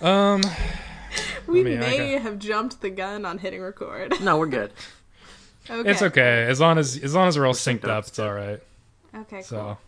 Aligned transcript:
Um, 0.00 0.42
We 1.46 1.64
mean, 1.64 1.80
may 1.80 2.14
got- 2.14 2.22
have 2.22 2.38
jumped 2.38 2.80
the 2.82 2.90
gun 2.90 3.24
on 3.24 3.38
hitting 3.38 3.62
record. 3.62 4.20
No, 4.20 4.38
we're 4.38 4.46
good. 4.46 4.72
Okay. 5.70 5.90
it's 5.90 6.00
okay 6.00 6.44
as 6.44 6.60
long 6.60 6.78
as 6.78 6.96
as 6.96 7.14
long 7.14 7.28
as 7.28 7.36
we're 7.38 7.44
all 7.44 7.52
synced 7.52 7.80
synced 7.80 7.84
up, 7.84 7.90
up. 7.90 8.06
It's 8.08 8.18
all 8.18 8.32
right. 8.32 8.58
Okay, 9.14 9.42
So 9.42 9.56
cool. 9.58 9.78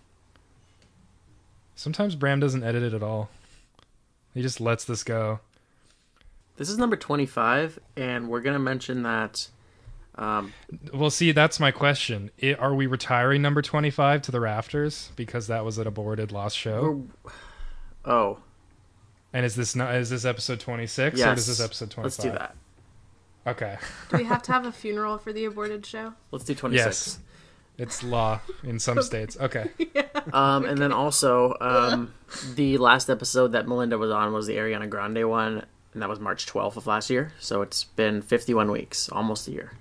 sometimes 1.74 2.16
Bram 2.16 2.38
doesn't 2.38 2.62
edit 2.62 2.82
it 2.82 2.92
at 2.92 3.02
all. 3.02 3.30
He 4.34 4.42
just 4.42 4.60
lets 4.60 4.84
this 4.84 5.02
go. 5.02 5.40
This 6.58 6.68
is 6.68 6.76
number 6.76 6.96
25, 6.96 7.78
and 7.96 8.28
we're 8.28 8.42
going 8.42 8.52
to 8.52 8.58
mention 8.60 9.04
that. 9.04 9.48
Um, 10.16 10.52
Well, 10.92 11.08
see, 11.08 11.32
that's 11.32 11.58
my 11.58 11.70
question. 11.70 12.30
I 12.42 12.52
are 12.58 12.74
we 12.74 12.86
retiring 12.86 13.40
number 13.40 13.62
twenty-five 13.62 14.20
to 14.22 14.30
the 14.30 14.40
rafters 14.40 15.12
because 15.16 15.46
that 15.46 15.64
was 15.64 15.78
an 15.78 15.86
aborted 15.86 16.30
lost 16.30 16.58
show? 16.58 17.06
oh, 18.04 18.40
And 19.32 19.46
is 19.46 19.54
this 19.54 19.76
not 19.76 19.94
is 19.94 20.10
this 20.10 20.24
episode 20.24 20.60
twenty-six 20.60 21.16
or 21.16 21.18
yes. 21.18 21.38
is 21.38 21.46
this 21.46 21.60
episode 21.60 21.90
twenty-five? 21.90 22.04
Let's 22.04 22.16
do 22.16 22.30
that. 22.32 22.56
Okay. 23.46 23.78
Do 24.10 24.18
we 24.18 24.24
have 24.24 24.42
to 24.42 24.52
have 24.52 24.66
a 24.66 24.72
funeral 24.82 25.18
for 25.18 25.32
the 25.32 25.44
aborted 25.44 25.84
show? 25.86 26.14
Let's 26.30 26.44
do 26.44 26.54
26. 26.54 26.86
Yes. 26.86 27.18
It's 27.78 28.02
law 28.02 28.40
in 28.62 28.78
some 28.78 29.02
states. 29.02 29.36
Okay. 29.40 29.70
yeah, 29.94 30.02
Um, 30.32 30.66
and 30.66 30.78
then 30.78 30.92
also, 30.92 31.56
um, 31.60 32.12
the 32.54 32.76
last 32.78 33.08
episode 33.08 33.52
that 33.52 33.66
Melynda 33.66 33.98
was 33.98 34.10
on 34.10 34.32
was 34.32 34.46
the 34.46 34.56
Ariana 34.56 34.88
Grande 34.88 35.28
one, 35.28 35.64
and 35.94 36.02
that 36.02 36.08
was 36.08 36.20
March 36.20 36.46
12th 36.46 36.76
of 36.76 36.86
last 36.86 37.08
year. 37.08 37.32
So 37.40 37.62
it's 37.62 37.84
been 37.84 38.20
51 38.20 38.70
weeks, 38.70 39.08
almost 39.08 39.48
a 39.48 39.52
year. 39.52 39.72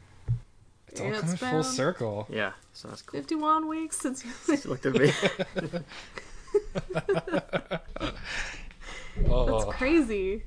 It's 0.87 1.01
all 1.01 1.07
It's 1.07 1.19
coming 1.19 1.37
full 1.37 1.49
been 1.49 1.63
circle. 1.63 2.27
Yeah, 2.29 2.53
so 2.73 2.87
that's 2.87 3.01
cool. 3.01 3.19
51 3.19 3.67
weeks 3.67 3.99
since 3.99 4.23
you. 4.23 4.31
She 4.57 4.67
looked 4.67 4.85
at 4.85 4.93
me. 4.95 5.11
Oh, 9.27 9.45
That's 9.65 9.77
crazy. 9.77 10.43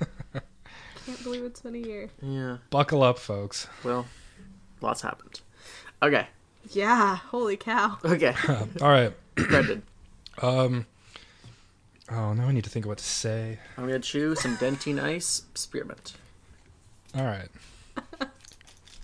Can't 0.32 1.22
believe 1.24 1.44
it's 1.44 1.60
been 1.60 1.74
a 1.74 1.78
year. 1.78 2.10
yeah, 2.22 2.58
buckle 2.70 3.02
up, 3.02 3.18
folks. 3.18 3.66
well, 3.84 4.06
lots 4.80 5.00
happened. 5.02 5.40
Okay, 6.02 6.26
Yeah, 6.70 7.16
holy 7.16 7.56
cow. 7.56 7.98
okay. 8.04 8.34
All 8.82 8.88
right. 8.90 9.12
Brendan, 9.34 9.82
Um. 10.42 10.86
Oh, 12.10 12.32
now 12.32 12.46
I 12.46 12.52
need 12.52 12.64
to 12.64 12.70
think 12.70 12.84
of 12.86 12.88
what 12.88 12.98
to 12.98 13.04
say. 13.04 13.58
I'm 13.76 13.86
going 13.86 14.00
to 14.00 14.06
chew 14.08 14.34
some 14.34 14.56
Dentyne 14.56 15.02
Ice 15.02 15.42
Spearmint. 15.54 16.14
All 17.14 17.24
right. 17.24 17.48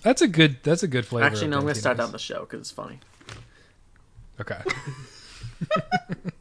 That's 0.01 0.21
a 0.23 0.27
good. 0.27 0.57
That's 0.63 0.81
a 0.83 0.87
good 0.87 1.05
flavor. 1.05 1.25
Actually, 1.25 1.47
no, 1.49 1.57
I'm 1.57 1.63
going 1.63 1.73
to 1.75 1.79
start 1.79 1.99
Ice. 1.99 2.05
down 2.05 2.11
the 2.11 2.17
show 2.19 2.41
because 2.41 2.61
it's 2.61 2.71
funny. 2.71 2.99
Okay. 4.39 4.59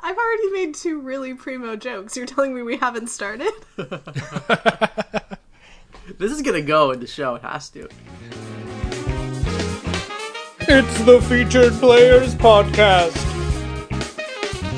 I've 0.00 0.16
already 0.16 0.50
made 0.50 0.74
two 0.74 1.00
really 1.00 1.34
primo 1.34 1.76
jokes. 1.76 2.16
You're 2.16 2.26
telling 2.26 2.54
me 2.54 2.62
we 2.62 2.76
haven't 2.76 3.08
started? 3.08 3.52
This 6.18 6.30
is 6.32 6.42
going 6.42 6.54
to 6.54 6.62
go 6.62 6.90
in 6.90 7.00
the 7.00 7.06
show. 7.06 7.36
It 7.36 7.42
has 7.42 7.70
to. 7.70 7.88
It's 10.60 11.00
the 11.04 11.20
Featured 11.28 11.72
Players 11.74 12.34
Podcast. 12.34 13.16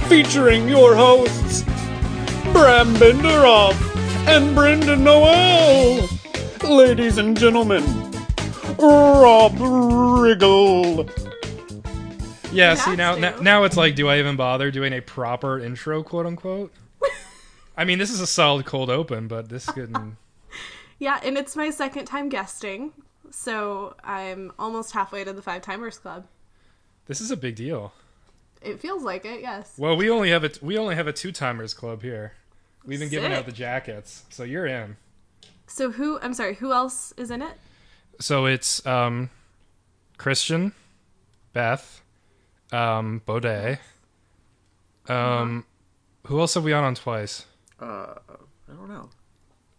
Featuring 0.08 0.69
your 0.69 0.94
hosts, 0.94 1.62
Bram 2.52 2.94
Binderoff 2.94 3.74
and 4.28 4.55
Brendan 4.55 5.02
Noel. 5.02 6.08
Ladies 6.62 7.19
and 7.19 7.36
gentlemen, 7.36 7.83
Rob 8.78 9.52
Riggle. 9.55 11.11
Yeah. 12.57 12.75
See 12.75 12.97
now, 12.97 13.15
to. 13.15 13.21
now, 13.21 13.37
now 13.39 13.65
it's 13.65 13.77
like, 13.77 13.95
do 13.95 14.09
I 14.09 14.19
even 14.19 14.37
bother 14.37 14.71
doing 14.71 14.93
a 14.93 15.01
proper 15.01 15.59
intro, 15.59 16.03
quote 16.03 16.27
unquote? 16.27 16.73
I 17.77 17.85
mean, 17.85 17.98
this 17.98 18.11
is 18.11 18.21
a 18.21 18.27
solid 18.27 18.67
cold 18.67 18.91
open, 18.91 19.29
but 19.29 19.48
this 19.48 19.67
could. 19.67 19.95
Yeah, 20.98 21.21
and 21.23 21.37
it's 21.37 21.55
my 21.55 21.69
second 21.71 22.07
time 22.07 22.31
guesting, 22.31 22.93
so 23.31 23.95
I'm 24.03 24.53
almost 24.59 24.93
halfway 24.93 25.25
to 25.25 25.33
the 25.35 25.42
Five 25.42 25.61
Timers 25.61 25.98
Club. 25.98 26.27
This 27.05 27.20
is 27.20 27.30
a 27.30 27.36
big 27.36 27.55
deal. 27.55 27.92
It 28.63 28.80
feels 28.80 29.03
like 29.03 29.25
it, 29.25 29.41
yes. 29.42 29.75
Well, 29.77 29.97
we 29.97 30.11
only 30.11 30.30
have 30.30 30.42
a 30.42 30.51
we 30.63 30.79
only 30.79 30.95
have 30.95 31.07
a 31.07 31.13
two 31.13 31.33
timers 31.33 31.75
club 31.75 32.03
here. 32.03 32.33
We've 32.85 32.98
been 32.98 33.11
giving 33.11 33.33
out 33.33 33.47
the 33.47 33.53
jackets, 33.53 34.25
so 34.30 34.42
you're 34.42 34.67
in. 34.67 34.97
So 35.67 35.91
who? 35.91 36.19
I'm 36.20 36.33
sorry. 36.33 36.55
Who 36.55 36.73
else 36.73 37.13
is 37.17 37.30
in 37.30 37.42
it? 37.42 37.59
So 38.19 38.47
it's 38.47 38.85
um, 38.86 39.30
Christian, 40.17 40.73
Beth, 41.53 42.01
um, 42.73 43.23
Baudet. 43.27 43.79
Um, 45.09 45.65
who 46.27 46.41
else 46.41 46.55
have 46.55 46.65
we 46.65 46.73
on 46.73 46.85
on 46.85 46.95
twice? 46.95 47.47
Uh, 47.81 48.15
I 48.69 48.73
don't 48.75 48.89
know. 48.89 49.09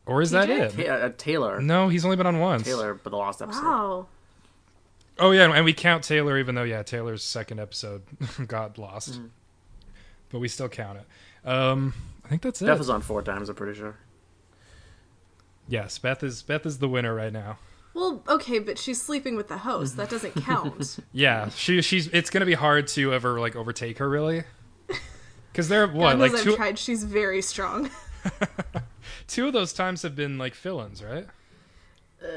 Or 0.06 0.22
is 0.22 0.32
that 0.32 0.50
it? 0.50 0.72
Ta- 0.78 0.94
uh, 0.94 1.12
Taylor. 1.18 1.62
No, 1.62 1.90
he's 1.90 2.06
only 2.06 2.16
been 2.16 2.28
on 2.28 2.40
once. 2.40 2.64
Taylor, 2.64 2.94
but 2.94 3.10
the 3.10 3.18
last 3.18 3.42
episode. 3.42 3.64
Wow. 3.64 4.08
Oh 5.20 5.32
yeah, 5.32 5.52
and 5.52 5.66
we 5.66 5.74
count 5.74 6.04
Taylor, 6.04 6.38
even 6.38 6.56
though 6.56 6.64
yeah, 6.64 6.84
Taylor's 6.84 7.24
second 7.24 7.60
episode 7.60 8.04
got 8.48 8.78
lost, 8.78 9.20
but 10.30 10.40
we 10.40 10.48
still 10.48 10.70
count 10.70 11.00
it. 11.00 11.50
Um, 11.50 11.94
I 12.24 12.30
think 12.30 12.42
that's 12.44 12.62
it. 12.62 12.66
Beth 12.68 12.78
was 12.78 12.90
on 12.90 13.02
four 13.02 13.22
times, 13.24 13.50
I'm 13.50 13.56
pretty 13.56 13.78
sure. 13.78 13.96
yes, 15.68 15.98
Beth 15.98 16.22
is 16.24 16.44
Beth 16.44 16.66
is 16.66 16.78
the 16.78 16.88
winner 16.88 17.16
right 17.16 17.34
now. 17.34 17.58
Well, 17.98 18.22
okay, 18.30 18.60
but 18.60 18.78
she's 18.78 19.02
sleeping 19.02 19.36
with 19.36 19.48
the 19.48 19.58
host. 19.58 19.98
That 19.98 20.08
doesn't 20.08 20.36
count. 20.46 21.00
Yeah, 21.12 21.50
she 21.50 21.82
she's 21.82 22.06
it's 22.10 22.30
gonna 22.30 22.46
be 22.46 22.54
hard 22.54 22.88
to 22.90 23.12
ever 23.12 23.40
like 23.40 23.56
overtake 23.56 23.98
her 23.98 24.08
really, 24.08 24.44
because 25.52 25.68
they're 25.68 25.88
God 25.88 25.96
what 25.96 26.18
knows 26.20 26.32
like 26.34 26.48
I've 26.48 26.56
tried. 26.56 26.78
She's 26.80 27.04
very 27.04 27.42
strong. 27.42 27.90
two 29.28 29.48
of 29.48 29.54
those 29.54 29.74
times 29.74 30.04
have 30.04 30.16
been 30.16 30.38
like 30.38 30.54
fill-ins, 30.54 31.04
right? 31.04 31.26
Uh, 32.22 32.28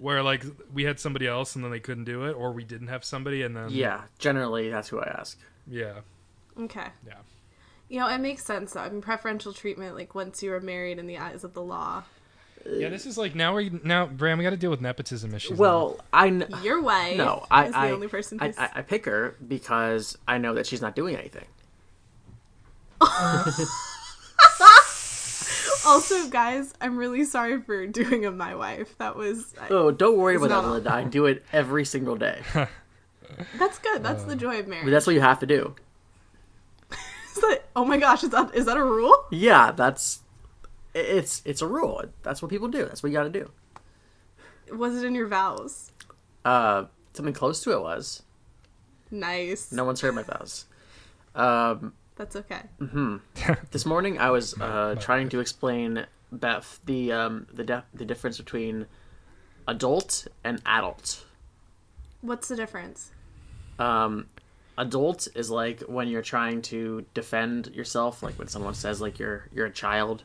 Where 0.00 0.22
like 0.22 0.44
we 0.72 0.84
had 0.84 1.00
somebody 1.00 1.26
else 1.26 1.56
and 1.56 1.64
then 1.64 1.72
they 1.72 1.80
couldn't 1.80 2.04
do 2.04 2.24
it, 2.26 2.32
or 2.34 2.52
we 2.52 2.62
didn't 2.62 2.88
have 2.88 3.04
somebody 3.04 3.42
and 3.42 3.56
then 3.56 3.70
Yeah, 3.70 4.02
generally 4.20 4.70
that's 4.70 4.88
who 4.90 5.00
I 5.00 5.06
ask. 5.18 5.36
yeah, 5.66 6.00
Okay. 6.56 6.86
yeah. 7.04 7.14
You 7.88 7.98
know, 8.00 8.08
it 8.08 8.18
makes 8.18 8.44
sense. 8.44 8.72
though. 8.74 8.80
I 8.80 8.88
mean, 8.90 9.02
preferential 9.02 9.52
treatment, 9.52 9.94
like 9.96 10.14
once 10.14 10.40
you 10.42 10.52
are 10.52 10.60
married 10.60 10.98
in 11.00 11.06
the 11.08 11.18
eyes 11.18 11.42
of 11.44 11.52
the 11.52 11.62
law. 11.62 12.04
Yeah, 12.66 12.88
this 12.88 13.04
is 13.06 13.18
like 13.18 13.34
now 13.34 13.54
we 13.56 13.70
now 13.84 14.06
Bram, 14.06 14.38
we 14.38 14.44
got 14.44 14.50
to 14.50 14.56
deal 14.56 14.70
with 14.70 14.80
nepotism 14.80 15.34
issues. 15.34 15.52
now. 15.52 15.56
Well, 15.58 16.00
I 16.12 16.30
kn- 16.30 16.48
Your 16.62 16.80
wife 16.80 17.16
no, 17.16 17.46
I 17.50 17.66
is 17.66 17.72
the 17.72 17.78
I, 17.78 17.90
only 17.90 18.08
person 18.08 18.38
I. 18.40 18.54
I 18.56 18.70
I 18.76 18.82
pick 18.82 19.04
her 19.04 19.36
because 19.46 20.16
I 20.26 20.38
know 20.38 20.54
that 20.54 20.66
she's 20.66 20.80
not 20.80 20.94
doing 20.96 21.16
anything. 21.16 21.44
Also, 25.86 26.28
guys, 26.30 26.72
I'm 26.80 26.96
really 26.96 27.24
sorry 27.24 27.60
for 27.60 27.86
doing 27.86 28.24
a 28.24 28.30
my 28.30 28.54
wife. 28.54 28.96
That 28.96 29.16
was. 29.16 29.54
Oh, 29.68 29.90
don't 29.90 30.16
worry 30.16 30.36
about 30.36 30.48
that, 30.48 30.62
not 30.62 30.70
Linda. 30.72 30.92
I 30.94 31.04
do 31.18 31.26
it 31.26 31.44
every 31.52 31.84
single 31.84 32.16
day. 32.16 32.40
That's 33.58 33.78
good. 33.80 34.02
That's 34.02 34.22
Uh, 34.24 34.28
the 34.28 34.36
joy 34.36 34.60
of 34.60 34.66
marriage. 34.68 34.88
That's 34.90 35.06
what 35.06 35.14
you 35.14 35.20
have 35.20 35.40
to 35.40 35.46
do. 35.46 35.74
Is 36.90 37.40
that- 37.42 37.64
oh 37.76 37.84
my 37.84 37.98
gosh, 37.98 38.24
is 38.24 38.30
that 38.30 38.54
is 38.54 38.64
that 38.64 38.78
a 38.78 38.82
rule? 38.84 39.14
Yeah, 39.30 39.72
that's 39.72 40.20
it's 40.94 41.42
it's 41.44 41.62
a 41.62 41.66
rule. 41.66 42.02
That's 42.22 42.40
what 42.42 42.50
people 42.50 42.68
do. 42.68 42.84
That's 42.84 43.02
what 43.02 43.10
you 43.10 43.18
got 43.18 43.24
to 43.24 43.30
do. 43.30 43.50
Was 44.74 44.96
it 44.96 45.06
in 45.06 45.14
your 45.14 45.26
vows? 45.28 45.92
Uh, 46.44 46.84
something 47.12 47.34
close 47.34 47.62
to 47.64 47.72
it 47.72 47.80
was. 47.80 48.22
Nice. 49.10 49.72
No 49.72 49.84
one's 49.84 50.00
heard 50.00 50.14
my 50.14 50.22
vows. 50.22 50.66
Um, 51.34 51.92
That's 52.16 52.36
okay. 52.36 52.62
Mm-hmm. 52.80 53.16
this 53.70 53.84
morning 53.84 54.18
I 54.18 54.30
was 54.30 54.58
uh, 54.60 54.96
trying 55.00 55.28
to 55.30 55.40
explain 55.40 56.06
Beth 56.32 56.80
the 56.84 57.12
um, 57.12 57.46
the 57.52 57.64
de- 57.64 57.84
the 57.92 58.04
difference 58.04 58.38
between 58.38 58.86
adult 59.68 60.26
and 60.42 60.60
adult. 60.66 61.24
What's 62.20 62.48
the 62.48 62.56
difference? 62.56 63.10
Um, 63.78 64.26
adult 64.78 65.28
is 65.34 65.50
like 65.50 65.80
when 65.82 66.08
you're 66.08 66.22
trying 66.22 66.62
to 66.62 67.04
defend 67.14 67.68
yourself, 67.68 68.22
like 68.22 68.38
when 68.38 68.48
someone 68.48 68.74
says 68.74 69.00
like 69.00 69.18
you're 69.18 69.48
you're 69.52 69.66
a 69.66 69.72
child 69.72 70.24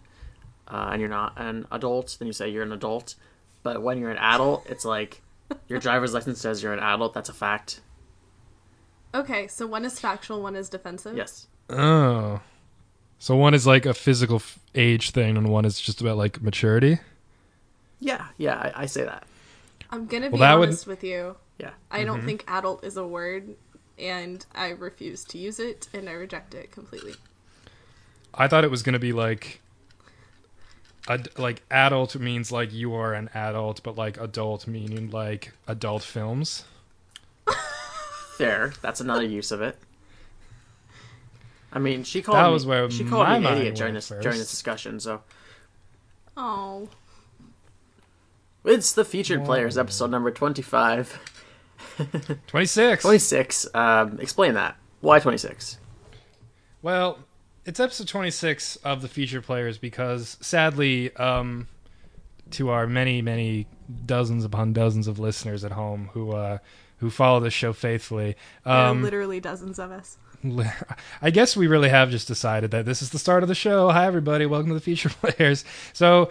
uh, 0.70 0.90
and 0.92 1.00
you're 1.02 1.10
not 1.10 1.34
an 1.38 1.66
adult, 1.72 2.16
then 2.20 2.28
you 2.28 2.34
say 2.34 2.50
you're 2.50 2.64
an 2.64 2.72
adult. 2.72 3.16
But 3.64 3.82
when 3.82 3.98
you're 4.00 4.12
an 4.12 4.18
adult, 4.18 4.66
it's 4.70 4.86
like 4.86 5.22
your 5.68 5.80
driver's 5.80 6.14
license 6.14 6.40
says 6.40 6.62
you're 6.64 6.74
an 6.74 6.80
adult. 6.80 7.14
That's 7.14 7.30
a 7.30 7.34
fact. 7.34 7.82
Okay, 9.14 9.48
so 9.48 9.66
one 9.66 9.86
is 9.86 10.00
factual, 10.00 10.42
one 10.42 10.56
is 10.56 10.70
defensive. 10.70 11.18
Yes. 11.18 11.48
oh, 11.70 12.42
so 13.18 13.36
one 13.36 13.54
is 13.54 13.66
like 13.68 13.86
a 13.86 13.94
physical 13.94 14.38
f- 14.38 14.60
age 14.76 15.12
thing, 15.12 15.36
and 15.36 15.50
one 15.50 15.66
is 15.66 15.80
just 15.82 16.00
about 16.00 16.18
like 16.18 16.42
maturity. 16.42 17.00
Yeah. 18.00 18.28
Yeah. 18.38 18.56
I, 18.76 18.84
I 18.84 18.86
say 18.86 19.04
that. 19.04 19.24
I'm 19.92 20.06
gonna 20.06 20.28
Well, 20.28 20.34
be 20.34 20.38
that 20.40 20.54
would- 20.60 20.70
honest 20.70 20.88
with 20.88 21.04
you. 21.04 21.36
Yeah. 21.58 21.72
I 21.92 21.98
Mm-hmm. 21.98 22.06
don't 22.06 22.22
think 22.24 22.44
adult 22.48 22.86
is 22.86 22.96
a 22.96 23.06
word, 23.06 23.56
and 23.98 24.46
I 24.56 24.70
refuse 24.70 25.26
to 25.26 25.38
use 25.38 25.60
it, 25.60 25.90
and 25.94 26.08
I 26.08 26.14
reject 26.14 26.54
it 26.54 26.72
completely. 26.72 27.16
I 28.34 28.48
thought 28.48 28.64
it 28.64 28.72
was 28.72 28.84
gonna 28.84 29.00
be 29.00 29.12
like, 29.12 29.60
ad- 31.10 31.30
like 31.38 31.64
adult 31.70 32.16
means 32.16 32.52
like 32.52 32.72
you 32.72 32.94
are 32.94 33.14
an 33.14 33.30
adult, 33.34 33.84
but 33.84 33.98
like 33.98 34.18
adult 34.22 34.68
meaning 34.68 35.10
like 35.10 35.52
adult 35.68 36.04
films. 36.04 36.64
Fair. 38.38 38.72
That's 38.82 39.02
another 39.02 39.24
use 39.26 39.52
of 39.52 39.62
it. 39.62 39.78
I 41.74 41.80
mean, 41.80 42.04
she 42.04 42.22
called 42.22 42.38
That 42.38 42.48
me, 42.48 42.54
was 42.54 42.66
where 42.66 42.90
she 42.90 43.04
called 43.04 43.28
my 43.28 43.40
me 43.40 43.46
an 43.48 43.58
idiot 43.58 43.76
during 43.76 43.94
went 43.94 44.06
this 44.08 44.22
during 44.22 44.38
this 44.38 44.50
discussion. 44.50 45.00
So 45.00 45.22
Oh, 46.38 46.88
it's 48.64 48.94
the 48.94 49.04
featured 49.04 49.44
players 49.46 49.78
episode 49.78 50.10
number 50.10 50.32
25. 50.32 51.20
26. 52.48 53.02
26. 53.04 53.68
Um, 53.76 54.20
explain 54.22 54.54
that. 54.54 54.78
Why 55.02 55.20
26? 55.20 55.78
Well, 56.82 57.20
it's 57.66 57.80
episode 57.80 58.08
26 58.08 58.78
of 58.78 59.02
the 59.02 59.08
feature 59.08 59.42
players 59.42 59.78
because 59.78 60.38
sadly, 60.42 61.16
um, 61.16 61.68
to 62.52 62.70
our 62.70 62.88
many, 62.88 63.22
many 63.22 63.68
dozens 64.06 64.44
upon 64.46 64.74
dozens 64.74 65.08
of 65.08 65.20
listeners 65.20 65.64
at 65.64 65.72
home 65.72 66.10
who 66.14 66.32
uh, 66.32 66.58
who 66.98 67.10
follow 67.10 67.40
the 67.40 67.52
show 67.52 67.74
faithfully, 67.74 68.36
um, 68.66 69.04
literally 69.04 69.40
dozens 69.40 69.80
of 69.80 69.92
us. 69.92 70.18
I 71.22 71.32
guess 71.32 71.56
we 71.58 71.68
really 71.68 71.90
have 71.90 72.12
just 72.12 72.28
decided 72.28 72.72
that 72.72 72.86
this 72.86 73.02
is 73.02 73.10
the 73.10 73.20
start 73.20 73.44
of 73.44 73.50
the 73.50 73.56
show. 73.56 73.90
Hi, 73.90 74.06
everybody. 74.06 74.46
Welcome 74.46 74.70
to 74.70 74.74
the 74.74 74.80
feature 74.80 75.10
players. 75.22 75.66
So, 75.94 76.30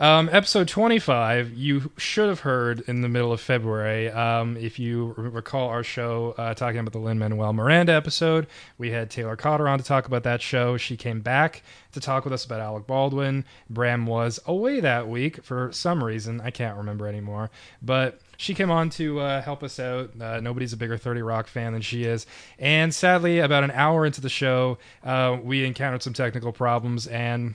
um, 0.00 0.30
episode 0.32 0.66
25, 0.66 1.52
you 1.52 1.92
should 1.98 2.30
have 2.30 2.40
heard 2.40 2.80
in 2.88 3.02
the 3.02 3.08
middle 3.08 3.32
of 3.32 3.40
February. 3.40 4.10
Um, 4.10 4.56
if 4.56 4.78
you 4.78 5.14
r- 5.18 5.24
recall 5.24 5.68
our 5.68 5.82
show 5.82 6.34
uh, 6.38 6.54
talking 6.54 6.78
about 6.80 6.92
the 6.92 6.98
Lin 6.98 7.18
Manuel 7.18 7.52
Miranda 7.52 7.92
episode, 7.92 8.46
we 8.78 8.90
had 8.90 9.10
Taylor 9.10 9.36
Cotter 9.36 9.68
on 9.68 9.78
to 9.78 9.84
talk 9.84 10.06
about 10.06 10.22
that 10.22 10.40
show. 10.40 10.78
She 10.78 10.96
came 10.96 11.20
back 11.20 11.62
to 11.92 12.00
talk 12.00 12.24
with 12.24 12.32
us 12.32 12.46
about 12.46 12.60
Alec 12.60 12.86
Baldwin. 12.86 13.44
Bram 13.68 14.06
was 14.06 14.40
away 14.46 14.80
that 14.80 15.06
week 15.06 15.44
for 15.44 15.70
some 15.70 16.02
reason. 16.02 16.40
I 16.40 16.50
can't 16.50 16.78
remember 16.78 17.06
anymore. 17.06 17.50
But 17.82 18.20
she 18.38 18.54
came 18.54 18.70
on 18.70 18.88
to 18.90 19.20
uh, 19.20 19.42
help 19.42 19.62
us 19.62 19.78
out. 19.78 20.12
Uh, 20.18 20.40
nobody's 20.40 20.72
a 20.72 20.78
bigger 20.78 20.96
30 20.96 21.20
Rock 21.20 21.46
fan 21.46 21.74
than 21.74 21.82
she 21.82 22.04
is. 22.04 22.26
And 22.58 22.94
sadly, 22.94 23.40
about 23.40 23.64
an 23.64 23.70
hour 23.72 24.06
into 24.06 24.22
the 24.22 24.30
show, 24.30 24.78
uh, 25.04 25.36
we 25.42 25.66
encountered 25.66 26.02
some 26.02 26.14
technical 26.14 26.52
problems 26.52 27.06
and. 27.06 27.54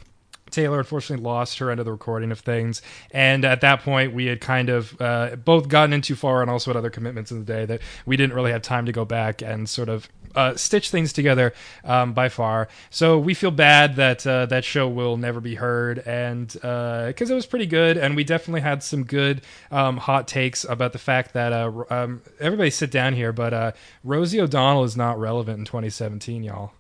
Taylor 0.52 0.80
unfortunately 0.80 1.24
lost 1.24 1.58
her 1.60 1.72
end 1.72 1.80
of 1.80 1.86
the 1.86 1.92
recording 1.92 2.32
of 2.32 2.40
things, 2.40 2.82
and 3.12 3.44
at 3.44 3.62
that 3.62 3.82
point 3.82 4.14
we 4.14 4.28
had 4.28 4.42
kind 4.42 4.70
of 4.70 5.00
uh, 5.02 5.36
both 5.36 5.68
gotten 5.68 5.94
in 5.94 6.02
too 6.02 6.16
far 6.16 6.42
and 6.42 6.52
also 6.52 6.72
had 6.72 6.78
other 6.78 6.90
commitments 6.90 7.32
in 7.32 7.40
the 7.40 7.46
day 7.46 7.66
that 7.66 7.82
we 8.06 8.16
didn't 8.16 8.36
really 8.36 8.52
have 8.52 8.62
time 8.62 8.86
to 8.86 8.92
go 8.92 9.06
back 9.06 9.42
and 9.42 9.68
sort 9.68 9.90
of 9.90 10.08
uh, 10.36 10.56
stitch 10.56 10.90
things 10.90 11.14
together 11.14 11.54
um, 11.84 12.14
by 12.14 12.30
far. 12.30 12.68
So 12.90 13.18
we 13.18 13.34
feel 13.34 13.52
bad 13.52 13.96
that 13.96 14.26
uh, 14.28 14.46
that 14.48 14.64
show 14.64 14.88
will 14.88 15.18
never 15.18 15.40
be 15.40 15.56
heard, 15.56 16.00
and 16.00 16.48
because 16.48 17.30
it 17.30 17.36
was 17.36 17.46
pretty 17.46 17.66
good, 17.66 17.98
and 17.98 18.16
we 18.16 18.24
definitely 18.24 18.62
had 18.62 18.84
some 18.84 19.04
good 19.04 19.42
um, 19.72 19.98
hot 19.98 20.28
takes 20.28 20.64
about 20.64 20.94
the 20.94 21.00
fact 21.00 21.34
that 21.34 21.54
uh, 21.54 21.84
um, 21.90 22.22
everybody 22.40 22.70
sit 22.70 22.92
down 22.92 23.14
here, 23.14 23.32
but 23.34 23.54
uh, 23.54 23.72
Rosie 24.04 24.40
O'Donnell 24.40 24.84
is 24.84 24.96
not 24.96 25.20
relevant 25.20 25.60
in 25.60 25.66
2017, 25.66 26.44
y'all. 26.44 26.74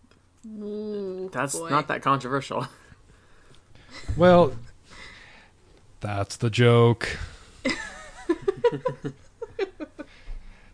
Ooh, 0.62 1.30
That's 1.34 1.58
boy. 1.58 1.70
not 1.70 1.88
that 1.88 2.02
controversial. 2.02 2.68
Well, 4.18 4.54
that's 6.00 6.38
the 6.38 6.50
joke. 6.50 7.18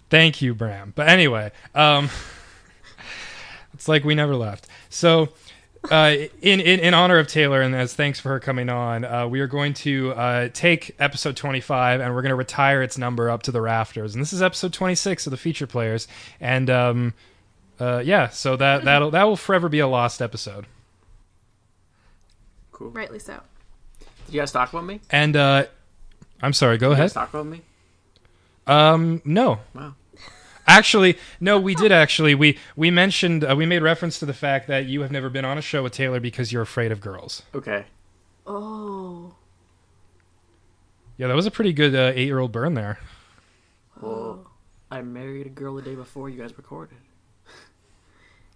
Thank 0.09 0.41
you, 0.41 0.53
Bram. 0.53 0.91
But 0.95 1.07
anyway, 1.07 1.51
um, 1.73 2.09
it's 3.73 3.87
like 3.87 4.03
we 4.03 4.13
never 4.13 4.35
left. 4.35 4.67
So, 4.89 5.29
uh, 5.89 6.15
in, 6.41 6.59
in 6.59 6.79
in 6.81 6.93
honor 6.93 7.17
of 7.17 7.27
Taylor 7.27 7.61
and 7.61 7.73
as 7.73 7.93
thanks 7.93 8.19
for 8.19 8.29
her 8.29 8.39
coming 8.39 8.69
on, 8.69 9.05
uh, 9.05 9.27
we 9.27 9.39
are 9.39 9.47
going 9.47 9.73
to 9.75 10.11
uh, 10.11 10.49
take 10.53 10.95
episode 10.99 11.37
25 11.37 12.01
and 12.01 12.13
we're 12.13 12.21
going 12.21 12.29
to 12.31 12.35
retire 12.35 12.83
its 12.83 12.97
number 12.97 13.29
up 13.29 13.41
to 13.43 13.51
the 13.51 13.61
rafters. 13.61 14.13
And 14.13 14.21
this 14.21 14.33
is 14.33 14.41
episode 14.41 14.73
26 14.73 15.27
of 15.27 15.31
the 15.31 15.37
feature 15.37 15.65
players. 15.65 16.07
And 16.39 16.69
um, 16.69 17.13
uh, 17.79 18.03
yeah, 18.05 18.27
so 18.29 18.55
that 18.57 18.83
that'll 18.83 19.11
that 19.11 19.23
will 19.23 19.37
forever 19.37 19.69
be 19.69 19.79
a 19.79 19.87
lost 19.87 20.21
episode. 20.21 20.65
Cool. 22.81 22.91
Rightly 22.91 23.19
so. 23.19 23.39
Did 24.25 24.33
you 24.33 24.41
guys 24.41 24.51
talk 24.51 24.71
about 24.73 24.85
me? 24.85 24.99
And 25.11 25.35
uh, 25.35 25.65
I'm 26.41 26.53
sorry. 26.53 26.77
Go 26.77 26.87
you 26.87 26.93
ahead. 26.93 27.03
guys 27.05 27.13
talk 27.13 27.29
about 27.29 27.45
me? 27.45 27.61
Um, 28.65 29.21
no. 29.23 29.59
Wow. 29.75 29.95
Actually, 30.67 31.17
no, 31.39 31.59
we 31.59 31.75
did 31.75 31.91
actually. 31.91 32.33
We 32.35 32.57
we 32.75 32.91
mentioned 32.91 33.43
uh, 33.43 33.55
we 33.55 33.65
made 33.65 33.81
reference 33.81 34.19
to 34.19 34.25
the 34.25 34.33
fact 34.33 34.67
that 34.67 34.85
you 34.85 35.01
have 35.01 35.11
never 35.11 35.29
been 35.29 35.43
on 35.43 35.57
a 35.57 35.61
show 35.61 35.83
with 35.83 35.91
Taylor 35.93 36.19
because 36.19 36.51
you're 36.53 36.61
afraid 36.61 36.91
of 36.91 37.01
girls. 37.01 37.43
Okay. 37.53 37.85
Oh, 38.47 39.33
Yeah, 41.17 41.27
that 41.27 41.35
was 41.35 41.45
a 41.45 41.51
pretty 41.51 41.73
good 41.73 41.93
uh, 41.93 42.11
eight-year-old 42.15 42.51
burn 42.51 42.73
there. 42.73 42.99
Well, 44.01 44.47
I 44.89 45.01
married 45.01 45.45
a 45.45 45.49
girl 45.49 45.75
the 45.75 45.81
day 45.81 45.95
before 45.95 46.29
you 46.29 46.37
guys 46.39 46.57
recorded. 46.57 46.97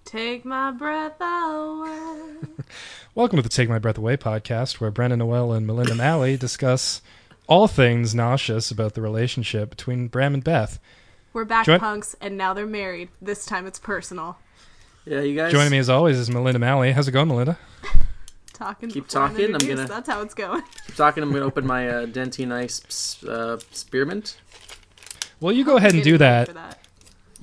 Take 0.06 0.46
my 0.46 0.72
breath 0.72 1.19
away. 1.19 2.36
Welcome 3.16 3.38
to 3.38 3.42
the 3.44 3.50
Take 3.50 3.69
My 3.69 3.80
Breath 3.80 3.98
Away 3.98 4.18
podcast, 4.18 4.80
where 4.80 4.92
Brendan 4.92 5.19
Noel 5.19 5.52
and 5.54 5.68
Melynda 5.68 5.96
Malley 5.98 6.38
discuss 6.38 7.02
all 7.48 7.68
things 7.68 8.13
nauseous 8.13 8.69
about 8.72 8.94
the 8.94 9.02
relationship 9.02 9.69
between 9.72 10.07
Bram 10.07 10.34
and 10.36 10.44
Beth. 10.44 10.80
We're 11.34 11.46
back, 11.46 11.66
Join- 11.66 11.80
punks, 11.80 12.16
and 12.22 12.38
now 12.38 12.54
they're 12.54 12.68
married. 12.68 13.10
This 13.22 13.46
time 13.46 13.66
it's 13.66 13.80
personal. 13.80 14.38
Yeah, 15.06 15.22
you 15.22 15.36
guys. 15.36 15.52
Joining 15.52 15.72
me 15.72 15.80
as 15.80 15.90
always 15.90 16.18
is 16.18 16.30
Melynda 16.30 16.60
Malley. 16.60 16.92
How's 16.92 17.08
it 17.08 17.12
going, 17.12 17.28
Melynda? 17.28 17.58
Talking. 18.54 18.90
Keep 18.90 19.08
before 19.08 19.24
I'm 19.24 19.31
talking, 19.31 19.54
I'm 19.56 19.60
gonna- 19.68 19.88
That's 19.88 20.08
how 20.08 20.22
it's 20.22 20.34
going. 20.34 20.62
Keep 20.88 20.96
talking. 20.96 21.24
I'm 21.24 21.34
gonna 21.34 21.44
open 21.46 21.68
my 21.68 21.90
uh, 21.90 22.06
Dentyne 22.06 22.54
Ice 22.54 23.22
uh, 23.25 23.60
spearmint. 23.72 24.38
Well, 25.42 25.51
you 25.51 25.66
go 25.66 25.75
ahead 25.75 25.94
and 25.94 26.01
do 26.01 26.18
that. 26.19 26.48
for 26.48 26.54
that. 26.54 26.80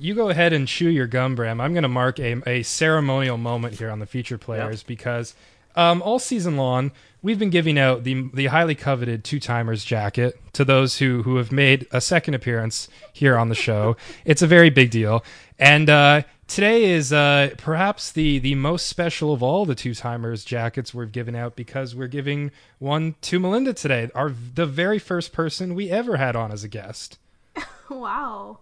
You 0.03 0.13
go 0.15 0.27
ahead 0.27 0.51
and 0.51 0.67
chew 0.67 0.89
your 0.89 1.07
gum, 1.07 1.33
Bram. 1.33 1.61
I'm 1.61 1.71
going 1.71 1.83
to 1.83 1.87
mark 1.87 2.19
a, 2.19 2.35
a 2.45 2.63
ceremonial 2.63 3.37
moment 3.37 3.79
here 3.79 3.89
on 3.89 3.99
the 3.99 4.05
feature 4.05 4.37
players 4.37 4.83
because 4.83 5.33
um, 5.77 6.01
all 6.01 6.19
season 6.19 6.57
long 6.57 6.91
we've 7.21 7.39
been 7.39 7.49
giving 7.49 7.79
out 7.79 8.03
the 8.03 8.29
the 8.33 8.47
highly 8.47 8.75
coveted 8.75 9.23
two 9.23 9.39
timers 9.39 9.85
jacket 9.85 10.37
to 10.51 10.65
those 10.65 10.97
who 10.97 11.23
who 11.23 11.37
have 11.37 11.53
made 11.53 11.87
a 11.93 12.01
second 12.01 12.33
appearance 12.33 12.89
here 13.13 13.37
on 13.37 13.47
the 13.47 13.55
show. 13.55 13.95
it's 14.25 14.41
a 14.41 14.47
very 14.47 14.69
big 14.69 14.91
deal, 14.91 15.23
and 15.57 15.89
uh, 15.89 16.23
today 16.49 16.83
is 16.83 17.13
uh, 17.13 17.51
perhaps 17.57 18.11
the 18.11 18.39
the 18.39 18.55
most 18.55 18.87
special 18.87 19.31
of 19.31 19.41
all 19.41 19.63
the 19.65 19.73
two 19.73 19.95
timers 19.95 20.43
jackets 20.43 20.93
we've 20.93 21.13
given 21.13 21.33
out 21.33 21.55
because 21.55 21.95
we're 21.95 22.07
giving 22.07 22.51
one 22.77 23.15
to 23.21 23.39
Melynda 23.39 23.73
today, 23.73 24.09
our 24.13 24.33
the 24.55 24.65
very 24.65 24.99
first 24.99 25.31
person 25.31 25.73
we 25.73 25.89
ever 25.89 26.17
had 26.17 26.35
on 26.35 26.51
as 26.51 26.65
a 26.65 26.67
guest. 26.67 27.19
Wow. 27.89 28.59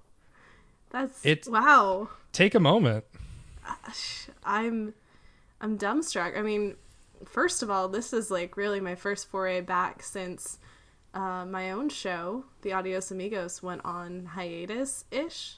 That's 0.91 1.25
It's- 1.25 1.47
wow. 1.49 2.09
Take 2.31 2.55
a 2.55 2.59
moment. 2.59 3.05
I'm 4.43 4.93
I'm 5.59 5.77
dumbstruck. 5.77 6.37
I 6.37 6.41
mean, 6.41 6.75
first 7.25 7.61
of 7.63 7.69
all, 7.69 7.87
this 7.87 8.13
is 8.13 8.31
like 8.31 8.57
really 8.57 8.79
my 8.79 8.95
first 8.95 9.29
foray 9.29 9.61
back 9.61 10.01
since 10.03 10.59
uh, 11.13 11.45
my 11.45 11.71
own 11.71 11.89
show, 11.89 12.45
The 12.61 12.73
Adios 12.73 13.11
Amigos, 13.11 13.61
went 13.61 13.81
on 13.85 14.25
hiatus 14.25 15.05
ish. 15.11 15.57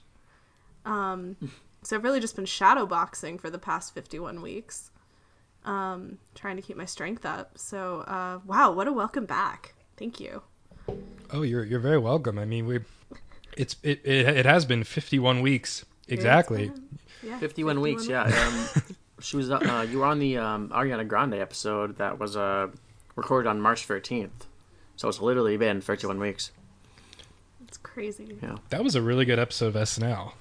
Um, 0.86 1.38
so 1.84 1.96
I've 1.96 2.04
really 2.04 2.20
just 2.20 2.36
been 2.36 2.46
shadow 2.46 2.86
boxing 2.86 3.38
for 3.38 3.50
the 3.50 3.60
past 3.60 3.94
51 3.94 4.42
weeks, 4.42 4.92
um, 5.64 6.18
trying 6.36 6.56
to 6.58 6.62
keep 6.62 6.76
my 6.76 6.86
strength 6.86 7.26
up. 7.26 7.58
So, 7.58 8.00
uh, 8.02 8.40
wow, 8.46 8.72
what 8.72 8.88
a 8.88 8.92
welcome 8.94 9.26
back. 9.26 9.76
Thank 9.96 10.20
you. 10.20 10.42
Oh, 11.32 11.44
you're 11.44 11.64
you're 11.64 11.80
very 11.80 12.00
welcome. 12.00 12.38
I 12.38 12.46
mean, 12.46 12.66
we 12.66 12.80
it's 13.58 13.76
it 13.84 14.02
it, 14.04 14.28
it 14.28 14.46
has 14.46 14.66
been 14.66 14.84
51 14.84 15.42
weeks 15.42 15.86
exactly. 16.08 16.72
Yeah, 17.22 17.38
51 17.40 17.82
weeks. 17.82 18.08
Yeah. 18.08 18.24
Um, 18.24 18.84
she 19.22 19.38
was. 19.38 19.50
Uh, 19.50 19.86
you 19.90 20.00
were 20.00 20.06
on 20.06 20.20
the 20.20 20.38
um, 20.38 20.70
Ariana 20.70 21.08
Grande 21.08 21.36
episode 21.36 21.98
that 21.98 22.20
was 22.20 22.36
uh, 22.36 22.68
recorded 23.16 23.50
on 23.50 23.62
March 23.62 23.88
13th. 23.88 24.30
So 24.96 25.08
it's 25.10 25.22
literally 25.22 25.58
been 25.58 25.82
31 25.82 26.20
weeks. 26.20 26.52
It's 27.68 27.78
crazy. 27.78 28.38
Yeah. 28.42 28.58
That 28.70 28.84
was 28.84 28.96
a 28.96 29.02
really 29.02 29.26
good 29.26 29.40
episode 29.40 29.76
of 29.76 29.82
SNL. 29.82 30.34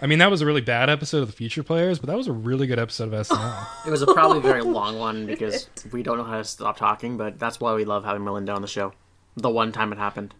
I 0.00 0.06
mean, 0.06 0.20
that 0.20 0.30
was 0.30 0.40
a 0.42 0.46
really 0.46 0.60
bad 0.60 0.88
episode 0.88 1.22
of 1.22 1.26
the 1.26 1.32
Future 1.32 1.64
Players, 1.64 1.98
but 1.98 2.06
that 2.06 2.16
was 2.16 2.28
a 2.28 2.32
really 2.32 2.66
good 2.68 2.78
episode 2.78 3.12
of 3.12 3.26
SNL. 3.26 3.66
It 3.86 3.90
was 3.90 4.02
a 4.02 4.06
probably 4.06 4.40
very 4.40 4.62
long 4.78 4.98
one 4.98 5.26
because 5.26 5.68
we 5.92 6.02
don't 6.02 6.18
know 6.18 6.24
how 6.24 6.38
to 6.38 6.44
stop 6.44 6.76
talking, 6.76 7.16
but 7.16 7.38
that's 7.38 7.58
why 7.58 7.74
we 7.74 7.84
love 7.84 8.04
having 8.04 8.22
Melynda 8.22 8.54
on 8.54 8.62
the 8.62 8.68
show. 8.68 8.92
The 9.36 9.50
one 9.50 9.72
time 9.72 9.92
it 9.92 9.98
happened. 9.98 10.34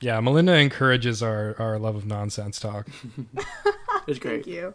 Yeah, 0.00 0.18
Melynda 0.20 0.60
encourages 0.60 1.22
our 1.22 1.56
our 1.58 1.78
love 1.78 1.96
of 1.96 2.06
nonsense 2.06 2.60
talk. 2.60 2.86
it's 4.06 4.18
great. 4.18 4.44
Thank 4.44 4.46
you. 4.46 4.74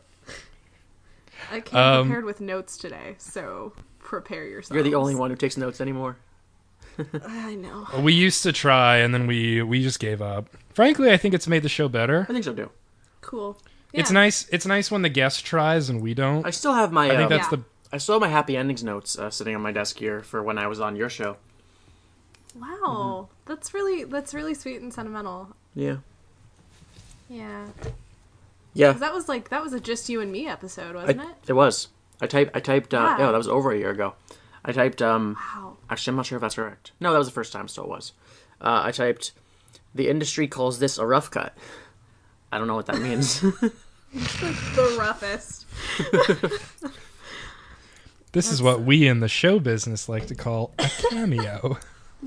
I 1.51 1.61
came 1.61 1.79
Um, 1.79 2.05
prepared 2.07 2.25
with 2.25 2.41
notes 2.41 2.77
today, 2.77 3.15
so 3.17 3.73
prepare 3.99 4.45
yourself. 4.45 4.75
You're 4.75 4.83
the 4.83 4.95
only 4.95 5.15
one 5.15 5.29
who 5.29 5.35
takes 5.35 5.57
notes 5.57 5.79
anymore. 5.81 6.17
I 7.27 7.55
know. 7.55 7.87
We 8.01 8.13
used 8.13 8.43
to 8.43 8.51
try, 8.51 8.97
and 8.97 9.13
then 9.13 9.27
we 9.27 9.61
we 9.61 9.81
just 9.81 9.99
gave 9.99 10.21
up. 10.21 10.49
Frankly, 10.73 11.11
I 11.11 11.17
think 11.17 11.33
it's 11.33 11.47
made 11.47 11.63
the 11.63 11.69
show 11.69 11.87
better. 11.87 12.25
I 12.29 12.33
think 12.33 12.43
so 12.43 12.53
too. 12.53 12.69
Cool. 13.21 13.57
It's 13.93 14.11
nice. 14.11 14.47
It's 14.49 14.65
nice 14.65 14.89
when 14.89 15.03
the 15.03 15.09
guest 15.09 15.45
tries 15.45 15.89
and 15.89 16.01
we 16.01 16.13
don't. 16.13 16.45
I 16.45 16.49
still 16.49 16.73
have 16.73 16.91
my. 16.91 17.05
I 17.05 17.09
think 17.17 17.21
uh, 17.31 17.37
that's 17.37 17.51
Yeah. 17.51 17.57
the 17.57 17.63
I 17.93 17.97
still 17.97 18.15
have 18.15 18.21
my 18.21 18.27
happy 18.27 18.57
endings 18.57 18.83
notes 18.83 19.17
uh, 19.17 19.29
sitting 19.29 19.55
on 19.55 19.61
my 19.61 19.71
desk 19.71 19.99
here 19.99 20.21
for 20.23 20.41
when 20.41 20.57
I 20.57 20.65
was 20.67 20.79
on 20.79 20.95
your 20.95 21.09
show. 21.09 21.37
Wow, 22.59 23.29
that's 23.45 23.73
really 23.73 24.03
that's 24.03 24.33
really 24.33 24.53
sweet 24.53 24.81
and 24.81 24.93
sentimental. 24.93 25.55
Yeah. 25.75 25.97
Yeah, 27.29 27.65
Yeah. 28.73 28.91
that 28.93 29.13
was 29.13 29.27
like 29.27 29.49
that 29.49 29.63
was 29.63 29.73
a 29.73 29.79
just 29.79 30.07
you 30.09 30.21
and 30.21 30.31
me 30.31 30.47
episode, 30.47 30.95
wasn't 30.95 31.21
it? 31.21 31.27
it 31.47 31.53
was. 31.53 31.87
I 32.21 32.27
typed. 32.27 32.55
I 32.55 32.59
typed. 32.59 32.93
Uh, 32.93 33.15
Yeah. 33.17 33.27
Oh, 33.29 33.31
that 33.31 33.37
was 33.37 33.47
over 33.47 33.71
a 33.71 33.77
year 33.77 33.89
ago. 33.89 34.13
I 34.63 34.71
typed. 34.71 35.01
Um, 35.01 35.35
Wow. 35.55 35.77
actually, 35.89 36.11
I'm 36.11 36.15
not 36.17 36.25
sure 36.27 36.37
if 36.37 36.41
that's 36.41 36.55
correct. 36.55 36.91
No, 36.99 37.11
that 37.11 37.17
was 37.17 37.27
the 37.27 37.33
first 37.33 37.51
time. 37.53 37.67
Still 37.67 37.87
was. 37.87 38.11
Uh, 38.61 38.81
I 38.85 38.91
typed. 38.91 39.31
The 39.95 40.09
industry 40.09 40.47
calls 40.47 40.79
this 40.79 40.97
a 40.97 41.05
rough 41.05 41.31
cut. 41.31 41.55
I 42.51 42.57
don't 42.59 42.67
know 42.67 42.75
what 42.75 42.85
that 42.87 43.01
means. 43.01 43.41
The 44.13 44.95
roughest. 44.99 45.65
This 48.31 48.51
is 48.51 48.61
what 48.61 48.81
we 48.81 49.07
in 49.07 49.19
the 49.19 49.27
show 49.27 49.59
business 49.59 50.09
like 50.09 50.27
to 50.27 50.35
call 50.35 50.71
a 50.79 50.89
cameo. 51.09 51.77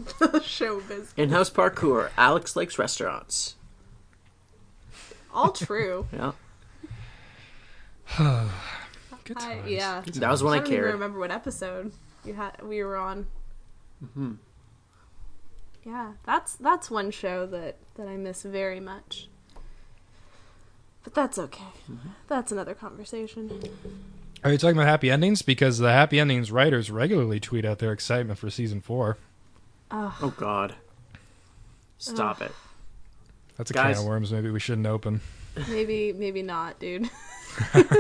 Show 0.42 0.80
business. 0.80 1.14
In-house 1.16 1.50
parkour. 1.50 2.10
Alex 2.16 2.56
likes 2.56 2.78
restaurants. 2.78 3.56
All 5.34 5.52
true. 5.52 6.06
Yeah, 6.16 6.32
Good 9.24 9.36
I, 9.38 9.40
times. 9.40 9.68
yeah. 9.70 10.02
that 10.06 10.30
was 10.30 10.42
when 10.42 10.52
I 10.52 10.56
I, 10.56 10.58
don't 10.60 10.66
even 10.68 10.80
cared. 10.80 10.92
remember 10.94 11.18
what 11.18 11.32
episode 11.32 11.92
you 12.24 12.34
had 12.34 12.62
we 12.62 12.82
were 12.84 12.96
on. 12.96 13.26
Mm-hmm. 14.04 14.34
Yeah, 15.84 16.12
that's 16.24 16.54
that's 16.54 16.90
one 16.90 17.10
show 17.10 17.46
that 17.46 17.76
that 17.96 18.06
I 18.06 18.16
miss 18.16 18.42
very 18.42 18.78
much. 18.80 19.28
But 21.02 21.14
that's 21.14 21.38
okay. 21.38 21.64
Mm-hmm. 21.90 22.08
That's 22.28 22.52
another 22.52 22.74
conversation. 22.74 23.62
Are 24.44 24.52
you 24.52 24.58
talking 24.58 24.76
about 24.76 24.86
happy 24.88 25.10
endings? 25.10 25.42
Because 25.42 25.78
the 25.78 25.92
happy 25.92 26.20
endings 26.20 26.52
writers 26.52 26.90
regularly 26.90 27.40
tweet 27.40 27.64
out 27.64 27.78
their 27.80 27.92
excitement 27.92 28.38
for 28.38 28.50
season 28.50 28.80
four. 28.80 29.16
Oh 29.90 30.34
God. 30.36 30.74
Stop 31.98 32.42
it. 32.42 32.52
That's 33.56 33.70
a 33.70 33.74
Guys. 33.74 33.96
can 33.96 34.04
of 34.04 34.08
worms. 34.08 34.32
Maybe 34.32 34.50
we 34.50 34.60
shouldn't 34.60 34.86
open. 34.86 35.20
Maybe 35.68 36.12
maybe 36.12 36.42
not, 36.42 36.78
dude. 36.78 37.08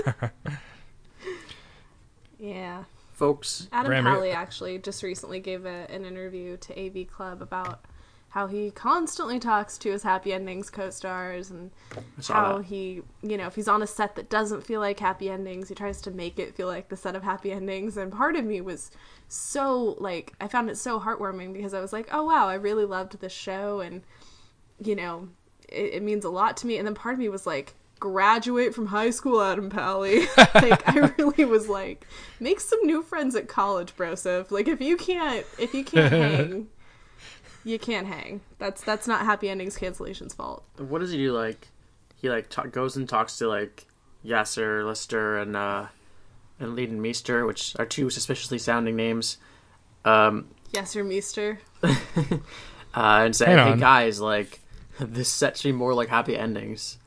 yeah. 2.38 2.84
Folks, 3.12 3.68
Adam 3.72 3.92
Brammer- 3.92 4.12
Pally 4.12 4.30
actually 4.30 4.78
just 4.78 5.02
recently 5.02 5.40
gave 5.40 5.64
a, 5.64 5.90
an 5.90 6.04
interview 6.04 6.58
to 6.58 6.78
AV 6.78 7.10
Club 7.10 7.40
about 7.40 7.82
how 8.36 8.46
he 8.46 8.70
constantly 8.70 9.38
talks 9.38 9.78
to 9.78 9.90
his 9.90 10.02
happy 10.02 10.30
endings 10.30 10.68
co-stars 10.68 11.50
and 11.50 11.70
how 12.28 12.58
that. 12.58 12.66
he, 12.66 13.00
you 13.22 13.38
know, 13.38 13.46
if 13.46 13.54
he's 13.54 13.66
on 13.66 13.80
a 13.80 13.86
set 13.86 14.14
that 14.14 14.28
doesn't 14.28 14.60
feel 14.60 14.78
like 14.78 15.00
happy 15.00 15.30
endings, 15.30 15.70
he 15.70 15.74
tries 15.74 16.02
to 16.02 16.10
make 16.10 16.38
it 16.38 16.54
feel 16.54 16.66
like 16.66 16.90
the 16.90 16.98
set 16.98 17.16
of 17.16 17.22
happy 17.22 17.50
endings. 17.50 17.96
And 17.96 18.12
part 18.12 18.36
of 18.36 18.44
me 18.44 18.60
was 18.60 18.90
so 19.26 19.96
like 19.98 20.34
I 20.38 20.48
found 20.48 20.68
it 20.68 20.76
so 20.76 21.00
heartwarming 21.00 21.54
because 21.54 21.72
I 21.72 21.80
was 21.80 21.94
like, 21.94 22.08
oh 22.12 22.24
wow, 22.24 22.46
I 22.46 22.56
really 22.56 22.84
loved 22.84 23.18
this 23.20 23.32
show 23.32 23.80
and 23.80 24.02
you 24.84 24.96
know, 24.96 25.30
it, 25.70 25.94
it 25.94 26.02
means 26.02 26.26
a 26.26 26.28
lot 26.28 26.58
to 26.58 26.66
me. 26.66 26.76
And 26.76 26.86
then 26.86 26.94
part 26.94 27.14
of 27.14 27.18
me 27.18 27.30
was 27.30 27.46
like, 27.46 27.72
graduate 27.98 28.74
from 28.74 28.86
high 28.86 29.08
school, 29.08 29.40
Adam 29.40 29.70
Pally. 29.70 30.26
like 30.36 30.86
I 30.86 31.10
really 31.18 31.46
was 31.46 31.68
like, 31.68 32.06
make 32.38 32.60
some 32.60 32.80
new 32.84 33.02
friends 33.02 33.34
at 33.34 33.48
college, 33.48 33.96
Broseph. 33.96 34.50
Like 34.50 34.68
if 34.68 34.82
you 34.82 34.98
can't, 34.98 35.46
if 35.58 35.72
you 35.72 35.84
can't 35.84 36.12
hang, 36.12 36.68
you 37.66 37.80
can't 37.80 38.06
hang. 38.06 38.40
That's 38.58 38.80
that's 38.80 39.08
not 39.08 39.24
happy 39.24 39.50
endings 39.50 39.76
cancellation's 39.76 40.32
fault. 40.32 40.64
What 40.78 41.00
does 41.00 41.10
he 41.10 41.18
do? 41.18 41.32
Like, 41.32 41.68
he 42.14 42.30
like 42.30 42.48
ta- 42.48 42.66
goes 42.66 42.96
and 42.96 43.08
talks 43.08 43.36
to 43.38 43.48
like 43.48 43.86
Yassir, 44.24 44.86
Lester, 44.86 45.36
and 45.38 45.56
uh, 45.56 45.86
and 46.60 46.76
Leighton 46.76 47.02
Meester, 47.02 47.44
which 47.44 47.74
are 47.78 47.84
two 47.84 48.08
suspiciously 48.08 48.58
sounding 48.58 48.94
names. 48.94 49.38
Um, 50.04 50.46
Yes, 50.72 50.94
your 50.94 51.04
Meester. 51.04 51.58
uh, 51.82 52.38
and 52.94 53.34
say, 53.34 53.46
"Hey 53.46 53.76
guys, 53.76 54.20
like, 54.20 54.60
this 55.00 55.28
set 55.28 55.56
should 55.56 55.68
be 55.68 55.72
more 55.72 55.92
like 55.92 56.08
happy 56.08 56.36
endings." 56.36 56.98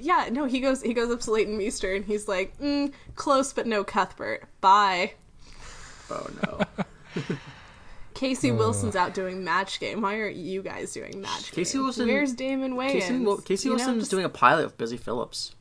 Yeah, 0.00 0.28
no, 0.32 0.46
he 0.46 0.60
goes 0.60 0.80
he 0.80 0.94
goes 0.94 1.10
up 1.10 1.20
to 1.20 1.30
Leighton 1.30 1.58
Meester 1.58 1.94
and 1.94 2.04
he's 2.04 2.26
like, 2.26 2.58
mm, 2.58 2.92
close 3.16 3.52
but 3.52 3.66
no 3.66 3.84
Cuthbert. 3.84 4.44
Bye. 4.60 5.12
Oh 6.10 6.26
no, 6.46 6.60
Casey 8.18 8.50
uh, 8.50 8.54
Wilson's 8.54 8.96
out 8.96 9.14
doing 9.14 9.44
match 9.44 9.78
game. 9.78 10.02
Why 10.02 10.20
aren't 10.20 10.34
you 10.34 10.60
guys 10.60 10.92
doing 10.92 11.20
match 11.20 11.52
Casey 11.52 11.78
game? 11.78 11.84
Wilson- 11.84 12.08
Where's 12.08 12.32
Damon 12.32 12.74
Wayans? 12.74 12.92
Casey, 12.92 13.18
Wil- 13.18 13.38
Casey 13.38 13.68
You 13.68 13.74
know, 13.74 13.76
Wilson's 13.76 14.02
just- 14.02 14.10
doing 14.10 14.24
a 14.24 14.28
pilot 14.28 14.64
with 14.64 14.76
Busy 14.76 14.96
Phillips. 14.96 15.54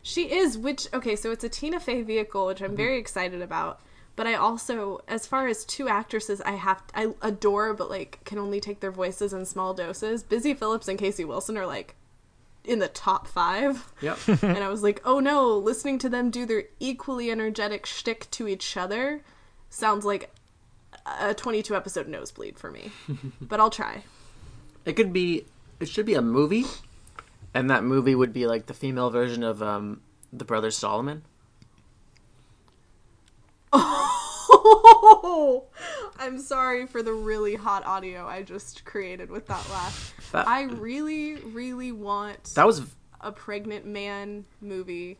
She 0.00 0.30
is, 0.32 0.56
which 0.56 0.86
okay, 0.94 1.16
so 1.16 1.32
it's 1.32 1.42
a 1.42 1.48
Tina 1.48 1.80
Fey 1.80 2.02
vehicle, 2.02 2.46
which 2.46 2.60
I'm 2.60 2.68
mm-hmm. 2.68 2.76
very 2.76 2.98
excited 2.98 3.42
about. 3.42 3.80
But 4.14 4.26
I 4.28 4.34
also, 4.34 5.00
as 5.08 5.26
far 5.26 5.48
as 5.48 5.64
two 5.64 5.88
actresses, 5.88 6.40
I 6.40 6.52
have 6.52 6.82
I 6.94 7.12
adore, 7.22 7.74
but 7.74 7.90
like 7.90 8.20
can 8.24 8.38
only 8.38 8.60
take 8.60 8.78
their 8.80 8.92
voices 8.92 9.32
in 9.32 9.44
small 9.44 9.74
doses. 9.74 10.22
Busy 10.22 10.54
Phillips 10.54 10.86
and 10.88 10.98
Casey 10.98 11.24
Wilson 11.24 11.58
are 11.58 11.66
like 11.66 11.96
in 12.64 12.78
the 12.78 12.88
top 12.88 13.26
five, 13.26 13.92
Yep. 14.00 14.18
and 14.42 14.58
I 14.58 14.68
was 14.70 14.84
like, 14.84 15.02
oh 15.04 15.18
no, 15.18 15.56
listening 15.58 15.98
to 15.98 16.08
them 16.08 16.30
do 16.30 16.46
their 16.46 16.64
equally 16.78 17.30
energetic 17.30 17.84
shtick 17.84 18.30
to 18.30 18.46
each 18.46 18.76
other 18.76 19.22
sounds 19.70 20.04
like 20.04 20.30
a 21.20 21.34
22 21.34 21.74
episode 21.74 22.08
nosebleed 22.08 22.58
for 22.58 22.70
me. 22.70 22.90
but 23.40 23.60
I'll 23.60 23.70
try. 23.70 24.04
it 24.84 24.94
could 24.94 25.12
be. 25.12 25.44
It 25.80 25.88
should 25.88 26.06
be 26.06 26.14
a 26.14 26.22
movie, 26.22 26.64
and 27.54 27.70
that 27.70 27.84
movie 27.84 28.14
would 28.14 28.32
be 28.32 28.46
like 28.46 28.66
the 28.66 28.74
female 28.74 29.10
version 29.10 29.44
of 29.44 29.62
um, 29.62 30.00
the 30.32 30.44
Brothers 30.44 30.76
Solomon. 30.76 31.22
I'm 36.20 36.38
sorry 36.40 36.86
for 36.86 37.02
the 37.02 37.12
really 37.12 37.54
hot 37.54 37.84
audio 37.86 38.26
I 38.26 38.42
just 38.42 38.84
created 38.84 39.30
with 39.30 39.46
that 39.46 39.68
laugh. 39.70 40.14
That- 40.32 40.48
I 40.48 40.62
really, 40.64 41.36
really 41.36 41.92
want 41.92 42.52
That 42.54 42.66
was 42.66 42.82
a 43.20 43.32
pregnant 43.32 43.86
man 43.86 44.44
movie 44.60 45.18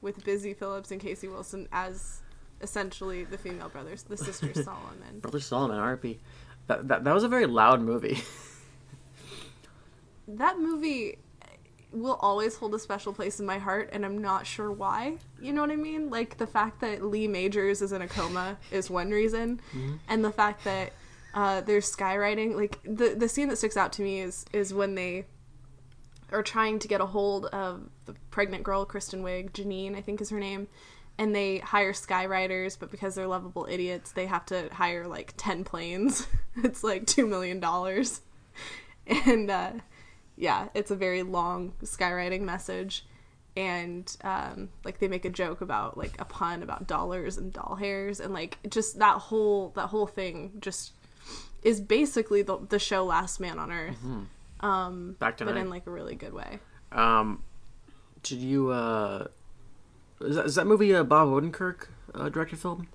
with 0.00 0.24
Busy 0.24 0.54
Phillips 0.54 0.90
and 0.90 1.00
Casey 1.00 1.28
Wilson 1.28 1.68
as 1.72 2.20
essentially 2.60 3.24
the 3.24 3.38
female 3.38 3.68
brothers, 3.68 4.02
the 4.02 4.16
sisters 4.16 4.64
Solomon. 4.64 5.20
Brother 5.20 5.40
Solomon, 5.40 5.78
RP. 5.78 6.18
That, 6.66 6.88
that 6.88 7.04
that 7.04 7.14
was 7.14 7.24
a 7.24 7.28
very 7.28 7.46
loud 7.46 7.80
movie. 7.80 8.18
That 10.28 10.58
movie 10.60 11.18
will 11.90 12.18
always 12.20 12.54
hold 12.54 12.74
a 12.74 12.78
special 12.78 13.14
place 13.14 13.40
in 13.40 13.46
my 13.46 13.58
heart, 13.58 13.88
and 13.92 14.04
I'm 14.04 14.18
not 14.18 14.46
sure 14.46 14.70
why. 14.70 15.16
You 15.40 15.54
know 15.54 15.62
what 15.62 15.70
I 15.70 15.76
mean? 15.76 16.10
Like 16.10 16.36
the 16.36 16.46
fact 16.46 16.80
that 16.82 17.02
Lee 17.02 17.26
Majors 17.26 17.80
is 17.80 17.92
in 17.92 18.02
a 18.02 18.08
coma 18.08 18.58
is 18.70 18.90
one 18.90 19.10
reason, 19.10 19.60
and 20.06 20.22
the 20.22 20.30
fact 20.30 20.64
that 20.64 20.92
uh, 21.34 21.62
there's 21.62 21.90
skywriting. 21.90 22.54
Like 22.54 22.78
the 22.84 23.14
the 23.16 23.28
scene 23.28 23.48
that 23.48 23.56
sticks 23.56 23.76
out 23.76 23.92
to 23.94 24.02
me 24.02 24.20
is 24.20 24.44
is 24.52 24.74
when 24.74 24.94
they 24.94 25.24
are 26.30 26.42
trying 26.42 26.78
to 26.78 26.88
get 26.88 27.00
a 27.00 27.06
hold 27.06 27.46
of 27.46 27.88
the 28.04 28.14
pregnant 28.30 28.64
girl, 28.64 28.84
Kristen 28.84 29.22
Wiig, 29.22 29.52
Janine, 29.52 29.96
I 29.96 30.02
think 30.02 30.20
is 30.20 30.28
her 30.28 30.38
name. 30.38 30.68
And 31.18 31.34
they 31.34 31.58
hire 31.58 31.92
skywriters, 31.92 32.78
but 32.78 32.92
because 32.92 33.16
they're 33.16 33.26
lovable 33.26 33.66
idiots, 33.68 34.12
they 34.12 34.26
have 34.26 34.46
to 34.46 34.68
hire 34.72 35.08
like 35.08 35.34
10 35.36 35.64
planes. 35.64 36.28
it's 36.62 36.84
like 36.84 37.06
$2 37.06 37.28
million. 37.28 37.62
And 39.26 39.50
uh, 39.50 39.72
yeah, 40.36 40.68
it's 40.74 40.90
a 40.90 40.96
very 40.96 41.22
long 41.22 41.72
skywriting 41.82 42.42
message. 42.42 43.06
And 43.56 44.14
um, 44.22 44.68
like 44.84 44.98
they 44.98 45.08
make 45.08 45.24
a 45.24 45.30
joke 45.30 45.62
about 45.62 45.96
like 45.96 46.20
a 46.20 46.26
pun 46.26 46.62
about 46.62 46.86
dollars 46.86 47.38
and 47.38 47.50
doll 47.50 47.76
hairs. 47.76 48.20
And 48.20 48.34
like 48.34 48.58
just 48.68 48.98
that 48.98 49.16
whole, 49.16 49.70
that 49.76 49.86
whole 49.86 50.06
thing 50.06 50.52
just 50.60 50.92
is 51.62 51.80
basically 51.80 52.42
the, 52.42 52.58
the 52.58 52.78
show 52.78 53.06
Last 53.06 53.40
Man 53.40 53.58
on 53.58 53.72
Earth. 53.72 53.96
Um, 54.60 55.16
Back 55.18 55.38
to 55.38 55.46
but 55.46 55.56
in 55.56 55.70
like 55.70 55.86
a 55.86 55.90
really 55.90 56.16
good 56.16 56.34
way. 56.34 56.58
Um, 56.92 57.42
did 58.22 58.40
you? 58.40 58.70
uh 58.70 59.28
Is 60.20 60.36
that, 60.36 60.46
is 60.46 60.54
that 60.56 60.66
movie 60.66 60.90
a 60.92 61.04
Bob 61.04 61.28
Odenkirk 61.28 61.86
uh, 62.14 62.28
directed 62.28 62.58
film? 62.58 62.88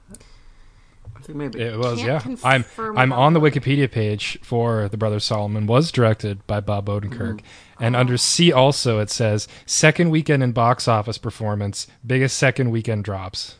I 1.15 1.19
think 1.21 1.37
maybe. 1.37 1.61
It 1.61 1.77
was, 1.77 1.99
Can't 1.99 2.25
yeah. 2.25 2.35
I'm 2.43 2.65
I'm 2.97 3.11
about 3.11 3.19
on 3.21 3.33
the. 3.33 3.39
Wikipedia 3.39 3.89
page 3.89 4.37
for 4.41 4.89
The 4.89 4.97
Brothers 4.97 5.23
Solomon. 5.23 5.67
Was 5.67 5.91
directed 5.91 6.45
by 6.47 6.59
Bob 6.59 6.87
Odenkirk, 6.87 7.39
Mm-hmm. 7.39 7.83
and 7.83 7.95
Oh. 7.95 7.99
under 7.99 8.17
C 8.17 8.51
also 8.51 8.99
it 8.99 9.09
says 9.09 9.47
second 9.65 10.09
weekend 10.09 10.43
in 10.43 10.51
box 10.51 10.87
office 10.87 11.17
performance, 11.17 11.87
biggest 12.05 12.37
second 12.37 12.71
weekend 12.71 13.03
drops. 13.05 13.55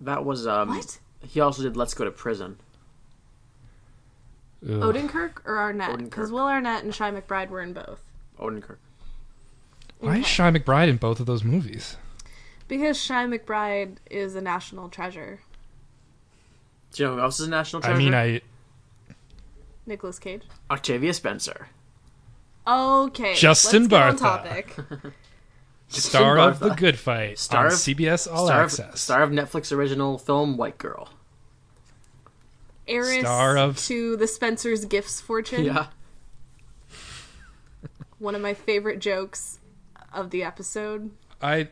That 0.00 0.24
was 0.24 0.46
um. 0.46 0.68
What? 0.70 0.98
He 1.26 1.40
also 1.40 1.62
did 1.62 1.76
Let's 1.76 1.94
Go 1.94 2.04
to 2.04 2.10
Prison. 2.10 2.58
Ugh. 4.64 4.70
Odenkirk 4.70 5.44
or 5.44 5.58
Arnett? 5.58 5.98
Because 5.98 6.30
Will 6.30 6.46
Arnett 6.46 6.84
and 6.84 6.94
Chi 6.94 7.10
McBride 7.10 7.48
were 7.50 7.60
in 7.60 7.72
both. 7.72 8.00
Odenkirk. 8.38 8.76
Why 10.00 10.18
is 10.18 10.24
Okay. 10.24 10.36
Chi 10.36 10.58
McBride 10.58 10.88
in 10.88 10.96
both 10.96 11.20
of 11.20 11.26
those 11.26 11.44
movies? 11.44 11.96
Because 12.72 13.06
Chi 13.06 13.26
McBride 13.26 13.96
is 14.10 14.34
a 14.34 14.40
national 14.40 14.88
treasure. 14.88 15.40
Do 16.90 17.02
you 17.02 17.08
know 17.10 17.16
who 17.16 17.20
else 17.20 17.38
is 17.38 17.46
a 17.46 17.50
national 17.50 17.82
treasure? 17.82 17.94
I 17.94 17.98
mean, 17.98 18.14
I 18.14 18.40
Nicolas 19.84 20.18
Cage. 20.18 20.44
Octavia 20.70 21.12
Spencer. 21.12 21.68
Okay. 22.66 23.34
Justin 23.34 23.88
let's 23.88 24.22
get 24.22 24.30
on 24.30 24.46
Bartha. 24.46 25.12
star 25.88 26.38
of 26.38 26.60
The 26.60 26.70
Good 26.70 26.98
Fight 26.98 27.38
Star 27.38 27.66
on 27.66 27.72
of- 27.72 27.78
CBS 27.78 28.26
All 28.32 28.46
star 28.46 28.62
Access. 28.62 28.94
Of, 28.94 28.98
star 28.98 29.22
of 29.22 29.28
Netflix 29.28 29.70
original 29.70 30.16
film 30.16 30.56
White 30.56 30.78
Girl. 30.78 31.10
Heiress 32.88 33.20
Star 33.20 33.58
of- 33.58 33.76
to 33.80 34.16
the 34.16 34.26
Spencer's 34.26 34.86
Gifts 34.86 35.20
fortune. 35.20 35.66
Yeah. 35.66 35.88
One 38.18 38.34
of 38.34 38.40
my 38.40 38.54
favorite 38.54 38.98
jokes 38.98 39.58
of 40.10 40.30
the 40.30 40.42
episode. 40.42 41.10
I 41.42 41.68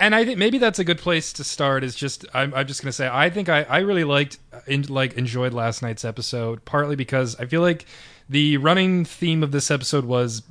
and 0.00 0.14
I 0.14 0.24
think 0.24 0.38
maybe 0.38 0.58
that's 0.58 0.78
a 0.80 0.84
good 0.84 0.98
place 0.98 1.32
to 1.34 1.44
start. 1.44 1.84
Is 1.84 1.94
just 1.94 2.24
I'm, 2.34 2.52
I'm 2.54 2.66
just 2.66 2.82
gonna 2.82 2.92
say 2.92 3.08
I 3.12 3.30
think 3.30 3.48
I, 3.48 3.62
I 3.64 3.78
really 3.78 4.04
liked 4.04 4.38
in, 4.66 4.82
like 4.88 5.12
enjoyed 5.14 5.52
last 5.52 5.82
night's 5.82 6.04
episode 6.04 6.64
partly 6.64 6.96
because 6.96 7.36
I 7.38 7.46
feel 7.46 7.60
like 7.60 7.84
the 8.28 8.56
running 8.56 9.04
theme 9.04 9.42
of 9.42 9.52
this 9.52 9.70
episode 9.70 10.04
was 10.04 10.42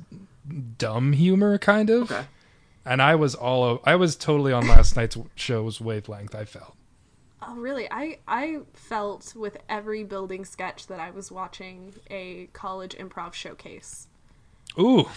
dumb 0.78 1.12
humor 1.12 1.58
kind 1.58 1.90
of, 1.90 2.10
Okay. 2.10 2.24
and 2.84 3.02
I 3.02 3.14
was 3.14 3.34
all 3.34 3.80
I 3.84 3.96
was 3.96 4.16
totally 4.16 4.52
on 4.52 4.66
last 4.66 4.96
night's 4.96 5.16
show's 5.34 5.80
wavelength. 5.80 6.34
I 6.34 6.44
felt. 6.44 6.76
Oh, 7.42 7.54
really? 7.56 7.88
I 7.90 8.18
I 8.28 8.58
felt 8.74 9.34
with 9.34 9.56
every 9.68 10.04
building 10.04 10.44
sketch 10.44 10.86
that 10.88 11.00
I 11.00 11.10
was 11.10 11.32
watching 11.32 11.94
a 12.10 12.48
college 12.52 12.94
improv 12.96 13.32
showcase, 13.32 14.08
Ooh, 14.78 15.08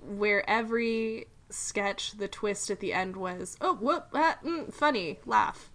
where 0.00 0.48
every 0.48 1.26
sketch, 1.52 2.12
the 2.12 2.28
twist 2.28 2.70
at 2.70 2.80
the 2.80 2.92
end 2.92 3.16
was, 3.16 3.56
"Oh, 3.60 3.74
whoop, 3.74 4.06
ah, 4.14 4.38
mm, 4.44 4.72
funny, 4.72 5.20
laugh," 5.26 5.70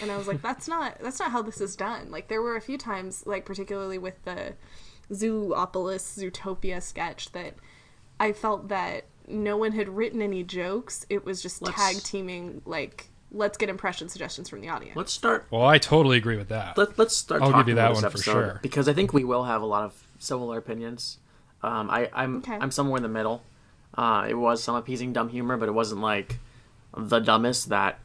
and 0.00 0.10
I 0.10 0.16
was 0.16 0.26
like, 0.28 0.42
"That's 0.48 0.68
not 0.68 0.98
that's 1.00 1.18
not 1.20 1.30
how 1.32 1.42
this 1.42 1.60
is 1.60 1.76
done." 1.76 2.10
Like 2.10 2.28
there 2.28 2.42
were 2.42 2.56
a 2.56 2.60
few 2.60 2.76
times, 2.78 3.24
like 3.26 3.44
particularly 3.44 3.98
with 3.98 4.22
the 4.24 4.54
Zoopolis 5.10 6.18
Zootopia 6.18 6.82
sketch, 6.82 7.32
that 7.32 7.54
I 8.18 8.32
felt 8.32 8.68
that 8.68 9.04
no 9.28 9.56
one 9.56 9.72
had 9.72 9.88
written 9.88 10.20
any 10.22 10.42
jokes. 10.42 11.06
It 11.08 11.24
was 11.24 11.42
just 11.42 11.62
Let's- 11.62 11.76
tag 11.76 12.02
teaming, 12.02 12.62
like, 12.64 13.08
let's 13.30 13.56
get 13.56 13.68
impression 13.68 14.08
suggestions 14.08 14.48
from 14.48 14.60
the 14.60 14.68
audience. 14.68 14.96
Let's 14.96 15.12
start. 15.12 15.46
well, 15.50 15.64
I 15.64 15.78
totally 15.78 16.18
agree 16.18 16.36
with 16.36 16.48
that. 16.48 16.76
Let, 16.76 16.98
let's 16.98 17.16
start. 17.16 17.42
I'll 17.42 17.52
give 17.52 17.68
you 17.68 17.74
that 17.76 17.92
about 17.92 17.94
this 17.94 18.02
one 18.02 18.10
for 18.12 18.18
sure. 18.18 18.58
because 18.62 18.88
I 18.88 18.92
think 18.92 19.12
we 19.12 19.24
will 19.24 19.44
have 19.44 19.62
a 19.62 19.66
lot 19.66 19.84
of 19.84 20.06
similar 20.18 20.58
opinions. 20.58 21.18
Um, 21.62 21.88
I, 21.90 22.10
I'm 22.12 22.38
Okay. 22.38 22.54
I'm 22.60 22.70
somewhere 22.72 22.96
in 22.96 23.02
the 23.02 23.08
middle. 23.08 23.42
Uh, 23.94 24.26
it 24.28 24.34
was 24.34 24.62
some 24.62 24.74
appeasing 24.74 25.12
dumb 25.12 25.28
humor, 25.28 25.56
but 25.56 25.68
it 25.68 25.72
wasn't 25.72 26.00
like 26.00 26.38
the 26.96 27.20
dumbest 27.20 27.68
that 27.68 27.98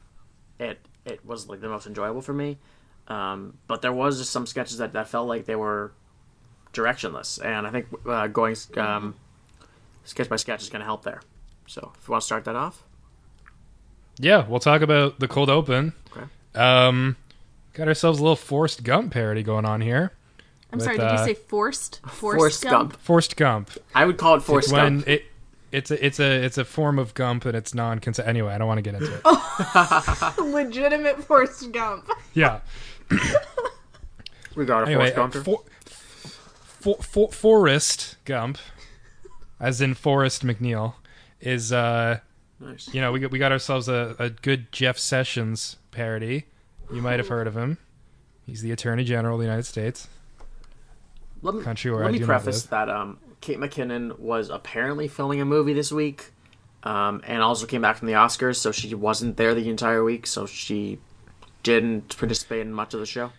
it 0.60 0.80
it 1.06 1.26
was 1.26 1.48
like 1.48 1.62
the 1.62 1.70
most 1.70 1.88
enjoyable 1.88 2.22
for 2.22 2.34
me. 2.34 2.58
Um, 3.08 3.58
but 3.68 3.82
there 3.82 3.94
was 3.94 4.20
just 4.20 4.32
some 4.32 4.46
sketches 4.46 4.80
that, 4.80 4.94
that 4.94 5.08
felt 5.08 5.28
like 5.30 5.46
they 5.46 5.56
were 5.56 5.94
directionless, 6.74 7.44
and 7.44 7.66
I 7.66 7.72
think 7.72 7.88
uh, 8.06 8.28
going 8.28 8.58
um, 8.76 9.16
sketch 10.04 10.28
by 10.28 10.36
sketch 10.36 10.62
is 10.62 10.70
going 10.70 10.82
to 10.82 10.86
help 10.86 11.04
there. 11.04 11.22
So 11.68 11.92
if 11.96 12.08
you 12.08 12.12
want 12.12 12.22
to 12.22 12.26
start 12.26 12.46
that 12.46 12.56
off, 12.56 12.84
Yeah, 14.20 14.46
we'll 14.48 14.60
talk 14.60 14.82
about 14.82 15.20
the 15.20 15.28
cold 15.28 15.50
open. 15.50 15.94
Okay. 16.12 16.26
Um, 16.56 17.16
got 17.74 17.88
ourselves 17.88 18.20
a 18.20 18.24
little 18.24 18.36
Forced 18.36 18.84
Gump 18.84 19.14
parody 19.14 19.44
going 19.44 19.66
on 19.66 19.82
here. 19.82 20.12
I'm 20.72 20.80
with, 20.80 20.86
sorry, 20.86 20.98
did 20.98 21.08
uh, 21.08 21.18
you 21.20 21.26
say 21.26 21.34
forced? 21.34 22.02
Forced, 22.06 22.40
Forrest 22.40 22.64
gump? 22.64 22.92
Gump. 22.92 23.02
Forrest 23.02 23.38
Gump. 23.38 23.72
I 23.96 24.06
would 24.06 24.18
call 24.18 24.36
it 24.36 24.42
Forced 24.42 24.68
it's 24.68 24.74
when 24.74 25.04
it 25.08 25.26
it's 25.72 25.92
a 25.92 26.06
it's 26.06 26.20
a 26.20 26.44
it's 26.44 26.58
a 26.58 26.66
form 26.66 26.98
of 27.00 27.14
gump 27.14 27.46
and 27.46 27.56
it's 27.56 27.74
non-consent. 27.74 28.28
Anyway, 28.28 28.54
I 28.54 28.58
don't 28.58 28.68
want 28.68 28.78
to 28.78 28.82
get 28.82 28.96
into 28.96 29.14
it. 29.14 29.22
Oh. 29.26 30.34
Legitimate 30.54 31.24
Forrest 31.24 31.72
Gump. 31.72 32.10
Yeah. 32.34 32.60
We 34.56 34.66
got 34.66 34.84
a 34.84 34.86
Anyway, 34.88 35.12
Forrest 35.12 35.36
uh, 35.36 35.42
Gump. 35.42 35.46
for, 35.46 36.96
for, 36.96 37.04
for, 37.04 37.32
Forrest 37.32 38.16
Gump, 38.26 38.58
as 39.60 39.82
in 39.82 39.94
Forrest 39.94 40.46
McNeil, 40.46 40.96
is 41.42 41.72
uh 41.74 42.20
nice. 42.60 42.94
you 42.94 43.02
know 43.02 43.12
we 43.12 43.20
got, 43.20 43.32
we 43.32 43.40
got 43.40 43.52
ourselves 43.52 43.88
a, 43.88 44.16
a 44.18 44.30
good 44.30 44.72
Jeff 44.72 44.98
Sessions 44.98 45.78
parody. 45.92 46.46
You 46.92 47.02
might 47.02 47.20
have 47.20 47.28
heard 47.28 47.48
of 47.48 47.58
him. 47.58 47.78
He's 48.46 48.62
the 48.62 48.72
Attorney 48.72 49.04
General 49.04 49.36
of 49.36 49.40
the 49.40 49.46
United 49.46 49.66
States. 49.66 50.08
Let 51.42 51.56
me, 51.56 51.62
country 51.62 51.92
where 51.92 52.00
let 52.02 52.10
I 52.10 52.12
me 52.14 52.20
do 52.20 52.26
not 52.26 52.28
preface 52.28 52.64
live. 52.64 52.70
that 52.70 52.90
um, 52.90 53.20
Kate 53.42 53.60
McKinnon 53.60 54.20
was 54.20 54.50
apparently 54.50 55.08
filming 55.08 55.42
a 55.42 55.46
movie 55.46 55.74
this 55.74 55.92
week, 55.92 56.32
um, 56.84 57.22
and 57.26 57.42
also 57.42 57.66
came 57.66 57.82
back 57.82 57.98
from 57.98 58.08
the 58.08 58.14
Oscars, 58.14 58.58
so 58.58 58.72
she 58.72 58.94
wasn't 58.96 59.38
there 59.38 59.54
the 59.54 59.70
entire 59.70 60.04
week, 60.04 60.28
so 60.28 60.46
she 60.46 61.00
didn't 61.64 62.18
participate 62.18 62.62
in 62.62 62.74
much 62.74 62.94
of 62.94 63.00
the 63.00 63.06
show. 63.06 63.32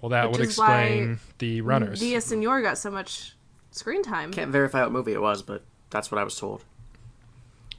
Well, 0.00 0.10
that 0.10 0.30
Which 0.30 0.38
would 0.38 0.44
explain 0.44 1.18
the 1.38 1.60
runners. 1.60 2.02
Villasenor 2.02 2.62
got 2.62 2.78
so 2.78 2.90
much 2.90 3.34
screen 3.70 4.02
time. 4.02 4.32
Can't 4.32 4.50
verify 4.50 4.82
what 4.82 4.92
movie 4.92 5.12
it 5.12 5.20
was, 5.20 5.42
but 5.42 5.62
that's 5.90 6.10
what 6.10 6.18
I 6.20 6.24
was 6.24 6.36
told. 6.38 6.64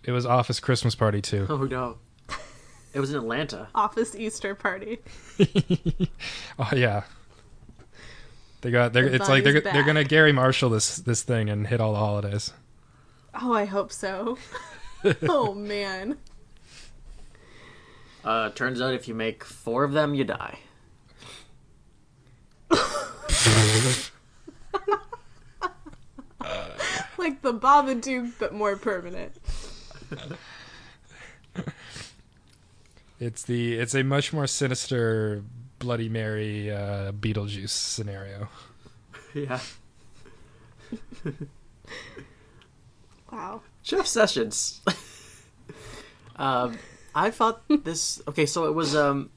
It 0.04 0.12
was 0.12 0.26
Office 0.26 0.60
Christmas 0.60 0.96
Party 0.96 1.22
too. 1.22 1.46
Oh 1.50 1.64
no, 1.64 1.98
it 2.94 3.00
was 3.00 3.12
in 3.12 3.18
Atlanta. 3.18 3.68
Office 3.76 4.16
Easter 4.16 4.56
party. 4.56 5.00
Oh 6.60 6.70
yeah. 6.76 7.04
They 8.62 8.72
got. 8.72 8.94
They're, 8.94 9.10
The 9.10 9.16
it's 9.16 9.30
like 9.30 9.44
they're 9.44 9.62
bunny's 9.62 9.74
they're 9.74 9.84
gonna. 9.84 10.04
Garry 10.04 10.32
Marshall 10.32 10.70
this 10.70 10.98
this 10.98 11.24
thing 11.24 11.50
and 11.50 11.68
hit 11.68 11.80
all 11.80 11.94
the 11.94 12.00
holidays. 12.00 12.54
Oh, 13.40 13.54
I 13.54 13.66
hope 13.66 13.92
so. 13.92 14.38
oh 15.24 15.54
man. 15.54 16.18
Uh, 18.24 18.50
turns 18.50 18.82
out 18.82 18.94
if 18.94 19.08
you 19.08 19.14
make 19.14 19.44
four 19.44 19.84
of 19.84 19.94
them, 19.94 20.14
you 20.14 20.24
die. 20.24 20.60
Like 27.18 27.42
the 27.42 27.54
Babadook, 27.54 28.34
but 28.40 28.54
more 28.54 28.76
permanent. 28.78 29.34
It's 33.20 33.44
the 33.44 33.76
it's 33.80 33.96
a 33.96 34.04
much 34.04 34.32
more 34.32 34.46
sinister 34.46 35.44
Bloody 35.80 36.10
Mary 36.10 36.72
uh, 36.72 37.12
Beetlejuice 37.12 37.70
scenario. 37.70 38.50
Yeah. 39.34 39.60
Wow. 43.32 43.62
Jeff 43.84 44.08
Sessions. 44.08 44.82
um, 46.38 46.78
I 47.14 47.32
thought 47.32 47.62
this. 47.84 48.22
Okay, 48.28 48.46
so 48.46 48.66
it 48.66 48.74
was. 48.74 48.96
Um, 48.96 49.30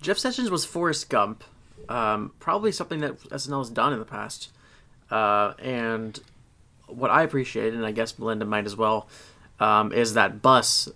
Jeff 0.00 0.18
Sessions 0.18 0.50
was 0.50 0.64
Forrest 0.64 1.08
Gump. 1.08 1.44
Um, 1.88 2.32
probably 2.40 2.72
something 2.72 3.00
that 3.00 3.18
SNL 3.30 3.58
has 3.58 3.70
done 3.70 3.92
in 3.92 3.98
the 3.98 4.04
past. 4.04 4.50
Uh, 5.10 5.54
and 5.60 6.18
what 6.88 7.10
I 7.10 7.22
appreciated, 7.22 7.74
and 7.74 7.86
I 7.86 7.92
guess 7.92 8.14
Melynda 8.14 8.46
might 8.46 8.66
as 8.66 8.76
well, 8.76 9.08
um, 9.60 9.92
is 9.92 10.14
that 10.14 10.42
bus 10.42 10.88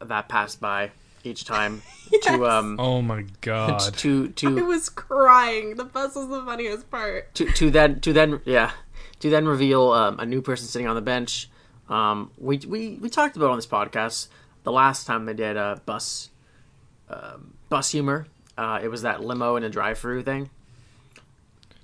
that 0.00 0.28
passed 0.28 0.60
by 0.60 0.92
each 1.26 1.44
time 1.44 1.82
to 2.22 2.46
um 2.46 2.76
Oh 2.78 3.02
my 3.02 3.24
god! 3.40 3.80
to 3.96 4.32
I 4.44 4.62
was 4.62 4.88
crying. 4.88 5.76
The 5.76 5.84
bus 5.84 6.14
was 6.14 6.28
the 6.28 6.42
funniest 6.42 6.90
part. 6.90 7.34
to 7.34 7.50
to 7.52 7.70
then 7.70 8.00
to 8.00 8.12
then 8.12 8.40
yeah 8.44 8.72
to 9.20 9.30
then 9.30 9.46
reveal 9.46 9.92
um, 9.92 10.20
a 10.20 10.26
new 10.26 10.42
person 10.42 10.66
sitting 10.66 10.86
on 10.86 10.94
the 10.94 11.02
bench. 11.02 11.48
Um, 11.88 12.30
we 12.38 12.58
we 12.58 12.98
we 13.00 13.08
talked 13.08 13.36
about 13.36 13.50
on 13.50 13.56
this 13.56 13.66
podcast 13.66 14.28
the 14.64 14.72
last 14.72 15.06
time 15.06 15.26
they 15.26 15.34
did 15.34 15.56
a 15.56 15.80
bus 15.86 16.30
um, 17.08 17.54
bus 17.68 17.92
humor. 17.92 18.26
Uh, 18.58 18.80
it 18.82 18.88
was 18.88 19.02
that 19.02 19.22
limo 19.22 19.56
and 19.56 19.64
a 19.64 19.68
drive-through 19.68 20.22
thing. 20.22 20.50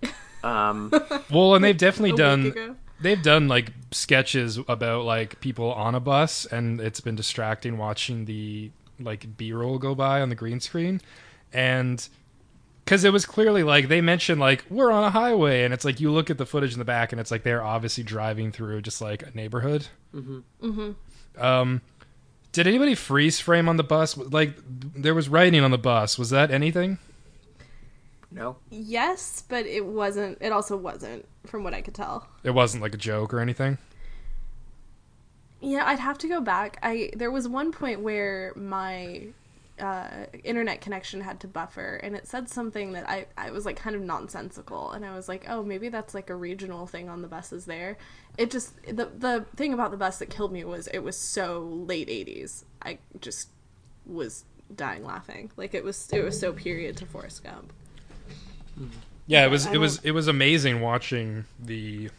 Um, 0.45 0.91
well, 1.31 1.55
and 1.55 1.63
they've 1.65 1.77
definitely 1.77 2.17
done 2.17 2.77
they've 3.01 3.23
done 3.23 3.47
like 3.47 3.71
sketches 3.93 4.59
about 4.67 5.05
like 5.05 5.41
people 5.41 5.73
on 5.73 5.95
a 5.95 6.01
bus, 6.01 6.47
and 6.47 6.81
it's 6.81 7.01
been 7.01 7.15
distracting 7.15 7.79
watching 7.79 8.25
the 8.25 8.73
like 9.01 9.37
B 9.37 9.53
roll 9.53 9.79
go 9.79 9.95
by 9.95 10.21
on 10.21 10.29
the 10.29 10.35
green 10.35 10.61
screen, 10.61 11.01
and 11.53 12.07
because 12.85 13.05
it 13.05 13.13
was 13.13 13.25
clearly 13.25 13.63
like 13.63 13.89
they 13.89 14.01
mentioned 14.01 14.41
like 14.41 14.65
we're 14.69 14.91
on 14.91 15.05
a 15.05 15.11
highway, 15.11 15.65
and 15.65 15.73
it's 15.73 15.85
like 15.85 16.01
you 16.01 16.11
look 16.11 16.31
at 16.31 16.39
the 16.39 16.47
footage 16.47 16.73
in 16.73 16.79
the 16.79 16.85
back, 16.85 17.13
and 17.13 17.21
it's 17.21 17.31
like 17.31 17.43
they're 17.43 17.63
obviously 17.63 18.05
driving 18.05 18.53
through 18.53 18.83
just 18.83 19.01
like 19.01 19.23
a 19.23 19.31
neighborhood. 19.35 19.87
Mm-hmm. 20.15 20.91
Um, 21.43 21.81
did 22.53 22.67
anybody 22.67 22.95
freeze 22.95 23.41
frame 23.41 23.69
on 23.69 23.77
the 23.77 23.85
bus? 23.85 24.17
Like 24.17 24.55
there 24.67 25.15
was 25.15 25.29
writing 25.29 25.63
on 25.63 25.71
the 25.71 25.79
bus. 25.79 26.19
Was 26.19 26.31
that 26.31 26.51
anything? 26.51 26.99
no, 28.31 28.57
Yes, 28.71 29.45
but 29.49 29.67
it 29.67 29.85
wasn't. 29.85 30.39
It 30.41 30.53
also 30.53 30.77
wasn't, 30.77 31.27
from 31.47 31.65
what 31.65 31.75
I 31.75 31.81
could 31.81 31.95
tell. 31.95 32.29
It 32.45 32.51
wasn't 32.51 32.83
like 32.83 32.95
a 32.95 32.99
joke 32.99 33.33
or 33.33 33.41
anything. 33.41 33.79
Yeah, 35.63 35.85
I'd 35.87 36.01
have 36.01 36.19
to 36.19 36.29
go 36.29 36.41
back. 36.41 36.79
I 36.83 37.11
there 37.17 37.31
was 37.31 37.47
one 37.49 37.71
point 37.71 38.01
where 38.01 38.53
my 38.57 39.29
uh, 39.79 40.27
internet 40.43 40.81
connection 40.81 41.21
had 41.21 41.39
to 41.41 41.49
buffer, 41.49 42.01
and 42.03 42.17
it 42.17 42.27
said 42.27 42.49
something 42.49 42.93
that 42.93 43.09
I 43.09 43.27
I 43.37 43.53
was 43.53 43.65
like 43.65 43.77
kind 43.77 43.95
of 43.95 44.03
nonsensical, 44.03 44.91
and 44.91 45.07
I 45.07 45.15
was 45.15 45.29
like, 45.29 45.45
oh, 45.49 45.63
maybe 45.63 45.89
that's 45.89 46.15
like 46.15 46.31
a 46.31 46.35
regional 46.35 46.87
thing 46.87 47.09
on 47.09 47.23
the 47.23 47.29
buses 47.29 47.65
there. 47.65 47.97
It 48.37 48.51
just 48.51 48.75
the 48.85 49.07
the 49.17 49.47
thing 49.55 49.73
about 49.73 49.93
the 49.93 49.97
bus 49.97 50.19
that 50.19 50.31
killed 50.31 50.53
me 50.53 50.65
was 50.65 50.89
it 50.89 50.99
was 50.99 51.17
so 51.17 51.61
late 51.61 52.09
'80s. 52.09 52.65
I 52.83 52.99
just 53.21 53.49
was 54.05 54.45
dying 54.75 55.05
laughing. 55.05 55.53
Like 55.57 55.75
it 55.75 55.85
was 55.85 56.09
it 56.13 56.25
was 56.25 56.39
so 56.39 56.53
period 56.53 56.97
to 56.97 57.07
Forrest 57.07 57.45
Gump. 57.45 57.73
Yeah, 59.27 59.45
it 59.45 59.51
was 59.51 59.67
it 59.67 59.79
was 59.79 60.01
it 60.03 60.11
was 60.11 60.27
amazing 60.27 60.81
watching 60.81 61.45
the 61.61 62.11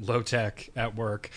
low 0.00 0.22
tech 0.22 0.68
at 0.76 0.94
work. 0.96 1.30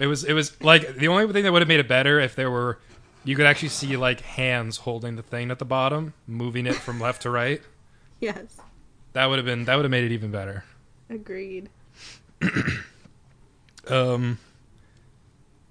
It 0.00 0.06
was 0.06 0.24
it 0.24 0.32
was 0.32 0.60
like 0.62 0.96
the 0.96 1.08
only 1.08 1.32
thing 1.32 1.44
that 1.44 1.52
would 1.52 1.62
have 1.62 1.68
made 1.68 1.80
it 1.80 1.88
better 1.88 2.18
if 2.20 2.34
there 2.36 2.50
were 2.50 2.78
you 3.24 3.34
could 3.36 3.46
actually 3.46 3.70
see 3.70 3.96
like 3.96 4.20
hands 4.20 4.78
holding 4.78 5.16
the 5.16 5.22
thing 5.22 5.50
at 5.50 5.58
the 5.58 5.64
bottom, 5.64 6.14
moving 6.26 6.66
it 6.66 6.74
from 6.76 7.00
left 7.00 7.22
to 7.22 7.30
right. 7.30 7.60
Yes, 8.20 8.56
That 9.12 9.26
would 9.26 9.36
have 9.38 9.44
been 9.44 9.64
that 9.66 9.76
would 9.76 9.84
have 9.84 9.90
made 9.90 10.04
it 10.04 10.12
even 10.12 10.30
better. 10.30 10.64
agreed. 11.10 11.68
Um 13.88 14.38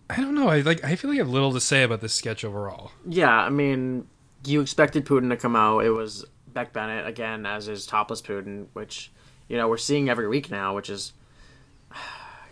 I 0.10 0.18
don't 0.18 0.36
know. 0.36 0.50
I 0.50 0.62
like. 0.62 0.84
I 0.84 0.96
feel 0.96 1.10
like 1.10 1.18
I 1.18 1.24
have 1.24 1.30
little 1.30 1.52
to 1.54 1.60
say 1.60 1.82
about 1.82 2.00
this 2.00 2.14
sketch 2.14 2.46
overall. 2.46 2.92
Yeah, 3.08 3.32
I 3.36 3.50
mean, 3.50 4.08
you 4.46 4.62
expected 4.62 5.04
Putin 5.04 5.30
to 5.30 5.36
come 5.38 5.56
out. 5.56 5.80
It 5.80 5.90
was 5.90 6.24
Beck 6.48 6.74
Bennett 6.74 7.08
again 7.08 7.46
as 7.48 7.66
his 7.66 7.88
topless 7.88 8.22
Putin, 8.22 8.68
which 8.74 9.12
you 9.48 9.58
know 9.58 9.68
we're 9.68 9.78
seeing 9.78 10.08
every 10.08 10.28
week 10.28 10.52
now. 10.52 10.76
Which 10.76 10.92
is, 10.92 11.14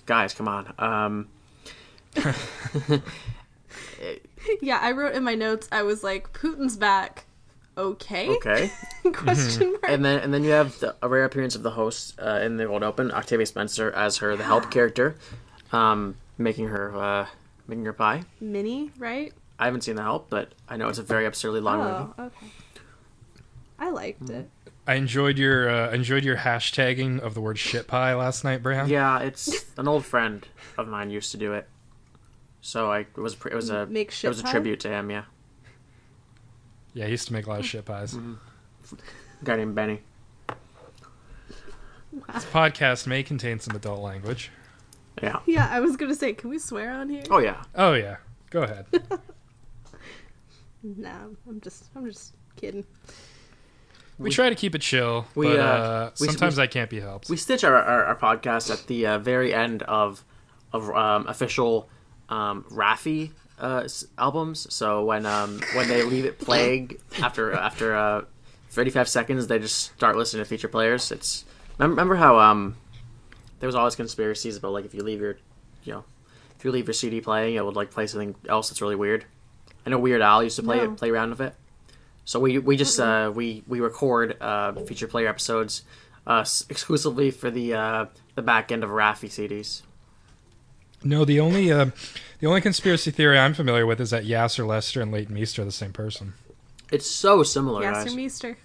guys, 0.05 0.33
come 0.33 0.47
on. 0.47 0.73
Um, 0.77 1.27
Yeah, 4.61 4.79
I 4.81 4.91
wrote 4.91 5.15
in 5.15 5.23
my 5.23 5.35
notes. 5.35 5.67
I 5.71 5.83
was 5.83 6.03
like, 6.03 6.33
Putin's 6.33 6.75
back. 6.77 7.25
Okay. 7.77 8.29
okay. 8.29 8.71
Question 9.13 9.71
mark. 9.71 9.85
and 9.87 10.05
then 10.05 10.19
and 10.19 10.33
then 10.33 10.43
you 10.43 10.51
have 10.51 10.79
the, 10.79 10.95
a 11.01 11.07
rare 11.07 11.25
appearance 11.25 11.55
of 11.55 11.63
the 11.63 11.71
host 11.71 12.19
uh, 12.21 12.39
in 12.43 12.57
the 12.57 12.69
World 12.69 12.83
Open, 12.83 13.11
Octavia 13.11 13.45
Spencer 13.45 13.91
as 13.91 14.17
her 14.17 14.35
the 14.35 14.43
help 14.43 14.69
character, 14.71 15.15
um, 15.71 16.15
making 16.37 16.67
her 16.67 16.95
uh, 16.95 17.25
making 17.67 17.85
her 17.85 17.93
pie. 17.93 18.23
Mini, 18.39 18.91
right? 18.99 19.33
I 19.57 19.65
haven't 19.65 19.81
seen 19.81 19.95
the 19.95 20.03
help, 20.03 20.29
but 20.29 20.51
I 20.69 20.77
know 20.77 20.89
it's 20.89 20.99
a 20.99 21.03
very 21.03 21.25
absurdly 21.25 21.61
long 21.61 21.79
movie. 21.79 22.13
Oh, 22.17 22.23
okay. 22.25 22.47
I 23.79 23.89
liked 23.89 24.29
it. 24.29 24.49
I 24.85 24.95
enjoyed 24.95 25.37
your 25.37 25.69
uh, 25.69 25.91
enjoyed 25.91 26.23
your 26.25 26.37
hashtagging 26.37 27.19
of 27.21 27.33
the 27.35 27.41
word 27.41 27.57
shit 27.57 27.87
pie 27.87 28.13
last 28.15 28.43
night, 28.43 28.61
Brown. 28.61 28.89
Yeah, 28.89 29.19
it's 29.19 29.65
an 29.77 29.87
old 29.87 30.05
friend 30.05 30.45
of 30.77 30.87
mine 30.87 31.09
used 31.09 31.31
to 31.31 31.37
do 31.37 31.53
it, 31.53 31.67
so 32.61 32.91
I 32.91 32.99
it 32.99 33.15
was 33.17 33.35
it 33.45 33.53
was 33.53 33.69
a 33.69 33.85
Make 33.85 34.13
it 34.23 34.27
was 34.27 34.39
a 34.41 34.43
pie? 34.43 34.51
tribute 34.51 34.79
to 34.81 34.89
him. 34.89 35.09
Yeah, 35.09 35.23
Yeah, 36.93 37.05
he 37.05 37.11
used 37.11 37.27
to 37.27 37.33
make 37.33 37.45
a 37.45 37.49
lot 37.49 37.59
of 37.59 37.65
shit 37.65 37.85
pies. 37.85 38.13
a 38.15 38.35
guy 39.45 39.55
named 39.55 39.73
Benny. 39.75 40.01
This 42.33 42.45
podcast 42.45 43.07
may 43.07 43.23
contain 43.23 43.59
some 43.59 43.75
adult 43.75 44.01
language. 44.01 44.51
Yeah. 45.21 45.39
Yeah, 45.45 45.67
I 45.71 45.79
was 45.79 45.95
gonna 45.95 46.13
say, 46.15 46.33
can 46.33 46.49
we 46.49 46.59
swear 46.59 46.91
on 46.91 47.07
here? 47.09 47.23
Oh 47.31 47.37
yeah. 47.39 47.63
Oh 47.75 47.93
yeah, 47.93 48.17
go 48.49 48.63
ahead. 48.63 48.85
No, 50.97 51.33
I'm 51.47 51.61
just, 51.61 51.85
I'm 51.95 52.05
just 52.05 52.33
kidding. 52.57 52.83
We 54.23 54.31
try 54.31 54.49
to 54.49 54.55
keep 54.55 54.73
it 54.75 54.81
chill, 54.81 55.25
We, 55.35 55.47
but 55.47 55.59
uh, 55.59 55.63
uh, 55.63 56.09
we- 56.19 56.27
sometimes 56.27 56.55
we- 56.57 56.63
that 56.63 56.71
can't 56.71 56.89
be 56.89 56.99
helped. 56.99 57.29
We 57.29 57.37
stitch 57.37 57.63
our, 57.63 57.75
our, 57.75 58.05
our 58.05 58.15
podcast 58.15 58.71
at 58.71 58.87
the 58.87 59.05
uh, 59.07 59.19
very 59.19 59.53
end 59.53 59.83
of 59.83 60.23
of 60.71 60.89
um, 60.89 61.27
official 61.27 61.87
um, 62.29 62.63
Raffi 62.71 63.31
uh, 63.59 63.81
s- 63.85 64.05
albums. 64.17 64.65
So 64.73 65.05
when 65.05 65.25
um, 65.25 65.59
when 65.75 65.87
they 65.87 66.03
leave 66.03 66.25
it 66.25 66.39
playing 66.39 66.97
after 67.21 67.53
after 67.53 67.95
uh, 67.95 68.21
35 68.71 69.07
seconds, 69.07 69.47
they 69.47 69.59
just 69.59 69.93
start 69.95 70.15
listening 70.17 70.43
to 70.43 70.49
feature 70.49 70.67
players. 70.67 71.11
It's 71.11 71.45
remember, 71.77 71.93
remember 71.95 72.15
how 72.15 72.39
um, 72.39 72.75
there 73.59 73.67
was 73.67 73.75
always 73.75 73.95
conspiracies 73.95 74.57
about 74.57 74.71
like 74.73 74.85
if 74.85 74.93
you 74.95 75.03
leave 75.03 75.21
your 75.21 75.37
you 75.83 75.93
know 75.93 76.03
if 76.57 76.65
you 76.65 76.71
leave 76.71 76.87
your 76.87 76.93
CD 76.93 77.21
playing, 77.21 77.55
it 77.55 77.63
would 77.65 77.75
like 77.75 77.91
play 77.91 78.07
something 78.07 78.35
else 78.49 78.69
that's 78.69 78.81
really 78.81 78.95
weird. 78.95 79.25
I 79.85 79.89
know 79.89 79.99
Weird 79.99 80.21
Al 80.21 80.41
used 80.43 80.55
to 80.55 80.63
play 80.63 80.77
No. 80.77 80.91
play 80.93 81.09
around 81.09 81.29
with 81.31 81.41
it. 81.41 81.53
So 82.25 82.39
we 82.39 82.57
we 82.59 82.77
just 82.77 82.99
uh, 82.99 83.31
we 83.33 83.63
we 83.67 83.79
record 83.79 84.37
uh, 84.41 84.73
feature 84.85 85.07
player 85.07 85.27
episodes 85.27 85.83
uh, 86.25 86.45
exclusively 86.69 87.31
for 87.31 87.51
the 87.51 87.73
uh, 87.73 88.05
the 88.35 88.41
back 88.41 88.71
end 88.71 88.83
of 88.83 88.89
Raffi 88.89 89.27
CDs. 89.29 89.81
No, 91.03 91.25
the 91.25 91.39
only 91.39 91.71
uh, 91.71 91.87
the 92.39 92.47
only 92.47 92.61
conspiracy 92.61 93.11
theory 93.11 93.37
I'm 93.37 93.53
familiar 93.53 93.85
with 93.85 93.99
is 93.99 94.11
that 94.11 94.23
Yassir 94.23 94.65
Lester 94.65 95.01
and 95.01 95.11
Leighton 95.11 95.35
Meester 95.35 95.63
are 95.63 95.65
the 95.65 95.71
same 95.71 95.91
person. 95.91 96.33
It's 96.91 97.07
so 97.09 97.43
similar, 97.43 97.81
Yassir 97.83 98.05
guys. 98.05 98.15
Meester. 98.15 98.57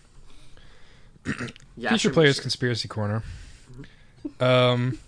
Yeah, 1.76 1.90
Future 1.90 2.10
Players 2.10 2.36
sure. 2.36 2.42
Conspiracy 2.42 2.88
Corner. 2.88 3.22
Um, 4.40 4.98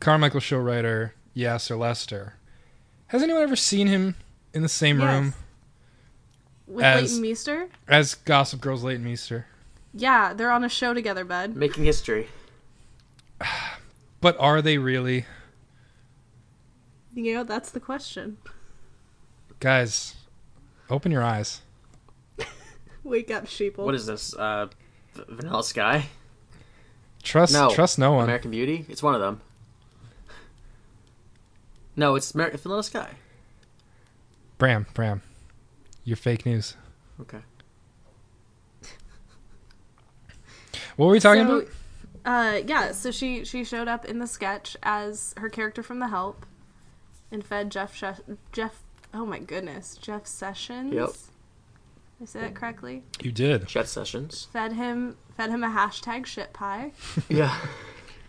Carmichael 0.00 0.38
show 0.40 0.58
writer 0.58 1.14
Yassir 1.36 1.78
Lester. 1.78 2.34
Has 3.08 3.22
anyone 3.22 3.42
ever 3.42 3.56
seen 3.56 3.86
him 3.88 4.14
in 4.54 4.62
the 4.62 4.68
same 4.68 5.00
Yes. 5.00 5.08
room 5.12 5.34
With 6.72 6.84
As- 6.84 7.02
Leighton 7.12 7.20
Meester? 7.22 7.68
as 7.88 8.14
Gossip 8.14 8.60
Girl's 8.60 8.82
Leighton 8.82 9.04
Meester? 9.04 9.46
Yeah, 9.94 10.32
they're 10.32 10.50
on 10.50 10.64
a 10.64 10.68
show 10.68 10.94
together, 10.94 11.24
bud. 11.24 11.54
making 11.54 11.84
history. 11.84 12.28
But 14.20 14.36
are 14.38 14.62
they 14.62 14.78
really? 14.78 15.26
You 17.14 17.34
know, 17.34 17.44
that's 17.44 17.70
the 17.70 17.80
question. 17.80 18.38
Guys, 19.60 20.14
open 20.88 21.12
your 21.12 21.22
eyes. 21.22 21.60
Wake 23.04 23.30
up, 23.30 23.44
sheeple. 23.44 23.78
What 23.84 23.94
is 23.94 24.06
this? 24.06 24.32
Uh, 24.34 24.68
V- 25.14 25.24
Vanilla 25.28 25.62
Sky, 25.64 26.06
Trust 27.22 27.52
No. 27.52 27.68
trust 27.70 27.98
no 27.98 28.12
one. 28.12 28.24
American 28.24 28.50
Beauty. 28.50 28.86
It's 28.88 29.02
one 29.02 29.14
of 29.14 29.20
them. 29.20 29.40
No, 31.96 32.14
it's 32.14 32.34
Amer- 32.34 32.56
Vanilla 32.56 32.82
Sky. 32.82 33.10
Bram, 34.58 34.86
Bram. 34.94 35.20
You're 36.04 36.16
fake 36.16 36.44
news. 36.46 36.76
Okay. 37.20 37.38
What 40.96 41.06
were 41.06 41.12
we 41.12 41.20
talking 41.20 41.46
So, 41.46 41.58
about? 41.60 41.68
Uh, 42.24 42.60
yeah. 42.66 42.92
So 42.92 43.10
she 43.10 43.44
she 43.44 43.64
showed 43.64 43.88
up 43.88 44.04
in 44.04 44.18
the 44.18 44.26
sketch 44.26 44.76
as 44.82 45.34
her 45.38 45.48
character 45.48 45.82
from 45.82 45.98
The 46.00 46.08
Help, 46.08 46.44
and 47.30 47.44
fed 47.44 47.70
Jeff 47.70 47.94
Sh- 47.94 48.20
Jeff. 48.52 48.82
Oh 49.14 49.24
my 49.26 49.38
goodness, 49.38 49.96
Jeff 50.00 50.26
Sessions. 50.26 50.92
Yep. 50.92 51.08
Did 51.08 52.22
I 52.22 52.24
say 52.26 52.40
that 52.40 52.54
correctly? 52.54 53.02
You 53.22 53.32
did. 53.32 53.66
Jeff 53.66 53.86
Sessions. 53.86 54.48
Fed 54.52 54.72
him 54.74 55.16
fed 55.36 55.50
him 55.50 55.64
a 55.64 55.68
hashtag 55.68 56.26
shit 56.26 56.52
pie. 56.52 56.92
Yeah. 57.28 57.56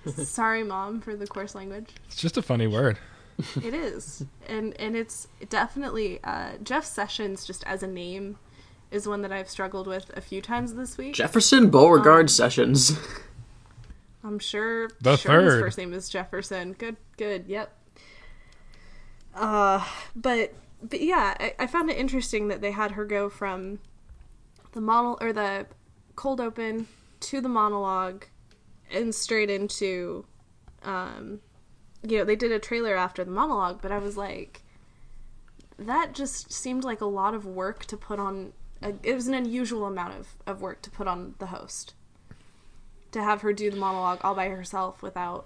Sorry, 0.06 0.64
mom, 0.64 1.00
for 1.00 1.16
the 1.16 1.26
coarse 1.28 1.56
language. 1.56 1.90
It's 2.08 2.18
just 2.22 2.36
a 2.36 2.42
funny 2.42 2.68
word. 2.68 2.98
It 3.64 3.74
is, 3.74 4.26
and 4.48 4.80
and 4.80 4.96
it's 4.96 5.28
definitely 5.50 6.20
uh, 6.24 6.54
Jeff 6.64 6.86
Sessions 6.86 7.46
just 7.46 7.64
as 7.66 7.84
a 7.84 7.88
name 7.88 8.38
is 8.92 9.08
one 9.08 9.22
that 9.24 9.32
I've 9.32 9.50
struggled 9.50 9.88
with 9.88 10.16
a 10.16 10.22
few 10.22 10.42
times 10.42 10.76
this 10.76 10.98
week. 10.98 11.16
Jefferson 11.16 11.70
Beauregard 11.70 12.30
Sessions. 12.30 12.98
I'm 14.24 14.40
sure. 14.40 14.90
The 15.02 15.18
sure 15.18 15.42
His 15.42 15.54
third. 15.54 15.62
first 15.62 15.78
name 15.78 15.94
is 15.94 16.10
Jefferson. 16.10 16.74
Good, 16.74 16.98
good. 17.18 17.46
Yep. 17.48 17.76
Uh, 19.36 19.86
but 20.16 20.54
but 20.82 21.02
yeah, 21.02 21.36
I, 21.40 21.56
I 21.60 21.68
found 21.68 21.90
it 21.90 21.98
interesting 21.98 22.48
that 22.50 22.62
they 22.62 22.72
had 22.72 22.92
her 22.92 23.06
go 23.06 23.30
from 23.30 23.80
the 24.74 24.82
model 24.82 25.18
or 25.22 25.34
the 25.34 25.66
cold 26.16 26.40
open 26.40 26.88
to 27.22 27.42
the 27.42 27.50
monologue 27.50 28.26
and 28.92 29.14
straight 29.16 29.50
into, 29.50 30.26
um, 30.84 31.40
you 32.08 32.18
know, 32.20 32.26
they 32.26 32.36
did 32.36 32.52
a 32.52 32.60
trailer 32.60 32.96
after 32.96 33.24
the 33.24 33.32
monologue, 33.32 33.80
but 33.82 33.92
I 33.92 33.98
was 33.98 34.18
like, 34.18 34.62
that 35.78 36.14
just 36.14 36.52
seemed 36.52 36.84
like 36.84 37.02
a 37.02 37.06
lot 37.06 37.34
of 37.34 37.46
work 37.46 37.86
to 37.86 37.98
put 37.98 38.20
on. 38.20 38.54
A, 38.82 38.94
it 39.04 39.14
was 39.14 39.28
an 39.28 39.34
unusual 39.34 39.86
amount 39.86 40.14
of, 40.20 40.28
of 40.46 40.62
work 40.62 40.82
to 40.84 40.90
put 40.92 41.08
on 41.08 41.36
the 41.40 41.48
host 41.48 41.94
to 43.12 43.22
have 43.24 43.42
her 43.42 43.54
do 43.54 43.70
the 43.72 43.78
monologue 43.78 44.20
all 44.24 44.34
by 44.36 44.50
herself 44.50 45.02
without 45.04 45.46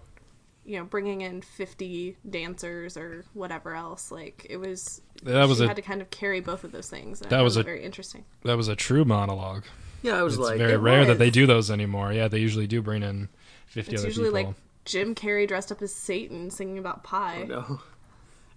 you 0.65 0.77
know 0.77 0.83
bringing 0.85 1.21
in 1.21 1.41
50 1.41 2.15
dancers 2.29 2.95
or 2.97 3.25
whatever 3.33 3.75
else 3.75 4.09
like 4.11 4.47
it 4.49 4.57
was 4.57 5.01
That 5.23 5.47
was 5.47 5.57
she 5.59 5.65
a 5.65 5.67
had 5.67 5.75
to 5.75 5.81
kind 5.81 6.01
of 6.01 6.09
carry 6.09 6.39
both 6.39 6.63
of 6.63 6.71
those 6.71 6.89
things 6.89 7.21
and 7.21 7.29
That 7.29 7.41
was 7.41 7.57
a- 7.57 7.63
very 7.63 7.83
interesting 7.83 8.23
that 8.43 8.55
was 8.57 8.67
a 8.69 8.75
true 8.75 9.05
monologue. 9.05 9.65
Yeah, 10.01 10.17
I 10.17 10.23
was 10.23 10.35
It's 10.35 10.43
like, 10.43 10.57
very 10.57 10.73
It 10.73 10.77
rare 10.77 11.05
that 11.05 11.19
they 11.19 11.29
do 11.29 11.45
those 11.45 11.69
anymore. 11.71 12.13
Yeah, 12.13 12.27
they 12.27 12.39
usually 12.39 12.67
do 12.67 12.81
bring 12.81 13.03
in 13.03 13.29
fifty 13.67 13.93
it's 13.93 14.01
other 14.01 14.07
usually 14.09 14.27
people. 14.29 14.43
like 14.51 14.55
jim 14.87 15.13
carrey 15.13 15.47
dressed 15.47 15.71
up 15.71 15.81
as 15.81 15.93
satan 15.93 16.49
singing 16.49 16.77
about 16.77 17.03
pie 17.03 17.45
no. 17.47 17.79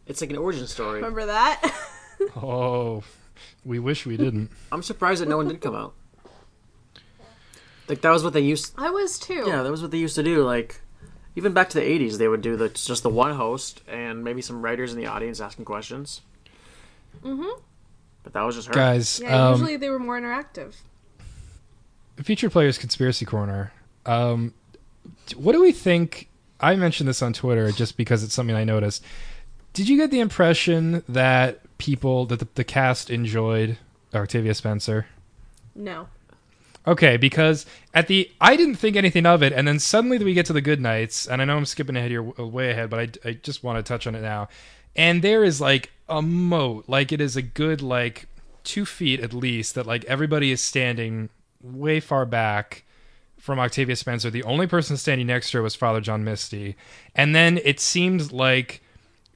It's 0.07 0.21
like 0.21 0.31
an 0.31 0.39
origin 0.39 0.67
story. 0.67 0.97
remember 0.97 1.27
that 1.27 1.63
Oh, 2.37 3.03
we 3.65 3.79
wish 3.79 4.05
we 4.05 4.17
didn't. 4.17 4.51
I'm 4.71 4.83
surprised 4.83 5.23
that 5.23 5.29
no 5.29 5.37
one 5.37 5.49
did 5.49 5.61
come 5.61 5.75
out. 5.75 5.95
Like 7.89 8.03
that 8.03 8.11
was 8.11 8.23
what 8.23 8.33
they 8.33 8.41
used. 8.41 8.75
i 8.77 8.91
was 8.91 9.19
too 9.19 9.45
Yeah, 9.47 9.63
that 9.63 9.71
was 9.71 9.83
what 9.83 9.91
they 9.91 9.99
used 9.99 10.15
to 10.17 10.23
do. 10.23 10.45
Like 10.45 10.81
even 11.37 11.53
back 11.53 11.71
to 11.71 11.81
the 11.81 11.85
'80s, 11.85 12.19
they 12.19 12.29
would 12.29 12.43
do 12.43 12.57
the 12.57 12.69
just 12.69 13.03
the 13.03 13.09
one 13.09 13.35
host 13.35 13.81
and 13.89 14.23
maybe 14.23 14.43
some 14.43 14.63
writers 14.63 14.93
in 14.93 14.99
the 14.99 15.07
audience 15.07 15.41
asking 15.41 15.65
questions. 15.65 16.21
mm-hmm. 17.23 17.61
But 18.23 18.35
that 18.35 18.43
was 18.43 18.57
just 18.57 18.69
her. 18.69 18.75
Guys, 18.75 19.21
yeah 19.21 19.49
um, 19.49 19.53
usually 19.55 19.77
they 19.77 19.89
were 19.89 19.99
more 19.99 20.21
interactive 20.21 20.75
Featured 22.23 22.53
Players 22.53 22.77
Conspiracy 22.77 23.25
Corner. 23.25 23.73
Um, 24.05 24.53
what 25.37 25.53
do 25.53 25.61
we 25.61 25.73
think? 25.73 26.29
I 26.61 26.77
mentioned 26.77 27.09
this 27.09 27.23
on 27.23 27.33
Twitter 27.33 27.73
just 27.73 27.97
because 27.97 28.23
it's 28.23 28.35
something 28.35 28.57
I 28.57 28.65
noticed. 28.65 29.03
Did 29.73 29.89
you 29.89 29.97
get 29.97 30.11
the 30.11 30.21
impression 30.21 31.03
that 31.09 31.61
people, 31.79 32.27
that 32.27 32.39
the, 32.39 32.49
the 32.55 32.65
cast 32.65 33.09
enjoyed 33.11 33.79
Octavia 34.15 34.55
Spencer? 34.55 35.07
no 35.75 36.09
Okay, 36.87 37.19
because 37.19 37.67
at 37.93 38.07
the 38.07 38.31
I 38.41 38.57
didn't 38.57 38.77
think 38.77 38.97
anything 38.97 39.27
of 39.27 39.43
it, 39.43 39.53
and 39.53 39.69
then 39.69 39.79
suddenly 39.79 40.19
we 40.19 40.33
get 40.33 40.47
to 40.47 40.55
the 40.55 40.63
good 40.63 40.81
nights, 40.81 41.29
and 41.29 41.43
I 41.43 41.45
know 41.45 41.57
I'm 41.57 41.67
skipping 41.67 41.97
ahead 41.97 42.11
here, 42.11 42.27
uh, 42.39 42.47
way 42.47 42.71
ahead, 42.71 42.89
but 42.89 42.99
I, 42.99 43.29
I 43.29 43.33
just 43.35 43.63
want 43.63 43.79
to 43.79 43.83
touch 43.83 44.07
on 44.07 44.15
it 44.15 44.23
now. 44.23 44.49
And 44.97 45.23
there 45.23 45.45
is 45.45 45.61
like 45.61 45.91
a 46.09 46.23
moat, 46.23 46.87
like 46.89 47.13
it 47.13 47.21
is 47.21 47.37
a 47.37 47.43
good 47.43 47.83
like 47.83 48.27
two 48.65 48.87
feet 48.87 49.21
at 49.21 49.35
least 49.35 49.75
that 49.75 49.87
like 49.87 50.05
everybody 50.05 50.53
is 50.53 50.61
standing 50.61 51.29
way 51.63 52.01
far 52.01 52.25
back 52.25 52.85
from 53.41 53.59
Octavia 53.59 53.97
Spencer. 53.97 54.31
The 54.31 54.45
only 54.45 54.67
person 54.67 54.97
standing 54.97 55.27
next 55.27 55.51
to 55.51 55.59
her 55.59 55.63
was 55.63 55.75
Father 55.75 56.01
John 56.01 56.23
Misty, 56.23 56.77
and 57.15 57.35
then 57.35 57.59
it 57.65 57.81
seemed 57.81 58.33
like 58.33 58.83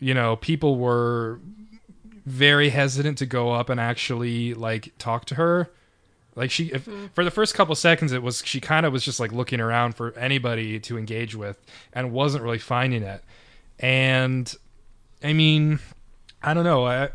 you 0.05 0.13
know, 0.13 0.37
people 0.37 0.77
were 0.77 1.41
very 2.27 2.69
hesitant 2.69 3.17
to 3.19 3.27
go 3.27 3.53
up 3.53 3.71
and 3.71 3.81
actually 3.81 4.53
like 4.53 4.93
talk 4.99 5.25
to 5.27 5.35
her. 5.37 5.71
Like 6.35 6.51
she, 6.51 6.67
if, 6.67 6.85
mm-hmm. 6.85 7.07
for 7.15 7.25
the 7.25 7.31
first 7.31 7.55
couple 7.55 7.75
seconds, 7.75 8.13
it 8.13 8.23
was 8.23 8.43
she 8.45 8.61
kind 8.61 8.85
of 8.85 8.93
was 8.93 9.03
just 9.03 9.19
like 9.19 9.33
looking 9.33 9.61
around 9.61 9.95
for 9.95 10.13
anybody 10.19 10.79
to 10.81 10.99
engage 10.99 11.35
with, 11.35 11.59
and 11.93 12.13
wasn't 12.13 12.45
really 12.45 12.59
finding 12.59 13.03
it. 13.03 13.23
And 13.79 14.53
I 15.23 15.33
mean, 15.33 15.79
I 16.43 16.53
don't 16.53 16.65
know. 16.65 16.87
I 16.87 17.09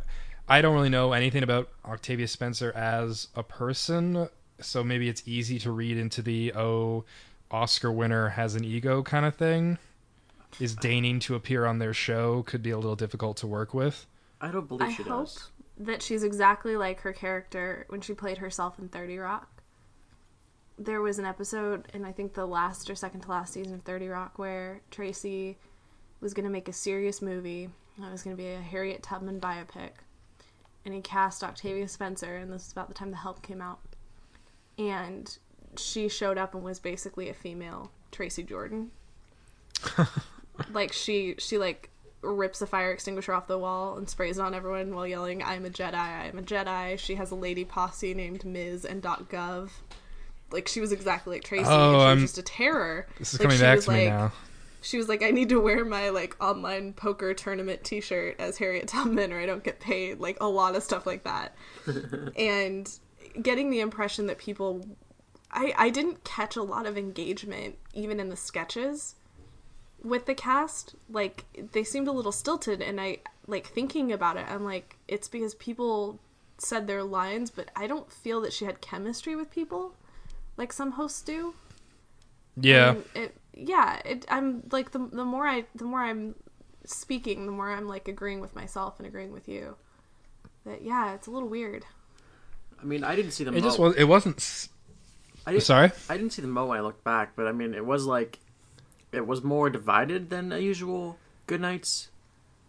I 0.48 0.62
don't 0.62 0.74
really 0.74 0.90
know 0.90 1.14
anything 1.14 1.44
about 1.44 1.70
Octavia 1.86 2.28
Spencer 2.28 2.72
as 2.72 3.28
a 3.36 3.44
person, 3.44 4.30
so 4.62 4.84
maybe 4.84 5.10
it's 5.10 5.24
easy 5.26 5.60
to 5.60 5.72
read 5.72 5.98
into 5.98 6.22
the 6.22 6.54
oh, 6.54 7.06
Oscar 7.52 7.92
winner 7.92 8.30
has 8.30 8.56
an 8.56 8.64
ego 8.64 9.02
kind 9.04 9.26
of 9.26 9.36
thing. 9.36 9.78
Is 10.60 10.76
deigning 10.76 11.20
to 11.22 11.36
appear 11.36 11.66
on 11.66 11.78
their 11.80 11.94
show 11.94 12.44
could 12.44 12.64
be 12.64 12.72
a 12.72 12.78
little 12.78 12.96
difficult 12.96 13.38
to 13.38 13.48
work 13.48 13.74
with. 13.74 14.08
I 14.42 14.52
don't 14.52 14.68
believe 14.68 14.90
I 14.90 14.94
she 14.94 15.04
hope 15.04 15.26
does. 15.26 15.50
that 15.78 16.02
she's 16.02 16.24
exactly 16.24 16.76
like 16.76 17.02
her 17.02 17.14
character 17.14 17.86
when 17.90 18.02
she 18.02 18.14
played 18.14 18.40
herself 18.40 18.80
in 18.80 18.90
30 18.90 19.18
Rock. 19.20 19.62
There 20.78 21.02
was 21.02 21.20
an 21.20 21.26
episode 21.26 21.88
in 21.94 22.04
I 22.04 22.12
think 22.12 22.34
the 22.34 22.46
last 22.48 22.90
or 22.90 22.96
second 22.96 23.22
to 23.22 23.30
last 23.30 23.54
season 23.54 23.74
of 23.76 23.82
30 23.84 24.08
Rock 24.08 24.40
where 24.40 24.82
Tracy 24.92 25.58
was 26.20 26.34
going 26.34 26.46
to 26.46 26.52
make 26.52 26.68
a 26.68 26.74
serious 26.74 27.22
movie. 27.22 27.70
It 27.98 28.12
was 28.12 28.24
going 28.24 28.36
to 28.36 28.42
be 28.42 28.50
a 28.50 28.60
Harriet 28.60 29.04
Tubman 29.04 29.40
biopic. 29.40 29.92
And 30.86 30.94
he 30.94 31.02
cast 31.02 31.44
Octavia 31.44 31.88
Spencer, 31.88 32.38
and 32.38 32.52
this 32.52 32.68
is 32.68 32.72
about 32.72 32.88
the 32.88 32.94
time 32.94 33.12
The 33.12 33.18
Help 33.18 33.42
came 33.42 33.62
out. 33.62 33.80
And 34.80 35.38
she 35.78 36.10
showed 36.10 36.38
up 36.38 36.56
and 36.56 36.64
was 36.64 36.80
basically 36.80 37.30
a 37.30 37.34
female 37.34 37.92
Tracy 38.12 38.44
Jordan. 38.44 38.92
like 40.74 40.92
she 40.92 41.36
she 41.38 41.58
like 41.58 41.90
rips 42.22 42.62
a 42.62 42.68
fire 42.68 42.92
extinguisher 42.92 43.34
off 43.34 43.48
the 43.48 43.58
wall 43.58 43.98
and 43.98 44.10
sprays 44.10 44.38
it 44.38 44.42
on 44.42 44.54
everyone 44.54 44.94
while 44.94 45.08
yelling, 45.08 45.42
I'm 45.44 45.66
a 45.66 45.70
Jedi, 45.70 45.94
I'm 45.96 46.38
a 46.38 46.42
Jedi. 46.42 46.98
She 47.00 47.16
has 47.16 47.32
a 47.32 47.36
lady 47.36 47.64
posse 47.64 48.14
named 48.14 48.46
Ms. 48.46 48.86
and 48.86 49.02
.gov. 49.02 49.70
Like, 50.52 50.68
she 50.68 50.82
was 50.82 50.92
exactly 50.92 51.36
like 51.38 51.44
Tracy. 51.44 51.66
Oh, 51.68 51.72
and 51.72 51.80
she 51.80 51.96
oh, 51.96 51.98
was 51.98 52.04
I'm- 52.06 52.20
just 52.20 52.38
a 52.38 52.42
terror. 52.42 53.08
This 53.20 53.34
is 53.34 53.40
Like, 53.40 53.44
coming 53.44 53.58
she 53.58 53.64
back 53.64 53.76
was 53.78 53.86
to 53.86 53.92
me 53.92 54.06
now. 54.08 54.32
She 54.82 54.98
was 54.98 55.08
like, 55.10 55.22
I 55.22 55.32
need 55.32 55.50
to 55.50 55.60
wear 55.60 55.86
my, 55.86 56.10
like, 56.10 56.36
online 56.42 56.94
poker 56.94 57.34
tournament 57.34 57.84
t-shirt 57.84 58.38
as 58.40 58.58
Harriet 58.58 58.88
Tubman 58.88 59.34
or 59.34 59.40
I 59.40 59.46
don't 59.46 59.64
get 59.64 59.80
paid. 59.80 60.20
Like, 60.20 60.38
a 60.42 60.48
lot 60.48 60.76
of 60.76 60.84
stuff 60.84 61.06
like 61.06 61.24
that. 61.26 61.54
and 62.38 62.90
getting 63.42 63.70
the 63.70 63.80
impression 63.80 64.28
that 64.28 64.38
people... 64.38 64.86
I, 65.52 65.74
I 65.78 65.90
didn't 65.90 66.24
catch 66.24 66.56
a 66.56 66.62
lot 66.62 66.86
of 66.86 66.96
engagement, 66.96 67.78
even 67.94 68.20
in 68.20 68.30
the 68.30 68.36
sketches 68.36 69.16
with 70.04 70.28
the 70.28 70.36
cast. 70.36 70.94
Like 71.10 71.46
they 71.72 71.84
seemed 71.84 72.08
a 72.08 72.12
little 72.12 72.32
stilted 72.32 72.82
and 72.82 73.02
i 73.02 73.18
like 73.50 73.68
thinking 73.68 74.12
about 74.12 74.38
it 74.38 74.46
i'm 74.48 74.64
like 74.64 74.96
it's 75.08 75.28
because 75.28 75.56
people 75.56 76.20
said 76.60 76.88
their 76.88 77.04
lines 77.04 77.50
but 77.50 77.70
i 77.76 77.88
don't 77.88 78.12
feel 78.12 78.42
that 78.42 78.54
she 78.54 78.66
had 78.66 78.80
chemistry 78.80 79.36
with 79.36 79.50
people 79.50 79.94
like 80.56 80.74
some 80.74 80.92
hosts 80.92 81.22
do. 81.22 81.56
Yeah, 82.62 82.90
And 82.90 83.04
it 83.16 83.36
yeah 83.54 84.02
it 84.06 84.26
i'm 84.30 84.64
like 84.72 84.92
the, 84.92 85.00
the 85.00 85.24
more 85.24 85.48
i 85.48 85.66
the 85.74 85.86
more 85.86 86.02
i'm 86.02 86.36
speaking 86.86 87.46
the 87.46 87.52
more 87.52 87.72
i'm 87.72 87.88
like 87.88 88.08
agreeing 88.08 88.42
with 88.42 88.56
myself 88.56 89.00
and 89.00 89.08
agreeing 89.08 89.32
with 89.32 89.48
you. 89.48 89.76
That 90.66 90.84
yeah 90.84 91.14
it's 91.14 91.28
a 91.28 91.32
little 91.32 91.48
weird 91.48 91.86
I 92.82 92.86
mean, 92.86 93.04
I 93.04 93.16
didn't 93.16 93.32
see 93.32 93.44
the 93.44 93.52
it 93.52 93.56
mo. 93.62 93.68
just 93.68 93.80
was. 93.80 93.96
It 93.96 94.06
wasn't. 94.06 94.38
s- 94.38 94.70
I 95.46 95.52
didn't, 95.52 95.64
Sorry. 95.64 95.92
I 96.10 96.18
didn't 96.18 96.32
see 96.34 96.42
the 96.42 96.48
mo 96.48 96.66
when 96.68 96.78
I 96.78 96.82
looked 96.82 97.04
back, 97.04 97.36
but 97.36 97.48
I 97.48 97.52
mean, 97.52 97.74
it 97.74 97.86
was 97.86 98.06
like 98.06 98.40
it 99.12 99.26
was 99.26 99.44
more 99.44 99.70
divided 99.70 100.30
than 100.30 100.52
a 100.52 100.60
usual 100.60 101.18
Good 101.48 101.62
Nights. 101.62 102.10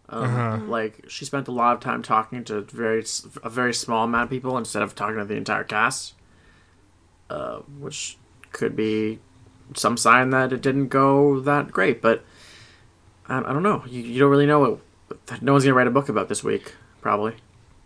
Um, 0.09 0.23
Uh-huh. 0.23 0.57
Like 0.67 1.05
she 1.07 1.23
spent 1.25 1.47
a 1.47 1.51
lot 1.51 1.75
of 1.75 1.79
time 1.81 2.01
talking 2.01 2.43
to 2.45 2.61
very 2.61 3.03
a 3.43 3.49
very 3.49 3.73
small 3.73 4.03
amount 4.05 4.23
of 4.25 4.29
people 4.29 4.57
instead 4.57 4.81
of 4.81 4.95
talking 4.95 5.17
to 5.17 5.25
the 5.25 5.35
entire 5.35 5.63
cast, 5.63 6.13
uh, 7.29 7.59
which 7.79 8.17
could 8.51 8.75
be 8.75 9.19
some 9.75 9.95
sign 9.95 10.31
that 10.31 10.51
it 10.51 10.61
didn't 10.61 10.87
go 10.89 11.39
that 11.41 11.71
great. 11.71 12.01
But 12.01 12.23
I, 13.27 13.37
I 13.39 13.53
don't 13.53 13.63
know. 13.63 13.83
You, 13.87 14.01
you 14.01 14.19
don't 14.19 14.31
really 14.31 14.45
know 14.47 14.59
what. 14.59 14.79
No 15.41 15.53
one's 15.53 15.63
gonna 15.63 15.75
write 15.75 15.87
a 15.87 15.91
book 15.91 16.09
about 16.09 16.27
this 16.29 16.43
week, 16.43 16.73
probably. 17.01 17.35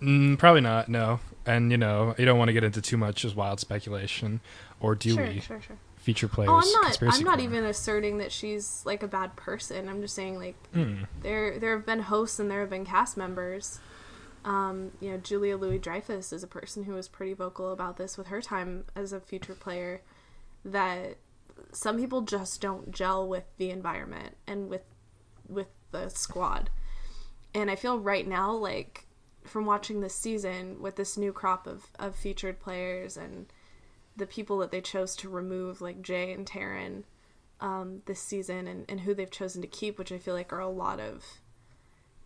Mm, 0.01 0.37
probably 0.39 0.61
not. 0.61 0.87
No, 0.89 1.19
and 1.45 1.71
you 1.71 1.77
know, 1.77 2.15
you 2.17 2.25
don't 2.25 2.37
want 2.37 2.49
to 2.49 2.53
get 2.53 2.63
into 2.63 2.81
too 2.81 2.97
much 2.97 3.23
as 3.25 3.35
wild 3.35 3.59
speculation, 3.59 4.39
or 4.79 4.95
do 4.95 5.13
sure 5.13 5.27
we? 5.27 5.39
sure 5.39 5.61
sure 5.61 5.77
Feature 5.97 6.27
players. 6.27 6.49
Oh, 6.51 6.57
I'm 6.63 6.71
not. 6.83 7.01
I'm 7.01 7.23
not 7.23 7.37
corner. 7.39 7.43
even 7.43 7.65
asserting 7.65 8.19
that 8.19 8.31
she's 8.31 8.83
like 8.85 9.01
a 9.01 9.07
bad 9.07 9.35
person. 9.35 9.89
I'm 9.89 10.01
just 10.01 10.13
saying 10.15 10.37
like 10.37 10.55
Mm. 10.73 11.07
there 11.23 11.57
there 11.57 11.75
have 11.75 11.85
been 11.85 12.01
hosts 12.01 12.39
and 12.39 12.49
there 12.51 12.59
have 12.61 12.69
been 12.69 12.85
cast 12.85 13.17
members. 13.17 13.79
Um, 14.43 14.91
you 14.99 15.09
know, 15.09 15.17
Julia 15.17 15.57
Louis 15.57 15.79
Dreyfus 15.79 16.31
is 16.31 16.43
a 16.43 16.47
person 16.47 16.83
who 16.83 16.93
was 16.93 17.07
pretty 17.07 17.33
vocal 17.33 17.71
about 17.71 17.97
this 17.97 18.15
with 18.17 18.27
her 18.27 18.41
time 18.41 18.85
as 18.95 19.11
a 19.13 19.19
feature 19.19 19.55
player. 19.55 20.01
That 20.63 21.17
some 21.71 21.97
people 21.97 22.21
just 22.21 22.61
don't 22.61 22.91
gel 22.91 23.27
with 23.27 23.45
the 23.57 23.71
environment 23.71 24.35
and 24.45 24.69
with 24.69 24.83
with 25.49 25.67
the 25.91 26.09
squad. 26.09 26.69
And 27.55 27.71
I 27.71 27.75
feel 27.75 27.99
right 27.99 28.27
now 28.27 28.51
like 28.53 29.04
from 29.45 29.65
watching 29.65 30.01
this 30.01 30.15
season 30.15 30.81
with 30.81 30.95
this 30.95 31.17
new 31.17 31.31
crop 31.31 31.67
of, 31.67 31.87
of 31.99 32.15
featured 32.15 32.59
players 32.59 33.15
and 33.17 33.45
the 34.17 34.25
people 34.25 34.57
that 34.59 34.71
they 34.71 34.81
chose 34.81 35.15
to 35.17 35.29
remove, 35.29 35.81
like 35.81 36.01
Jay 36.01 36.31
and 36.31 36.45
Taran, 36.45 37.03
um, 37.61 38.01
this 38.05 38.19
season, 38.19 38.67
and, 38.67 38.85
and 38.89 39.01
who 39.01 39.13
they've 39.13 39.29
chosen 39.31 39.61
to 39.61 39.67
keep, 39.67 39.97
which 39.97 40.11
I 40.11 40.17
feel 40.17 40.33
like 40.33 40.51
are 40.53 40.59
a 40.59 40.69
lot 40.69 40.99
of. 40.99 41.23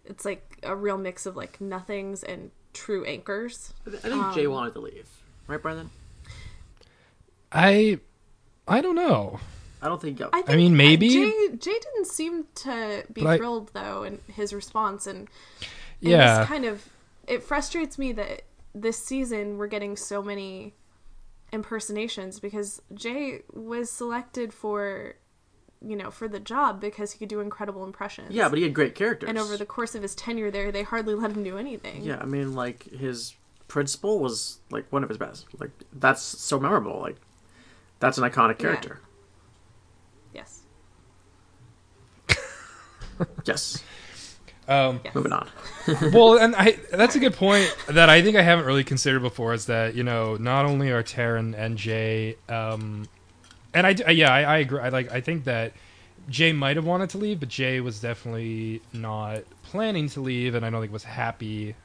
It's 0.06 0.26
like 0.26 0.60
a 0.64 0.76
real 0.76 0.98
mix 0.98 1.26
of 1.26 1.36
like 1.36 1.60
nothings 1.60 2.24
and 2.24 2.52
true 2.74 3.04
anchors. 3.06 3.74
I 3.86 3.90
th- 3.92 4.06
I 4.06 4.10
think 4.10 4.34
Jay 4.34 4.48
wanted 4.48 4.74
to 4.74 4.80
leave, 4.80 5.08
right, 5.48 5.62
Brendan? 5.62 5.90
I, 7.52 8.00
I 8.68 8.82
don't 8.82 8.96
know. 8.96 9.40
I 9.82 9.88
don't 9.88 10.02
think. 10.02 10.22
I, 10.34 10.42
think, 10.42 10.58
mean, 10.58 10.78
maybe- 10.78 11.10
Jay, 11.10 11.48
Jay 11.58 11.80
didn't 11.80 12.08
seem 12.08 12.46
to 12.56 13.04
be 13.12 13.24
But 13.24 13.30
I- 13.30 13.38
thrilled 13.38 13.72
though 13.74 14.04
in 14.04 14.20
his 14.28 14.54
response, 14.54 15.08
and, 15.08 15.20
and 15.20 15.28
Yeah. 16.02 16.40
this 16.40 16.48
kind 16.48 16.66
of 16.66 16.88
it 17.30 17.44
frustrates 17.44 17.98
me 17.98 18.12
that 18.14 18.42
this 18.74 18.98
season 18.98 19.58
we're 19.58 19.68
getting 19.68 19.96
so 19.96 20.22
many 20.22 20.74
impersonations 21.54 22.40
because 22.40 22.82
Jay 22.94 23.42
was 23.54 23.90
selected 23.92 24.54
for 24.54 25.16
you 25.82 25.96
know 25.96 26.12
for 26.12 26.28
the 26.28 26.40
job 26.40 26.82
because 26.82 27.14
he 27.14 27.20
could 27.20 27.30
do 27.30 27.40
incredible 27.40 27.86
impressions. 27.86 28.32
yeah, 28.32 28.50
but 28.50 28.58
he 28.58 28.64
had 28.64 28.74
great 28.74 28.96
characters. 28.96 29.30
and 29.30 29.38
over 29.38 29.56
the 29.56 29.66
course 29.66 29.96
of 29.96 30.02
his 30.02 30.14
tenure 30.16 30.52
there, 30.52 30.72
they 30.72 30.84
hardly 30.84 31.16
let 31.16 31.32
him 31.32 31.44
do 31.44 31.58
anything. 31.58 32.04
Yeah, 32.04 32.18
I 32.20 32.26
mean, 32.26 32.54
like 32.54 32.84
his 32.84 33.36
principal 33.68 34.20
was 34.20 34.60
like 34.72 34.92
one 34.92 35.04
of 35.04 35.10
his 35.10 35.18
best. 35.18 35.46
Like 35.60 35.72
that's 35.94 36.22
so 36.22 36.60
memorable. 36.60 37.00
Like 37.00 37.18
that's 38.00 38.18
an 38.18 38.24
iconic 38.30 38.58
character. 38.58 39.00
Yes. 40.34 40.64
Yes. 43.46 43.84
Um, 44.70 45.02
Yes. 45.04 45.16
Moving 45.16 45.34
on. 45.34 45.50
well, 46.14 46.38
and 46.38 46.56
I 46.56 46.78
that's 46.92 47.16
a 47.16 47.20
good 47.20 47.34
point 47.34 47.76
that 47.88 48.10
I 48.10 48.22
think 48.22 48.38
I 48.38 48.44
haven't 48.44 48.66
really 48.66 48.84
considered 48.84 49.22
before 49.22 49.54
is 49.54 49.66
that 49.66 49.96
you 49.96 50.04
know 50.04 50.38
not 50.38 50.66
only 50.66 50.92
are 50.92 51.02
Taran 51.04 51.58
and 51.58 51.76
Jay, 51.78 52.36
um, 52.48 53.08
and 53.74 53.88
I 53.88 54.12
yeah 54.12 54.32
I, 54.32 54.42
I 54.44 54.58
agree. 54.60 54.80
I 54.80 54.90
like 54.90 55.12
I 55.12 55.22
think 55.22 55.46
that 55.46 55.74
Jay 56.30 56.54
might 56.54 56.76
have 56.76 56.86
wanted 56.86 57.10
to 57.12 57.18
leave, 57.18 57.40
but 57.40 57.50
Jay 57.50 57.80
was 57.82 58.00
definitely 58.00 58.82
not 58.94 59.42
planning 59.64 60.08
to 60.10 60.22
leave, 60.22 60.54
and 60.54 60.64
I 60.64 60.70
don't 60.70 60.82
think 60.82 60.94
was 60.94 61.04
happy 61.04 61.76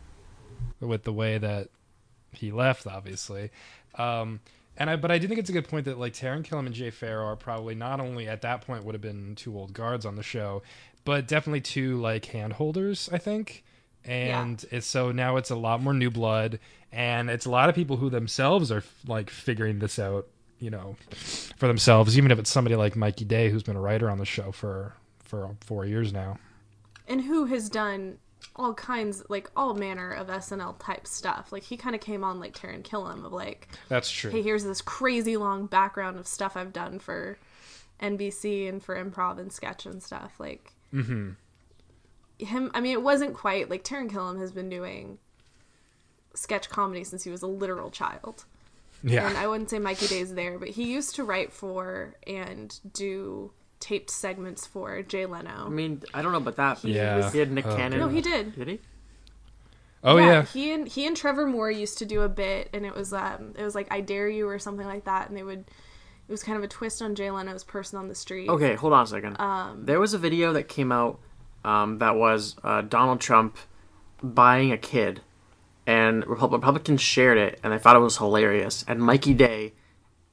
with 0.80 1.04
the 1.04 1.12
way 1.12 1.38
that 1.38 1.68
he 2.32 2.52
left. 2.52 2.86
Obviously, 2.86 3.50
um, 3.96 4.40
and 4.76 4.90
I 4.90 4.96
but 4.96 5.10
I 5.10 5.16
do 5.16 5.26
think 5.26 5.40
it's 5.40 5.50
a 5.50 5.54
good 5.54 5.68
point 5.68 5.86
that 5.86 5.98
like 5.98 6.12
Taran 6.12 6.44
Killam 6.44 6.66
and 6.66 6.74
Jay 6.74 6.90
Pharoah 6.90 7.32
are 7.32 7.36
probably 7.36 7.74
not 7.74 8.00
only 8.00 8.28
at 8.28 8.42
that 8.42 8.60
point 8.66 8.84
would 8.84 8.94
have 8.94 9.02
been 9.02 9.34
two 9.36 9.56
old 9.56 9.72
guards 9.72 10.04
on 10.04 10.16
the 10.16 10.22
show, 10.22 10.62
but 11.04 11.26
definitely 11.26 11.60
two 11.60 12.00
like 12.00 12.24
handholders. 12.26 13.12
I 13.12 13.18
think 13.18 13.64
and 14.04 14.64
it's 14.70 14.86
so 14.86 15.12
now 15.12 15.36
it's 15.36 15.50
a 15.50 15.56
lot 15.56 15.82
more 15.82 15.94
new 15.94 16.10
blood 16.10 16.58
and 16.92 17.30
it's 17.30 17.46
a 17.46 17.50
lot 17.50 17.68
of 17.68 17.74
people 17.74 17.96
who 17.96 18.10
themselves 18.10 18.70
are 18.70 18.84
like 19.06 19.30
figuring 19.30 19.78
this 19.78 19.98
out 19.98 20.26
you 20.58 20.68
know 20.68 20.94
for 21.56 21.66
themselves 21.66 22.18
even 22.18 22.30
if 22.30 22.38
it's 22.38 22.50
somebody 22.50 22.76
like 22.76 22.96
mikey 22.96 23.24
day 23.24 23.48
who's 23.48 23.62
been 23.62 23.76
a 23.76 23.80
writer 23.80 24.10
on 24.10 24.18
the 24.18 24.24
show 24.26 24.52
for 24.52 24.94
for 25.20 25.56
four 25.62 25.86
years 25.86 26.12
now 26.12 26.36
and 27.08 27.22
who 27.22 27.46
has 27.46 27.68
done 27.68 28.18
all 28.56 28.74
kinds 28.74 29.22
like 29.28 29.50
all 29.56 29.74
manner 29.74 30.12
of 30.12 30.28
SNL 30.28 30.76
type 30.78 31.06
stuff. 31.06 31.50
Like 31.50 31.62
he 31.62 31.76
kind 31.76 31.94
of 31.94 32.00
came 32.00 32.22
on 32.22 32.40
like 32.40 32.54
Taran 32.54 32.82
Killam 32.82 33.24
of 33.24 33.32
like, 33.32 33.68
that's 33.88 34.10
true 34.10 34.30
hey, 34.30 34.42
here's 34.42 34.64
this 34.64 34.80
crazy 34.80 35.36
long 35.36 35.66
background 35.66 36.18
of 36.18 36.26
stuff 36.26 36.56
I've 36.56 36.72
done 36.72 36.98
for 36.98 37.38
NBC 38.00 38.68
and 38.68 38.82
for 38.82 39.02
improv 39.02 39.38
and 39.38 39.52
sketch 39.52 39.86
and 39.86 40.02
stuff. 40.02 40.34
Like 40.38 40.72
mm-hmm. 40.94 41.30
him, 42.38 42.70
I 42.74 42.80
mean, 42.80 42.92
it 42.92 43.02
wasn't 43.02 43.34
quite 43.34 43.68
like 43.70 43.84
Taran 43.84 44.10
Killam 44.10 44.38
has 44.40 44.52
been 44.52 44.68
doing 44.68 45.18
sketch 46.34 46.68
comedy 46.68 47.04
since 47.04 47.24
he 47.24 47.30
was 47.30 47.42
a 47.42 47.46
literal 47.46 47.90
child. 47.90 48.44
yeah 49.02 49.28
and 49.28 49.36
I 49.36 49.46
wouldn't 49.46 49.70
say 49.70 49.78
Mikey 49.78 50.06
Day's 50.06 50.34
there, 50.34 50.58
but 50.58 50.68
he 50.68 50.92
used 50.92 51.14
to 51.16 51.24
write 51.24 51.52
for 51.52 52.14
and 52.26 52.78
do 52.92 53.52
taped 53.80 54.10
segments 54.10 54.66
for 54.66 55.02
Jay 55.02 55.26
Leno. 55.26 55.66
I 55.66 55.68
mean, 55.68 56.02
I 56.14 56.22
don't 56.22 56.32
know 56.32 56.38
about 56.38 56.56
that. 56.56 56.78
But 56.80 56.90
Yeah. 56.90 57.30
He 57.30 57.38
had 57.38 57.52
Nick 57.52 57.66
Oh, 57.66 57.76
Cannon. 57.76 57.98
no, 57.98 58.08
he 58.08 58.20
did. 58.22 58.54
Did 58.56 58.68
he? 58.68 58.80
Oh 60.02 60.18
yeah. 60.18 60.42
He 60.44 60.72
and 60.72 60.86
he 60.86 61.06
and 61.06 61.16
Trevor 61.16 61.46
Moore 61.46 61.70
used 61.70 61.98
to 61.98 62.06
do 62.06 62.22
a 62.22 62.28
bit, 62.28 62.68
and 62.72 62.84
it 62.84 62.94
was 62.94 63.12
um, 63.12 63.54
it 63.58 63.62
was 63.62 63.74
like 63.74 63.88
I 63.90 64.00
dare 64.00 64.28
you 64.28 64.48
or 64.48 64.58
something 64.58 64.86
like 64.86 65.04
that, 65.04 65.28
and 65.28 65.36
they 65.36 65.42
would. 65.42 65.64
It 66.26 66.32
was 66.32 66.42
kind 66.42 66.56
of 66.56 66.64
a 66.64 66.68
twist 66.68 67.02
on 67.02 67.14
Jay 67.14 67.30
Leno's 67.30 67.64
person 67.64 67.98
on 67.98 68.08
the 68.08 68.14
street. 68.14 68.48
Okay, 68.48 68.74
hold 68.74 68.92
on 68.92 69.04
a 69.04 69.06
second. 69.06 69.38
Um, 69.38 69.84
there 69.84 70.00
was 70.00 70.14
a 70.14 70.18
video 70.18 70.54
that 70.54 70.68
came 70.68 70.90
out 70.90 71.20
um, 71.64 71.98
that 71.98 72.16
was 72.16 72.56
uh, 72.64 72.80
Donald 72.82 73.20
Trump 73.20 73.58
buying 74.22 74.72
a 74.72 74.78
kid, 74.78 75.20
and 75.86 76.26
Repub- 76.26 76.52
Republicans 76.52 77.02
shared 77.02 77.36
it, 77.36 77.60
and 77.62 77.74
I 77.74 77.78
thought 77.78 77.96
it 77.96 78.00
was 78.00 78.16
hilarious. 78.16 78.84
And 78.88 79.00
Mikey 79.00 79.34
Day, 79.34 79.74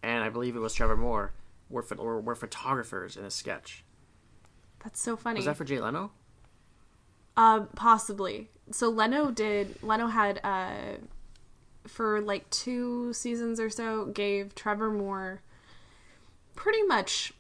and 0.02 0.24
I 0.24 0.30
believe 0.30 0.56
it 0.56 0.60
was 0.60 0.74
Trevor 0.74 0.96
Moore, 0.96 1.34
were 1.70 1.86
were, 1.98 2.22
were 2.22 2.36
photographers 2.36 3.18
in 3.18 3.26
a 3.26 3.32
sketch. 3.32 3.84
That's 4.84 5.02
so 5.02 5.18
funny. 5.18 5.38
Was 5.38 5.46
that 5.46 5.58
for 5.58 5.66
Jay 5.66 5.80
Leno? 5.80 6.12
Uh, 7.36 7.62
possibly. 7.76 8.50
So 8.72 8.90
Leno 8.90 9.30
did. 9.30 9.82
Leno 9.84 10.08
had 10.08 10.40
uh, 10.44 10.98
for 11.86 12.22
like 12.22 12.50
two 12.50 13.12
seasons 13.14 13.60
or 13.60 13.70
so, 13.70 14.06
gave 14.06 14.56
Trevor 14.56 14.90
Moore 14.90 15.42
pretty 16.62 16.84
much 16.84 17.34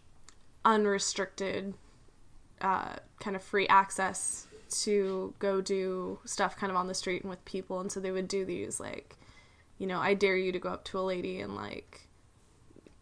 unrestricted, 0.66 1.76
uh, 2.62 2.96
kind 3.20 3.36
of 3.36 3.44
free 3.44 3.68
access 3.68 4.48
to 4.70 5.34
go 5.38 5.62
do 5.62 6.18
stuff 6.26 6.56
kind 6.56 6.72
of 6.72 6.76
on 6.78 6.88
the 6.88 6.94
street 6.94 7.22
and 7.22 7.30
with 7.30 7.44
people, 7.46 7.80
and 7.80 7.92
so 7.92 8.00
they 8.00 8.12
would 8.12 8.28
do 8.28 8.46
these 8.46 8.80
like, 8.80 9.18
you 9.78 9.86
know, 9.86 10.00
I 10.00 10.16
dare 10.16 10.38
you 10.38 10.52
to 10.52 10.60
go 10.60 10.70
up 10.70 10.84
to 10.86 11.00
a 11.00 11.02
lady 11.02 11.40
and 11.40 11.56
like. 11.56 12.08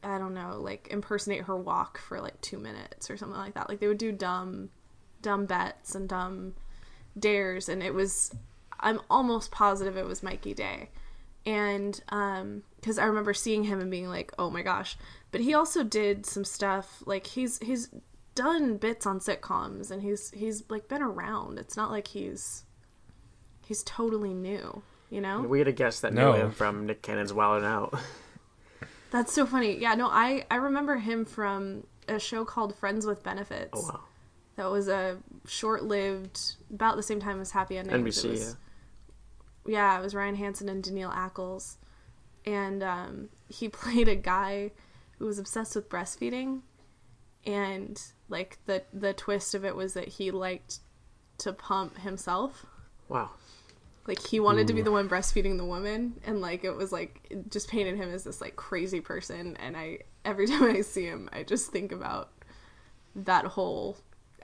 I 0.02 0.18
don't 0.18 0.34
know, 0.34 0.62
like 0.62 0.88
impersonate 0.92 1.42
her 1.42 1.58
walk 1.58 1.98
for 1.98 2.22
like 2.22 2.40
two 2.40 2.58
minutes 2.58 3.12
or 3.12 3.18
something 3.18 3.38
like 3.38 3.56
that. 3.56 3.68
Like 3.68 3.82
they 3.82 3.88
would 3.90 3.98
do 3.98 4.14
dumb, 4.14 4.70
dumb 5.22 5.46
bets 5.46 5.94
and 5.94 6.08
dumb 6.08 6.54
dares 7.18 7.70
and 7.70 7.82
it 7.82 7.94
was 7.94 8.34
i'm 8.80 9.00
almost 9.10 9.52
positive 9.52 9.98
it 9.98 10.06
was 10.06 10.24
mikey 10.24 10.54
day 10.54 10.90
and 11.46 12.02
um 12.10 12.64
because 12.78 12.98
i 12.98 13.06
remember 13.06 13.34
seeing 13.34 13.64
him 13.64 13.80
and 13.80 13.92
being 13.92 14.08
like 14.08 14.32
oh 14.38 14.50
my 14.50 14.62
gosh 14.62 14.98
but 15.32 15.42
he 15.42 15.54
also 15.54 15.84
did 15.84 16.26
some 16.26 16.44
stuff 16.44 17.02
like 17.06 17.28
he's 17.28 17.60
he's 17.60 17.90
done 18.36 18.78
bits 18.78 19.06
on 19.06 19.20
sitcoms 19.20 19.92
and 19.92 20.02
he's 20.02 20.32
he's 20.32 20.64
like 20.70 20.88
been 20.88 21.02
around 21.02 21.60
it's 21.60 21.76
not 21.76 21.92
like 21.92 22.08
he's 22.08 22.64
he's 23.66 23.84
totally 23.84 24.34
new 24.34 24.82
you 25.10 25.20
know 25.20 25.42
We 25.42 25.60
had 25.60 25.68
a 25.68 25.74
guest 25.74 26.02
that 26.04 26.14
No. 26.14 26.32
knew 26.32 26.38
him 26.44 26.52
from 26.52 26.86
Nick 26.86 27.02
Cannon's 27.02 27.34
Wild 27.34 27.58
and 27.58 27.66
Out. 27.66 27.94
that's 29.12 29.34
so 29.34 29.46
funny 29.46 29.78
yeah 29.80 29.96
no 29.96 30.08
i 30.08 30.46
i 30.52 30.56
remember 30.56 30.96
him 30.98 31.26
from 31.26 31.84
a 32.08 32.20
show 32.20 32.46
called 32.46 32.76
friends 32.76 33.06
with 33.06 33.24
benefits 33.24 33.72
Oh 33.74 33.82
wow, 33.82 34.00
that 34.56 34.70
was 34.72 34.88
a 34.88 35.18
short-lived 35.46 36.40
about 36.74 36.96
the 36.96 37.04
same 37.04 37.20
time 37.20 37.40
as 37.42 37.52
happy 37.52 37.78
endings 37.78 38.24
It 38.24 38.28
NBC. 38.28 38.30
was- 38.32 38.58
Yeah. 39.66 39.94
yeah, 39.94 40.00
it 40.00 40.02
was 40.04 40.16
Ryan 40.16 40.36
Hansen 40.36 40.70
and 40.70 40.84
Danneel 40.84 41.14
Ackles, 41.14 41.76
and 42.46 42.82
um, 42.84 43.30
he 43.48 43.68
played 43.82 44.08
a 44.08 44.16
guy 44.16 44.72
who 45.20 45.26
was 45.26 45.38
obsessed 45.38 45.76
with 45.76 45.90
breastfeeding, 45.90 46.62
and 47.46 48.02
like 48.30 48.58
the 48.66 48.84
the 48.92 49.14
twist 49.14 49.54
of 49.54 49.64
it 49.64 49.76
was 49.76 49.94
that 49.94 50.08
he 50.08 50.32
liked 50.32 50.80
to 51.40 51.54
pump 51.54 52.00
himself. 52.00 52.66
Wow. 53.08 53.32
Like 54.08 54.26
he 54.26 54.40
wanted 54.40 54.66
to 54.68 54.74
be 54.74 54.82
the 54.82 54.92
one 54.92 55.08
breastfeeding 55.08 55.58
the 55.58 55.66
woman, 55.66 56.20
and 56.26 56.42
like 56.42 56.64
it 56.64 56.76
was 56.76 56.92
like 56.92 57.28
it 57.30 57.52
just 57.52 57.70
painted 57.70 57.96
him 57.96 58.10
as 58.10 58.24
this 58.24 58.42
like 58.42 58.56
crazy 58.56 59.02
person. 59.02 59.56
And 59.58 59.78
I 59.78 60.00
every 60.26 60.48
time 60.48 60.64
I 60.64 60.82
see 60.82 61.06
him, 61.06 61.30
I 61.32 61.44
just 61.44 61.72
think 61.72 61.92
about 61.92 62.32
that 63.16 63.46
whole 63.46 63.98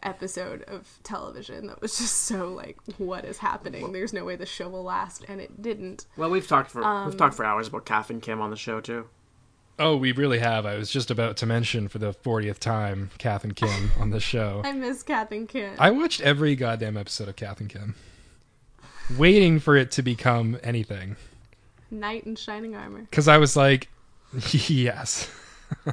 episode 0.04 0.62
of 0.64 1.00
television 1.04 1.68
that 1.68 1.82
was 1.82 1.98
just 1.98 2.24
so 2.24 2.50
like 2.50 2.78
what 2.98 3.26
is 3.26 3.40
happening 3.40 3.92
there's 3.92 4.14
no 4.14 4.24
way 4.24 4.36
the 4.36 4.46
show 4.46 4.70
will 4.70 4.84
last 4.84 5.26
and 5.28 5.42
it 5.42 5.62
didn't 5.62 6.06
Well, 6.16 6.30
we've 6.30 6.48
talked 6.48 6.70
for 6.70 6.84
Um, 6.84 7.08
we've 7.08 7.18
talked 7.18 7.34
for 7.34 7.44
hours 7.46 7.70
about 7.70 7.86
Kath 7.86 8.10
and 8.12 8.22
Kim 8.22 8.40
on 8.40 8.52
the 8.52 8.56
show 8.56 8.82
too. 8.82 9.08
Oh, 9.78 9.98
we 9.98 10.14
really 10.14 10.40
have. 10.40 10.66
I 10.66 10.78
was 10.78 10.90
just 10.90 11.12
about 11.12 11.36
to 11.38 11.46
mention 11.46 11.88
for 11.90 11.98
the 12.00 12.14
40th 12.14 12.60
time 12.60 13.10
Kath 13.18 13.44
and 13.44 13.54
Kim 13.56 13.92
on 14.00 14.10
the 14.12 14.22
show. 14.22 14.62
i 14.66 14.72
miss 14.72 15.04
kath 15.04 15.32
and 15.32 15.50
kim 15.50 15.76
I 15.78 15.92
watched 15.92 16.22
every 16.22 16.56
goddamn 16.56 16.96
episode 16.96 17.28
of 17.28 17.36
Kath 17.36 17.60
and 17.60 17.70
Kim, 17.70 17.96
waiting 19.18 19.60
for 19.60 19.76
it 19.76 19.92
to 19.92 20.02
become 20.02 20.58
anything. 20.64 21.18
knight 21.92 22.26
in 22.26 22.36
shining 22.38 22.74
armor 22.76 23.02
Because 23.02 23.28
I 23.28 23.38
was 23.38 23.56
like, 23.58 23.90
yes. 24.52 25.30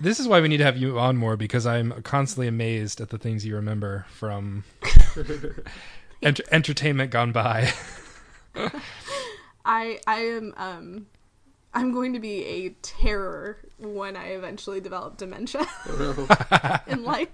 this 0.00 0.18
is 0.20 0.26
why 0.28 0.40
we 0.40 0.48
need 0.48 0.58
to 0.58 0.64
have 0.64 0.76
you 0.76 0.98
on 0.98 1.16
more 1.16 1.36
because 1.36 1.66
I'm 1.66 2.02
constantly 2.02 2.48
amazed 2.48 3.00
at 3.00 3.08
the 3.10 3.18
things 3.18 3.44
you 3.46 3.54
remember 3.56 4.06
from 4.10 4.64
ent- 6.22 6.40
entertainment 6.50 7.10
gone 7.10 7.32
by. 7.32 7.72
I 9.64 9.98
i 10.06 10.20
am 10.20 10.52
um 10.56 11.06
i'm 11.74 11.92
going 11.92 12.12
to 12.12 12.18
be 12.20 12.44
a 12.44 12.68
terror 12.82 13.58
when 13.78 14.16
i 14.16 14.28
eventually 14.28 14.80
develop 14.80 15.16
dementia 15.16 15.66
and 16.86 17.04
like 17.04 17.32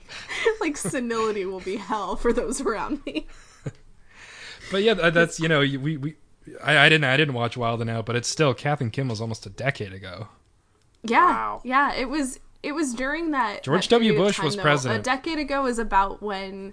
like 0.61 0.77
senility 0.77 1.45
will 1.45 1.61
be 1.61 1.77
hell 1.77 2.17
for 2.17 2.33
those 2.33 2.61
around 2.61 3.05
me 3.07 3.27
But 4.71 4.83
yeah, 4.83 4.95
that's 4.95 5.39
you 5.39 5.47
know 5.47 5.61
we 5.61 5.97
we 5.97 6.17
I, 6.63 6.77
I 6.79 6.89
didn't 6.89 7.05
I 7.05 7.17
didn't 7.17 7.35
watch 7.35 7.57
Wild 7.57 7.81
and 7.81 7.89
Out, 7.89 8.05
but 8.05 8.17
it's 8.17 8.29
still 8.29 8.53
Kath 8.53 8.81
and 8.81 8.93
Kim 8.93 9.07
was 9.09 9.21
almost 9.21 9.47
a 9.47 9.51
decade 9.51 9.93
ago. 9.93 10.27
Yeah, 11.05 11.25
Wow. 11.25 11.61
yeah. 11.65 11.95
It 11.95 12.09
was 12.09 12.41
it 12.65 12.73
was 12.73 12.93
during 12.93 13.31
that 13.31 13.63
George 13.63 13.87
that 13.87 13.91
W. 13.91 14.11
period 14.11 14.21
of 14.21 14.27
Bush 14.27 14.43
was 14.43 14.57
though. 14.57 14.63
president. 14.63 15.01
A 15.01 15.03
decade 15.05 15.39
ago 15.39 15.67
is 15.67 15.79
about 15.79 16.21
when 16.21 16.73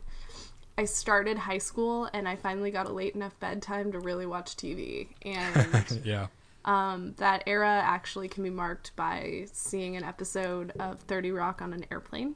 I 0.78 0.86
started 0.86 1.38
high 1.38 1.60
school 1.60 2.10
and 2.14 2.28
I 2.28 2.36
finally 2.36 2.72
got 2.72 2.88
a 2.88 2.94
late 2.94 3.16
enough 3.16 3.40
bedtime 3.40 3.92
to 3.92 4.00
really 4.00 4.26
watch 4.26 4.56
TV. 4.56 5.08
And 5.24 6.02
Yeah. 6.04 6.28
um, 6.66 7.14
that 7.18 7.44
era 7.46 7.82
actually 7.84 8.28
can 8.28 8.44
be 8.44 8.50
marked 8.50 8.96
by 8.96 9.46
seeing 9.52 9.96
an 9.98 10.04
episode 10.04 10.72
of 10.80 11.00
Thirty 11.02 11.32
Rock 11.32 11.62
on 11.62 11.74
an 11.74 11.86
airplane 11.92 12.36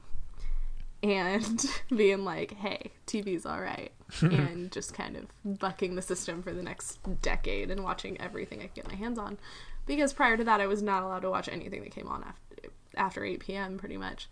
and 1.02 1.64
being 1.96 2.24
like, 2.24 2.52
"Hey, 2.54 2.92
TV's 3.06 3.46
all 3.46 3.60
right," 3.60 3.92
and 4.20 4.70
just 4.72 4.94
kind 4.94 5.16
of 5.16 5.26
bucking 5.58 5.94
the 5.94 6.02
system 6.02 6.42
for 6.42 6.52
the 6.52 6.62
next 6.62 6.98
decade 7.22 7.70
and 7.70 7.82
watching 7.84 8.20
everything 8.20 8.60
I 8.60 8.64
could 8.64 8.74
get 8.74 8.88
my 8.88 8.94
hands 8.96 9.18
on. 9.18 9.38
Because 9.86 10.12
prior 10.12 10.36
to 10.36 10.44
that, 10.44 10.60
I 10.60 10.66
was 10.66 10.82
not 10.82 11.02
allowed 11.02 11.20
to 11.20 11.30
watch 11.30 11.48
anything 11.48 11.82
that 11.82 11.92
came 11.92 12.08
on 12.08 12.22
after 12.24 12.68
after 12.96 13.24
eight 13.24 13.40
p.m. 13.40 13.78
pretty 13.78 13.96
much. 13.96 14.28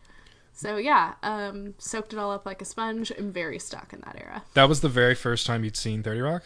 So 0.56 0.78
yeah, 0.78 1.14
um, 1.22 1.74
soaked 1.78 2.12
it 2.14 2.18
all 2.18 2.32
up 2.32 2.44
like 2.46 2.60
a 2.62 2.64
sponge. 2.64 3.12
I'm 3.16 3.30
very 3.30 3.58
stuck 3.58 3.92
in 3.92 4.00
that 4.00 4.16
era. 4.18 4.42
That 4.54 4.68
was 4.68 4.80
the 4.80 4.88
very 4.88 5.14
first 5.14 5.46
time 5.46 5.62
you'd 5.64 5.76
seen 5.76 6.02
30 6.02 6.20
Rock? 6.20 6.42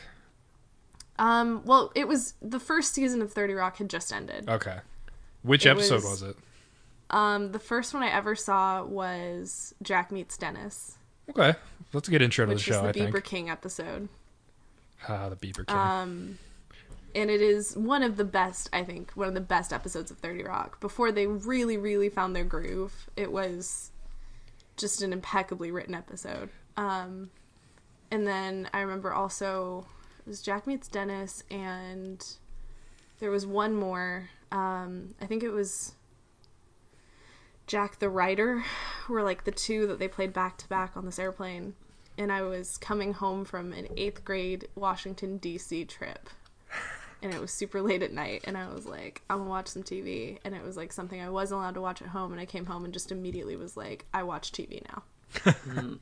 Um, 1.18 1.62
well, 1.64 1.92
it 1.94 2.09
was 2.09 2.35
the 2.42 2.59
first 2.61 2.92
season 2.94 3.20
of 3.23 3.31
Thirty 3.33 3.53
Rock 3.53 3.77
had 3.77 3.90
just 3.90 4.11
ended. 4.12 4.49
Okay. 4.49 4.79
Which 5.42 5.66
It 5.66 5.70
episode 5.70 5.96
was- 5.96 6.05
was, 6.05 6.23
it? 6.23 6.37
Um, 7.11 7.53
the 7.53 7.59
first 7.59 7.92
one 7.92 8.03
I 8.03 8.09
ever 8.11 8.35
saw 8.37 8.85
was 8.85 9.75
Jack 9.83 10.11
Meets 10.12 10.37
Dennis, 10.37 10.96
Okay. 11.29 11.55
That's 11.92 12.09
a 12.09 12.11
good 12.11 12.23
intro 12.23 12.44
to 12.44 12.49
the 12.51 12.55
which 12.55 12.68
is 12.68 12.75
show, 12.75 12.83
the 12.83 12.88
I 12.88 12.92
think. 12.92 13.25
King 13.25 13.51
episode. 13.51 14.09
Ah, 15.09 15.29
the 15.29 15.37
Beeper 15.37 15.66
King. 15.66 15.77
Um, 15.77 16.38
and 17.14 17.31
it 17.31 17.40
is 17.40 17.77
one 17.77 18.03
of 18.03 18.16
the 18.16 18.25
best, 18.25 18.68
I 18.73 18.83
think, 18.85 19.12
one 19.12 19.29
of 19.29 19.35
the 19.35 19.40
best 19.40 19.73
episodes 19.73 20.11
of 20.11 20.18
30 20.18 20.42
Rock. 20.44 20.81
Before 20.81 21.12
they 21.12 21.27
really, 21.27 21.77
really 21.77 22.09
found 22.09 22.35
their 22.35 22.44
groove, 22.44 23.09
it 23.16 23.31
was 23.33 23.89
just 24.81 25.03
an 25.03 25.12
impeccably 25.12 25.71
written 25.71 25.95
episode. 25.95 26.51
Um, 26.77 27.31
and 28.11 28.27
then 28.27 28.69
I 28.73 28.81
remember 28.81 29.12
also 29.12 29.87
it 30.19 30.27
was 30.27 30.43
Jack 30.43 30.66
Meets 30.66 30.88
Dennis, 30.88 31.45
and 31.51 32.25
there 33.19 33.31
was 33.31 33.47
one 33.47 33.75
more. 33.75 34.31
Um, 34.51 35.14
I 35.21 35.27
think 35.27 35.43
it 35.43 35.51
was 35.51 35.95
Jack 37.66 37.99
the 37.99 38.09
Writer, 38.09 38.64
were 39.09 39.23
like 39.23 39.45
the 39.45 39.53
two 39.53 39.87
that 39.87 39.99
they 39.99 40.09
played 40.09 40.33
back 40.33 40.59
to 40.59 40.69
back 40.69 40.97
on 40.97 41.05
this 41.07 41.19
airplane. 41.19 41.75
And 42.19 42.33
I 42.33 42.42
was 42.42 42.77
coming 42.77 43.15
home 43.15 43.44
from 43.44 43.73
an 43.73 43.88
eighth 43.96 44.25
grade 44.25 44.69
Washington, 44.75 45.38
D.C. 45.38 45.85
trip. 45.85 46.29
And 47.23 47.35
it 47.35 47.40
was 47.40 47.52
super 47.52 47.83
late 47.83 48.02
at 48.02 48.12
night. 48.12 48.44
And 48.46 48.56
I 48.56 48.73
was 48.73 48.87
like, 48.87 49.23
I'm 49.29 49.38
gonna 49.38 49.50
watch 49.50 49.68
some 49.68 49.83
TV. 49.83 50.38
And 50.44 50.54
it 50.54 50.62
was 50.62 50.77
like 50.77 50.92
something 50.92 51.21
I 51.21 51.31
wasn't 51.31 51.60
allowed 51.60 51.75
to 51.75 51.81
watch 51.81 52.02
at 52.02 52.08
home. 52.08 52.33
And 52.33 52.40
I 52.40 52.46
came 52.46 52.66
home 52.66 52.85
and 52.85 52.92
just 52.92 53.12
immediately 53.12 53.56
was 53.56 53.77
like, 53.77 54.06
I 54.12 54.23
watch 54.23 54.52
TV 54.52 54.83
now. 54.88 55.02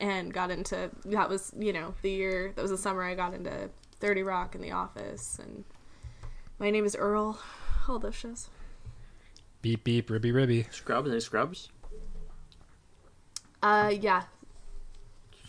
and 0.00 0.32
got 0.32 0.50
into 0.50 0.90
that 1.04 1.28
was, 1.28 1.52
you 1.58 1.72
know, 1.72 1.94
the 2.02 2.10
year, 2.10 2.52
that 2.54 2.62
was 2.62 2.70
the 2.70 2.78
summer 2.78 3.02
I 3.02 3.14
got 3.14 3.34
into 3.34 3.70
30 4.00 4.22
Rock 4.22 4.54
and 4.54 4.64
The 4.64 4.72
Office. 4.72 5.38
And 5.42 5.64
My 6.58 6.70
Name 6.70 6.84
is 6.84 6.96
Earl. 6.96 7.38
All 7.88 7.98
those 7.98 8.14
shows. 8.14 8.48
beep, 9.60 9.84
beep, 9.84 10.08
ribby, 10.08 10.32
ribby. 10.32 10.66
Scrubs, 10.70 11.10
any 11.10 11.20
Scrubs? 11.20 11.68
Uh, 13.62 13.92
yeah, 13.98 14.24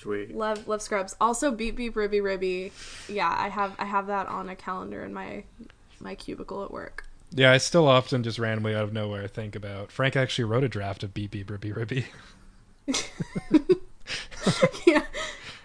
Sweet. 0.06 0.36
Love 0.36 0.68
love 0.68 0.84
Scrubs. 0.84 1.16
Also 1.20 1.49
Beep 1.51 1.76
Beep 1.76 1.95
Ribby 1.95 2.22
Ribby. 2.22 2.72
Yeah, 3.10 3.36
I 3.36 3.49
have 3.49 3.76
I 3.80 3.86
have 3.86 4.06
that 4.06 4.28
on 4.28 4.49
a 4.49 4.56
calendar 4.56 5.03
in 5.03 5.16
my 5.16 5.45
my 5.99 6.14
cubicle 6.14 6.64
at 6.64 6.70
work. 6.70 7.08
Yeah, 7.32 7.51
I 7.51 7.58
still 7.58 7.88
often 7.88 8.22
just 8.22 8.38
randomly 8.38 8.76
out 8.76 8.84
of 8.84 8.93
nowhere 8.93 9.28
think 9.28 9.56
about 9.56 9.91
Frank 9.91 10.16
actually 10.16 10.43
wrote 10.43 10.64
a 10.64 10.70
draft 10.70 11.01
of 11.03 11.16
Beep 11.16 11.32
Beep 11.32 11.49
ribby 11.49 11.72
ribby. 11.72 12.06
yeah. 14.86 15.01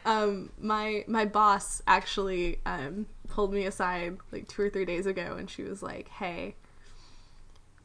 Um, 0.07 0.49
my 0.59 1.05
my 1.07 1.27
boss 1.27 1.83
actually 1.87 2.61
um, 2.65 3.05
pulled 3.29 3.53
me 3.53 3.67
aside 3.67 4.17
like 4.33 4.49
two 4.49 4.63
or 4.63 4.71
three 4.71 4.87
days 4.87 5.05
ago, 5.05 5.37
and 5.39 5.51
she 5.51 5.65
was 5.65 5.83
like, 5.83 6.09
"Hey, 6.09 6.57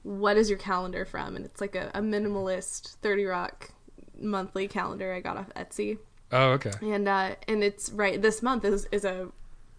what 0.03 0.37
is 0.37 0.49
your 0.49 0.57
calendar 0.57 1.03
from?" 1.03 1.35
And 1.35 1.43
it's 1.43 1.59
like 1.59 1.75
a, 1.75 1.91
a 1.93 1.99
minimalist 1.99 2.95
Thirty 3.01 3.25
Rock 3.25 3.71
monthly 4.17 4.69
calendar 4.69 5.13
I 5.13 5.19
got 5.19 5.35
off 5.35 5.53
Etsy, 5.53 5.97
Oh, 6.31 6.51
okay. 6.51 6.71
and 6.81 7.07
uh, 7.07 7.35
and 7.47 7.63
it's 7.63 7.91
right 7.91 8.21
this 8.21 8.41
month 8.41 8.65
is 8.65 8.87
is 8.91 9.05
a 9.05 9.29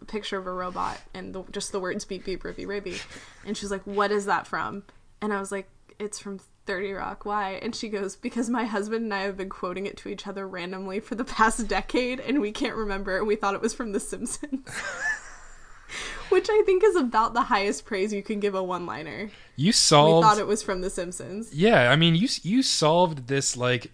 picture 0.07 0.39
of 0.39 0.47
a 0.47 0.53
robot 0.53 1.01
and 1.15 1.35
the, 1.35 1.43
just 1.51 1.73
the 1.73 1.81
words 1.81 2.05
beep 2.05 2.25
beep 2.25 2.45
ribby 2.45 2.67
ribby, 2.67 2.99
and 3.45 3.57
she's 3.57 3.71
like, 3.71 3.83
"What 3.83 4.11
is 4.13 4.27
that 4.27 4.47
from?" 4.47 4.85
And 5.21 5.33
I 5.33 5.41
was 5.41 5.51
like, 5.51 5.69
"It's 5.99 6.19
from 6.19 6.41
30 6.67 6.93
Rock. 6.93 7.25
Why? 7.25 7.53
And 7.63 7.75
she 7.75 7.89
goes, 7.89 8.17
Because 8.17 8.51
my 8.51 8.65
husband 8.65 9.05
and 9.05 9.15
I 9.15 9.23
have 9.23 9.37
been 9.37 9.49
quoting 9.49 9.87
it 9.87 9.97
to 9.99 10.09
each 10.09 10.27
other 10.27 10.47
randomly 10.47 11.01
for 11.01 11.15
the 11.15 11.25
past 11.25 11.67
decade 11.69 12.21
and 12.21 12.41
we 12.41 12.53
can't 12.53 12.77
remember 12.77 13.17
and 13.17 13.27
we 13.27 13.37
thought 13.37 13.55
it 13.55 13.61
was 13.63 13.73
from 13.73 13.93
The 13.93 14.01
Simpsons. 14.01 14.69
Which 16.29 16.49
I 16.51 16.63
think 16.67 16.83
is 16.83 16.97
about 16.97 17.35
the 17.35 17.43
highest 17.43 17.87
praise 17.87 18.13
you 18.13 18.23
can 18.23 18.41
give 18.41 18.57
a 18.57 18.63
one 18.63 18.85
liner. 18.85 19.31
You 19.55 19.71
solved. 19.71 20.25
We 20.25 20.29
thought 20.29 20.39
it 20.41 20.47
was 20.47 20.63
from 20.63 20.81
The 20.81 20.91
Simpsons. 20.91 21.55
yeah, 21.55 21.91
I 21.91 21.97
mean, 21.97 22.17
you 22.17 22.29
you 22.43 22.65
solved 22.65 23.29
this 23.29 23.57
like 23.57 23.93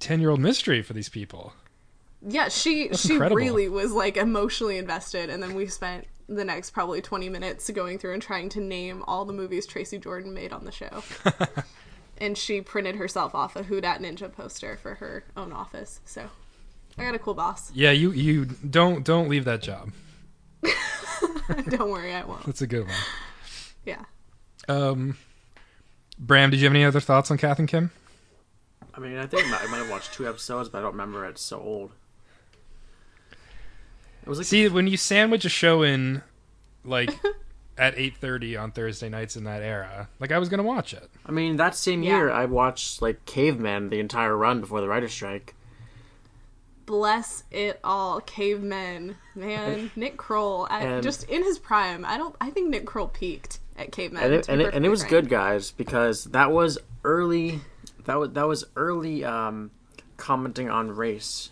ten 0.00 0.20
year 0.20 0.30
old 0.30 0.40
mystery 0.40 0.82
for 0.82 0.92
these 0.92 1.08
people. 1.08 1.52
Yeah, 2.22 2.48
she 2.48 2.88
That's 2.88 3.06
she 3.06 3.14
incredible. 3.14 3.36
really 3.36 3.68
was 3.68 3.92
like 3.92 4.16
emotionally 4.16 4.78
invested 4.78 5.30
and 5.30 5.42
then 5.42 5.54
we 5.54 5.66
spent 5.66 6.06
the 6.28 6.44
next 6.44 6.70
probably 6.70 7.00
20 7.00 7.28
minutes 7.28 7.68
going 7.70 7.98
through 7.98 8.12
and 8.12 8.22
trying 8.22 8.48
to 8.50 8.60
name 8.60 9.02
all 9.06 9.24
the 9.24 9.32
movies 9.32 9.66
Tracy 9.66 9.98
Jordan 9.98 10.32
made 10.32 10.52
on 10.52 10.64
the 10.64 10.72
show. 10.72 11.02
and 12.18 12.36
she 12.38 12.60
printed 12.60 12.96
herself 12.96 13.34
off 13.34 13.56
a 13.56 13.64
Who 13.64 13.80
Dat 13.80 14.00
Ninja 14.00 14.32
poster 14.32 14.76
for 14.76 14.94
her 14.96 15.24
own 15.36 15.52
office. 15.52 16.00
So 16.04 16.28
I 16.98 17.04
got 17.04 17.14
a 17.14 17.18
cool 17.18 17.34
boss. 17.34 17.72
Yeah, 17.74 17.90
you 17.90 18.12
you 18.12 18.44
don't 18.44 19.04
don't 19.04 19.28
leave 19.28 19.44
that 19.46 19.62
job. 19.62 19.92
Don't 21.68 21.90
worry, 21.90 22.14
I 22.14 22.24
won't. 22.24 22.44
That's 22.46 22.62
a 22.62 22.66
good 22.66 22.86
one. 22.86 22.96
Yeah. 23.84 24.04
Um, 24.68 25.16
Bram, 26.18 26.50
did 26.50 26.60
you 26.60 26.66
have 26.66 26.72
any 26.74 26.84
other 26.84 27.00
thoughts 27.00 27.30
on 27.30 27.38
Kath 27.38 27.58
and 27.58 27.66
Kim? 27.66 27.90
I 28.94 29.00
mean, 29.00 29.16
I 29.16 29.26
think 29.26 29.46
I 29.46 29.50
might, 29.50 29.62
I 29.62 29.66
might 29.66 29.78
have 29.78 29.90
watched 29.90 30.12
two 30.14 30.28
episodes, 30.28 30.68
but 30.68 30.78
I 30.78 30.82
don't 30.82 30.92
remember. 30.92 31.24
It's 31.26 31.42
so 31.42 31.60
old. 31.60 31.92
It 34.22 34.28
was 34.28 34.38
like 34.38 34.46
See, 34.46 34.68
when 34.68 34.86
you 34.86 34.96
sandwich 34.96 35.44
a 35.44 35.48
show 35.48 35.82
in, 35.82 36.22
like, 36.84 37.10
at 37.78 37.94
eight 37.96 38.16
thirty 38.18 38.56
on 38.56 38.70
Thursday 38.72 39.08
nights 39.08 39.36
in 39.36 39.44
that 39.44 39.62
era, 39.62 40.08
like 40.18 40.30
I 40.32 40.38
was 40.38 40.48
gonna 40.48 40.62
watch 40.62 40.92
it. 40.92 41.08
I 41.26 41.32
mean, 41.32 41.56
that 41.56 41.74
same 41.74 42.02
Yeah. 42.02 42.16
year, 42.16 42.30
I 42.30 42.44
watched 42.44 43.00
like 43.02 43.24
Caveman 43.24 43.88
the 43.90 43.98
entire 44.00 44.36
run 44.36 44.60
before 44.60 44.80
the 44.80 44.88
writer's 44.88 45.12
strike. 45.12 45.54
Bless 46.86 47.44
it 47.52 47.78
all, 47.84 48.20
cavemen, 48.20 49.16
man. 49.36 49.92
Nick 49.94 50.16
Kroll, 50.16 50.66
I, 50.68 50.80
And- 50.82 51.02
just 51.04 51.22
in 51.28 51.44
his 51.44 51.58
prime. 51.58 52.04
I 52.04 52.18
don't. 52.18 52.34
I 52.40 52.50
think 52.50 52.68
Nick 52.68 52.84
Kroll 52.84 53.06
peaked 53.08 53.60
at 53.76 53.92
cavemen. 53.92 54.22
and 54.24 54.34
it, 54.34 54.42
to 54.44 54.46
be 54.48 54.52
and 54.52 54.60
it, 54.62 54.64
and 54.64 54.68
it 54.68 54.72
perfectly 54.72 54.88
was 54.88 55.00
frank. 55.02 55.10
good, 55.10 55.28
guys, 55.28 55.70
because 55.70 56.24
that 56.24 56.50
was 56.50 56.78
early. 57.04 57.60
That 58.06 58.18
was 58.18 58.30
that 58.32 58.48
was 58.48 58.64
early 58.76 59.24
um, 59.24 59.70
commenting 60.16 60.68
on 60.68 60.90
race. 60.90 61.50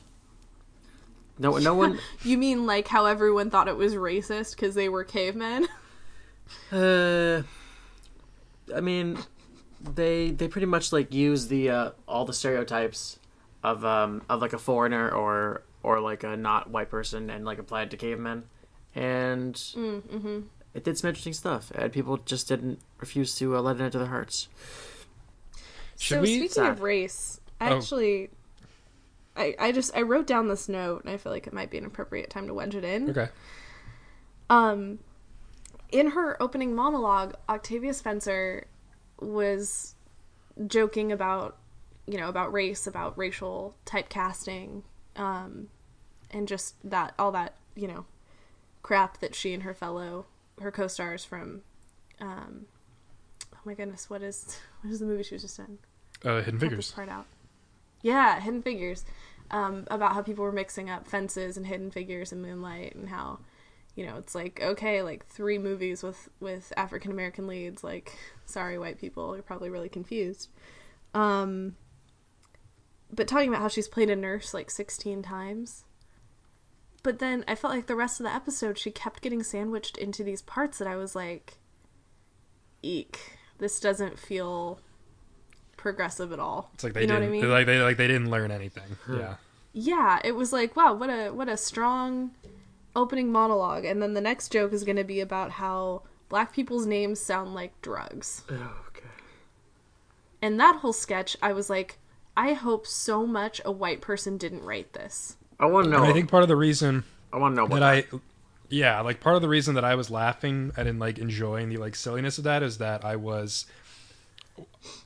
No, 1.39 1.57
no 1.59 1.75
one. 1.75 1.99
You 2.25 2.37
mean 2.39 2.67
like 2.67 2.89
how 2.89 3.07
everyone 3.07 3.51
thought 3.51 3.69
it 3.69 3.77
was 3.77 3.95
racist 3.95 4.57
because 4.57 4.75
they 4.75 4.89
were 4.89 5.05
cavemen? 5.05 5.69
Uh, 6.73 7.43
I 8.75 8.81
mean, 8.81 9.19
they 9.83 10.31
they 10.31 10.49
pretty 10.49 10.67
much 10.67 10.95
like 10.95 11.13
use 11.13 11.49
the 11.49 11.69
uh, 11.69 11.91
all 12.07 12.25
the 12.25 12.33
stereotypes 12.33 13.19
of 13.63 13.85
um 13.85 14.23
of 14.31 14.41
like 14.41 14.55
a 14.55 14.59
foreigner 14.59 15.11
or 15.11 15.63
or 15.83 16.01
like 16.01 16.25
a 16.25 16.39
not 16.39 16.71
white 16.71 16.91
person 16.91 17.29
and 17.29 17.45
like 17.45 17.59
apply 17.59 17.83
it 17.83 17.91
to 17.91 17.97
cavemen, 17.99 18.45
and 18.95 19.55
mm-hmm. 19.55 20.41
it 20.75 20.85
did 20.85 20.97
some 20.97 21.09
interesting 21.09 21.35
stuff. 21.35 21.71
And 21.75 21.93
people 21.93 22.17
just 22.17 22.49
didn't 22.49 22.81
refuse 22.99 23.35
to 23.37 23.57
uh, 23.57 23.61
let 23.61 23.79
it 23.79 23.85
into 23.85 23.99
their 23.99 24.09
hearts. 24.09 24.49
Should 25.99 26.17
so 26.17 26.21
we? 26.23 26.29
speaking 26.29 26.49
Sad. 26.49 26.73
of 26.73 26.81
race, 26.81 27.41
I 27.61 27.73
Oh. 27.73 27.81
I 29.39 29.55
I 29.59 29.73
just 29.73 29.97
I 29.97 30.03
wrote 30.03 30.27
down 30.27 30.49
this 30.49 30.69
note 30.69 31.05
and 31.05 31.13
I 31.13 31.17
feel 31.17 31.33
like 31.33 31.47
it 31.47 31.53
might 31.53 31.71
be 31.71 31.79
an 31.79 31.85
appropriate 31.87 32.29
time 32.31 32.47
to 32.49 32.55
wedge 32.55 32.75
it 32.75 32.85
in. 32.85 33.11
Okay. 33.11 33.29
Um, 34.51 34.99
in 35.91 36.11
her 36.11 36.43
opening 36.43 36.75
monologue, 36.75 37.35
Octavia 37.49 37.93
Spencer 37.95 38.67
was 39.21 39.95
joking 40.67 41.13
about, 41.13 41.57
you 42.07 42.19
know, 42.19 42.29
about 42.29 42.53
race, 42.53 42.87
about 42.87 43.17
racial 43.17 43.77
typecasting, 43.87 44.83
um, 45.17 45.69
and 46.31 46.49
just 46.49 46.75
that 46.89 47.15
all 47.19 47.33
that 47.33 47.55
you 47.75 47.87
know, 47.87 48.05
crap 48.83 49.19
that 49.21 49.35
she 49.35 49.55
and 49.55 49.63
her 49.63 49.73
fellow 49.75 50.27
her 50.61 50.73
co-stars 50.73 51.25
from, 51.25 51.63
um, 52.21 52.67
oh 53.55 53.59
my 53.65 53.75
goodness, 53.75 54.11
what 54.11 54.23
is 54.23 54.59
what 54.83 54.93
is 54.93 55.01
the 55.01 55.07
movie 55.07 55.23
she 55.23 55.35
was 55.35 55.43
just 55.43 55.59
in? 55.59 55.79
Uh, 56.25 56.39
Hidden 56.43 56.59
this 56.59 56.69
Figures. 56.69 56.91
part 56.91 57.09
out. 57.09 57.27
Yeah, 58.03 58.41
Hidden 58.41 58.63
Figures. 58.63 59.05
Um, 59.51 59.87
about 59.91 60.13
how 60.13 60.21
people 60.21 60.45
were 60.45 60.53
mixing 60.53 60.91
up 60.91 61.09
fences 61.09 61.57
and 61.57 61.67
Hidden 61.67 61.91
Figures 61.91 62.33
and 62.33 62.43
Moonlight, 62.43 62.95
and 62.95 63.09
how, 63.09 63.39
you 63.95 64.05
know, 64.05 64.17
it's 64.17 64.35
like 64.35 64.61
okay, 64.63 65.03
like 65.03 65.27
three 65.27 65.59
movies 65.59 66.03
with 66.03 66.29
with 66.39 66.73
African 66.77 67.11
American 67.11 67.47
leads. 67.47 67.83
Like, 67.83 68.19
sorry, 68.45 68.79
white 68.79 68.99
people, 68.99 69.35
you're 69.35 69.43
probably 69.43 69.71
really 69.71 69.89
confused. 69.89 70.51
Um, 71.15 71.77
but 73.11 73.27
talking 73.27 73.49
about 73.49 73.63
how 73.63 73.69
she's 73.69 73.89
played 73.89 74.11
a 74.11 74.17
nurse 74.17 74.53
like 74.53 74.71
16 74.71 75.23
times. 75.23 75.85
But 77.03 77.21
then 77.21 77.45
I 77.49 77.55
felt 77.55 77.73
like 77.73 77.87
the 77.87 77.97
rest 77.97 78.21
of 78.21 78.25
the 78.25 78.35
episode, 78.35 78.77
she 78.77 78.91
kept 78.91 79.23
getting 79.23 79.43
sandwiched 79.43 79.97
into 79.97 80.25
these 80.25 80.43
parts 80.43 80.79
that 80.79 80.89
I 80.89 80.97
was 80.97 81.15
like, 81.15 81.59
eek, 82.83 83.39
this 83.59 83.81
doesn't 83.81 84.19
feel 84.19 84.81
progressive 85.79 86.33
at 86.33 86.39
all. 86.39 86.71
It's 86.75 86.85
like 86.85 86.93
they 86.93 87.03
you 87.03 87.07
know 87.07 87.15
didn't 87.15 87.31
what 87.31 87.39
I 87.39 87.41
mean? 87.41 87.51
like 87.51 87.67
they 87.67 87.79
like 87.81 87.97
they 87.97 88.07
didn't 88.07 88.31
learn 88.31 88.51
anything. 88.51 88.97
Hmm. 89.05 89.19
Yeah. 89.21 89.35
yeah, 89.73 90.19
it 90.23 90.33
was 90.33 90.53
like, 90.53 90.77
wow, 90.77 90.93
what 90.93 91.09
a 91.09 91.31
what 91.31 91.49
a 91.49 91.57
strong 91.57 92.33
opening 92.95 93.33
monologue. 93.33 93.85
And 93.85 94.03
then 94.03 94.15
the 94.15 94.21
next 94.21 94.51
joke 94.51 94.73
is 94.73 94.85
going 94.85 94.97
to 94.97 95.05
be 95.05 95.21
about 95.21 95.53
how 95.53 96.03
black 96.29 96.53
people's 96.53 96.85
names 96.85 97.21
sound 97.21 97.55
like 97.55 97.81
drugs. 97.81 98.43
Oh, 98.51 98.77
okay. 98.89 99.07
And 100.43 100.59
that 100.61 100.77
whole 100.77 100.93
sketch, 100.93 101.37
I 101.41 101.53
was 101.53 101.71
like, 101.71 101.99
I 102.37 102.53
hope 102.53 102.87
so 102.87 103.27
much 103.27 103.61
a 103.65 103.73
white 103.73 104.01
person 104.01 104.37
didn't 104.37 104.63
write 104.63 104.93
this. 104.93 105.37
I 105.59 105.67
want 105.67 105.87
to 105.87 105.91
know. 105.91 105.99
And 105.99 106.07
I 106.07 106.13
think 106.13 106.31
part 106.31 106.43
of 106.43 106.49
the 106.49 106.57
reason 106.57 107.05
I 107.33 107.39
want 107.39 107.55
to 107.55 107.57
know 107.57 107.67
about 107.67 107.81
that 107.81 108.11
that. 108.11 108.17
I, 108.17 108.21
yeah, 108.69 109.01
like 109.01 109.21
part 109.21 109.37
of 109.37 109.43
the 109.43 109.49
reason 109.49 109.75
that 109.77 109.85
I 109.85 109.95
was 109.95 110.11
laughing 110.11 110.73
and 110.77 110.89
in 110.89 110.99
like 110.99 111.19
enjoying 111.19 111.69
the 111.69 111.79
like 111.79 111.95
silliness 111.95 112.39
of 112.39 112.45
that 112.45 112.63
is 112.63 112.79
that 112.79 113.05
I 113.05 113.17
was, 113.17 113.67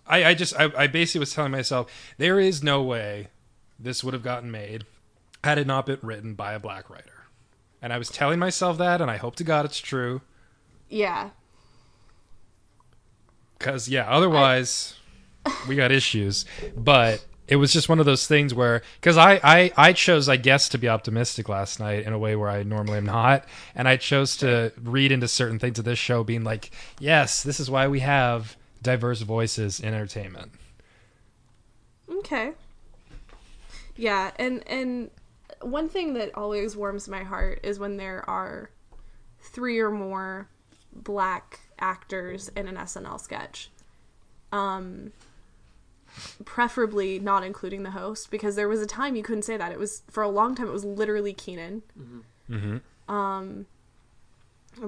I 0.07 0.25
I 0.25 0.35
just 0.35 0.55
I, 0.59 0.71
I 0.77 0.87
basically 0.87 1.21
was 1.21 1.33
telling 1.35 1.53
myself 1.53 1.91
there 2.19 2.39
is 2.41 2.63
no 2.63 2.83
way 2.83 3.29
this 3.79 4.03
would 4.05 4.15
have 4.15 4.23
gotten 4.23 4.51
made 4.51 4.85
had 5.45 5.59
it 5.59 5.67
not 5.67 5.87
been 5.87 5.99
written 6.03 6.35
by 6.35 6.53
a 6.53 6.61
black 6.61 6.89
writer, 6.91 7.25
and 7.81 7.93
I 7.93 7.99
was 7.99 8.09
telling 8.09 8.39
myself 8.39 8.79
that, 8.79 9.01
and 9.01 9.11
I 9.11 9.17
hope 9.17 9.37
to 9.37 9.45
God 9.45 9.65
it's 9.65 9.79
true, 9.81 10.21
Yeah. 10.89 11.31
because 13.59 13.89
yeah, 13.89 14.09
otherwise 14.09 14.95
we 15.69 15.77
got 15.77 15.93
issues, 15.93 16.45
but. 16.77 17.25
It 17.49 17.57
was 17.57 17.73
just 17.73 17.89
one 17.89 17.99
of 17.99 18.07
those 18.07 18.27
things 18.27 18.55
where, 18.55 18.81
because 18.99 19.19
I, 19.19 19.39
I, 19.43 19.73
I 19.77 19.93
chose, 19.93 20.27
I 20.27 20.37
guess, 20.37 20.71
to 20.71 20.79
be 20.79 20.89
optimistic 20.89 21.51
last 21.51 21.81
night 21.81 22.07
in 22.07 22.15
a 22.15 22.19
way 22.19 22.35
where 22.35 22.49
I 22.49 22.63
normally 22.63 22.97
am 22.97 23.05
not. 23.05 23.45
And 23.75 23.87
I 23.87 23.99
chose 23.99 24.39
to 24.39 24.73
read 24.83 25.13
into 25.13 25.29
certain 25.29 25.59
things 25.59 25.79
of 25.79 25.85
this 25.85 25.99
show 25.99 26.25
being 26.25 26.45
like, 26.45 26.71
yes, 26.99 27.43
this 27.43 27.61
is 27.61 27.69
why 27.69 27.89
we 27.89 28.01
have 28.01 28.57
diverse 28.83 29.23
voices 29.23 29.81
in 29.81 29.95
entertainment. 29.95 30.53
Okay. 32.11 32.53
Yeah, 33.97 34.33
and 34.37 34.67
and 34.67 35.11
one 35.61 35.89
thing 35.89 36.15
that 36.15 36.35
always 36.35 36.77
warms 36.77 37.09
my 37.09 37.23
heart 37.23 37.61
is 37.63 37.79
when 37.79 37.97
there 37.97 38.29
are 38.29 38.71
three 39.39 39.79
or 39.79 39.91
more 39.91 40.49
black 40.93 41.61
actors 41.79 42.49
in 42.57 42.69
an 42.69 42.77
SNL 42.77 43.21
sketch. 43.21 43.71
Um 44.51 45.13
preferably 46.45 47.19
not 47.19 47.43
including 47.43 47.85
the 47.85 47.93
host 47.93 48.31
because 48.31 48.55
there 48.55 48.69
was 48.69 48.83
a 48.83 48.87
time 48.87 49.17
you 49.17 49.23
couldn't 49.23 49.45
say 49.45 49.57
that. 49.57 49.73
It 49.73 49.79
was 49.79 50.03
for 50.11 50.23
a 50.23 50.29
long 50.29 50.55
time 50.55 50.69
it 50.69 50.73
was 50.73 50.85
literally 50.85 51.33
Kenan. 51.33 51.83
Mm-hmm. 52.51 53.13
Um 53.13 53.67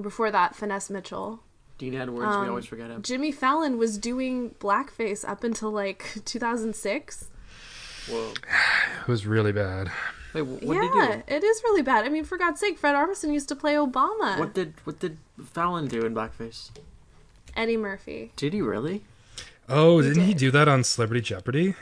before 0.01 0.31
that 0.31 0.55
Finesse 0.55 0.89
Mitchell. 0.89 1.41
Dean 1.77 1.95
Edwards, 1.95 2.29
we 2.29 2.43
um, 2.43 2.49
always 2.49 2.65
forget 2.65 2.89
him. 2.89 3.01
Jimmy 3.01 3.31
Fallon 3.31 3.77
was 3.77 3.97
doing 3.97 4.51
blackface 4.59 5.27
up 5.27 5.43
until 5.43 5.71
like 5.71 6.21
2006. 6.25 7.29
Whoa. 8.09 8.33
It 9.01 9.07
was 9.07 9.25
really 9.25 9.51
bad. 9.51 9.91
Wait, 10.33 10.41
what 10.43 10.61
yeah, 10.61 10.81
did 10.81 10.91
he 10.91 11.17
do? 11.17 11.23
it 11.27 11.43
is 11.43 11.61
really 11.63 11.81
bad. 11.81 12.05
I 12.05 12.09
mean, 12.09 12.23
for 12.23 12.37
God's 12.37 12.59
sake, 12.59 12.77
Fred 12.77 12.95
Armisen 12.95 13.33
used 13.33 13.49
to 13.49 13.55
play 13.55 13.73
Obama. 13.75 14.37
What 14.37 14.53
did 14.53 14.73
what 14.83 14.99
did 14.99 15.17
Fallon 15.43 15.87
do 15.87 16.01
in 16.01 16.13
blackface? 16.13 16.71
Eddie 17.55 17.77
Murphy. 17.77 18.31
Did 18.35 18.53
he 18.53 18.61
really? 18.61 19.03
Oh, 19.67 20.01
didn't 20.01 20.23
he 20.23 20.33
do 20.33 20.51
that 20.51 20.67
on 20.67 20.83
Celebrity 20.83 21.21
Jeopardy? 21.21 21.75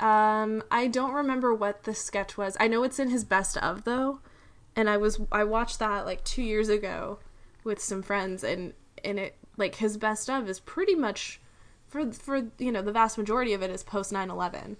Um, 0.00 0.64
I 0.70 0.88
don't 0.88 1.12
remember 1.12 1.54
what 1.54 1.84
the 1.84 1.94
sketch 1.94 2.36
was. 2.36 2.56
I 2.58 2.66
know 2.68 2.82
it's 2.82 2.98
in 2.98 3.10
his 3.10 3.24
best 3.24 3.56
of 3.58 3.84
though, 3.84 4.20
and 4.74 4.88
I 4.88 4.96
was 4.96 5.20
I 5.30 5.44
watched 5.44 5.78
that 5.78 6.06
like 6.06 6.24
two 6.24 6.42
years 6.42 6.68
ago 6.68 7.18
with 7.64 7.80
some 7.80 8.02
friends, 8.02 8.42
and 8.42 8.72
and 9.04 9.18
it 9.18 9.36
like 9.56 9.76
his 9.76 9.96
best 9.96 10.30
of 10.30 10.48
is 10.48 10.60
pretty 10.60 10.94
much 10.94 11.40
for 11.88 12.10
for 12.12 12.48
you 12.58 12.72
know 12.72 12.82
the 12.82 12.92
vast 12.92 13.18
majority 13.18 13.52
of 13.52 13.62
it 13.62 13.70
is 13.70 13.82
post 13.82 14.12
9-11 14.12 14.76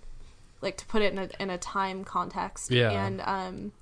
like 0.62 0.76
to 0.78 0.86
put 0.86 1.02
it 1.02 1.12
in 1.12 1.18
a 1.18 1.28
in 1.38 1.50
a 1.50 1.58
time 1.58 2.04
context. 2.04 2.70
Yeah. 2.70 2.90
and 2.90 3.20
um, 3.22 3.72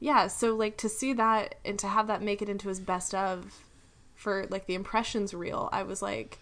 yeah. 0.00 0.26
So 0.26 0.54
like 0.54 0.76
to 0.78 0.88
see 0.88 1.12
that 1.14 1.54
and 1.64 1.78
to 1.78 1.88
have 1.88 2.08
that 2.08 2.20
make 2.20 2.42
it 2.42 2.48
into 2.48 2.68
his 2.68 2.80
best 2.80 3.14
of 3.14 3.64
for 4.14 4.46
like 4.50 4.66
the 4.66 4.74
impressions 4.74 5.32
reel, 5.32 5.70
I 5.72 5.84
was 5.84 6.02
like. 6.02 6.38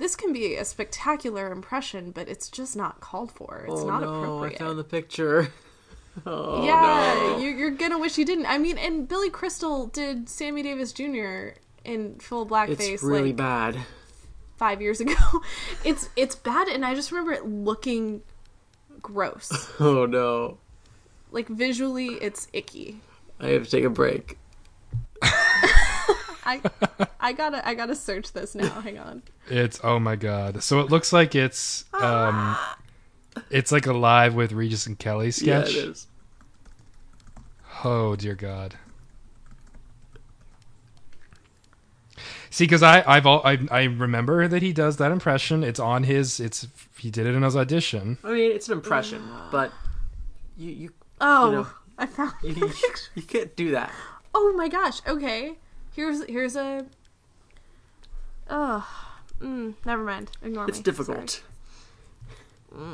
This 0.00 0.14
can 0.14 0.32
be 0.32 0.54
a 0.54 0.64
spectacular 0.64 1.50
impression, 1.50 2.12
but 2.12 2.28
it's 2.28 2.48
just 2.48 2.76
not 2.76 3.00
called 3.00 3.32
for. 3.32 3.66
It's 3.68 3.82
not 3.82 4.04
appropriate. 4.04 4.28
Oh, 4.28 4.44
I 4.44 4.54
found 4.56 4.78
the 4.78 4.84
picture. 4.84 5.48
Oh 6.26 6.66
yeah, 6.66 7.14
no. 7.14 7.38
you, 7.38 7.50
you're 7.50 7.70
gonna 7.70 7.96
wish 7.96 8.18
you 8.18 8.24
didn't. 8.24 8.46
I 8.46 8.58
mean, 8.58 8.76
and 8.76 9.06
Billy 9.06 9.30
Crystal 9.30 9.86
did 9.86 10.28
Sammy 10.28 10.64
Davis 10.64 10.92
Jr. 10.92 11.50
in 11.84 12.18
full 12.18 12.46
blackface 12.46 12.94
It's 12.94 13.02
really 13.02 13.28
like 13.28 13.36
bad. 13.36 13.78
five 14.56 14.80
years 14.82 15.00
ago. 15.00 15.14
it's 15.84 16.08
it's 16.16 16.34
bad, 16.34 16.68
and 16.68 16.84
I 16.84 16.94
just 16.94 17.10
remember 17.12 17.32
it 17.32 17.46
looking 17.46 18.22
gross. 19.02 19.50
Oh 19.80 20.06
no. 20.06 20.58
like 21.30 21.48
visually, 21.48 22.08
it's 22.20 22.48
icky. 22.52 23.00
I 23.40 23.48
have 23.48 23.64
to 23.64 23.70
take 23.70 23.84
a 23.84 23.90
break. 23.90 24.38
I 25.22 26.60
I 27.20 27.32
gotta 27.32 27.66
I 27.66 27.74
gotta 27.74 27.94
search 27.94 28.32
this 28.32 28.54
now. 28.54 28.80
Hang 28.80 28.98
on. 28.98 29.22
It's 29.48 29.78
oh 29.84 29.98
my 29.98 30.16
god. 30.16 30.62
So 30.62 30.80
it 30.80 30.90
looks 30.90 31.12
like 31.12 31.34
it's 31.34 31.84
um 31.92 32.56
it's 33.50 33.70
like 33.70 33.86
a 33.86 33.92
live 33.92 34.34
with 34.34 34.52
Regis 34.52 34.86
and 34.86 34.98
Kelly 34.98 35.30
sketch. 35.30 35.74
Yeah, 35.74 35.82
it 35.82 35.88
is. 35.90 36.06
Oh 37.84 38.16
dear 38.16 38.34
God. 38.34 38.74
See, 42.58 42.64
because 42.64 42.82
I 42.82 43.04
I've 43.06 43.24
all, 43.24 43.40
I 43.44 43.56
I 43.70 43.84
remember 43.84 44.48
that 44.48 44.62
he 44.62 44.72
does 44.72 44.96
that 44.96 45.12
impression. 45.12 45.62
It's 45.62 45.78
on 45.78 46.02
his. 46.02 46.40
It's 46.40 46.66
he 46.98 47.08
did 47.08 47.24
it 47.24 47.36
in 47.36 47.44
his 47.44 47.54
audition. 47.54 48.18
I 48.24 48.32
mean, 48.32 48.50
it's 48.50 48.66
an 48.66 48.72
impression, 48.72 49.22
but 49.52 49.70
you 50.56 50.72
you 50.72 50.90
Oh, 51.20 51.50
know. 51.52 51.66
I 51.98 52.06
found. 52.06 52.32
you, 52.42 52.68
you 53.14 53.22
can't 53.22 53.54
do 53.54 53.70
that. 53.70 53.92
Oh 54.34 54.52
my 54.56 54.66
gosh. 54.66 55.00
Okay. 55.06 55.54
Here's 55.94 56.24
here's 56.24 56.56
a. 56.56 56.84
Oh, 58.50 58.84
mm, 59.40 59.74
never 59.86 60.02
mind. 60.02 60.32
Ignore 60.42 60.68
It's 60.68 60.78
me. 60.78 60.82
difficult. 60.82 61.44
Are 62.76 62.88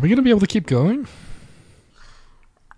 we 0.00 0.08
gonna 0.08 0.22
be 0.22 0.30
able 0.30 0.40
to 0.40 0.46
keep 0.46 0.66
going? 0.66 1.06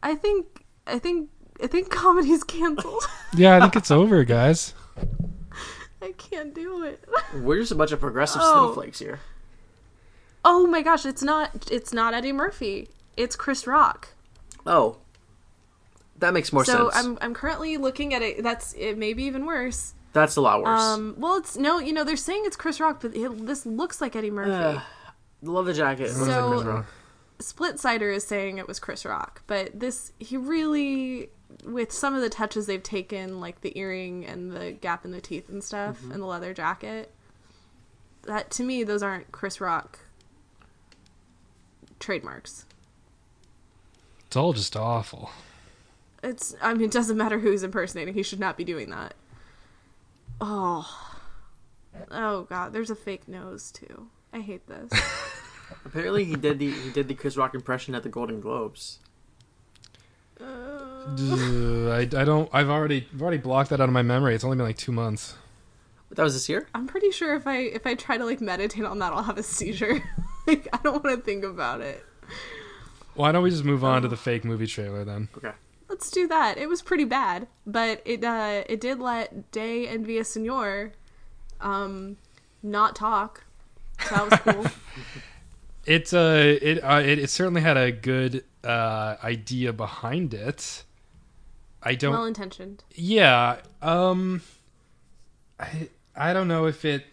I 0.02 0.16
think 0.16 0.64
I 0.88 0.98
think 0.98 1.30
I 1.62 1.66
think 1.66 1.90
comedy's 1.90 2.44
canceled. 2.44 3.02
Yeah, 3.36 3.56
I 3.56 3.60
think 3.60 3.76
it's 3.76 3.90
over, 3.90 4.24
guys. 4.24 4.72
I 6.00 6.12
can't 6.16 6.54
do 6.54 6.84
it. 6.84 7.04
We're 7.34 7.58
just 7.60 7.72
a 7.72 7.74
bunch 7.74 7.92
of 7.92 8.00
progressive 8.00 8.40
Oh. 8.42 8.66
snowflakes 8.66 8.98
here. 8.98 9.20
Oh 10.44 10.66
my 10.66 10.80
gosh, 10.80 11.04
it's 11.04 11.22
not 11.22 11.70
it's 11.70 11.92
not 11.92 12.14
Eddie 12.14 12.32
Murphy. 12.32 12.88
It's 13.16 13.36
Chris 13.36 13.66
Rock. 13.66 14.08
Oh, 14.64 14.98
that 16.18 16.32
makes 16.32 16.52
more 16.52 16.64
so 16.64 16.88
sense. 16.90 17.04
I'm 17.04 17.18
I'm 17.20 17.34
currently 17.34 17.76
looking 17.76 18.14
at 18.14 18.22
it. 18.22 18.42
That's 18.42 18.72
it. 18.74 18.96
May 18.96 19.12
be 19.12 19.24
even 19.24 19.44
worse. 19.44 19.92
That's 20.12 20.36
a 20.36 20.40
lot 20.40 20.62
worse. 20.62 20.80
Um. 20.80 21.14
Well, 21.18 21.36
it's 21.36 21.56
no. 21.58 21.78
You 21.78 21.92
know, 21.92 22.04
they're 22.04 22.16
saying 22.16 22.44
it's 22.46 22.56
Chris 22.56 22.80
Rock, 22.80 23.00
but 23.02 23.14
it, 23.14 23.46
this 23.46 23.66
looks 23.66 24.00
like 24.00 24.16
Eddie 24.16 24.30
Murphy. 24.30 24.52
Uh, 24.52 24.80
Love 25.42 25.66
the 25.66 25.74
jacket. 25.74 26.04
Looks 26.08 26.20
like 26.20 26.30
So- 26.30 26.50
Chris 26.52 26.64
Rock. 26.64 26.86
Splitsider 27.38 28.14
is 28.14 28.26
saying 28.26 28.56
it 28.56 28.66
was 28.66 28.78
Chris 28.78 29.04
Rock, 29.04 29.42
but 29.46 29.78
this 29.78 30.12
he 30.18 30.38
really 30.38 31.28
with 31.64 31.92
some 31.92 32.14
of 32.14 32.20
the 32.20 32.30
touches 32.30 32.66
they've 32.66 32.82
taken, 32.82 33.40
like 33.40 33.60
the 33.60 33.76
earring 33.78 34.24
and 34.24 34.52
the 34.52 34.72
gap 34.72 35.04
in 35.04 35.12
the 35.12 35.20
teeth 35.20 35.48
and 35.48 35.62
stuff, 35.62 36.02
and 36.02 36.22
the 36.22 36.26
leather 36.26 36.54
jacket. 36.54 37.12
That 38.22 38.50
to 38.52 38.64
me, 38.64 38.82
those 38.82 39.02
aren't 39.02 39.32
Chris 39.32 39.60
Rock 39.60 40.00
trademarks. 41.98 42.66
It's 44.26 44.36
all 44.36 44.52
just 44.52 44.76
awful. 44.76 45.30
It's 46.22 46.54
I 46.60 46.74
mean, 46.74 46.86
it 46.86 46.90
doesn't 46.90 47.16
matter 47.16 47.38
who 47.38 47.50
he's 47.50 47.62
impersonating. 47.62 48.14
He 48.14 48.22
should 48.22 48.40
not 48.40 48.56
be 48.56 48.64
doing 48.64 48.90
that. 48.90 49.14
Oh. 50.40 51.14
Oh 52.10 52.42
god, 52.42 52.72
there's 52.72 52.90
a 52.90 52.96
fake 52.96 53.28
nose 53.28 53.70
too. 53.70 54.08
I 54.32 54.40
hate 54.40 54.66
this. 54.66 54.92
Apparently, 55.84 56.24
he 56.24 56.36
did 56.36 56.58
the 56.58 56.70
he 56.70 56.90
did 56.90 57.08
the 57.08 57.14
Chris 57.14 57.36
Rock 57.36 57.54
impression 57.54 57.94
at 57.94 58.02
the 58.02 58.08
Golden 58.08 58.40
Globes. 58.40 58.98
Uh, 60.40 60.95
I, 61.08 62.00
I 62.00 62.24
don't. 62.24 62.48
I've 62.52 62.68
already 62.68 63.06
I've 63.14 63.22
already 63.22 63.38
blocked 63.38 63.70
that 63.70 63.80
out 63.80 63.88
of 63.88 63.92
my 63.92 64.02
memory. 64.02 64.34
It's 64.34 64.44
only 64.44 64.56
been 64.56 64.66
like 64.66 64.76
two 64.76 64.92
months. 64.92 65.36
But 66.08 66.16
that 66.16 66.22
was 66.22 66.34
this 66.34 66.48
year. 66.48 66.66
I'm 66.74 66.86
pretty 66.86 67.10
sure 67.10 67.34
if 67.34 67.46
I 67.46 67.58
if 67.58 67.86
I 67.86 67.94
try 67.94 68.18
to 68.18 68.24
like 68.24 68.40
meditate 68.40 68.84
on 68.84 68.98
that, 68.98 69.12
I'll 69.12 69.22
have 69.22 69.38
a 69.38 69.42
seizure. 69.42 70.02
like 70.46 70.68
I 70.72 70.78
don't 70.82 71.02
want 71.04 71.16
to 71.16 71.24
think 71.24 71.44
about 71.44 71.80
it. 71.80 72.04
Why 73.14 73.32
don't 73.32 73.42
we 73.42 73.50
just 73.50 73.64
move 73.64 73.82
on 73.84 74.02
to 74.02 74.08
the 74.08 74.16
fake 74.16 74.44
movie 74.44 74.66
trailer 74.66 75.04
then? 75.04 75.28
Okay. 75.36 75.52
Let's 75.88 76.10
do 76.10 76.26
that. 76.28 76.58
It 76.58 76.68
was 76.68 76.82
pretty 76.82 77.04
bad, 77.04 77.46
but 77.66 78.02
it 78.04 78.22
uh 78.24 78.64
it 78.68 78.80
did 78.80 78.98
let 78.98 79.50
Day 79.52 79.86
and 79.86 80.06
Villasenor 80.06 80.92
um 81.60 82.16
not 82.62 82.96
talk. 82.96 83.44
So 84.08 84.14
that 84.14 84.30
was 84.30 84.40
cool. 84.54 84.66
It's 85.86 86.12
uh, 86.12 86.58
it, 86.60 86.82
uh, 86.82 87.00
it 87.04 87.20
it 87.20 87.30
certainly 87.30 87.60
had 87.60 87.76
a 87.76 87.92
good 87.92 88.44
uh 88.64 89.16
idea 89.22 89.72
behind 89.72 90.34
it. 90.34 90.82
I 91.82 91.94
don't. 91.94 92.12
well 92.12 92.24
intentioned. 92.24 92.84
Yeah. 92.94 93.58
Um 93.82 94.42
I 95.60 95.88
I 96.14 96.32
don't 96.32 96.48
know 96.48 96.66
if 96.66 96.84
it 96.84 97.06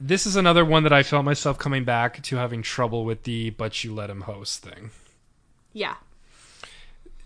this 0.00 0.26
is 0.26 0.36
another 0.36 0.64
one 0.64 0.82
that 0.84 0.92
I 0.92 1.02
felt 1.02 1.24
myself 1.24 1.58
coming 1.58 1.84
back 1.84 2.22
to 2.22 2.36
having 2.36 2.62
trouble 2.62 3.04
with 3.04 3.24
the 3.24 3.50
but 3.50 3.82
you 3.84 3.92
let 3.94 4.08
him 4.10 4.22
host 4.22 4.62
thing. 4.62 4.90
Yeah. 5.72 5.96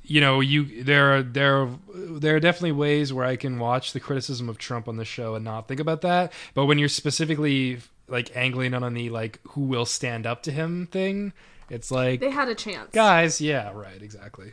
You 0.07 0.21
know, 0.21 0.41
you 0.41 0.83
there 0.85 1.17
are 1.17 1.23
there 1.23 1.63
are, 1.63 1.69
there 1.95 2.37
are 2.37 2.41
definitely 2.41 2.73
ways 2.73 3.13
where 3.13 3.25
I 3.25 3.37
can 3.37 3.59
watch 3.59 3.93
the 3.93 4.01
criticism 4.01 4.49
of 4.49 4.59
Trump 4.59 4.87
on 4.89 4.97
the 4.97 5.05
show 5.05 5.35
and 5.35 5.45
not 5.45 5.67
think 5.67 5.81
about 5.81 6.03
that, 6.03 6.33
but 6.53 6.67
when 6.67 6.79
you're 6.79 6.89
specifically 6.91 7.79
like 8.07 8.37
angling 8.37 8.75
on 8.75 8.93
the 8.93 9.09
like 9.09 9.41
who 9.49 9.63
will 9.63 9.87
stand 9.87 10.27
up 10.27 10.43
to 10.43 10.53
him 10.53 10.87
thing, 10.89 11.33
it's 11.71 11.91
like 11.91 12.21
They 12.21 12.29
had 12.31 12.49
a 12.49 12.55
chance. 12.55 12.91
guys, 12.93 13.41
yeah, 13.41 13.73
right, 13.73 14.03
exactly. 14.03 14.53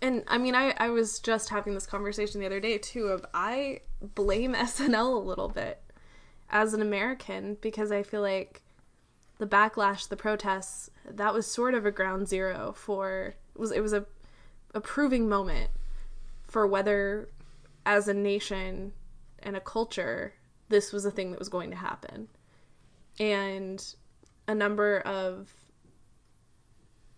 And 0.00 0.22
I 0.28 0.38
mean, 0.38 0.54
I, 0.54 0.74
I 0.78 0.90
was 0.90 1.18
just 1.18 1.48
having 1.48 1.74
this 1.74 1.86
conversation 1.86 2.40
the 2.40 2.46
other 2.46 2.60
day 2.60 2.78
too 2.78 3.06
of 3.08 3.24
I 3.34 3.80
blame 4.00 4.54
SNL 4.54 5.14
a 5.14 5.24
little 5.24 5.48
bit 5.48 5.82
as 6.50 6.74
an 6.74 6.82
American 6.82 7.56
because 7.60 7.92
I 7.92 8.02
feel 8.02 8.22
like 8.22 8.62
the 9.38 9.46
backlash, 9.46 10.08
the 10.08 10.16
protests, 10.16 10.90
that 11.04 11.34
was 11.34 11.46
sort 11.46 11.74
of 11.74 11.86
a 11.86 11.90
ground 11.90 12.28
zero 12.28 12.72
for 12.76 13.34
it 13.54 13.58
was 13.58 13.72
it 13.72 13.80
was 13.80 13.92
a 13.92 14.04
a 14.74 14.80
proving 14.80 15.28
moment 15.28 15.70
for 16.46 16.66
whether 16.66 17.28
as 17.86 18.08
a 18.08 18.14
nation 18.14 18.92
and 19.40 19.56
a 19.56 19.60
culture 19.60 20.34
this 20.68 20.92
was 20.92 21.04
a 21.04 21.10
thing 21.10 21.30
that 21.30 21.38
was 21.38 21.48
going 21.48 21.70
to 21.70 21.76
happen. 21.76 22.28
And 23.18 23.82
a 24.46 24.54
number 24.54 25.00
of 25.00 25.52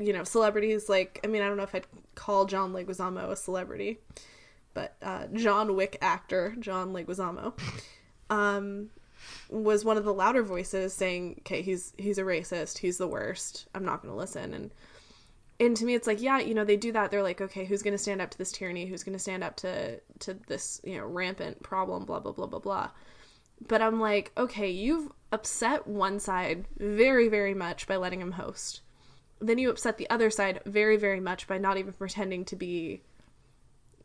you 0.01 0.15
know, 0.15 0.25
celebrities 0.25 0.89
like 0.89 1.21
I 1.23 1.27
mean, 1.27 1.43
I 1.43 1.47
don't 1.47 1.59
know 1.59 1.63
if 1.63 1.75
I'd 1.75 1.87
call 2.15 2.47
John 2.47 2.73
Leguizamo 2.73 3.31
a 3.31 3.37
celebrity, 3.37 3.99
but 4.73 4.97
uh, 5.03 5.27
John 5.35 5.77
Wick 5.77 5.99
actor 6.01 6.57
John 6.59 6.93
Leguizamo 6.93 7.53
um, 8.31 8.89
was 9.51 9.85
one 9.85 9.99
of 9.99 10.05
the 10.05 10.15
louder 10.15 10.43
voices 10.43 10.95
saying, 10.95 11.37
"Okay, 11.41 11.61
he's 11.61 11.93
he's 11.99 12.17
a 12.17 12.23
racist. 12.23 12.79
He's 12.79 12.97
the 12.97 13.07
worst. 13.07 13.67
I'm 13.75 13.85
not 13.85 14.01
going 14.03 14.13
to 14.13 14.19
listen." 14.19 14.55
And 14.55 14.71
and 15.61 15.77
to 15.77 15.85
me, 15.85 15.95
it's 15.95 16.07
like, 16.07 16.23
yeah, 16.23 16.39
you 16.39 16.55
know, 16.55 16.65
they 16.65 16.79
do 16.79 16.93
that. 16.93 17.11
They're 17.11 17.23
like, 17.23 17.43
okay, 17.43 17.67
who's 17.67 17.83
going 17.83 17.93
to 17.93 17.99
stand 17.99 18.23
up 18.23 18.31
to 18.31 18.39
this 18.39 18.51
tyranny? 18.51 18.87
Who's 18.87 19.05
going 19.05 19.13
to 19.13 19.19
stand 19.19 19.45
up 19.45 19.57
to 19.57 20.01
to 20.21 20.35
this 20.47 20.81
you 20.83 20.97
know 20.97 21.05
rampant 21.05 21.63
problem? 21.63 22.07
Blah 22.07 22.21
blah 22.21 22.33
blah 22.33 22.47
blah 22.47 22.59
blah. 22.59 22.91
But 23.69 23.83
I'm 23.83 24.01
like, 24.01 24.33
okay, 24.39 24.71
you've 24.71 25.13
upset 25.31 25.87
one 25.87 26.19
side 26.19 26.65
very 26.79 27.29
very 27.29 27.53
much 27.53 27.87
by 27.87 27.97
letting 27.97 28.23
him 28.23 28.33
host 28.33 28.81
then 29.41 29.59
you 29.59 29.71
upset 29.71 29.99
the 29.99 30.09
other 30.11 30.31
side 30.31 30.61
very 30.67 30.97
very 30.97 31.21
much 31.21 31.47
by 31.47 31.59
not 31.59 31.77
even 31.77 31.93
pretending 31.93 32.45
to 32.45 32.57
be 32.57 33.03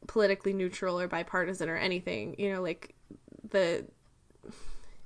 politically 0.08 0.54
neutral 0.54 1.00
or 1.00 1.08
bipartisan 1.08 1.70
or 1.70 1.78
anything 1.78 2.36
you 2.38 2.52
know 2.52 2.62
like 2.62 2.94
the 3.50 3.86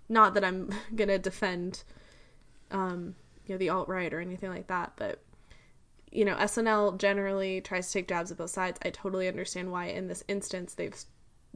not 0.07 0.34
that 0.34 0.43
i'm 0.43 0.69
gonna 0.95 1.17
defend 1.17 1.84
um 2.71 3.15
you 3.45 3.55
know 3.55 3.59
the 3.59 3.69
alt-right 3.69 4.13
or 4.13 4.19
anything 4.19 4.49
like 4.49 4.67
that 4.67 4.93
but 4.95 5.21
you 6.11 6.25
know 6.25 6.36
snl 6.36 6.97
generally 6.97 7.61
tries 7.61 7.88
to 7.88 7.93
take 7.93 8.07
jabs 8.07 8.32
at 8.32 8.38
both 8.38 8.49
sides 8.49 8.80
i 8.84 8.89
totally 8.89 9.27
understand 9.27 9.71
why 9.71 9.86
in 9.86 10.07
this 10.07 10.23
instance 10.27 10.73
they've 10.73 11.05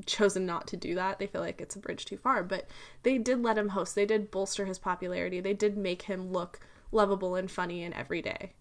chosen 0.05 0.45
not 0.45 0.67
to 0.67 0.77
do 0.77 0.95
that. 0.95 1.19
They 1.19 1.27
feel 1.27 1.41
like 1.41 1.61
it's 1.61 1.75
a 1.75 1.79
bridge 1.79 2.05
too 2.05 2.17
far, 2.17 2.43
but 2.43 2.67
they 3.03 3.17
did 3.17 3.43
let 3.43 3.57
him 3.57 3.69
host. 3.69 3.95
They 3.95 4.05
did 4.05 4.31
bolster 4.31 4.65
his 4.65 4.79
popularity. 4.79 5.39
They 5.39 5.53
did 5.53 5.77
make 5.77 6.03
him 6.03 6.31
look 6.31 6.59
lovable 6.91 7.35
and 7.35 7.49
funny 7.49 7.83
and 7.83 7.93
everyday. 7.93 8.53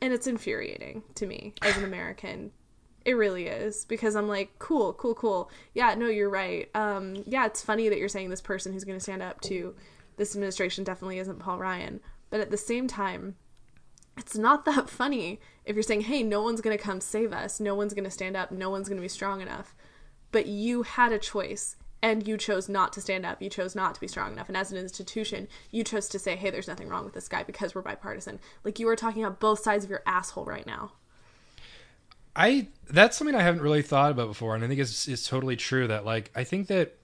And 0.00 0.12
it's 0.12 0.26
infuriating 0.26 1.02
to 1.16 1.26
me 1.26 1.54
as 1.62 1.76
an 1.76 1.84
American. 1.84 2.52
It 3.04 3.12
really 3.12 3.46
is 3.46 3.84
because 3.84 4.14
I'm 4.14 4.28
like, 4.28 4.58
cool, 4.58 4.92
cool, 4.94 5.14
cool. 5.14 5.50
Yeah, 5.74 5.94
no, 5.94 6.06
you're 6.06 6.30
right. 6.30 6.68
Um, 6.74 7.22
yeah, 7.26 7.46
it's 7.46 7.62
funny 7.62 7.88
that 7.88 7.98
you're 7.98 8.08
saying 8.08 8.30
this 8.30 8.40
person 8.40 8.72
who's 8.72 8.84
going 8.84 8.98
to 8.98 9.02
stand 9.02 9.22
up 9.22 9.40
to 9.42 9.74
this 10.16 10.34
administration 10.34 10.84
definitely 10.84 11.18
isn't 11.18 11.38
Paul 11.38 11.58
Ryan. 11.58 12.00
But 12.28 12.40
at 12.40 12.50
the 12.50 12.56
same 12.56 12.86
time, 12.86 13.36
it's 14.16 14.36
not 14.36 14.64
that 14.66 14.88
funny 14.88 15.40
if 15.64 15.76
you're 15.76 15.82
saying, 15.82 16.02
hey, 16.02 16.22
no 16.22 16.42
one's 16.42 16.60
going 16.60 16.76
to 16.76 16.82
come 16.82 17.00
save 17.00 17.32
us. 17.32 17.60
No 17.60 17.74
one's 17.74 17.94
going 17.94 18.04
to 18.04 18.10
stand 18.10 18.36
up. 18.36 18.52
No 18.52 18.70
one's 18.70 18.88
going 18.88 18.98
to 18.98 19.02
be 19.02 19.08
strong 19.08 19.40
enough. 19.40 19.74
But 20.32 20.46
you 20.46 20.82
had 20.82 21.12
a 21.12 21.18
choice 21.18 21.76
and 22.02 22.26
you 22.26 22.36
chose 22.36 22.68
not 22.68 22.92
to 22.94 23.00
stand 23.00 23.26
up. 23.26 23.42
You 23.42 23.50
chose 23.50 23.74
not 23.74 23.94
to 23.94 24.00
be 24.00 24.08
strong 24.08 24.32
enough. 24.32 24.48
And 24.48 24.56
as 24.56 24.72
an 24.72 24.78
institution, 24.78 25.48
you 25.70 25.84
chose 25.84 26.08
to 26.08 26.18
say, 26.18 26.36
hey, 26.36 26.50
there's 26.50 26.68
nothing 26.68 26.88
wrong 26.88 27.04
with 27.04 27.14
this 27.14 27.28
guy 27.28 27.42
because 27.42 27.74
we're 27.74 27.82
bipartisan. 27.82 28.40
Like 28.64 28.78
you 28.78 28.88
are 28.88 28.96
talking 28.96 29.24
about 29.24 29.40
both 29.40 29.60
sides 29.60 29.84
of 29.84 29.90
your 29.90 30.02
asshole 30.06 30.44
right 30.44 30.66
now. 30.66 30.92
I 32.34 32.68
that's 32.88 33.16
something 33.16 33.34
I 33.34 33.42
haven't 33.42 33.62
really 33.62 33.82
thought 33.82 34.12
about 34.12 34.28
before, 34.28 34.54
and 34.54 34.64
I 34.64 34.68
think 34.68 34.80
it's 34.80 35.08
it's 35.08 35.28
totally 35.28 35.56
true 35.56 35.88
that 35.88 36.04
like 36.04 36.30
I 36.34 36.44
think 36.44 36.68
that 36.68 36.96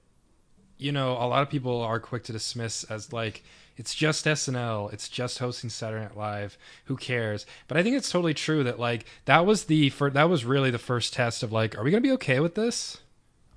you 0.79 0.93
know 0.93 1.13
a 1.13 1.27
lot 1.27 1.43
of 1.43 1.51
people 1.51 1.81
are 1.81 1.99
quick 1.99 2.23
to 2.25 2.33
dismiss 2.33 2.85
as 2.85 3.13
like 3.13 3.43
it's 3.77 3.95
just 3.95 4.25
SNL, 4.25 4.93
it's 4.93 5.09
just 5.09 5.39
hosting 5.39 5.69
Saturday 5.69 6.05
Night 6.05 6.17
Live, 6.17 6.57
who 6.85 6.97
cares? 6.97 7.45
But 7.69 7.77
I 7.77 7.83
think 7.83 7.97
it's 7.97 8.11
totally 8.11 8.35
true 8.35 8.65
that 8.65 8.79
like 8.79 9.05
that 9.27 9.45
was 9.45 9.65
the 9.65 9.91
fir- 9.91 10.11
that 10.11 10.31
was 10.31 10.45
really 10.45 10.71
the 10.71 10.79
first 10.79 11.13
test 11.13 11.43
of 11.43 11.53
like, 11.53 11.77
are 11.77 11.83
we 11.83 11.91
gonna 11.91 12.01
be 12.01 12.13
okay 12.13 12.41
with 12.41 12.55
this? 12.55 12.99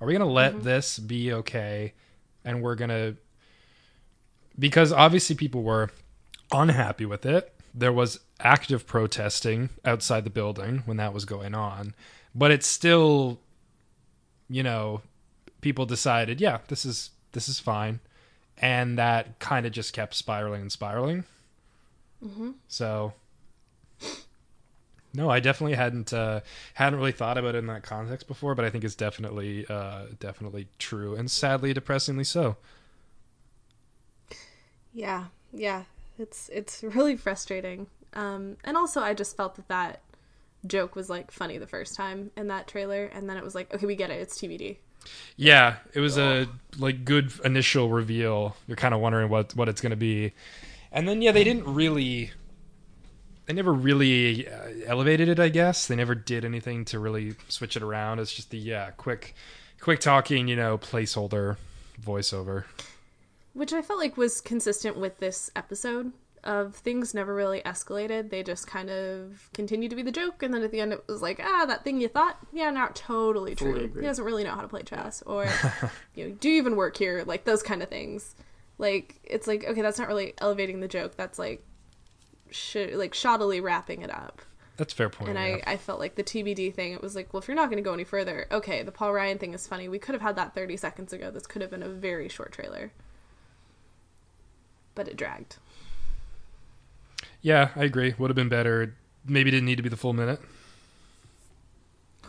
Are 0.00 0.06
we 0.06 0.12
gonna 0.12 0.26
let 0.26 0.54
mm-hmm. 0.54 0.62
this 0.62 0.98
be 0.98 1.32
okay? 1.32 1.92
And 2.44 2.62
we're 2.62 2.74
gonna 2.74 3.16
because 4.58 4.92
obviously 4.92 5.36
people 5.36 5.62
were 5.62 5.90
unhappy 6.52 7.06
with 7.06 7.26
it. 7.26 7.54
There 7.74 7.92
was 7.92 8.20
active 8.40 8.86
protesting 8.86 9.70
outside 9.84 10.24
the 10.24 10.30
building 10.30 10.82
when 10.86 10.96
that 10.96 11.12
was 11.12 11.24
going 11.24 11.54
on, 11.54 11.94
but 12.34 12.50
it's 12.50 12.66
still, 12.66 13.38
you 14.48 14.62
know, 14.62 15.02
people 15.60 15.86
decided, 15.86 16.40
yeah, 16.40 16.58
this 16.68 16.84
is 16.84 17.10
this 17.32 17.48
is 17.48 17.60
fine, 17.60 18.00
and 18.58 18.98
that 18.98 19.38
kind 19.38 19.66
of 19.66 19.72
just 19.72 19.92
kept 19.92 20.14
spiraling 20.14 20.62
and 20.62 20.72
spiraling. 20.72 21.24
Mm-hmm. 22.24 22.50
So, 22.68 23.14
no, 25.12 25.30
I 25.30 25.40
definitely 25.40 25.76
hadn't 25.76 26.12
uh, 26.12 26.40
hadn't 26.74 26.98
really 26.98 27.12
thought 27.12 27.38
about 27.38 27.54
it 27.54 27.58
in 27.58 27.66
that 27.66 27.82
context 27.82 28.28
before, 28.28 28.54
but 28.54 28.64
I 28.64 28.70
think 28.70 28.84
it's 28.84 28.94
definitely 28.94 29.66
uh, 29.68 30.06
definitely 30.18 30.68
true, 30.78 31.14
and 31.14 31.30
sadly, 31.30 31.72
depressingly 31.72 32.24
so. 32.24 32.56
Yeah, 34.92 35.26
yeah, 35.52 35.84
it's 36.18 36.48
it's 36.52 36.82
really 36.82 37.16
frustrating. 37.16 37.88
Um, 38.14 38.56
and 38.64 38.76
also, 38.76 39.00
I 39.00 39.14
just 39.14 39.36
felt 39.36 39.56
that 39.56 39.68
that 39.68 40.00
joke 40.66 40.94
was 40.94 41.08
like 41.08 41.30
funny 41.30 41.58
the 41.58 41.66
first 41.66 41.94
time 41.94 42.30
in 42.36 42.48
that 42.48 42.68
trailer, 42.68 43.06
and 43.06 43.28
then 43.28 43.36
it 43.36 43.44
was 43.44 43.54
like, 43.54 43.72
okay, 43.74 43.86
we 43.86 43.96
get 43.96 44.10
it, 44.10 44.20
it's 44.20 44.38
TBD. 44.38 44.76
Yeah, 45.36 45.76
it 45.94 46.00
was 46.00 46.18
a 46.18 46.46
like 46.78 47.04
good 47.04 47.32
initial 47.44 47.88
reveal. 47.88 48.56
You're 48.66 48.76
kind 48.76 48.94
of 48.94 49.00
wondering 49.00 49.30
what 49.30 49.56
what 49.56 49.68
it's 49.68 49.80
going 49.80 49.90
to 49.90 49.96
be, 49.96 50.32
and 50.92 51.08
then 51.08 51.22
yeah, 51.22 51.32
they 51.32 51.44
didn't 51.44 51.64
really. 51.64 52.30
They 53.50 53.54
never 53.54 53.72
really 53.72 54.46
uh, 54.46 54.68
elevated 54.86 55.28
it. 55.28 55.40
I 55.40 55.48
guess 55.48 55.88
they 55.88 55.96
never 55.96 56.14
did 56.14 56.44
anything 56.44 56.84
to 56.84 57.00
really 57.00 57.34
switch 57.48 57.76
it 57.76 57.82
around. 57.82 58.20
It's 58.20 58.32
just 58.32 58.50
the 58.50 58.58
yeah, 58.58 58.92
quick, 58.92 59.34
quick 59.80 59.98
talking. 59.98 60.46
You 60.46 60.54
know, 60.54 60.78
placeholder 60.78 61.56
voiceover. 62.00 62.62
which 63.52 63.72
I 63.72 63.82
felt 63.82 63.98
like 63.98 64.16
was 64.16 64.40
consistent 64.40 64.96
with 64.96 65.18
this 65.18 65.50
episode 65.56 66.12
of 66.44 66.76
things 66.76 67.12
never 67.12 67.34
really 67.34 67.60
escalated. 67.62 68.30
They 68.30 68.44
just 68.44 68.68
kind 68.68 68.88
of 68.88 69.50
continued 69.52 69.90
to 69.90 69.96
be 69.96 70.02
the 70.02 70.12
joke, 70.12 70.44
and 70.44 70.54
then 70.54 70.62
at 70.62 70.70
the 70.70 70.78
end 70.78 70.92
it 70.92 71.02
was 71.08 71.20
like, 71.20 71.40
ah, 71.42 71.64
that 71.66 71.82
thing 71.82 72.00
you 72.00 72.06
thought, 72.06 72.38
yeah, 72.52 72.70
not 72.70 72.94
totally 72.94 73.56
true. 73.56 73.74
agree. 73.74 74.02
He 74.02 74.06
doesn't 74.06 74.24
really 74.24 74.44
know 74.44 74.54
how 74.54 74.62
to 74.62 74.68
play 74.68 74.84
chess, 74.84 75.24
or 75.26 75.48
you 76.14 76.28
know, 76.28 76.36
do 76.38 76.48
you 76.48 76.58
even 76.58 76.76
work 76.76 76.96
here? 76.96 77.24
Like 77.26 77.46
those 77.46 77.64
kind 77.64 77.82
of 77.82 77.88
things. 77.88 78.36
Like 78.78 79.16
it's 79.24 79.48
like 79.48 79.64
okay, 79.64 79.82
that's 79.82 79.98
not 79.98 80.06
really 80.06 80.34
elevating 80.38 80.78
the 80.78 80.86
joke. 80.86 81.16
That's 81.16 81.36
like, 81.36 81.64
sh- 82.50 82.92
like 82.94 83.12
shoddily 83.12 83.62
wrapping 83.62 84.02
it 84.02 84.10
up. 84.10 84.42
That's 84.76 84.92
a 84.94 84.96
fair 84.96 85.10
point. 85.10 85.30
And 85.30 85.38
yeah. 85.38 85.62
I, 85.66 85.72
I 85.72 85.76
felt 85.76 86.00
like 86.00 86.14
the 86.14 86.24
TBD 86.24 86.72
thing, 86.74 86.92
it 86.92 87.02
was 87.02 87.14
like, 87.14 87.32
well, 87.34 87.42
if 87.42 87.48
you're 87.48 87.54
not 87.54 87.66
going 87.68 87.76
to 87.76 87.86
go 87.86 87.92
any 87.92 88.04
further, 88.04 88.46
okay, 88.50 88.82
the 88.82 88.90
Paul 88.92 89.12
Ryan 89.12 89.36
thing 89.36 89.52
is 89.52 89.66
funny. 89.66 89.88
We 89.88 89.98
could 89.98 90.14
have 90.14 90.22
had 90.22 90.36
that 90.36 90.54
30 90.54 90.78
seconds 90.78 91.12
ago. 91.12 91.30
This 91.30 91.46
could 91.46 91.60
have 91.60 91.70
been 91.70 91.82
a 91.82 91.88
very 91.88 92.28
short 92.30 92.52
trailer. 92.52 92.90
But 94.94 95.06
it 95.08 95.16
dragged. 95.16 95.56
yeah, 97.42 97.70
I 97.76 97.84
agree. 97.84 98.14
Would 98.18 98.30
have 98.30 98.36
been 98.36 98.48
better. 98.48 98.94
Maybe 99.26 99.50
didn't 99.50 99.66
need 99.66 99.76
to 99.76 99.82
be 99.82 99.88
the 99.90 99.96
full 99.96 100.12
minute. 100.14 100.40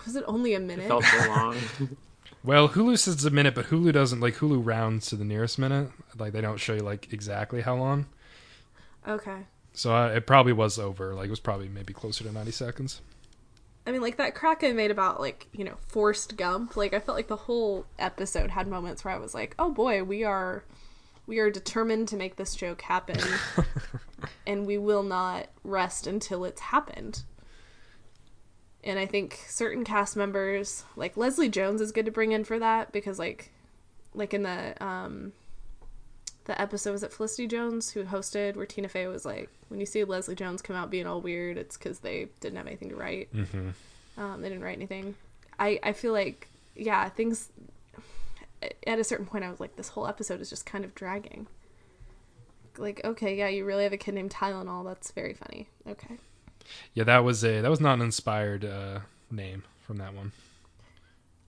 Was 0.06 0.16
it 0.16 0.24
only 0.28 0.54
a 0.54 0.60
minute? 0.60 0.86
It 0.86 0.90
minute? 0.90 1.04
felt 1.04 1.24
so 1.24 1.30
long. 1.30 1.58
Well, 2.44 2.70
Hulu 2.70 2.98
says 2.98 3.14
it's 3.16 3.24
a 3.24 3.30
minute, 3.30 3.56
but 3.56 3.68
Hulu 3.68 3.94
doesn't 3.94 4.20
like 4.20 4.36
Hulu 4.38 4.66
rounds 4.66 5.08
to 5.08 5.16
the 5.16 5.24
nearest 5.26 5.60
minute. 5.60 5.90
Like 6.18 6.34
they 6.34 6.42
don't 6.42 6.60
show 6.60 6.74
you 6.74 6.82
like 6.82 7.14
exactly 7.14 7.62
how 7.62 7.76
long. 7.76 8.08
Okay. 9.08 9.46
So 9.74 9.96
uh, 9.96 10.10
it 10.10 10.28
probably 10.28 10.54
was 10.54 10.78
over. 10.78 11.14
Like 11.14 11.28
it 11.28 11.32
was 11.32 11.40
probably 11.40 11.70
maybe 11.70 11.94
closer 11.94 12.24
to 12.24 12.32
ninety 12.32 12.52
seconds. 12.52 13.02
I 13.86 13.92
mean, 13.92 14.02
like 14.02 14.18
that 14.18 14.36
crack 14.36 14.64
I 14.64 14.74
made 14.74 14.92
about, 14.92 15.20
like, 15.20 15.48
you 15.54 15.64
know, 15.64 15.76
Forced 15.88 16.38
Gump. 16.38 16.78
Like, 16.78 16.94
I 16.94 17.00
felt 17.00 17.18
like 17.18 17.28
the 17.28 17.36
whole 17.36 17.86
episode 17.98 18.52
had 18.52 18.68
moments 18.68 19.04
where 19.04 19.14
I 19.14 19.18
was 19.18 19.34
like, 19.34 19.56
oh 19.58 19.72
boy, 19.72 20.04
we 20.04 20.24
are. 20.24 20.64
We 21.28 21.40
are 21.40 21.52
determined 21.52 22.10
to 22.10 22.18
make 22.18 22.36
this 22.36 22.56
joke 22.56 22.82
happen, 22.82 23.20
and 24.48 24.66
we 24.66 24.78
will 24.78 25.04
not 25.04 25.48
rest 25.64 26.06
until 26.06 26.44
it's 26.44 26.60
happened. 26.60 27.24
And 28.84 29.00
I 29.00 29.06
think 29.06 29.40
certain 29.48 29.84
cast 29.84 30.18
members, 30.18 30.84
like 30.96 31.16
Leslie 31.16 31.48
Jones, 31.48 31.80
is 31.80 31.92
good 31.92 32.06
to 32.06 32.12
bring 32.12 32.32
in 32.32 32.44
for 32.44 32.60
that 32.60 32.92
because, 32.92 33.20
like, 33.20 33.52
like 34.14 34.34
in 34.34 34.44
the 34.44 34.84
um, 34.84 35.32
the 36.52 36.62
episode 36.62 36.91
was 36.91 37.02
it 37.02 37.14
Felicity 37.14 37.47
Jones 37.47 37.91
who 37.91 38.04
hosted 38.04 38.58
where 38.58 38.66
Tina 38.66 38.89
Fey 38.89 39.08
was 39.08 39.24
like, 39.24 39.49
when 39.70 39.80
you 39.80 39.86
see 39.86 40.04
Leslie 40.04 40.36
Jones 40.36 40.62
come 40.62 40.76
out 40.76 40.89
being 40.89 41.08
all 41.08 41.22
weird, 41.22 41.58
it's 41.58 41.78
because 41.78 41.99
they 41.99 42.28
didn't 42.41 42.58
have 42.58 42.68
anything 42.68 42.89
to 42.89 42.95
write. 42.95 43.34
Mm-hmm. 43.34 43.70
Um, 44.22 44.41
they 44.41 44.49
didn't 44.49 44.62
write 44.62 44.76
anything. 44.76 45.16
I 45.58 45.80
I 45.82 45.93
feel 45.93 46.12
like 46.12 46.49
yeah 46.76 47.08
things. 47.08 47.49
At 48.86 48.99
a 48.99 49.04
certain 49.06 49.26
point, 49.26 49.45
I 49.45 49.49
was 49.49 49.62
like, 49.62 49.78
this 49.78 49.88
whole 49.88 50.06
episode 50.08 50.41
is 50.41 50.49
just 50.49 50.66
kind 50.66 50.84
of 50.84 50.93
dragging. 50.93 51.47
Like, 52.78 52.99
okay, 53.06 53.36
yeah, 53.36 53.47
you 53.47 53.64
really 53.64 53.84
have 53.84 53.93
a 53.93 53.97
kid 53.97 54.14
named 54.14 54.32
Tylenol. 54.32 54.86
That's 54.86 55.12
very 55.12 55.34
funny. 55.34 55.70
Okay. 55.88 56.18
Yeah, 56.93 57.06
that 57.06 57.20
was 57.20 57.45
a 57.45 57.62
that 57.62 57.70
was 57.70 57.80
not 57.80 57.93
an 57.93 58.02
inspired 58.02 58.66
uh, 58.66 58.99
name 59.32 59.64
from 59.88 59.97
that 59.97 60.14
one. 60.14 60.34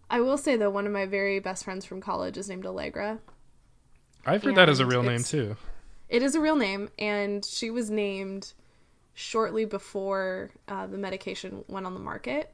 I 0.10 0.22
will 0.22 0.38
say 0.38 0.56
though, 0.56 0.70
one 0.70 0.86
of 0.86 0.94
my 0.94 1.06
very 1.06 1.40
best 1.40 1.66
friends 1.66 1.84
from 1.84 2.00
college 2.00 2.38
is 2.38 2.48
named 2.48 2.66
Allegra. 2.66 3.20
I've 4.26 4.44
heard 4.44 4.56
that 4.56 4.70
as 4.70 4.80
a 4.80 4.86
real 4.86 5.04
name 5.04 5.24
too. 5.24 5.56
It 6.10 6.22
is 6.22 6.36
a 6.36 6.42
real 6.42 6.56
name, 6.56 6.90
and 7.00 7.44
she 7.44 7.70
was 7.70 7.90
named 7.90 8.54
shortly 9.14 9.66
before 9.66 10.52
uh, 10.68 10.88
the 10.88 10.98
medication 10.98 11.64
went 11.68 11.86
on 11.86 11.94
the 11.94 12.00
market. 12.00 12.54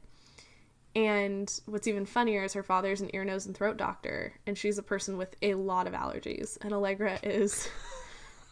And 0.96 1.52
what's 1.66 1.86
even 1.86 2.04
funnier 2.04 2.42
is 2.42 2.52
her 2.54 2.62
father's 2.64 3.00
an 3.00 3.10
ear, 3.14 3.24
nose, 3.24 3.46
and 3.46 3.56
throat 3.56 3.76
doctor, 3.76 4.34
and 4.46 4.58
she's 4.58 4.76
a 4.76 4.82
person 4.82 5.16
with 5.16 5.36
a 5.40 5.54
lot 5.54 5.86
of 5.86 5.92
allergies. 5.92 6.58
And 6.62 6.72
Allegra 6.72 7.18
is 7.22 7.68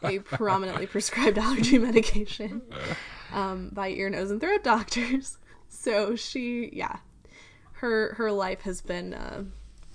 a 0.02 0.18
prominently 0.20 0.86
prescribed 0.86 1.36
allergy 1.36 1.78
medication 1.78 2.62
um, 3.32 3.70
by 3.72 3.88
ear, 3.88 4.08
nose, 4.08 4.30
and 4.30 4.40
throat 4.40 4.62
doctors. 4.64 5.38
So 5.70 6.16
she, 6.16 6.70
yeah, 6.72 6.96
her 7.72 8.14
her 8.14 8.32
life 8.32 8.62
has 8.62 8.80
been 8.80 9.12
uh, 9.12 9.44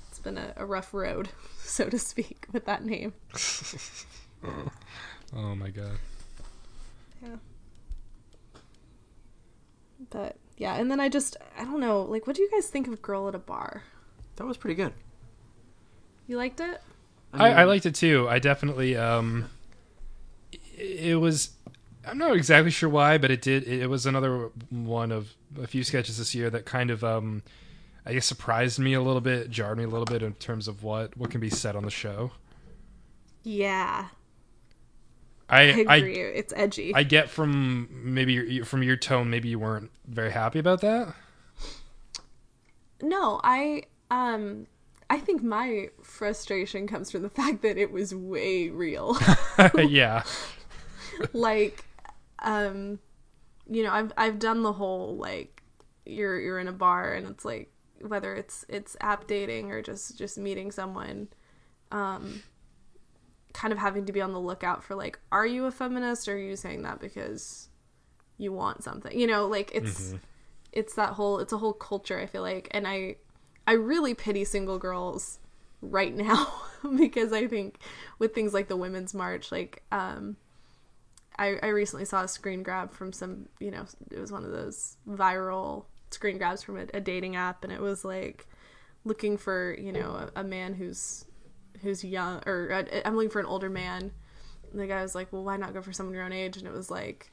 it's 0.07 0.19
been 0.19 0.37
a, 0.37 0.53
a 0.55 0.65
rough 0.67 0.93
road, 0.93 1.29
so 1.65 1.89
to 1.89 1.97
speak, 1.99 2.45
with 2.51 2.65
that 2.65 2.85
name. 2.85 3.13
Oh 5.35 5.55
my 5.55 5.69
god. 5.69 5.97
Yeah. 7.23 7.37
But 10.09 10.35
yeah, 10.57 10.75
and 10.75 10.91
then 10.91 10.99
I 10.99 11.09
just 11.09 11.37
I 11.57 11.63
don't 11.63 11.79
know, 11.79 12.01
like 12.03 12.27
what 12.27 12.35
do 12.35 12.41
you 12.41 12.51
guys 12.51 12.67
think 12.67 12.87
of 12.87 13.01
Girl 13.01 13.27
at 13.27 13.35
a 13.35 13.39
Bar? 13.39 13.83
that 14.35 14.45
was 14.45 14.57
pretty 14.57 14.75
good. 14.75 14.93
You 16.27 16.37
liked 16.37 16.59
it? 16.59 16.81
I, 17.33 17.37
mean, 17.49 17.57
I 17.57 17.63
liked 17.63 17.85
it 17.85 17.95
too. 17.95 18.27
I 18.29 18.39
definitely 18.39 18.95
um 18.95 19.49
it- 20.51 20.59
it 21.11 21.15
was 21.19 21.51
I'm 22.05 22.17
not 22.17 22.35
exactly 22.35 22.69
sure 22.71 22.89
why, 22.89 23.17
but 23.17 23.31
it 23.31 23.41
did 23.41 23.63
it 23.67 23.89
was 23.89 24.05
another 24.05 24.49
one 24.69 25.11
of 25.11 25.33
a 25.59 25.67
few 25.67 25.83
sketches 25.83 26.17
this 26.17 26.35
year 26.35 26.49
that 26.49 26.65
kind 26.65 26.91
of 26.91 27.03
um 27.03 27.43
I 28.05 28.13
guess 28.13 28.25
surprised 28.25 28.79
me 28.79 28.93
a 28.93 29.01
little 29.01 29.21
bit, 29.21 29.49
jarred 29.49 29.77
me 29.77 29.85
a 29.85 29.87
little 29.87 30.05
bit 30.05 30.21
in 30.21 30.33
terms 30.33 30.67
of 30.67 30.83
what 30.83 31.15
what 31.17 31.31
can 31.31 31.39
be 31.39 31.49
said 31.49 31.75
on 31.75 31.83
the 31.83 31.91
show. 31.91 32.31
Yeah. 33.43 34.07
I 35.49 35.61
I 35.61 35.85
I 35.87 35.97
it's 35.97 36.53
edgy. 36.55 36.93
I 36.95 37.03
get 37.03 37.29
from 37.29 37.89
maybe 37.91 38.33
your, 38.33 38.65
from 38.65 38.83
your 38.83 38.97
tone 38.97 39.29
maybe 39.29 39.49
you 39.49 39.59
weren't 39.59 39.91
very 40.07 40.31
happy 40.31 40.59
about 40.59 40.81
that. 40.81 41.13
no, 43.01 43.39
I 43.43 43.83
um 44.09 44.67
I 45.09 45.19
think 45.19 45.43
my 45.43 45.89
frustration 46.01 46.87
comes 46.87 47.11
from 47.11 47.21
the 47.21 47.29
fact 47.41 47.61
that 47.61 47.77
it 47.77 47.91
was 47.91 48.13
way 48.13 48.69
real. 48.69 49.17
yeah. 49.77 50.23
like 51.33 51.85
um 52.39 52.99
you 53.69 53.83
know, 53.83 53.91
I've 53.91 54.11
I've 54.17 54.39
done 54.39 54.63
the 54.63 54.73
whole 54.73 55.15
like 55.15 55.61
you're 56.05 56.39
you're 56.39 56.59
in 56.59 56.67
a 56.67 56.73
bar 56.73 57.13
and 57.13 57.27
it's 57.27 57.45
like 57.45 57.72
whether 58.07 58.35
it's 58.35 58.65
it's 58.69 58.95
app 59.01 59.27
dating 59.27 59.71
or 59.71 59.81
just 59.81 60.17
just 60.17 60.37
meeting 60.37 60.71
someone 60.71 61.27
um 61.91 62.43
kind 63.53 63.71
of 63.71 63.77
having 63.79 64.05
to 64.05 64.11
be 64.11 64.21
on 64.21 64.31
the 64.31 64.39
lookout 64.39 64.83
for 64.83 64.95
like 64.95 65.19
are 65.31 65.45
you 65.45 65.65
a 65.65 65.71
feminist? 65.71 66.27
Or 66.27 66.33
are 66.33 66.37
you 66.37 66.55
saying 66.55 66.83
that 66.83 66.99
because 66.99 67.69
you 68.37 68.51
want 68.51 68.83
something? 68.83 69.17
You 69.17 69.27
know 69.27 69.47
like 69.47 69.71
it's 69.73 70.13
it's 70.71 70.95
that 70.95 71.11
whole 71.13 71.39
it's 71.39 71.53
a 71.53 71.57
whole 71.57 71.73
culture 71.73 72.19
i 72.19 72.25
feel 72.25 72.41
like. 72.41 72.67
And 72.71 72.87
i 72.87 73.15
i 73.67 73.73
really 73.73 74.13
pity 74.13 74.43
single 74.43 74.79
girls 74.79 75.39
right 75.81 76.15
now 76.15 76.51
because 76.97 77.33
i 77.33 77.45
think 77.45 77.77
with 78.17 78.33
things 78.33 78.53
like 78.53 78.69
the 78.69 78.75
women's 78.75 79.13
march 79.13 79.51
like 79.51 79.83
um 79.91 80.37
I, 81.37 81.57
I 81.63 81.67
recently 81.67 82.05
saw 82.05 82.23
a 82.23 82.27
screen 82.27 82.63
grab 82.63 82.91
from 82.91 83.11
some, 83.11 83.47
you 83.59 83.71
know, 83.71 83.85
it 84.11 84.19
was 84.19 84.31
one 84.31 84.45
of 84.45 84.51
those 84.51 84.97
viral 85.07 85.85
screen 86.13 86.37
grabs 86.37 86.63
from 86.63 86.77
a, 86.77 86.85
a 86.93 87.01
dating 87.01 87.35
app, 87.35 87.63
and 87.63 87.73
it 87.73 87.81
was 87.81 88.05
like 88.05 88.47
looking 89.05 89.37
for, 89.37 89.75
you 89.79 89.91
know, 89.91 90.29
a, 90.35 90.41
a 90.41 90.43
man 90.43 90.73
who's 90.73 91.25
who's 91.81 92.03
young, 92.03 92.41
or 92.45 92.71
uh, 92.71 93.01
I'm 93.05 93.15
looking 93.15 93.29
for 93.29 93.39
an 93.39 93.45
older 93.45 93.69
man. 93.69 94.11
And 94.71 94.81
the 94.81 94.87
guy 94.87 95.01
was 95.01 95.15
like, 95.15 95.31
"Well, 95.31 95.43
why 95.43 95.57
not 95.57 95.73
go 95.73 95.81
for 95.81 95.93
someone 95.93 96.15
your 96.15 96.23
own 96.23 96.33
age?" 96.33 96.57
And 96.57 96.67
it 96.67 96.73
was 96.73 96.89
like, 96.89 97.31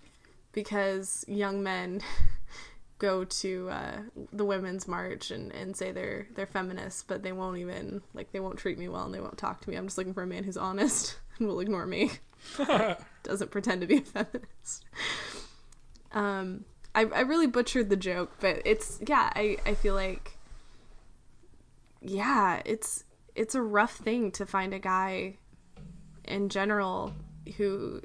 because 0.53 1.25
young 1.29 1.63
men 1.63 2.01
go 2.99 3.25
to 3.25 3.69
uh, 3.71 3.99
the 4.33 4.45
women's 4.45 4.87
march 4.87 5.31
and, 5.31 5.53
and 5.53 5.77
say 5.77 5.93
they're 5.93 6.27
they're 6.35 6.47
feminists, 6.47 7.05
but 7.07 7.23
they 7.23 7.33
won't 7.33 7.59
even 7.59 8.03
like 8.15 8.33
they 8.33 8.41
won't 8.41 8.59
treat 8.59 8.79
me 8.79 8.89
well 8.89 9.05
and 9.05 9.15
they 9.15 9.21
won't 9.21 9.39
talk 9.39 9.61
to 9.63 9.71
me. 9.71 9.77
I'm 9.77 9.87
just 9.87 9.99
looking 9.99 10.15
for 10.15 10.23
a 10.23 10.27
man 10.27 10.45
who's 10.45 10.57
honest 10.57 11.19
and 11.39 11.49
will 11.49 11.61
ignore 11.61 11.87
me 11.87 12.11
doesn't 13.23 13.51
pretend 13.51 13.81
to 13.81 13.87
be 13.87 13.99
a 13.99 14.03
feminist. 14.03 14.85
Um, 16.13 16.65
I, 16.95 17.03
I 17.03 17.21
really 17.21 17.47
butchered 17.47 17.89
the 17.89 17.97
joke, 17.97 18.33
but 18.41 18.63
it's 18.65 18.99
yeah. 19.07 19.31
I, 19.35 19.57
I 19.65 19.75
feel 19.75 19.95
like 19.95 20.37
yeah, 22.01 22.63
it's 22.65 23.05
it's 23.35 23.55
a 23.55 23.63
rough 23.63 23.97
thing 23.97 24.33
to 24.33 24.47
find 24.47 24.75
a 24.75 24.79
guy 24.79 25.37
in 26.25 26.49
general 26.49 27.15
who 27.57 28.01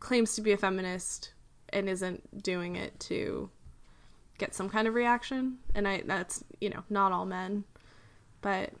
claims 0.00 0.34
to 0.34 0.40
be 0.40 0.52
a 0.52 0.56
feminist 0.56 1.32
and 1.68 1.88
isn't 1.88 2.42
doing 2.42 2.76
it 2.76 2.98
to 3.00 3.50
get 4.38 4.54
some 4.54 4.68
kind 4.68 4.88
of 4.88 4.94
reaction. 4.94 5.58
And 5.74 5.86
I 5.86 6.02
that's 6.04 6.42
you 6.60 6.70
know 6.70 6.82
not 6.90 7.12
all 7.12 7.26
men, 7.26 7.64
but 8.40 8.72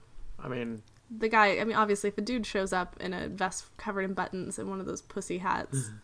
I 0.42 0.48
mean, 0.48 0.82
the 1.10 1.28
guy 1.28 1.58
i 1.58 1.64
mean 1.64 1.76
obviously 1.76 2.08
if 2.08 2.16
a 2.18 2.20
dude 2.20 2.46
shows 2.46 2.72
up 2.72 2.96
in 3.00 3.12
a 3.12 3.28
vest 3.28 3.64
covered 3.76 4.02
in 4.02 4.14
buttons 4.14 4.58
and 4.58 4.70
one 4.70 4.78
of 4.78 4.86
those 4.86 5.02
pussy 5.02 5.38
hats 5.38 5.76
mm-hmm. 5.76 5.96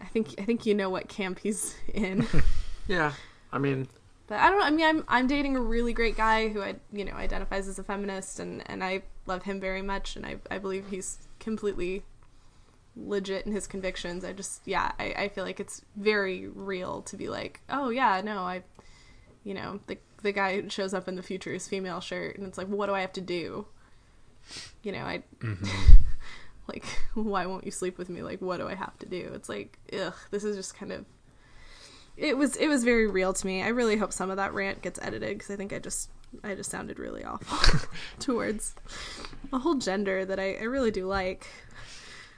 I 0.00 0.06
think 0.06 0.34
i 0.38 0.44
think 0.44 0.66
you 0.66 0.74
know 0.74 0.90
what 0.90 1.08
camp 1.08 1.38
he's 1.40 1.74
in. 1.92 2.26
Yeah. 2.88 3.12
I 3.52 3.58
mean, 3.58 3.86
but 4.28 4.38
i 4.38 4.48
don't 4.48 4.60
know 4.60 4.64
i 4.64 4.70
mean 4.70 4.86
i'm 4.86 5.04
i'm 5.08 5.26
dating 5.26 5.56
a 5.56 5.60
really 5.60 5.92
great 5.92 6.16
guy 6.16 6.48
who 6.48 6.62
i 6.62 6.76
you 6.92 7.04
know 7.04 7.12
identifies 7.12 7.66
as 7.68 7.78
a 7.78 7.82
feminist 7.82 8.38
and 8.38 8.62
and 8.70 8.84
i 8.84 9.02
love 9.26 9.42
him 9.42 9.60
very 9.60 9.82
much 9.82 10.16
and 10.16 10.24
i 10.24 10.36
i 10.50 10.58
believe 10.58 10.86
he's 10.88 11.18
completely 11.40 12.04
legit 12.96 13.46
in 13.46 13.52
his 13.52 13.66
convictions. 13.66 14.24
I 14.24 14.32
just 14.32 14.62
yeah 14.64 14.92
i 14.98 15.14
i 15.16 15.28
feel 15.28 15.44
like 15.44 15.60
it's 15.60 15.82
very 15.96 16.48
real 16.48 17.02
to 17.02 17.16
be 17.16 17.28
like 17.28 17.60
oh 17.68 17.90
yeah 17.90 18.20
no 18.22 18.40
i 18.40 18.62
you 19.44 19.54
know 19.54 19.80
the 19.86 19.98
the 20.22 20.32
guy 20.32 20.60
who 20.60 20.68
shows 20.68 20.92
up 20.92 21.06
in 21.06 21.14
the 21.14 21.22
future 21.22 21.52
is 21.52 21.68
female 21.68 22.00
shirt 22.00 22.36
and 22.36 22.46
it's 22.46 22.58
like 22.58 22.66
what 22.66 22.86
do 22.86 22.94
i 22.94 23.00
have 23.00 23.12
to 23.14 23.20
do? 23.20 23.66
You 24.82 24.92
know 24.92 25.04
i 25.04 25.22
mm-hmm. 25.40 25.64
like 26.68 26.84
why 27.14 27.46
won't 27.46 27.64
you 27.64 27.70
sleep 27.70 27.98
with 27.98 28.08
me 28.08 28.22
like 28.22 28.40
what 28.40 28.58
do 28.58 28.68
i 28.68 28.74
have 28.74 28.96
to 28.98 29.06
do 29.06 29.30
it's 29.34 29.48
like 29.48 29.78
ugh 29.98 30.14
this 30.30 30.44
is 30.44 30.56
just 30.56 30.74
kind 30.76 30.92
of 30.92 31.04
it 32.16 32.36
was 32.36 32.56
it 32.56 32.68
was 32.68 32.84
very 32.84 33.06
real 33.06 33.32
to 33.32 33.46
me 33.46 33.62
i 33.62 33.68
really 33.68 33.96
hope 33.96 34.12
some 34.12 34.30
of 34.30 34.36
that 34.36 34.52
rant 34.52 34.82
gets 34.82 34.98
edited 35.02 35.36
because 35.38 35.50
i 35.50 35.56
think 35.56 35.72
i 35.72 35.78
just 35.78 36.10
i 36.44 36.54
just 36.54 36.70
sounded 36.70 36.98
really 36.98 37.24
awful 37.24 37.88
towards 38.20 38.74
a 39.52 39.58
whole 39.58 39.76
gender 39.76 40.24
that 40.24 40.38
I, 40.38 40.54
I 40.56 40.64
really 40.64 40.90
do 40.90 41.06
like 41.06 41.46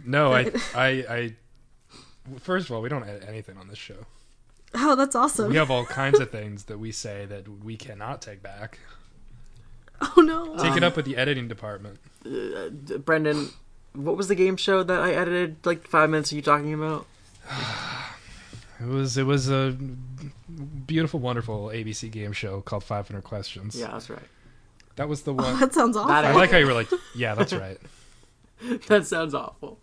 No, 0.05 0.33
I, 0.33 0.51
I, 0.75 0.89
I. 1.09 1.35
First 2.39 2.67
of 2.71 2.77
all, 2.77 2.83
we 2.83 2.89
don't 2.89 3.03
edit 3.03 3.25
anything 3.27 3.57
on 3.59 3.67
this 3.69 3.79
show. 3.79 4.07
oh 4.75 4.95
that's 4.95 5.17
awesome 5.17 5.49
We 5.51 5.57
have 5.57 5.71
all 5.71 5.85
kinds 5.85 6.21
of 6.21 6.31
things 6.31 6.65
that 6.65 6.79
we 6.79 6.93
say 6.93 7.27
that 7.27 7.49
we 7.65 7.77
cannot 7.77 8.23
take 8.23 8.43
back. 8.43 8.79
oh 10.01 10.21
no 10.23 10.57
Take 10.57 10.77
it 10.77 10.85
up 10.85 10.95
with 10.97 11.05
the 11.05 11.17
editing 11.17 11.49
department. 11.49 11.99
uh, 12.25 12.69
Brendan, 12.99 13.49
what 13.95 14.17
was 14.17 14.29
the 14.29 14.35
game 14.35 14.57
show 14.57 14.83
that 14.83 15.01
I 15.01 15.13
edited 15.13 15.65
like 15.65 15.87
five 15.87 16.11
minutes 16.11 16.31
of 16.33 16.37
you 16.37 16.43
talking 16.43 16.75
about? 16.75 17.07
It 18.81 18.87
was 18.87 19.19
it 19.19 19.25
was 19.25 19.51
a 19.51 19.77
beautiful, 20.87 21.21
wonderful 21.21 21.67
ABC 21.67 22.11
game 22.11 22.33
show 22.33 22.63
called 22.63 22.83
500 22.83 23.23
Questions. 23.23 23.79
Yeah, 23.79 23.89
that's 23.89 24.09
right. 24.09 24.23
that 24.97 25.07
was 25.07 25.23
the 25.23 25.33
oh, 25.33 25.37
one. 25.37 25.61
that 25.61 25.75
sounds 25.75 25.99
awful 25.99 26.11
I 26.11 26.33
like 26.33 26.51
how 26.51 26.57
you 26.57 26.67
were 26.67 26.73
like, 26.73 26.89
yeah, 27.15 27.35
that's 27.35 27.53
right. 27.53 27.79
that 28.89 29.07
sounds 29.07 29.35
awful. 29.35 29.79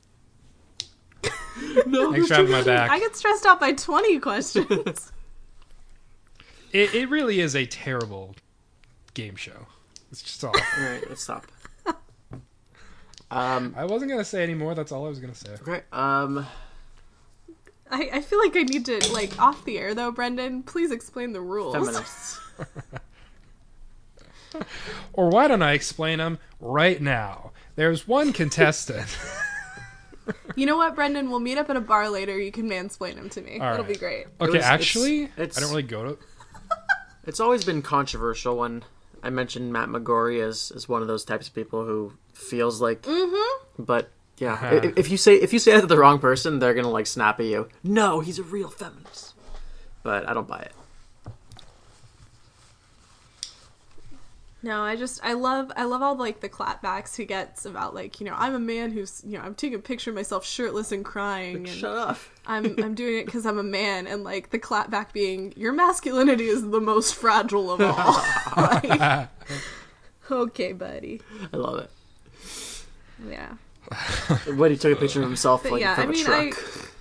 no, 1.85 2.11
Thanks 2.11 2.27
for 2.27 2.35
having 2.35 2.51
my 2.51 2.63
back. 2.63 2.89
i 2.89 2.99
get 2.99 3.15
stressed 3.15 3.45
out 3.45 3.59
by 3.59 3.73
20 3.73 4.19
questions 4.19 5.11
It, 6.73 6.93
it 6.93 7.09
really 7.09 7.39
is 7.39 7.55
a 7.55 7.65
terrible 7.65 8.35
game 9.13 9.35
show. 9.35 9.67
It's 10.11 10.21
just 10.21 10.43
all. 10.43 10.51
All 10.55 10.83
right, 10.83 11.01
let's 11.07 11.23
stop. 11.23 11.47
Um. 13.31 13.73
I 13.77 13.85
wasn't 13.85 14.11
gonna 14.11 14.23
say 14.25 14.43
any 14.43 14.53
more. 14.53 14.73
That's 14.75 14.91
all 14.91 15.05
I 15.05 15.09
was 15.09 15.19
gonna 15.19 15.35
say. 15.35 15.51
Okay. 15.61 15.81
Um. 15.91 16.45
I, 17.89 18.09
I 18.13 18.21
feel 18.21 18.39
like 18.39 18.55
I 18.57 18.63
need 18.63 18.85
to 18.85 18.99
like 19.13 19.39
off 19.39 19.63
the 19.65 19.77
air 19.77 19.93
though, 19.95 20.11
Brendan. 20.11 20.63
Please 20.63 20.91
explain 20.91 21.31
the 21.33 21.41
rules. 21.41 21.73
Feminists. 21.75 22.39
Or 25.13 25.29
why 25.29 25.47
don't 25.47 25.61
I 25.61 25.73
explain 25.73 26.19
them 26.19 26.39
right 26.59 27.01
now? 27.01 27.51
There's 27.75 28.07
one 28.07 28.33
contestant. 28.33 29.17
You 30.57 30.65
know 30.65 30.75
what, 30.75 30.93
Brendan? 30.93 31.29
We'll 31.29 31.39
meet 31.39 31.57
up 31.57 31.69
at 31.69 31.77
a 31.77 31.81
bar 31.81 32.09
later. 32.09 32.37
You 32.37 32.51
can 32.51 32.67
mansplain 32.69 33.15
them 33.15 33.29
to 33.29 33.41
me. 33.41 33.59
All 33.61 33.71
It'll 33.75 33.85
right. 33.85 33.93
be 33.93 33.97
great. 33.97 34.25
Okay, 34.41 34.47
was- 34.47 34.55
it's- 34.55 34.65
actually, 34.65 35.21
it's- 35.37 35.57
I 35.57 35.61
don't 35.61 35.69
really 35.69 35.83
go 35.83 36.03
to. 36.03 36.17
It's 37.25 37.39
always 37.39 37.63
been 37.63 37.81
controversial 37.81 38.57
when 38.57 38.83
I 39.23 39.29
mentioned 39.29 39.73
Matt 39.73 39.89
McGorry 39.89 40.41
as, 40.45 40.71
as 40.75 40.87
one 40.87 41.01
of 41.01 41.07
those 41.07 41.25
types 41.25 41.47
of 41.47 41.53
people 41.55 41.85
who 41.85 42.13
feels 42.33 42.81
like. 42.81 43.01
Mm-hmm. 43.03 43.83
But 43.83 44.09
yeah, 44.37 44.53
Uh-huh. 44.53 44.79
i- 44.83 44.93
if 44.95 45.09
you 45.09 45.17
say 45.17 45.35
if 45.35 45.51
you 45.53 45.59
say 45.59 45.73
that 45.73 45.81
to 45.81 45.87
the 45.87 45.97
wrong 45.97 46.19
person, 46.19 46.59
they're 46.59 46.73
gonna 46.73 46.89
like 46.91 47.07
snap 47.07 47.39
at 47.39 47.45
you. 47.47 47.67
No, 47.83 48.19
he's 48.19 48.39
a 48.39 48.43
real 48.43 48.69
feminist. 48.69 49.33
But 50.03 50.27
I 50.29 50.33
don't 50.33 50.47
buy 50.47 50.59
it. 50.59 50.71
No, 54.67 54.81
I 54.81 54.97
just 54.97 55.21
I 55.23 55.31
love 55.31 55.71
I 55.77 55.85
love 55.85 56.01
all 56.01 56.17
like 56.17 56.41
the 56.41 56.49
clapbacks 56.49 57.15
he 57.15 57.23
gets 57.23 57.63
about 57.63 57.95
like 57.95 58.19
you 58.19 58.25
know 58.25 58.33
I'm 58.35 58.53
a 58.53 58.59
man 58.59 58.91
who's 58.91 59.23
you 59.25 59.37
know 59.37 59.43
I'm 59.45 59.55
taking 59.55 59.79
a 59.79 59.81
picture 59.81 60.09
of 60.09 60.15
myself 60.17 60.45
shirtless 60.45 60.91
and 60.91 61.05
crying 61.05 61.55
and 61.55 61.69
Shut 61.69 61.95
up. 61.97 62.19
I'm 62.47 62.77
I'm 62.83 62.93
doing 62.93 63.19
it 63.19 63.25
because 63.27 63.45
I'm 63.45 63.59
a 63.59 63.63
man 63.63 64.07
and 64.07 64.25
like 64.25 64.49
the 64.49 64.59
clapback 64.59 65.13
being 65.13 65.53
your 65.55 65.71
masculinity 65.71 66.47
is 66.47 66.69
the 66.69 66.81
most 66.81 67.15
fragile 67.15 67.71
of 67.71 67.79
all. 67.79 68.21
Like, 68.57 69.29
okay, 70.29 70.73
buddy. 70.73 71.21
I 71.53 71.55
love 71.55 71.79
it. 71.79 71.91
Yeah. 73.25 73.53
When 74.53 74.71
he 74.71 74.75
took 74.77 74.97
a 74.97 74.99
picture 74.99 75.21
of 75.21 75.27
himself 75.29 75.63
But 75.63 75.71
like 75.71 75.81
yeah, 75.81 75.95
from 75.95 76.01
I 76.01 76.05
a 76.07 76.11
mean, 76.11 76.25
truck. 76.25 76.91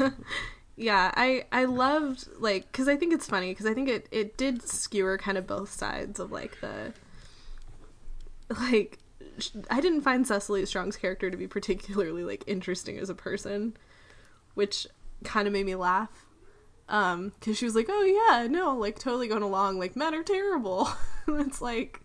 I 0.00 0.10
yeah, 0.76 1.10
I 1.14 1.44
I 1.50 1.64
loved 1.64 2.28
like 2.38 2.70
because 2.70 2.86
I 2.86 2.96
think 2.96 3.14
it's 3.14 3.26
funny 3.26 3.50
because 3.50 3.66
I 3.66 3.72
think 3.72 3.88
it 3.88 4.08
it 4.10 4.36
did 4.36 4.62
skewer 4.62 5.16
kind 5.16 5.38
of 5.38 5.46
both 5.46 5.72
sides 5.72 6.20
of 6.20 6.30
like 6.30 6.60
the 6.60 6.92
like 8.60 8.98
I 9.70 9.80
didn't 9.80 10.02
find 10.02 10.26
Cecily 10.26 10.64
Strong's 10.66 10.96
character 10.96 11.30
to 11.30 11.36
be 11.36 11.46
particularly 11.46 12.24
like 12.24 12.44
interesting 12.46 12.98
as 12.98 13.08
a 13.08 13.14
person, 13.14 13.76
which 14.54 14.86
kind 15.24 15.46
of 15.46 15.52
made 15.52 15.66
me 15.66 15.74
laugh. 15.74 16.26
Um, 16.88 17.32
because 17.40 17.58
she 17.58 17.64
was 17.64 17.74
like, 17.74 17.86
"Oh 17.88 18.02
yeah, 18.30 18.46
no, 18.46 18.76
like 18.76 18.98
totally 18.98 19.28
going 19.28 19.42
along, 19.42 19.78
like 19.78 19.96
men 19.96 20.14
are 20.14 20.22
terrible." 20.22 20.88
it's 21.28 21.60
like, 21.60 22.00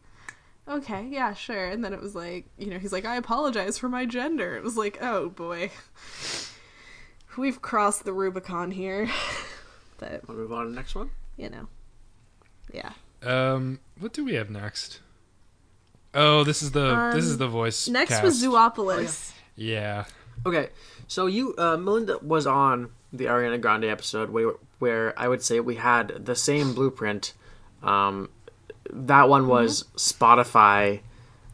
okay, 0.67 1.05
yeah, 1.07 1.33
sure. 1.33 1.67
And 1.67 1.83
then 1.83 1.93
it 1.93 2.01
was 2.01 2.15
like, 2.15 2.47
you 2.57 2.67
know, 2.67 2.79
he's 2.79 2.93
like, 2.93 3.05
"I 3.05 3.15
apologize 3.17 3.77
for 3.77 3.89
my 3.89 4.05
gender." 4.05 4.55
It 4.55 4.63
was 4.63 4.77
like, 4.77 4.97
oh 5.01 5.29
boy, 5.29 5.69
we've 7.37 7.61
crossed 7.61 8.03
the 8.05 8.13
Rubicon 8.13 8.71
here. 8.71 9.09
but 9.97 10.27
Wanna 10.27 10.39
move 10.39 10.53
on 10.53 10.63
to 10.65 10.69
the 10.71 10.75
next 10.75 10.95
one. 10.95 11.09
you 11.37 11.49
know, 11.49 11.67
yeah. 12.73 12.91
Um, 13.23 13.79
what 13.99 14.13
do 14.13 14.25
we 14.25 14.33
have 14.35 14.49
next? 14.49 14.99
Oh, 16.13 16.43
this 16.43 16.61
is 16.61 16.71
the 16.71 17.11
this 17.13 17.23
is 17.25 17.33
Um, 17.33 17.37
the 17.39 17.47
voice. 17.47 17.87
Next 17.87 18.09
cast. 18.09 18.23
was 18.23 18.39
Zoo-opolis. 18.39 19.31
Yeah. 19.55 20.05
Okay, 20.45 20.69
so 21.07 21.27
you, 21.27 21.53
uh, 21.57 21.77
Melynda 21.77 22.21
was 22.23 22.47
on 22.47 22.89
the 23.13 23.25
Ariana 23.25 23.61
Grande 23.61 23.85
episode 23.85 24.31
where, 24.31 24.53
where 24.79 25.13
I 25.19 25.27
would 25.27 25.43
say 25.43 25.59
we 25.59 25.75
had 25.75 26.25
the 26.25 26.35
same 26.35 26.73
blueprint, 26.73 27.33
um, 27.83 28.29
that 28.91 29.29
one 29.29 29.47
was 29.47 29.83
Spotify. 29.95 31.01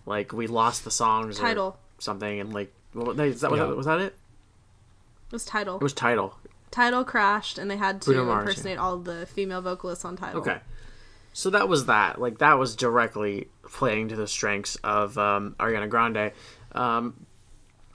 Like 0.06 0.32
we 0.32 0.48
lost 0.48 0.86
the 0.86 0.92
songs 0.92 1.38
Tidal. 1.38 1.66
or 1.68 1.76
something, 2.00 2.40
and 2.40 2.54
like 2.54 2.74
what, 2.94 3.20
is 3.20 3.42
that, 3.42 3.52
was, 3.52 3.60
Yeah. 3.60 3.66
that 3.66 3.76
was 3.76 3.86
that 3.88 4.00
it? 4.00 4.16
It 5.28 5.34
was 5.34 5.46
Tidal. 5.46 5.78
It 5.78 5.84
was 5.84 5.94
Tidal. 5.94 6.38
Tidal 6.72 7.04
crashed, 7.04 7.58
and 7.58 7.70
they 7.70 7.78
had 7.78 8.02
to 8.02 8.06
Bruno 8.06 8.26
Mars, 8.26 8.36
yeah. 8.36 8.42
impersonate 8.42 8.78
all 8.78 8.98
the 8.98 9.26
female 9.26 9.62
vocalists 9.62 10.06
on 10.06 10.16
Tidal. 10.16 10.42
Okay. 10.42 10.60
So 11.34 11.50
that 11.52 11.70
was 11.70 11.86
that. 11.86 12.20
Like 12.20 12.40
that 12.40 12.58
was 12.58 12.76
directly 12.76 13.48
playing 13.64 14.10
to 14.10 14.16
the 14.16 14.28
strengths 14.28 14.76
of 14.78 15.18
um, 15.18 15.56
Ariana 15.60 15.90
Grande. 15.90 16.32
Um, 16.72 17.26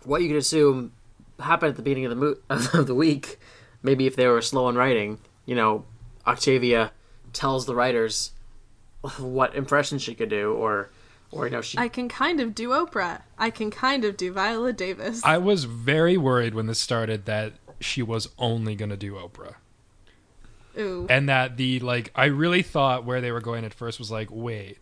what 0.04 0.22
you 0.22 0.28
could 0.28 0.36
assume 0.36 0.92
happened 1.40 1.70
at 1.70 1.76
the 1.76 1.82
beginning 1.82 2.04
of 2.06 2.10
the 2.10 2.16
mo- 2.16 2.36
of 2.50 2.86
the 2.86 2.94
week, 2.94 3.38
maybe 3.82 4.06
if 4.06 4.16
they 4.16 4.26
were 4.26 4.40
slow 4.42 4.68
in 4.68 4.76
writing, 4.76 5.18
you 5.44 5.54
know, 5.54 5.84
Octavia 6.26 6.92
tells 7.32 7.66
the 7.66 7.74
writers 7.74 8.32
what 9.18 9.54
impression 9.54 9.98
she 9.98 10.14
could 10.14 10.28
do, 10.28 10.52
or 10.52 10.90
or 11.32 11.46
you 11.46 11.50
know 11.50 11.62
she 11.62 11.78
I 11.78 11.88
can 11.88 12.08
kind 12.08 12.40
of 12.40 12.54
do 12.54 12.68
Oprah. 12.68 13.22
I 13.38 13.50
can 13.50 13.70
kind 13.70 14.04
of 14.04 14.16
do 14.16 14.32
Viola 14.32 14.72
Davis. 14.72 15.22
I 15.24 15.38
was 15.38 15.64
very 15.64 16.16
worried 16.16 16.54
when 16.54 16.66
this 16.66 16.78
started 16.78 17.24
that 17.24 17.54
she 17.80 18.02
was 18.02 18.28
only 18.38 18.76
going 18.76 18.90
to 18.90 18.96
do 18.96 19.14
Oprah. 19.14 19.54
Ooh. 20.78 21.06
and 21.10 21.28
that 21.28 21.58
the 21.58 21.80
like 21.80 22.10
I 22.14 22.26
really 22.26 22.62
thought 22.62 23.04
where 23.04 23.20
they 23.20 23.30
were 23.30 23.40
going 23.40 23.64
at 23.64 23.74
first 23.74 23.98
was 23.98 24.10
like, 24.10 24.28
wait, 24.30 24.78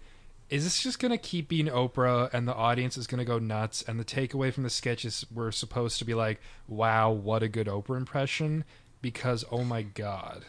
is 0.48 0.64
this 0.64 0.82
just 0.82 0.98
gonna 0.98 1.18
keep 1.18 1.48
being 1.48 1.66
Oprah 1.66 2.32
and 2.32 2.46
the 2.46 2.55
audience 2.55 2.96
is 2.96 3.07
gonna 3.07 3.24
go 3.24 3.38
nuts 3.38 3.82
and 3.82 3.98
the 3.98 4.05
takeaway 4.05 4.53
from 4.53 4.62
the 4.62 4.70
sketches 4.70 5.26
were 5.34 5.51
supposed 5.51 5.98
to 5.98 6.05
be 6.05 6.14
like, 6.14 6.40
wow, 6.68 7.11
what 7.11 7.42
a 7.42 7.48
good 7.48 7.66
Oprah 7.66 7.96
impression 7.96 8.64
because 9.03 9.44
oh 9.51 9.64
my 9.64 9.82
god. 9.82 10.44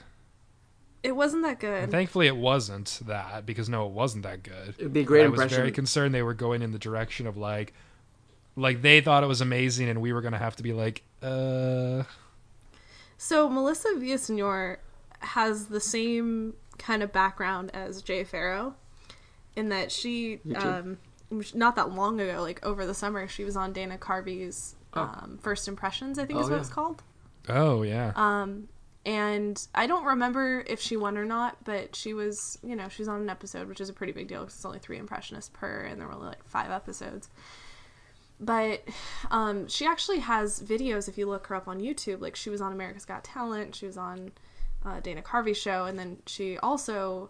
It 1.04 1.16
wasn't 1.16 1.43
that 1.43 1.60
good. 1.60 1.84
And 1.84 1.91
thankfully 1.91 2.28
it 2.28 2.38
wasn't 2.38 2.99
that 3.08 3.45
because 3.45 3.70
no, 3.70 3.88
it 3.88 3.91
wasn't 3.91 4.24
that 4.24 4.43
good. 4.43 4.76
It'd 4.78 4.93
be 4.93 4.99
a 5.02 5.04
great 5.04 5.26
I 5.26 5.30
was 5.30 5.52
very 5.52 5.72
concerned 5.72 6.14
they 6.14 6.22
were 6.22 6.34
going 6.36 6.62
in 6.62 6.72
the 6.72 6.80
direction 6.80 7.26
of 7.28 7.38
like 7.38 7.74
like 8.56 8.82
they 8.82 9.02
thought 9.02 9.24
it 9.24 9.28
was 9.28 9.41
amazing 9.41 9.89
and 9.89 10.02
we 10.02 10.14
were 10.14 10.22
gonna 10.22 10.38
have 10.38 10.56
to 10.58 10.64
be 10.64 10.74
like, 10.74 11.04
uh 11.24 12.04
So 13.18 13.49
Melissa 13.49 13.89
Villasenor 13.97 14.78
has 15.20 15.68
the 15.68 15.80
same 15.80 16.54
kind 16.78 17.04
of 17.04 17.12
background 17.12 17.72
as 17.74 18.02
Jay 18.02 18.24
Pharoah, 18.24 18.76
in 19.56 19.70
that 19.70 19.91
she, 19.91 20.39
um, 20.56 20.97
not 21.54 21.76
that 21.76 21.91
long 21.91 22.20
ago, 22.20 22.41
like 22.41 22.66
over 22.66 22.86
the 22.86 22.93
summer, 22.95 23.28
she 23.28 23.43
was 23.43 23.56
on 23.56 23.72
Dana 23.74 23.97
Carvey's 23.97 24.76
um, 24.93 25.38
First 25.41 25.68
Impressions, 25.68 26.18
I 26.18 26.26
think 26.26 26.39
is 26.39 26.47
Oh, 26.47 26.49
what 26.49 26.56
yeah. 26.56 26.62
it's 26.62 26.70
called. 26.70 27.04
oh 27.49 27.84
yeah. 27.84 28.12
Um, 28.16 28.68
and 29.06 29.68
I 29.74 29.88
don't 29.88 30.06
remember 30.06 30.64
if 30.68 30.80
she 30.80 30.95
won 30.95 31.18
or 31.18 31.26
not, 31.26 31.64
but 31.64 31.95
she 31.95 32.14
was, 32.14 32.60
you 32.64 32.76
know, 32.76 32.88
she's 32.88 33.08
on 33.08 33.22
an 33.22 33.30
episode, 33.30 33.68
which 33.68 33.82
is 33.82 33.89
a 33.89 33.93
pretty 33.93 34.14
big 34.14 34.28
deal 34.28 34.41
because 34.41 34.56
it's 34.56 34.66
only 34.66 34.80
three 34.80 34.97
impressionists 34.97 35.49
per, 35.54 35.82
and 35.82 35.99
there 35.99 36.08
were 36.08 36.14
only 36.14 36.28
like 36.28 36.43
five 36.45 36.70
episodes. 36.70 37.30
But 38.39 38.84
um, 39.30 39.68
she 39.68 39.86
actually 39.86 40.20
has 40.20 40.62
videos 40.62 41.08
if 41.08 41.18
you 41.18 41.28
look 41.28 41.47
her 41.47 41.56
up 41.56 41.68
on 41.68 41.80
YouTube. 41.80 42.22
Like 42.22 42.36
she 42.36 42.49
was 42.49 42.62
on 42.62 42.72
America's 42.72 43.06
Got 43.06 43.24
Talent, 43.24 43.76
she 43.76 43.88
was 43.88 43.97
on 43.97 44.32
uh, 44.86 44.99
Dana 44.99 45.22
Carvey 45.22 45.56
show, 45.56 45.86
and 45.86 45.97
then 45.97 46.18
she 46.28 46.58
also 46.60 47.30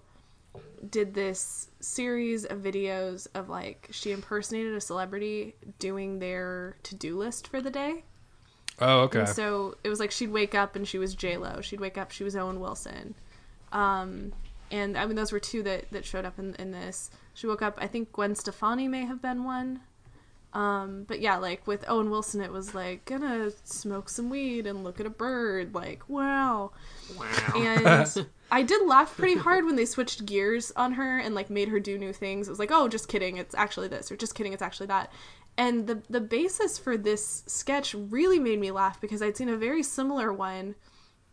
did 0.89 1.13
this 1.13 1.69
series 1.80 2.43
of 2.43 2.59
videos 2.59 3.28
of 3.34 3.47
like 3.47 3.88
she 3.91 4.11
impersonated 4.11 4.74
a 4.74 4.82
celebrity 4.82 5.55
doing 5.80 6.19
their 6.19 6.76
to-do 6.84 7.17
list 7.17 7.47
for 7.47 7.61
the 7.61 7.69
day. 7.69 8.03
Oh 8.82 9.01
okay. 9.01 9.19
And 9.19 9.29
so 9.29 9.75
it 9.84 9.89
was 9.89 9.99
like 9.99 10.11
she'd 10.11 10.32
wake 10.32 10.55
up 10.55 10.75
and 10.75 10.88
she 10.88 10.97
was 10.97 11.15
J 11.15 11.38
Lo. 11.38 11.61
She'd 11.61 11.79
wake 11.79 11.97
up, 11.97 12.11
she 12.11 12.23
was 12.23 12.36
Owen 12.36 12.59
Wilson. 12.59 13.15
Um, 13.71 14.34
and 14.69 14.97
I 14.97 15.05
mean 15.05 15.15
those 15.15 15.32
were 15.32 15.39
two 15.39 15.63
that 15.63 15.89
that 15.91 16.05
showed 16.05 16.25
up 16.25 16.38
in 16.39 16.55
in 16.55 16.71
this. 16.71 17.09
She 17.34 17.47
woke 17.47 17.61
up. 17.61 17.77
I 17.79 17.88
think 17.88 18.11
Gwen 18.11 18.36
Stefani 18.36 18.88
may 18.88 19.05
have 19.05 19.21
been 19.21 19.43
one. 19.43 19.82
Um, 20.53 21.05
but 21.07 21.21
yeah, 21.21 21.38
like 21.38 21.65
with 21.65 21.86
Owen 21.88 22.09
Wilson, 22.09 22.41
it 22.41 22.51
was 22.51 22.75
like 22.75 23.05
gonna 23.05 23.51
smoke 23.63 24.09
some 24.09 24.29
weed 24.29 24.67
and 24.67 24.84
look 24.84 24.99
at 24.99 25.05
a 25.05 25.09
bird. 25.09 25.73
Like 25.73 26.03
wow. 26.09 26.71
wow. 27.17 27.53
And 27.55 28.27
I 28.51 28.61
did 28.63 28.86
laugh 28.86 29.15
pretty 29.15 29.38
hard 29.39 29.65
when 29.65 29.77
they 29.77 29.86
switched 29.86 30.25
gears 30.25 30.73
on 30.75 30.93
her 30.93 31.19
and 31.19 31.34
like 31.34 31.49
made 31.49 31.69
her 31.69 31.79
do 31.79 31.97
new 31.97 32.11
things. 32.11 32.47
It 32.47 32.51
was 32.51 32.59
like, 32.59 32.71
oh, 32.71 32.89
just 32.89 33.07
kidding, 33.07 33.38
it's 33.38 33.55
actually 33.55 33.88
this, 33.88 34.11
or 34.11 34.17
just 34.17 34.36
kidding, 34.36 34.51
it's 34.51 34.61
actually 34.61 34.88
that. 34.88 35.11
And 35.58 35.88
the 35.88 36.02
the 36.10 36.22
basis 36.22 36.78
for 36.78 36.97
this 36.97 37.43
sketch 37.45 37.93
really 37.93 38.39
made 38.39 38.60
me 38.60 38.72
laugh 38.72 38.99
because 38.99 39.22
I'd 39.22 39.38
seen 39.38 39.49
a 39.49 39.58
very 39.58 39.84
similar 39.84 40.32
one 40.32 40.76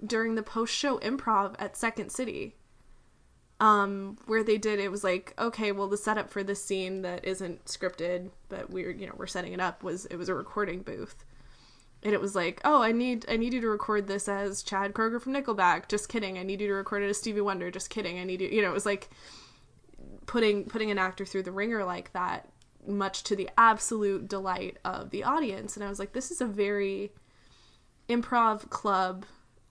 during 0.05 0.35
the 0.35 0.43
post 0.43 0.75
show 0.75 0.99
improv 0.99 1.55
at 1.59 1.77
Second 1.77 2.11
City. 2.11 2.55
Um, 3.61 4.19
where 4.27 4.45
they 4.45 4.57
did 4.57 4.79
it 4.79 4.93
was 4.93 5.03
like, 5.03 5.35
okay, 5.37 5.73
well 5.73 5.89
the 5.89 5.97
setup 5.97 6.31
for 6.31 6.45
this 6.45 6.65
scene 6.65 7.03
that 7.03 7.25
isn't 7.25 7.65
scripted, 7.65 8.31
but 8.49 8.71
we're 8.71 8.91
you 8.91 9.07
know, 9.07 9.15
we're 9.17 9.27
setting 9.27 9.53
it 9.53 9.61
up 9.61 9.83
was 9.83 10.07
it 10.07 10.17
was 10.17 10.29
a 10.29 10.35
recording 10.35 10.83
booth 10.83 11.25
and 12.03 12.15
it 12.15 12.21
was 12.21 12.35
like, 12.35 12.61
"Oh, 12.65 12.83
I 12.83 12.93
need 12.93 13.25
I 13.29 13.37
need 13.37 13.53
you 13.53 13.61
to 13.61 13.69
record 13.69 14.07
this 14.07 14.29
as 14.29 14.63
Chad 14.63 14.95
Kroeger 14.95 15.21
from 15.21 15.35
Nickelback." 15.35 15.89
Just 15.89 16.09
kidding. 16.09 16.39
I 16.39 16.43
need 16.43 16.61
you 16.61 16.69
to 16.69 16.75
record 16.75 17.03
it 17.03 17.09
as 17.09 17.19
Stevie 17.19 17.41
Wonder. 17.41 17.71
Just 17.71 17.91
kidding. 17.91 18.19
I 18.19 18.25
need 18.25 18.41
you. 18.41 18.49
You 18.49 18.63
know, 18.63 18.71
it 18.71 18.75
was 18.75 18.87
like 18.87 19.11
putting 20.27 20.65
putting 20.65 20.91
an 20.91 20.99
actor 20.99 21.25
through 21.25 21.43
the 21.43 21.53
ringer 21.53 21.85
like 21.85 22.13
that, 22.13 22.49
much 22.87 23.23
to 23.25 23.37
the 23.37 23.51
absolute 23.59 24.29
delight 24.29 24.79
of 24.85 25.11
the 25.11 25.25
audience. 25.25 25.77
And 25.77 25.85
I 25.85 25.89
was 25.89 25.99
like, 25.99 26.13
this 26.13 26.31
is 26.31 26.41
a 26.41 26.47
very 26.47 27.13
improv 28.09 28.71
club 28.71 29.27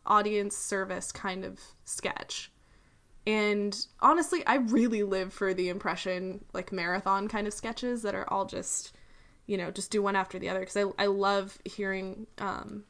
audience 0.05 0.55
service 0.55 1.11
kind 1.11 1.43
of 1.43 1.59
sketch. 1.83 2.51
And 3.25 3.77
honestly, 3.99 4.45
I 4.45 4.55
really 4.55 5.03
live 5.03 5.33
for 5.33 5.53
the 5.53 5.69
impression 5.69 6.45
like 6.53 6.71
marathon 6.71 7.27
kind 7.27 7.47
of 7.47 7.53
sketches 7.53 8.03
that 8.03 8.15
are 8.15 8.31
all 8.31 8.45
just 8.45 8.93
you 9.47 9.57
know, 9.57 9.71
just 9.71 9.89
do 9.89 10.01
one 10.01 10.15
after 10.15 10.37
the 10.37 10.49
other 10.49 10.59
because 10.59 10.77
I, 10.77 11.03
I 11.03 11.05
love 11.07 11.57
hearing 11.65 12.27
um, 12.37 12.83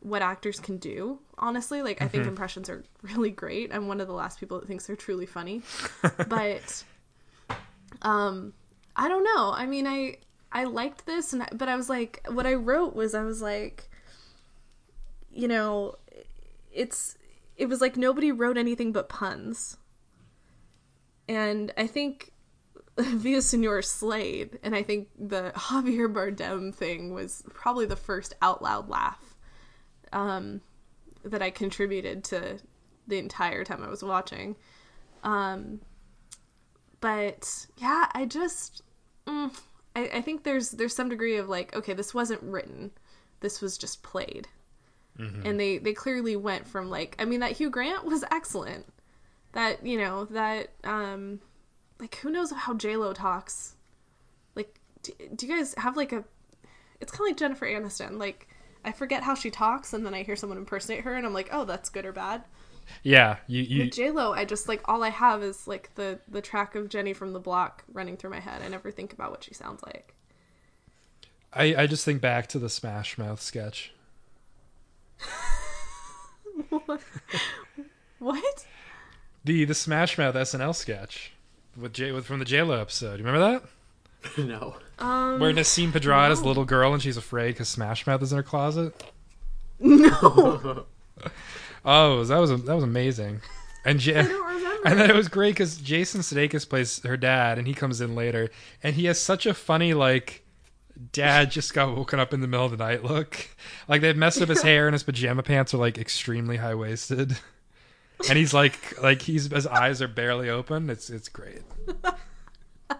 what 0.00 0.20
actors 0.20 0.60
can 0.60 0.76
do. 0.76 1.20
Honestly, 1.38 1.80
like 1.80 2.02
I 2.02 2.08
think 2.08 2.26
impressions 2.26 2.68
are 2.68 2.84
really 3.02 3.30
great. 3.30 3.72
I'm 3.72 3.86
one 3.86 4.00
of 4.00 4.08
the 4.08 4.12
last 4.12 4.38
people 4.38 4.58
that 4.58 4.66
thinks 4.66 4.86
they're 4.86 4.96
truly 4.96 5.26
funny, 5.26 5.62
but 6.28 6.84
um, 8.02 8.52
I 8.96 9.08
don't 9.08 9.24
know. 9.24 9.52
I 9.54 9.66
mean, 9.66 9.86
I 9.86 10.18
I 10.50 10.64
liked 10.64 11.06
this, 11.06 11.32
and 11.32 11.42
I, 11.42 11.48
but 11.52 11.68
I 11.68 11.76
was 11.76 11.88
like, 11.88 12.26
what 12.28 12.46
I 12.46 12.54
wrote 12.54 12.94
was 12.94 13.14
I 13.14 13.22
was 13.22 13.40
like, 13.40 13.90
you 15.30 15.48
know, 15.48 15.96
it's 16.72 17.16
it 17.56 17.66
was 17.68 17.80
like 17.80 17.96
nobody 17.96 18.32
wrote 18.32 18.58
anything 18.58 18.92
but 18.92 19.08
puns, 19.08 19.76
and 21.28 21.72
I 21.76 21.86
think 21.86 22.32
via 22.98 23.38
Villasenor 23.38 23.84
slayed, 23.84 24.58
and 24.62 24.74
I 24.74 24.82
think 24.82 25.08
the 25.18 25.52
Javier 25.56 26.12
Bardem 26.12 26.74
thing 26.74 27.14
was 27.14 27.42
probably 27.54 27.86
the 27.86 27.96
first 27.96 28.34
out 28.42 28.62
loud 28.62 28.88
laugh 28.88 29.36
um, 30.12 30.60
that 31.24 31.42
I 31.42 31.50
contributed 31.50 32.24
to 32.24 32.58
the 33.06 33.18
entire 33.18 33.64
time 33.64 33.82
I 33.82 33.88
was 33.88 34.02
watching. 34.02 34.56
Um, 35.24 35.80
but 37.02 37.66
yeah, 37.76 38.06
I 38.14 38.24
just 38.24 38.82
mm, 39.26 39.54
I, 39.94 40.08
I 40.14 40.20
think 40.22 40.44
there's 40.44 40.70
there's 40.70 40.94
some 40.94 41.10
degree 41.10 41.36
of 41.36 41.50
like, 41.50 41.76
okay, 41.76 41.92
this 41.92 42.14
wasn't 42.14 42.42
written, 42.42 42.92
this 43.40 43.60
was 43.60 43.76
just 43.76 44.02
played, 44.02 44.48
and 45.44 45.60
they 45.60 45.76
they 45.78 45.92
clearly 45.92 46.36
went 46.36 46.66
from 46.66 46.88
like, 46.88 47.16
I 47.18 47.26
mean, 47.26 47.40
that 47.40 47.52
Hugh 47.58 47.68
Grant 47.68 48.04
was 48.04 48.24
excellent. 48.30 48.86
That 49.52 49.84
you 49.84 49.98
know 49.98 50.24
that 50.26 50.70
um 50.84 51.40
like 52.00 52.14
who 52.16 52.30
knows 52.30 52.52
how 52.52 52.72
J 52.74 52.96
Lo 52.96 53.12
talks? 53.12 53.74
Like, 54.54 54.80
do, 55.02 55.12
do 55.34 55.46
you 55.46 55.56
guys 55.56 55.74
have 55.76 55.96
like 55.96 56.12
a? 56.12 56.24
It's 57.00 57.10
kind 57.10 57.22
of 57.22 57.30
like 57.32 57.36
Jennifer 57.36 57.66
Aniston. 57.66 58.18
Like, 58.18 58.48
I 58.84 58.92
forget 58.92 59.24
how 59.24 59.34
she 59.34 59.50
talks, 59.50 59.92
and 59.92 60.06
then 60.06 60.14
I 60.14 60.22
hear 60.22 60.36
someone 60.36 60.56
impersonate 60.56 61.02
her, 61.02 61.14
and 61.14 61.26
I'm 61.26 61.34
like, 61.34 61.48
oh, 61.52 61.64
that's 61.64 61.88
good 61.88 62.06
or 62.06 62.12
bad. 62.12 62.44
Yeah, 63.02 63.36
you, 63.46 63.62
you... 63.62 63.90
J 63.90 64.10
Lo. 64.10 64.32
I 64.32 64.44
just 64.44 64.68
like 64.68 64.80
all 64.86 65.02
I 65.02 65.10
have 65.10 65.42
is 65.42 65.66
like 65.66 65.94
the 65.94 66.18
the 66.28 66.40
track 66.40 66.74
of 66.74 66.88
Jenny 66.88 67.12
from 67.12 67.32
the 67.32 67.40
Block 67.40 67.84
running 67.92 68.16
through 68.16 68.30
my 68.30 68.40
head. 68.40 68.62
I 68.62 68.68
never 68.68 68.90
think 68.90 69.12
about 69.12 69.30
what 69.30 69.44
she 69.44 69.54
sounds 69.54 69.82
like. 69.82 70.14
I, 71.52 71.74
I 71.76 71.86
just 71.86 72.04
think 72.04 72.20
back 72.20 72.46
to 72.48 72.58
the 72.58 72.70
Smash 72.70 73.18
Mouth 73.18 73.40
sketch. 73.40 73.92
What? 78.22 78.66
The 79.44 79.64
the 79.64 79.74
Smash 79.74 80.16
Mouth 80.16 80.36
SNL 80.36 80.76
sketch 80.76 81.32
with 81.76 81.92
J 81.92 82.12
with 82.12 82.24
from 82.24 82.38
the 82.38 82.44
J 82.44 82.62
Lo 82.62 82.80
episode. 82.80 83.18
You 83.18 83.24
remember 83.24 83.60
that? 84.38 84.38
no. 84.46 84.76
Um, 85.00 85.40
Where 85.40 85.52
Nasim 85.52 85.90
Pedrad 85.90 86.30
is 86.30 86.38
a 86.38 86.44
little 86.44 86.64
girl 86.64 86.92
and 86.92 87.02
she's 87.02 87.16
afraid 87.16 87.54
because 87.54 87.68
Smash 87.68 88.06
Mouth 88.06 88.22
is 88.22 88.32
in 88.32 88.36
her 88.36 88.44
closet. 88.44 88.94
no, 89.80 90.86
Oh, 91.84 92.22
that 92.24 92.38
was 92.38 92.50
that 92.64 92.74
was 92.74 92.84
amazing. 92.84 93.40
And 93.84 93.98
J- 93.98 94.18
I 94.18 94.22
don't 94.22 94.46
remember. 94.46 94.88
and 94.88 95.00
then 95.00 95.10
it 95.10 95.16
was 95.16 95.28
great 95.28 95.54
because 95.54 95.76
Jason 95.78 96.20
Sudeikis 96.20 96.68
plays 96.68 97.02
her 97.02 97.16
dad, 97.16 97.58
and 97.58 97.66
he 97.66 97.74
comes 97.74 98.00
in 98.00 98.14
later, 98.14 98.50
and 98.82 98.94
he 98.94 99.06
has 99.06 99.18
such 99.20 99.44
a 99.46 99.54
funny 99.54 99.92
like, 99.92 100.44
dad 101.12 101.50
just 101.50 101.74
got 101.74 101.96
woken 101.96 102.20
up 102.20 102.32
in 102.32 102.40
the 102.40 102.46
middle 102.46 102.66
of 102.66 102.70
the 102.72 102.76
night 102.76 103.02
look. 103.02 103.48
Like 103.88 104.00
they've 104.00 104.16
messed 104.16 104.40
up 104.40 104.48
his 104.48 104.62
hair, 104.62 104.86
and 104.86 104.94
his 104.94 105.02
pajama 105.02 105.42
pants 105.42 105.74
are 105.74 105.78
like 105.78 105.98
extremely 105.98 106.58
high 106.58 106.74
waisted. 106.76 107.36
and 108.28 108.38
he's 108.38 108.54
like 108.54 109.00
like 109.02 109.22
he's 109.22 109.50
his 109.50 109.66
eyes 109.66 110.00
are 110.00 110.06
barely 110.08 110.48
open. 110.48 110.88
It's 110.88 111.10
it's 111.10 111.28
great. 111.28 111.62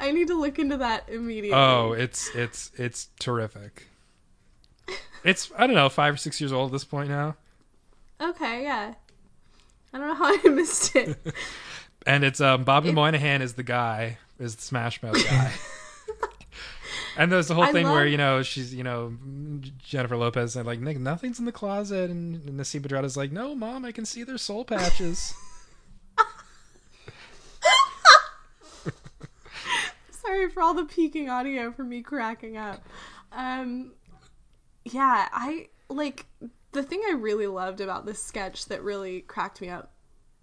I 0.00 0.12
need 0.12 0.28
to 0.28 0.38
look 0.38 0.58
into 0.58 0.76
that 0.76 1.08
immediately. 1.08 1.58
Oh, 1.58 1.92
it's 1.92 2.28
it's 2.34 2.70
it's 2.76 3.08
terrific. 3.18 3.86
It's 5.24 5.50
I 5.56 5.66
don't 5.66 5.74
know 5.74 5.88
five 5.88 6.14
or 6.14 6.16
six 6.16 6.40
years 6.40 6.52
old 6.52 6.70
at 6.70 6.72
this 6.72 6.84
point 6.84 7.08
now, 7.08 7.36
Okay, 8.20 8.62
yeah. 8.62 8.94
I 9.92 9.98
don't 9.98 10.06
know 10.08 10.14
how 10.14 10.26
I 10.44 10.48
missed 10.48 10.94
it. 10.96 11.16
and 12.06 12.24
it's 12.24 12.40
um 12.40 12.64
Bobby 12.64 12.92
Moynihan 12.92 13.42
is 13.42 13.54
the 13.54 13.62
guy 13.62 14.18
is 14.38 14.56
the 14.56 14.62
Smash 14.62 15.02
Mouth 15.02 15.22
guy. 15.28 15.52
And 17.16 17.32
there's 17.32 17.48
the 17.48 17.54
whole 17.54 17.64
I 17.64 17.72
thing 17.72 17.88
where 17.88 18.06
you 18.06 18.16
know 18.16 18.42
she's 18.44 18.72
you 18.72 18.84
know 18.84 19.12
Jennifer 19.82 20.16
Lopez 20.16 20.54
and 20.54 20.64
like 20.64 20.78
Nick 20.78 21.00
nothing's 21.00 21.40
in 21.40 21.46
the 21.46 21.52
closet 21.52 22.10
and 22.10 22.40
Nasim 22.44 22.80
Pedrada's 22.80 23.16
like 23.16 23.32
no 23.32 23.56
mom 23.56 23.84
I 23.84 23.90
can 23.90 24.04
see 24.04 24.22
their 24.22 24.38
soul 24.38 24.64
patches. 24.64 25.34
Sorry 30.10 30.48
for 30.50 30.62
all 30.62 30.74
the 30.74 30.84
peaking 30.84 31.28
audio 31.28 31.72
for 31.72 31.82
me 31.82 32.02
cracking 32.02 32.56
up. 32.56 32.84
Um, 33.32 33.92
yeah, 34.84 35.28
I 35.32 35.68
like 35.88 36.26
the 36.72 36.82
thing 36.82 37.02
I 37.08 37.12
really 37.12 37.46
loved 37.46 37.80
about 37.80 38.06
this 38.06 38.22
sketch 38.22 38.66
that 38.66 38.82
really 38.82 39.22
cracked 39.22 39.60
me 39.60 39.68
up. 39.68 39.92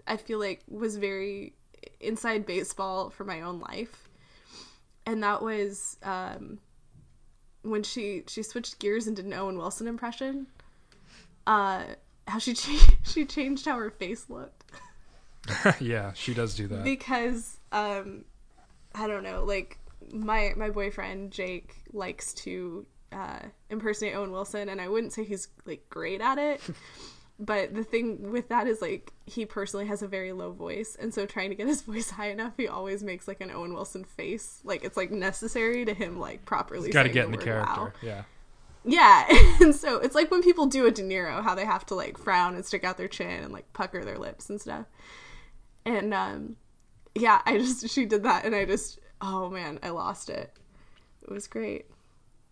I 0.08 0.18
feel 0.18 0.40
like 0.40 0.62
was 0.68 0.98
very 0.98 1.54
inside 2.00 2.46
baseball 2.46 3.10
for 3.10 3.24
my 3.24 3.42
own 3.42 3.60
life, 3.60 4.10
and 5.06 5.24
that 5.24 5.42
was 5.42 5.98
um, 6.04 6.60
when 7.64 7.84
she 7.84 8.24
she 8.28 8.44
switched 8.44 8.80
gears 8.80 9.08
and 9.08 9.16
did 9.16 9.26
an 9.26 9.34
Owen 9.34 9.58
Wilson 9.58 9.88
impression. 9.88 10.48
Uh, 11.48 11.84
how 12.28 12.40
she 12.40 12.54
cha- 12.56 12.94
she 13.04 13.26
changed 13.26 13.66
how 13.66 13.78
her 13.78 13.90
face 13.92 14.30
looked 14.30 14.64
yeah, 15.80 16.12
she 16.14 16.34
does 16.34 16.56
do 16.56 16.68
that. 16.68 16.84
because 16.84 17.58
um 17.72 18.26
i 18.96 19.06
don't 19.08 19.24
know 19.24 19.44
like 19.44 19.78
my 20.12 20.54
my 20.56 20.70
boyfriend 20.70 21.32
jake 21.32 21.76
likes 21.94 22.34
to 22.34 22.86
uh 23.12 23.40
impersonate 23.70 24.16
owen 24.16 24.32
wilson 24.32 24.70
and 24.70 24.82
i 24.82 24.88
wouldn't 24.88 25.14
say 25.14 25.24
he's 25.24 25.48
like 25.66 25.88
great 25.90 26.22
at 26.22 26.38
it 26.38 26.62
but 27.40 27.74
the 27.74 27.84
thing 27.84 28.32
with 28.32 28.48
that 28.50 28.68
is 28.68 28.82
like 28.82 29.12
he 29.26 29.46
personally 29.46 29.86
has 29.86 30.02
a 30.02 30.08
very 30.08 30.32
low 30.32 30.52
voice 30.52 30.96
and 31.00 31.14
so 31.14 31.26
trying 31.26 31.50
to 31.50 31.56
get 31.56 31.68
his 31.68 31.82
voice 31.92 32.10
high 32.10 32.30
enough 32.30 32.54
he 32.58 32.68
always 32.68 33.04
makes 33.04 33.28
like 33.28 33.42
an 33.42 33.52
owen 33.52 33.74
wilson 33.74 34.04
face 34.04 34.62
like 34.64 34.84
it's 34.84 34.98
like 34.98 35.12
necessary 35.12 35.86
to 35.86 35.94
him 35.94 36.20
like 36.20 36.46
properly 36.46 36.90
Got 36.92 37.04
to 37.04 37.10
get 37.10 37.26
in 37.26 37.32
the 37.32 37.38
character. 37.38 37.82
wow. 37.82 37.92
Yeah. 38.02 38.24
Yeah, 38.88 39.26
and 39.62 39.74
so 39.76 39.98
it's 39.98 40.14
like 40.14 40.30
when 40.30 40.44
people 40.44 40.68
do 40.68 40.86
a 40.86 40.92
De 40.92 41.02
Niro, 41.02 41.42
how 41.44 41.56
they 41.56 41.66
have 41.66 41.88
to 41.88 41.96
like 41.96 42.20
frown 42.20 42.54
and 42.54 42.64
stick 42.64 42.84
out 42.84 42.98
their 42.98 43.08
chin 43.08 43.44
and 43.46 43.52
like 43.52 43.74
pucker 43.74 44.06
their 44.06 44.20
lips 44.20 44.48
and 44.48 44.62
stuff. 44.62 44.86
And 45.86 46.14
um, 46.14 46.56
yeah, 47.16 47.42
I 47.48 47.58
just 47.58 47.90
she 47.90 48.06
did 48.06 48.22
that, 48.24 48.46
and 48.46 48.54
I 48.54 48.64
just 48.66 49.00
oh 49.22 49.50
man, 49.50 49.80
I 49.82 49.90
lost 49.90 50.30
it. 50.30 50.54
It 51.24 51.32
was 51.32 51.48
great. 51.48 51.88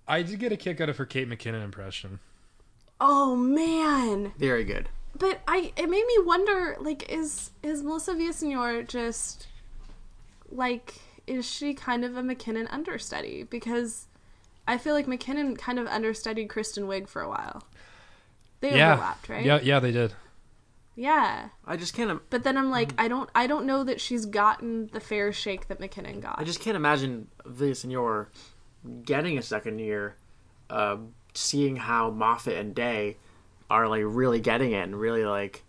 I 0.08 0.22
did 0.24 0.40
get 0.40 0.52
a 0.52 0.58
kick 0.58 0.82
out 0.82 0.90
of 0.90 0.98
her 0.98 1.06
Kate 1.06 1.30
McKinnon 1.30 1.64
impression. 1.64 2.20
Oh 3.00 3.36
man, 3.36 4.34
Very 4.38 4.64
good. 4.64 4.90
but 5.18 5.42
I 5.48 5.74
it 5.76 5.90
made 5.90 6.06
me 6.06 6.18
wonder 6.20 6.78
like 6.80 7.10
is 7.12 7.52
is 7.62 7.84
Melissa 7.84 8.14
Villasenor 8.14 8.88
just 8.88 9.48
like 10.50 10.96
is 11.28 11.50
she 11.50 11.74
kind 11.74 12.04
of 12.06 12.18
a 12.18 12.22
McKinnon 12.22 12.68
understudy 12.70 13.44
because 13.44 14.08
I 14.68 14.78
feel 14.78 14.94
like 14.94 15.06
McKinnon 15.08 15.58
kind 15.58 15.80
of 15.80 15.88
understudied 15.88 16.50
Kristen 16.50 16.86
Wiig 16.86 17.08
for 17.08 17.22
a 17.22 17.30
while. 17.30 17.64
They 18.62 18.78
Yeah. 18.78 18.94
overlapped, 18.94 19.30
right? 19.30 19.46
Yeah, 19.46 19.60
yeah, 19.62 19.80
they 19.80 19.92
did. 19.92 20.14
Yeah. 20.96 21.50
I 21.66 21.76
just 21.76 21.94
can't. 21.94 22.10
im- 22.12 22.22
But 22.30 22.44
then 22.44 22.58
I'm 22.58 22.70
like, 22.70 22.90
mm. 22.96 23.04
I 23.04 23.08
don't, 23.08 23.30
I 23.36 23.48
don't 23.48 23.66
know 23.66 23.84
that 23.84 24.00
she's 24.00 24.26
gotten 24.26 24.88
the 24.94 25.00
fair 25.00 25.34
shake 25.34 25.68
that 25.68 25.80
McKinnon 25.82 26.22
got. 26.22 26.40
I 26.40 26.44
just 26.44 26.60
can't 26.62 26.78
imagine 26.78 27.28
Villasenor 27.46 28.28
getting 29.06 29.38
a 29.38 29.42
second 29.42 29.80
year, 29.80 30.16
uh, 30.70 30.98
seeing 31.34 31.76
how 31.78 32.10
Moffat 32.12 32.58
and 32.58 32.76
Day 32.76 33.18
are 33.70 33.88
like 33.88 34.04
really 34.06 34.40
getting 34.40 34.72
it 34.74 34.84
and 34.84 35.00
really 35.00 35.26
like 35.26 35.64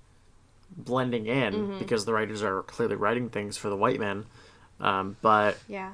blending 0.77 1.27
in 1.27 1.79
because 1.79 2.05
the 2.05 2.12
writers 2.12 2.43
are 2.43 2.62
clearly 2.65 2.97
writing 2.97 3.29
things 3.31 3.57
for 3.57 3.69
the 3.71 3.77
white 3.77 4.01
men. 4.01 4.27
Um, 4.81 5.17
but 5.23 5.57
yeah, 5.69 5.93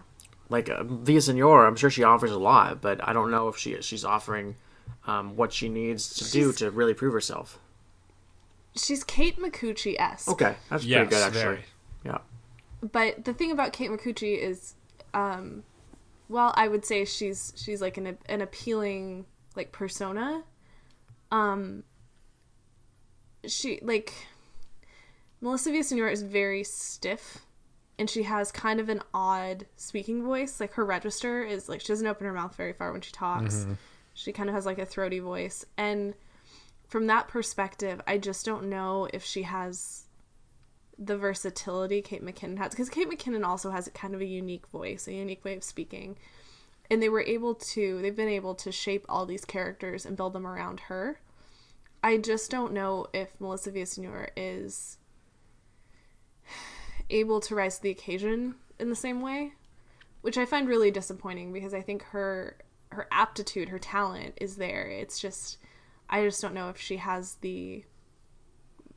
like 0.48 0.68
uh, 0.70 0.82
Villasenor, 0.82 1.66
I'm 1.66 1.76
sure 1.76 1.90
she 1.90 2.02
offers 2.02 2.30
a 2.32 2.38
lot, 2.38 2.80
but 2.80 3.06
I 3.06 3.12
don't 3.12 3.30
know 3.30 3.48
if 3.48 3.56
she 3.58 3.80
she's 3.82 4.04
offering 4.04 4.56
um, 5.06 5.36
what 5.36 5.52
she 5.52 5.68
needs 5.68 6.08
to 6.16 6.30
do 6.30 6.52
to 6.54 6.70
really 6.70 6.94
prove 6.94 7.12
herself. 7.12 7.58
she's 8.76 9.04
Kate 9.04 9.38
Micucci 9.38 9.96
esque. 9.98 10.28
Okay, 10.30 10.54
that's 10.70 10.84
Yes, 10.84 10.98
pretty 11.00 11.10
good 11.10 11.22
actually. 11.26 11.40
very. 11.42 11.64
Yeah. 12.04 12.18
But 12.92 13.24
the 13.26 13.34
thing 13.34 13.50
about 13.50 13.72
Kate 13.74 13.90
Micucci 13.90 14.38
is, 14.38 14.74
um, 15.12 15.64
well, 16.30 16.54
I 16.56 16.68
would 16.68 16.84
say 16.84 17.04
she's 17.04 17.52
she's 17.56 17.82
like 17.82 17.96
an 17.96 18.16
an 18.26 18.40
appealing 18.40 19.26
like 19.56 19.72
persona. 19.72 20.44
Um, 21.32 21.82
she 23.46 23.80
like 23.82 24.14
Melissa 25.40 25.70
Villasenor 25.70 26.10
is 26.10 26.22
very 26.22 26.62
stiff, 26.62 27.38
and 27.98 28.08
she 28.08 28.22
has 28.22 28.52
kind 28.52 28.78
of 28.78 28.88
an 28.88 29.02
odd 29.12 29.66
speaking 29.76 30.22
voice. 30.22 30.60
Like 30.60 30.74
her 30.74 30.84
register 30.84 31.42
is 31.42 31.68
like 31.68 31.80
she 31.80 31.88
doesn't 31.88 32.06
open 32.06 32.26
her 32.26 32.32
mouth 32.32 32.54
very 32.54 32.72
far 32.74 32.92
when 32.92 33.00
she 33.00 33.10
talks. 33.10 33.66
She 34.14 34.32
kind 34.32 34.48
of 34.48 34.54
has 34.54 34.66
like 34.66 34.78
a 34.78 34.86
throaty 34.86 35.18
voice, 35.18 35.64
and 35.76 36.14
from 36.86 37.08
that 37.08 37.26
perspective, 37.26 38.00
I 38.06 38.18
just 38.18 38.46
don't 38.46 38.68
know 38.70 39.08
if 39.12 39.24
she 39.24 39.42
has 39.42 40.04
the 41.00 41.16
versatility 41.16 42.02
Kate 42.02 42.22
McKinnon 42.22 42.58
has 42.58 42.70
because 42.70 42.90
Kate 42.90 43.08
McKinnon 43.08 43.44
also 43.44 43.70
has 43.70 43.90
kind 43.94 44.14
of 44.14 44.20
a 44.20 44.26
unique 44.26 44.66
voice, 44.66 45.08
a 45.08 45.14
unique 45.14 45.44
way 45.44 45.56
of 45.56 45.64
speaking. 45.64 46.16
And 46.90 47.02
they 47.02 47.08
were 47.08 47.22
able 47.22 47.54
to 47.54 48.02
they've 48.02 48.14
been 48.14 48.28
able 48.28 48.54
to 48.56 48.70
shape 48.70 49.06
all 49.08 49.24
these 49.24 49.44
characters 49.44 50.04
and 50.04 50.16
build 50.16 50.34
them 50.34 50.46
around 50.46 50.80
her. 50.80 51.20
I 52.04 52.18
just 52.18 52.50
don't 52.50 52.72
know 52.72 53.06
if 53.12 53.28
Melissa 53.40 53.72
Villasenor 53.72 54.28
is 54.36 54.98
able 57.08 57.40
to 57.40 57.54
rise 57.54 57.76
to 57.76 57.82
the 57.82 57.90
occasion 57.90 58.56
in 58.78 58.90
the 58.90 58.96
same 58.96 59.20
way, 59.20 59.54
which 60.20 60.38
I 60.38 60.44
find 60.44 60.68
really 60.68 60.90
disappointing 60.90 61.52
because 61.52 61.72
I 61.72 61.80
think 61.80 62.02
her 62.04 62.56
her 62.92 63.06
aptitude, 63.10 63.70
her 63.70 63.78
talent 63.78 64.34
is 64.38 64.56
there. 64.56 64.86
It's 64.86 65.18
just 65.18 65.56
I 66.10 66.24
just 66.24 66.42
don't 66.42 66.54
know 66.54 66.68
if 66.68 66.78
she 66.78 66.98
has 66.98 67.36
the 67.36 67.84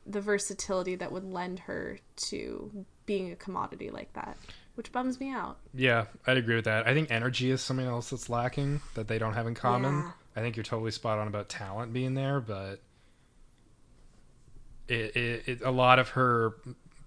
the 0.06 0.20
versatility 0.20 0.96
that 0.96 1.12
would 1.12 1.24
lend 1.24 1.60
her 1.60 1.98
to 2.16 2.84
being 3.06 3.32
a 3.32 3.36
commodity 3.36 3.90
like 3.90 4.12
that, 4.14 4.36
which 4.74 4.92
bums 4.92 5.20
me 5.20 5.30
out. 5.30 5.58
Yeah, 5.72 6.06
I'd 6.26 6.36
agree 6.36 6.56
with 6.56 6.64
that. 6.64 6.86
I 6.86 6.94
think 6.94 7.10
energy 7.10 7.50
is 7.50 7.60
something 7.60 7.86
else 7.86 8.10
that's 8.10 8.28
lacking 8.28 8.80
that 8.94 9.08
they 9.08 9.18
don't 9.18 9.34
have 9.34 9.46
in 9.46 9.54
common. 9.54 9.94
Yeah. 9.94 10.10
I 10.36 10.40
think 10.40 10.56
you're 10.56 10.64
totally 10.64 10.90
spot 10.90 11.18
on 11.18 11.28
about 11.28 11.48
talent 11.48 11.92
being 11.92 12.14
there, 12.14 12.40
but 12.40 12.80
it, 14.88 15.16
it, 15.16 15.48
it 15.48 15.60
a 15.62 15.70
lot 15.70 15.98
of 15.98 16.10
her 16.10 16.56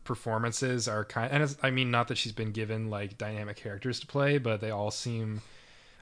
performances 0.03 0.87
are 0.87 1.03
kind 1.03 1.31
and 1.33 1.43
it's, 1.43 1.57
I 1.61 1.69
mean 1.69 1.91
not 1.91 2.07
that 2.07 2.17
she's 2.17 2.31
been 2.31 2.53
given 2.53 2.89
like 2.89 3.17
dynamic 3.17 3.57
characters 3.57 3.99
to 3.99 4.07
play, 4.07 4.37
but 4.37 4.61
they 4.61 4.71
all 4.71 4.91
seem 4.91 5.41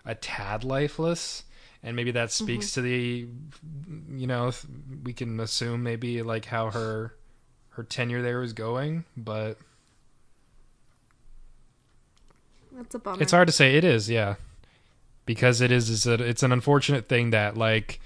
a 0.06 0.14
tad 0.14 0.64
lifeless. 0.64 1.44
And 1.86 1.96
maybe 1.96 2.12
that 2.12 2.32
speaks 2.32 2.72
to 2.74 2.82
the 2.82 3.28
you 4.12 4.28
know, 4.28 4.52
th- 4.52 4.66
we 5.04 5.14
can 5.14 5.40
assume 5.40 5.84
maybe 5.84 6.22
like 6.24 6.46
how 6.46 6.72
her 6.72 7.14
her 7.70 7.84
tenure 7.84 8.22
there 8.22 8.40
was 8.40 8.54
going, 8.54 9.06
but 9.16 9.58
That's 12.72 12.96
a 12.96 13.00
bummer. 13.00 13.22
It's 13.22 13.32
hard 13.32 13.48
to 13.48 13.52
say. 13.52 13.76
It 13.76 13.84
is, 13.84 14.10
yeah, 14.10 14.36
because 15.26 15.62
it 15.62 15.72
is. 15.72 15.90
is 15.90 16.08
a, 16.08 16.14
it's 16.14 16.44
an 16.44 16.52
unfortunate 16.52 17.08
thing 17.08 17.30
that, 17.30 17.56
like, 17.56 18.00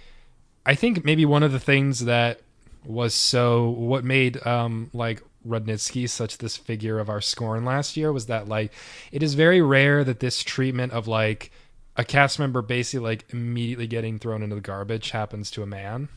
I 0.65 0.75
think 0.75 1.05
maybe 1.05 1.25
one 1.25 1.43
of 1.43 1.51
the 1.51 1.59
things 1.59 2.05
that 2.05 2.41
was 2.85 3.13
so 3.13 3.69
what 3.69 4.03
made 4.05 4.45
um 4.47 4.89
like 4.93 5.21
Rudnitsky 5.47 6.07
such 6.07 6.37
this 6.37 6.55
figure 6.57 6.97
of 6.99 7.09
our 7.09 7.21
scorn 7.21 7.65
last 7.65 7.97
year 7.97 8.11
was 8.11 8.27
that 8.27 8.47
like 8.47 8.71
it 9.11 9.21
is 9.21 9.33
very 9.33 9.61
rare 9.61 10.03
that 10.03 10.21
this 10.21 10.43
treatment 10.43 10.93
of 10.93 11.07
like 11.07 11.51
a 11.99 12.05
cast 12.05 12.39
member 12.39 12.61
basically 12.61 13.03
like 13.03 13.25
immediately 13.33 13.85
getting 13.85 14.19
thrown 14.19 14.41
into 14.41 14.55
the 14.55 14.61
garbage 14.61 15.11
happens 15.11 15.51
to 15.51 15.61
a 15.61 15.65
man. 15.65 16.07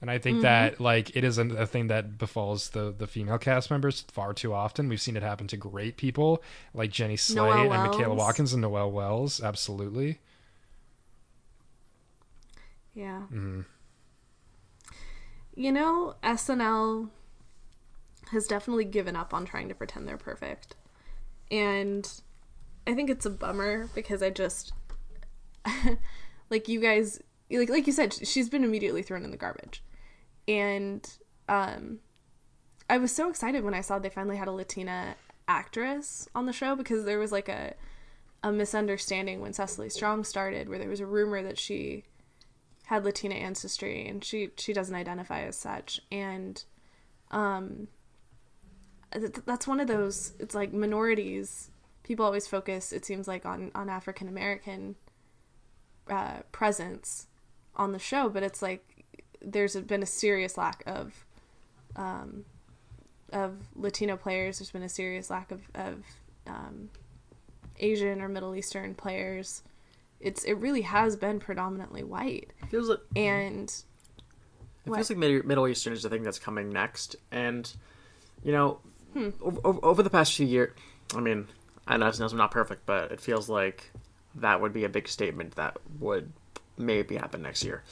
And 0.00 0.08
I 0.08 0.18
think 0.18 0.42
that 0.42 0.80
like 0.80 1.16
it 1.16 1.24
is 1.24 1.38
a, 1.38 1.46
a 1.48 1.66
thing 1.66 1.88
that 1.88 2.18
befalls 2.18 2.70
the 2.70 2.94
the 2.96 3.08
female 3.08 3.38
cast 3.38 3.68
members 3.68 4.02
far 4.12 4.32
too 4.32 4.54
often. 4.54 4.88
We've 4.88 5.00
seen 5.00 5.16
it 5.16 5.24
happen 5.24 5.48
to 5.48 5.56
great 5.56 5.96
people 5.96 6.40
like 6.72 6.90
Jenny 6.92 7.16
Slate 7.16 7.52
and 7.52 7.68
Michaela 7.68 8.14
Watkins 8.14 8.52
and 8.52 8.62
Noelle 8.62 8.92
Wells. 8.92 9.42
Absolutely. 9.42 10.20
yeah. 12.94 13.22
Mm-hmm. 13.32 13.62
You 15.54 15.72
know, 15.72 16.14
SNL 16.22 17.10
has 18.30 18.46
definitely 18.46 18.84
given 18.84 19.16
up 19.16 19.34
on 19.34 19.44
trying 19.44 19.68
to 19.68 19.74
pretend 19.74 20.06
they're 20.06 20.16
perfect. 20.16 20.76
And 21.50 22.08
I 22.86 22.94
think 22.94 23.10
it's 23.10 23.26
a 23.26 23.30
bummer 23.30 23.88
because 23.94 24.22
I 24.22 24.30
just 24.30 24.72
like 26.50 26.68
you 26.68 26.80
guys 26.80 27.20
like 27.50 27.68
like 27.68 27.86
you 27.86 27.92
said 27.92 28.14
she's 28.26 28.48
been 28.48 28.64
immediately 28.64 29.02
thrown 29.02 29.24
in 29.24 29.30
the 29.30 29.36
garbage. 29.36 29.82
And 30.48 31.08
um 31.48 32.00
I 32.88 32.98
was 32.98 33.12
so 33.12 33.30
excited 33.30 33.64
when 33.64 33.74
I 33.74 33.80
saw 33.80 33.98
they 33.98 34.10
finally 34.10 34.36
had 34.36 34.48
a 34.48 34.52
Latina 34.52 35.16
actress 35.48 36.28
on 36.34 36.46
the 36.46 36.52
show 36.52 36.76
because 36.76 37.04
there 37.04 37.18
was 37.18 37.32
like 37.32 37.48
a 37.48 37.74
a 38.42 38.52
misunderstanding 38.52 39.40
when 39.40 39.52
Cecily 39.52 39.88
Strong 39.88 40.24
started 40.24 40.68
where 40.68 40.78
there 40.78 40.88
was 40.88 41.00
a 41.00 41.06
rumor 41.06 41.42
that 41.42 41.58
she 41.58 42.04
had 42.86 43.04
Latina 43.04 43.34
ancestry 43.34 44.06
and 44.06 44.24
she 44.24 44.50
she 44.56 44.72
doesn't 44.72 44.94
identify 44.94 45.42
as 45.42 45.56
such 45.56 46.00
and 46.10 46.64
um 47.30 47.88
that's 49.44 49.66
one 49.66 49.80
of 49.80 49.86
those 49.86 50.32
it's 50.38 50.54
like 50.54 50.72
minorities 50.72 51.70
people 52.02 52.24
always 52.24 52.46
focus 52.46 52.92
it 52.92 53.04
seems 53.04 53.28
like 53.28 53.46
on 53.46 53.70
on 53.74 53.88
African 53.88 54.28
American 54.28 54.96
uh, 56.08 56.38
presence 56.52 57.26
on 57.76 57.92
the 57.92 57.98
show 57.98 58.28
but 58.28 58.42
it's 58.42 58.60
like 58.62 58.84
there's 59.40 59.74
been 59.76 60.02
a 60.02 60.06
serious 60.06 60.56
lack 60.56 60.82
of 60.86 61.24
um 61.96 62.44
of 63.32 63.56
Latino 63.74 64.16
players. 64.16 64.58
There's 64.58 64.70
been 64.70 64.82
a 64.82 64.88
serious 64.90 65.30
lack 65.30 65.50
of 65.50 65.62
of 65.74 66.02
um, 66.46 66.90
Asian 67.78 68.20
or 68.20 68.28
Middle 68.28 68.54
Eastern 68.54 68.94
players. 68.94 69.62
It's 70.20 70.44
it 70.44 70.52
really 70.54 70.82
has 70.82 71.16
been 71.16 71.40
predominantly 71.40 72.02
white. 72.04 72.52
It 72.62 72.68
feels 72.68 72.88
like 72.90 73.00
and 73.16 73.68
It 74.84 74.90
What? 74.90 74.96
feels 74.96 75.08
like 75.10 75.18
Mid- 75.18 75.46
Middle 75.46 75.66
Eastern 75.66 75.94
is 75.94 76.02
the 76.02 76.10
thing 76.10 76.22
that's 76.22 76.38
coming 76.38 76.68
next, 76.68 77.16
and 77.30 77.72
you 78.44 78.52
know, 78.52 78.80
over, 79.40 79.60
over, 79.64 79.80
over 79.82 80.02
the 80.02 80.10
past 80.10 80.34
few 80.34 80.46
years, 80.46 80.72
I 81.16 81.20
mean, 81.20 81.48
I 81.86 81.96
know 81.96 82.06
SNL's 82.10 82.34
not 82.34 82.50
perfect, 82.50 82.84
but 82.84 83.12
it 83.12 83.20
feels 83.20 83.48
like 83.48 83.90
that 84.36 84.60
would 84.60 84.72
be 84.72 84.84
a 84.84 84.88
big 84.88 85.08
statement 85.08 85.56
that 85.56 85.76
would 86.00 86.32
maybe 86.78 87.16
happen 87.16 87.42
next 87.42 87.64
year. 87.64 87.82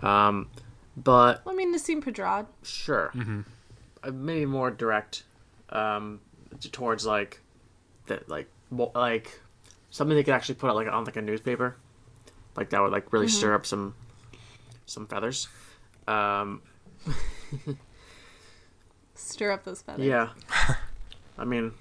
Um, 0.00 0.48
but 0.96 1.42
I 1.46 1.54
mean 1.54 1.74
Nasim 1.74 2.02
Pedrad 2.02 2.46
sure, 2.62 3.12
uh, 4.02 4.10
maybe 4.10 4.46
more 4.46 4.70
direct 4.70 5.24
um, 5.70 6.20
towards 6.72 7.04
like 7.06 7.40
that, 8.06 8.28
like 8.28 8.48
mo- 8.70 8.92
like 8.94 9.40
something 9.90 10.16
they 10.16 10.24
could 10.24 10.34
actually 10.34 10.56
put 10.56 10.68
out 10.70 10.76
like 10.76 10.88
on 10.88 11.04
like 11.04 11.16
a 11.16 11.22
newspaper, 11.22 11.76
like 12.56 12.70
that 12.70 12.82
would 12.82 12.92
like 12.92 13.12
really 13.12 13.28
stir 13.28 13.54
up 13.54 13.66
some 13.66 13.94
some 14.86 15.06
feathers. 15.06 15.48
Um, 16.06 16.62
stir 19.14 19.52
up 19.52 19.64
those 19.64 19.82
feathers 19.82 20.04
Yeah. 20.04 20.30
I 21.38 21.44
mean, 21.44 21.72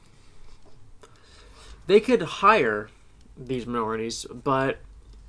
they 1.87 1.99
could 1.99 2.21
hire 2.21 2.89
these 3.37 3.65
minorities, 3.65 4.25
but 4.31 4.79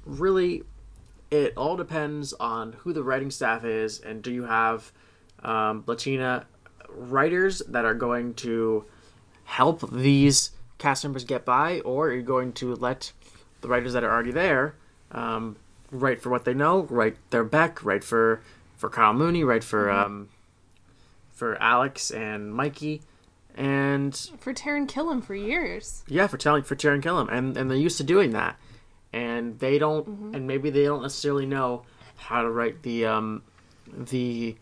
really, 0.05 0.65
it 1.31 1.53
all 1.57 1.77
depends 1.77 2.33
on 2.35 2.75
who 2.75 2.93
the 2.93 3.03
writing 3.03 3.31
staff 3.31 3.65
is 3.65 3.99
and 4.01 4.23
do 4.23 4.33
you 4.33 4.45
have 4.45 4.93
um, 5.43 5.85
Latina 5.87 6.47
writers 6.89 7.63
that 7.69 7.85
are 7.85 7.95
going 7.95 8.35
to 8.35 8.85
help 9.45 9.91
these 9.91 10.53
cast 10.79 11.05
members 11.05 11.25
get 11.25 11.45
by, 11.45 11.81
or 11.81 12.09
are 12.09 12.15
you 12.15 12.23
going 12.23 12.53
to 12.53 12.75
let 12.75 13.13
the 13.61 13.69
writers 13.69 13.93
that 13.93 14.05
are 14.05 14.13
already 14.13 14.33
there 14.33 14.75
um, 15.13 15.57
write 15.91 16.21
for 16.21 16.31
what 16.31 16.45
they 16.45 16.55
know, 16.55 16.83
write 16.83 17.17
their 17.31 17.45
Beck, 17.45 17.85
write 17.85 18.05
for 18.05 18.41
for 18.77 18.91
Kyle 18.91 19.15
Mooney, 19.15 19.45
write 19.45 19.65
for 19.65 19.91
um, 19.91 20.29
for 21.33 21.57
Alex 21.61 22.11
and 22.11 22.53
Mikey, 22.55 23.03
and 23.55 24.15
for 24.41 24.53
Taran 24.53 24.89
Killam 24.89 25.23
for 25.23 25.35
years 25.35 26.03
yeah, 26.09 26.27
for 26.27 26.37
telling 26.37 26.63
for 26.63 26.77
Taran 26.77 27.03
Killam, 27.03 27.29
and 27.33 27.57
and 27.57 27.71
they're 27.71 27.79
used 27.79 27.97
to 27.99 28.05
doing 28.05 28.31
that, 28.31 28.57
and 29.13 29.59
they 29.59 29.79
don't, 29.79 30.07
and 30.35 30.47
maybe 30.47 30.71
they 30.71 30.85
don't 30.85 31.03
necessarily 31.03 31.47
know 31.47 31.83
how 32.17 32.43
to 32.43 32.51
write 32.51 32.83
the 32.83 33.07
um 33.07 33.43
the 33.87 34.57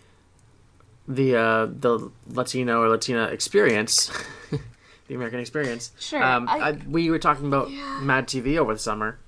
the 1.09 1.36
uh 1.36 1.66
the 1.66 2.11
Latino 2.28 2.80
or 2.82 2.88
Latina 2.88 3.24
experience, 3.26 4.11
the 5.09 5.14
American 5.14 5.40
experience. 5.40 5.93
Sure, 5.99 6.22
Um, 6.22 6.49
I- 6.49 6.59
I, 6.61 6.72
we 6.88 7.11
were 7.11 7.18
talking 7.18 7.47
about 7.47 7.70
Mad 8.03 8.26
TV 8.28 8.57
over 8.59 8.72
the 8.74 8.78
summer, 8.80 9.18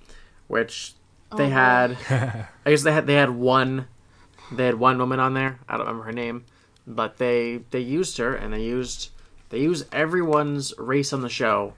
which 0.47 0.95
they 1.37 1.47
Oh, 1.47 1.49
had. 1.49 1.97
I 2.67 2.71
guess 2.71 2.83
they 2.83 2.93
had 2.93 3.07
they 3.07 3.15
had 3.15 3.31
one, 3.31 3.87
they 4.53 4.67
had 4.67 4.77
one 4.77 4.99
woman 4.99 5.21
on 5.21 5.35
there. 5.35 5.59
I 5.69 5.77
don't 5.77 5.87
remember 5.87 6.05
her 6.05 6.13
name, 6.13 6.45
but 6.87 7.19
they 7.19 7.61
they 7.71 7.81
used 7.81 8.19
her 8.19 8.35
and 8.35 8.53
they 8.53 8.63
used 8.63 9.11
they 9.55 9.61
use 9.61 9.85
everyone's 9.93 10.77
race 10.79 11.13
on 11.13 11.21
the 11.21 11.29
show 11.29 11.75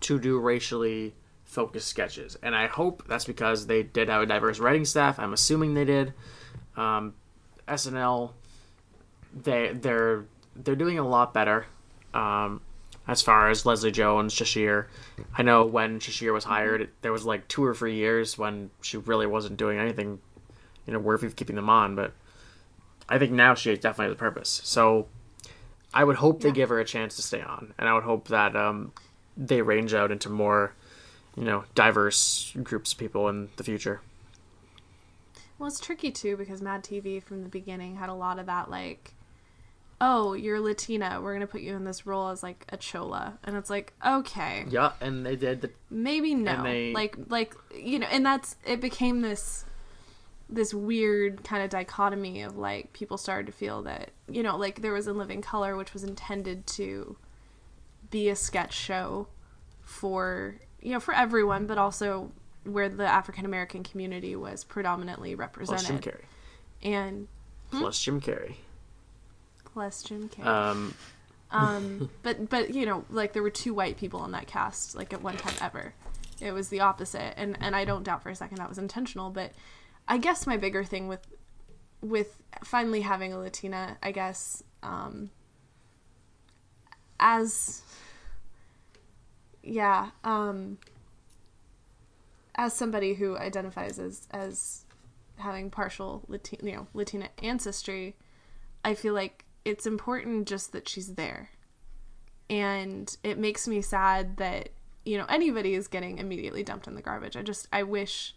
to 0.00 0.18
do 0.18 0.38
racially 0.38 1.12
focused 1.44 1.88
sketches, 1.88 2.38
and 2.42 2.56
I 2.56 2.66
hope 2.66 3.06
that's 3.06 3.26
because 3.26 3.66
they 3.66 3.82
did 3.82 4.08
have 4.08 4.22
a 4.22 4.26
diverse 4.26 4.58
writing 4.58 4.86
staff. 4.86 5.18
I'm 5.18 5.34
assuming 5.34 5.74
they 5.74 5.84
did. 5.84 6.14
Um, 6.78 7.12
SNL, 7.68 8.32
they 9.34 9.72
they're 9.74 10.24
they're 10.56 10.76
doing 10.76 10.98
a 10.98 11.06
lot 11.06 11.34
better. 11.34 11.66
Um, 12.14 12.62
as 13.06 13.20
far 13.20 13.50
as 13.50 13.66
Leslie 13.66 13.92
Jones, 13.92 14.34
Sasheer, 14.34 14.86
I 15.36 15.42
know 15.42 15.66
when 15.66 16.00
Sasheer 16.00 16.32
was 16.32 16.44
hired, 16.44 16.88
there 17.02 17.12
was 17.12 17.26
like 17.26 17.48
two 17.48 17.62
or 17.62 17.74
three 17.74 17.96
years 17.96 18.38
when 18.38 18.70
she 18.80 18.96
really 18.96 19.26
wasn't 19.26 19.58
doing 19.58 19.78
anything, 19.78 20.20
you 20.86 20.94
know, 20.94 21.00
worthy 21.00 21.26
of 21.26 21.36
keeping 21.36 21.56
them 21.56 21.68
on. 21.68 21.96
But 21.96 22.14
I 23.10 23.18
think 23.18 23.32
now 23.32 23.54
she 23.54 23.76
definitely 23.76 24.06
has 24.06 24.12
a 24.14 24.16
purpose. 24.16 24.62
So 24.64 25.08
I 25.94 26.04
would 26.04 26.16
hope 26.16 26.40
they 26.40 26.48
Yeah. 26.48 26.54
give 26.54 26.68
her 26.70 26.80
a 26.80 26.84
chance 26.84 27.16
to 27.16 27.22
stay 27.22 27.40
on, 27.40 27.72
and 27.78 27.88
I 27.88 27.94
would 27.94 28.02
hope 28.04 28.28
that 28.28 28.54
um, 28.56 28.92
they 29.36 29.62
range 29.62 29.94
out 29.94 30.10
into 30.10 30.28
more, 30.28 30.74
you 31.36 31.44
know, 31.44 31.64
diverse 31.74 32.52
groups 32.62 32.92
of 32.92 32.98
people 32.98 33.28
in 33.28 33.48
the 33.56 33.64
future. 33.64 34.00
Well, 35.58 35.68
it's 35.68 35.80
tricky 35.80 36.10
too 36.10 36.36
because 36.36 36.60
Mad 36.60 36.82
TV 36.82 37.22
from 37.22 37.42
the 37.44 37.48
beginning 37.48 37.96
had 37.96 38.08
a 38.08 38.14
lot 38.14 38.38
of 38.40 38.46
that 38.46 38.68
like, 38.70 39.14
oh, 40.00 40.32
you're 40.34 40.60
Latina, 40.60 41.20
we're 41.22 41.32
gonna 41.32 41.46
put 41.46 41.60
you 41.60 41.76
in 41.76 41.84
this 41.84 42.04
role 42.06 42.28
as 42.30 42.42
like 42.42 42.66
a 42.70 42.76
chola, 42.76 43.38
and 43.44 43.56
it's 43.56 43.70
like, 43.70 43.92
okay, 44.04 44.66
Yeah, 44.68 44.92
and 45.00 45.24
they 45.24 45.36
did 45.36 45.60
the 45.60 45.70
maybe 45.90 46.34
no, 46.34 46.50
And 46.50 46.66
they- 46.66 46.92
like 46.92 47.16
like 47.28 47.54
you 47.74 48.00
know, 48.00 48.08
and 48.10 48.26
that's 48.26 48.56
it 48.66 48.80
became 48.80 49.20
this 49.20 49.64
this 50.48 50.74
weird 50.74 51.42
kind 51.42 51.62
of 51.62 51.70
dichotomy 51.70 52.42
of 52.42 52.56
like 52.56 52.92
people 52.92 53.16
started 53.16 53.46
to 53.46 53.52
feel 53.52 53.82
that 53.82 54.10
you 54.28 54.42
know 54.42 54.56
like 54.56 54.82
there 54.82 54.92
was 54.92 55.06
in 55.06 55.16
Living 55.16 55.42
Color, 55.42 55.76
which 55.76 55.92
was 55.92 56.04
intended 56.04 56.66
to 56.68 57.16
be 58.10 58.28
a 58.28 58.36
sketch 58.36 58.72
show 58.74 59.26
for 59.82 60.56
you 60.80 60.92
know 60.92 61.00
for 61.00 61.14
everyone, 61.14 61.66
but 61.66 61.78
also 61.78 62.30
where 62.64 62.88
the 62.88 63.06
African 63.06 63.44
American 63.44 63.82
community 63.82 64.36
was 64.36 64.64
predominantly 64.64 65.34
represented 65.34 65.86
plus 65.86 66.00
Jim 66.00 66.12
Carrey, 66.12 66.24
and 66.82 67.28
plus 67.70 68.02
Jim 68.02 68.20
Carrey. 68.20 68.54
plus 69.64 70.02
Jim 70.02 70.28
Carrey. 70.28 70.46
Um, 70.46 70.94
Um, 71.50 72.10
but 72.22 72.48
but 72.48 72.74
you 72.74 72.86
know, 72.86 73.04
like 73.10 73.32
there 73.32 73.42
were 73.42 73.50
two 73.50 73.74
white 73.74 73.96
people 73.96 74.20
on 74.20 74.32
that 74.32 74.46
cast, 74.46 74.94
like 74.96 75.12
at 75.12 75.22
one 75.22 75.36
time 75.36 75.54
ever. 75.60 75.94
It 76.40 76.52
was 76.52 76.68
the 76.68 76.80
opposite, 76.80 77.34
and 77.38 77.56
and 77.60 77.76
I 77.76 77.84
don't 77.84 78.02
doubt 78.02 78.22
for 78.22 78.28
a 78.30 78.34
second 78.34 78.58
that 78.58 78.68
was 78.68 78.78
intentional. 78.78 79.30
But 79.30 79.52
I 80.06 80.18
guess 80.18 80.46
my 80.46 80.56
bigger 80.56 80.84
thing 80.84 81.08
with 81.08 81.26
with 82.00 82.36
finally 82.62 83.00
having 83.00 83.32
a 83.32 83.38
Latina, 83.38 83.96
I 84.02 84.12
guess, 84.12 84.62
um, 84.82 85.30
as 87.18 87.82
yeah, 89.62 90.10
um, 90.22 90.78
as 92.54 92.74
somebody 92.74 93.14
who 93.14 93.36
identifies 93.36 93.98
as 93.98 94.28
as 94.30 94.84
having 95.38 95.70
partial 95.70 96.22
Latina, 96.28 96.62
you 96.64 96.76
know, 96.76 96.86
Latina 96.94 97.28
ancestry, 97.42 98.14
I 98.84 98.94
feel 98.94 99.14
like 99.14 99.44
it's 99.64 99.86
important 99.86 100.46
just 100.46 100.72
that 100.72 100.88
she's 100.88 101.14
there. 101.14 101.50
And 102.50 103.16
it 103.24 103.38
makes 103.38 103.66
me 103.66 103.80
sad 103.80 104.36
that, 104.36 104.68
you 105.04 105.16
know, 105.16 105.24
anybody 105.28 105.74
is 105.74 105.88
getting 105.88 106.18
immediately 106.18 106.62
dumped 106.62 106.86
in 106.86 106.94
the 106.94 107.02
garbage. 107.02 107.36
I 107.36 107.42
just, 107.42 107.66
I 107.72 107.82
wish, 107.82 108.34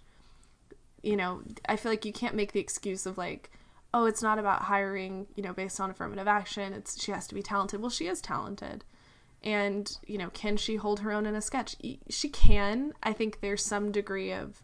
you 1.01 1.15
know, 1.15 1.41
I 1.67 1.75
feel 1.75 1.91
like 1.91 2.05
you 2.05 2.13
can't 2.13 2.35
make 2.35 2.53
the 2.53 2.59
excuse 2.59 3.05
of 3.05 3.17
like, 3.17 3.51
oh, 3.93 4.05
it's 4.05 4.21
not 4.21 4.39
about 4.39 4.63
hiring, 4.63 5.27
you 5.35 5.43
know, 5.43 5.53
based 5.53 5.79
on 5.79 5.89
affirmative 5.89 6.27
action. 6.27 6.73
It's, 6.73 7.01
she 7.01 7.11
has 7.11 7.27
to 7.27 7.35
be 7.35 7.41
talented. 7.41 7.81
Well, 7.81 7.89
she 7.89 8.07
is 8.07 8.21
talented. 8.21 8.83
And, 9.43 9.97
you 10.05 10.17
know, 10.17 10.29
can 10.31 10.57
she 10.57 10.75
hold 10.75 10.99
her 11.01 11.11
own 11.11 11.25
in 11.25 11.35
a 11.35 11.41
sketch? 11.41 11.75
She 12.09 12.29
can. 12.29 12.93
I 13.03 13.13
think 13.13 13.39
there's 13.39 13.63
some 13.63 13.91
degree 13.91 14.31
of, 14.31 14.61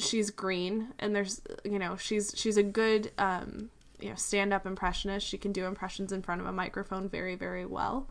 she's 0.00 0.30
green 0.30 0.88
and 0.98 1.14
there's 1.14 1.40
you 1.64 1.78
know 1.78 1.96
she's 1.96 2.32
she's 2.36 2.56
a 2.56 2.62
good 2.62 3.10
um 3.18 3.70
you 4.00 4.08
know 4.08 4.14
stand 4.14 4.52
up 4.52 4.66
impressionist 4.66 5.26
she 5.26 5.38
can 5.38 5.52
do 5.52 5.66
impressions 5.66 6.12
in 6.12 6.22
front 6.22 6.40
of 6.40 6.46
a 6.46 6.52
microphone 6.52 7.08
very 7.08 7.34
very 7.34 7.66
well 7.66 8.08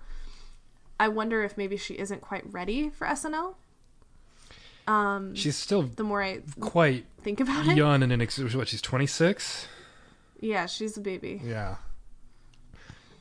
i 1.00 1.08
wonder 1.08 1.44
if 1.44 1.58
maybe 1.58 1.78
she 1.78 1.94
isn't 1.96 2.22
quite 2.22 2.44
ready 2.52 2.90
for 2.90 3.08
snl 3.08 3.56
um 4.88 5.36
She's 5.36 5.56
still 5.56 5.84
the 5.84 6.04
more 6.04 6.24
i 6.24 6.42
quite 6.60 7.06
think 7.22 7.40
about 7.40 7.68
it 7.68 7.78
young 7.78 8.04
and 8.04 8.12
inex- 8.12 8.56
what 8.56 8.68
she's 8.68 8.82
26 8.82 9.68
yeah 10.40 10.66
she's 10.66 10.98
a 10.98 11.02
baby 11.02 11.42
yeah 11.44 11.76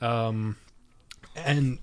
um 0.01 0.57
and 1.35 1.79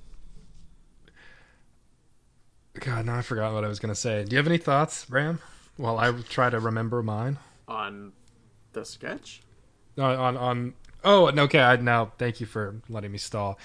god 2.80 3.06
now 3.06 3.18
i 3.18 3.22
forgot 3.22 3.54
what 3.54 3.64
i 3.64 3.68
was 3.68 3.80
gonna 3.80 3.96
say 3.96 4.24
do 4.24 4.32
you 4.32 4.38
have 4.38 4.48
any 4.48 4.58
thoughts 4.58 5.06
Bram 5.06 5.40
while 5.78 5.98
i 5.98 6.12
try 6.30 6.50
to 6.50 6.60
remember 6.60 7.04
mine 7.04 7.38
on 7.68 8.14
the 8.74 8.86
sketch. 8.86 9.42
on 9.98 10.16
on, 10.16 10.38
on 10.38 10.74
Oh, 11.06 11.28
okay. 11.28 11.60
I, 11.60 11.76
now, 11.76 12.14
thank 12.18 12.40
you 12.40 12.46
for 12.46 12.76
letting 12.88 13.12
me 13.12 13.18
stall. 13.18 13.60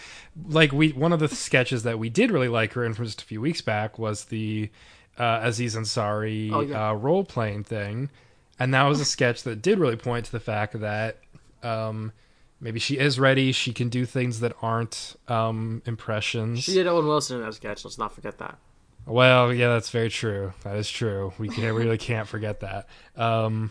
Like 0.48 0.72
we, 0.72 0.90
one 0.90 1.12
of 1.12 1.20
the 1.20 1.28
sketches 1.28 1.84
that 1.84 1.98
we 1.98 2.10
did 2.10 2.30
really 2.32 2.48
like 2.48 2.72
her 2.72 2.84
in 2.84 2.94
from 2.94 3.04
just 3.04 3.22
a 3.22 3.24
few 3.24 3.40
weeks 3.40 3.60
back 3.60 3.96
was 3.98 4.24
the 4.24 4.70
uh, 5.18 5.40
Aziz 5.42 5.74
Ansari 5.76 6.50
Oh, 6.52 6.60
yeah. 6.60 6.90
uh, 6.90 6.92
role 6.94 7.24
playing 7.24 7.64
thing, 7.64 8.10
and 8.58 8.72
that 8.74 8.84
was 8.84 9.00
a 9.00 9.04
sketch 9.04 9.42
that 9.42 9.60
did 9.62 9.78
really 9.78 9.96
point 9.96 10.26
to 10.26 10.32
the 10.32 10.40
fact 10.40 10.78
that 10.80 11.18
um, 11.62 12.12
maybe 12.60 12.78
she 12.78 12.98
is 12.98 13.18
ready. 13.18 13.52
She 13.52 13.72
can 13.72 13.88
do 13.88 14.04
things 14.06 14.40
that 14.40 14.54
aren't 14.62 15.16
um, 15.28 15.82
impressions. 15.86 16.62
She 16.64 16.74
did 16.74 16.86
Owen 16.86 17.06
Wilson 17.06 17.38
in 17.38 17.42
that 17.44 17.54
sketch. 17.54 17.84
Let's 17.84 17.98
not 17.98 18.12
forget 18.12 18.38
that. 18.38 18.58
Well, 19.06 19.52
yeah, 19.54 19.68
that's 19.68 19.90
very 19.90 20.10
true. 20.10 20.52
That 20.64 20.76
is 20.76 20.90
true. 20.90 21.32
We 21.38 21.48
can, 21.48 21.62
we 21.74 21.82
really 21.82 21.96
can't 21.98 22.28
forget 22.28 22.60
that. 22.60 22.86
Um, 23.16 23.70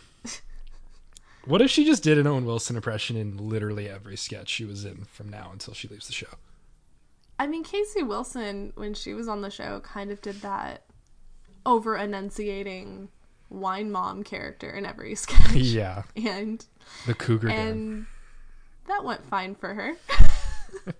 what 1.44 1.62
if 1.62 1.70
she 1.70 1.84
just 1.84 2.02
did 2.02 2.18
an 2.18 2.26
Owen 2.26 2.44
Wilson 2.44 2.76
impression 2.76 3.16
in 3.16 3.36
literally 3.36 3.88
every 3.88 4.16
sketch 4.16 4.48
she 4.48 4.64
was 4.64 4.84
in 4.84 5.04
from 5.04 5.28
now 5.28 5.50
until 5.52 5.74
she 5.74 5.86
leaves 5.88 6.06
the 6.08 6.12
show? 6.12 6.26
I 7.38 7.46
mean, 7.46 7.62
Casey 7.62 8.02
Wilson, 8.02 8.72
when 8.74 8.94
she 8.94 9.14
was 9.14 9.28
on 9.28 9.42
the 9.42 9.50
show, 9.50 9.78
kind 9.80 10.10
of 10.10 10.20
did 10.20 10.42
that 10.42 10.82
over 11.66 11.96
enunciating 11.96 13.08
wine 13.50 13.90
mom 13.90 14.22
character 14.24 14.70
in 14.70 14.84
every 14.86 15.14
sketch. 15.16 15.52
Yeah, 15.54 16.02
And 16.16 16.64
the 17.06 17.14
Cougar 17.14 17.48
Den. 17.48 17.68
and 17.68 18.06
that 18.86 19.04
went 19.04 19.24
fine 19.26 19.54
for 19.54 19.74
her. 19.74 19.94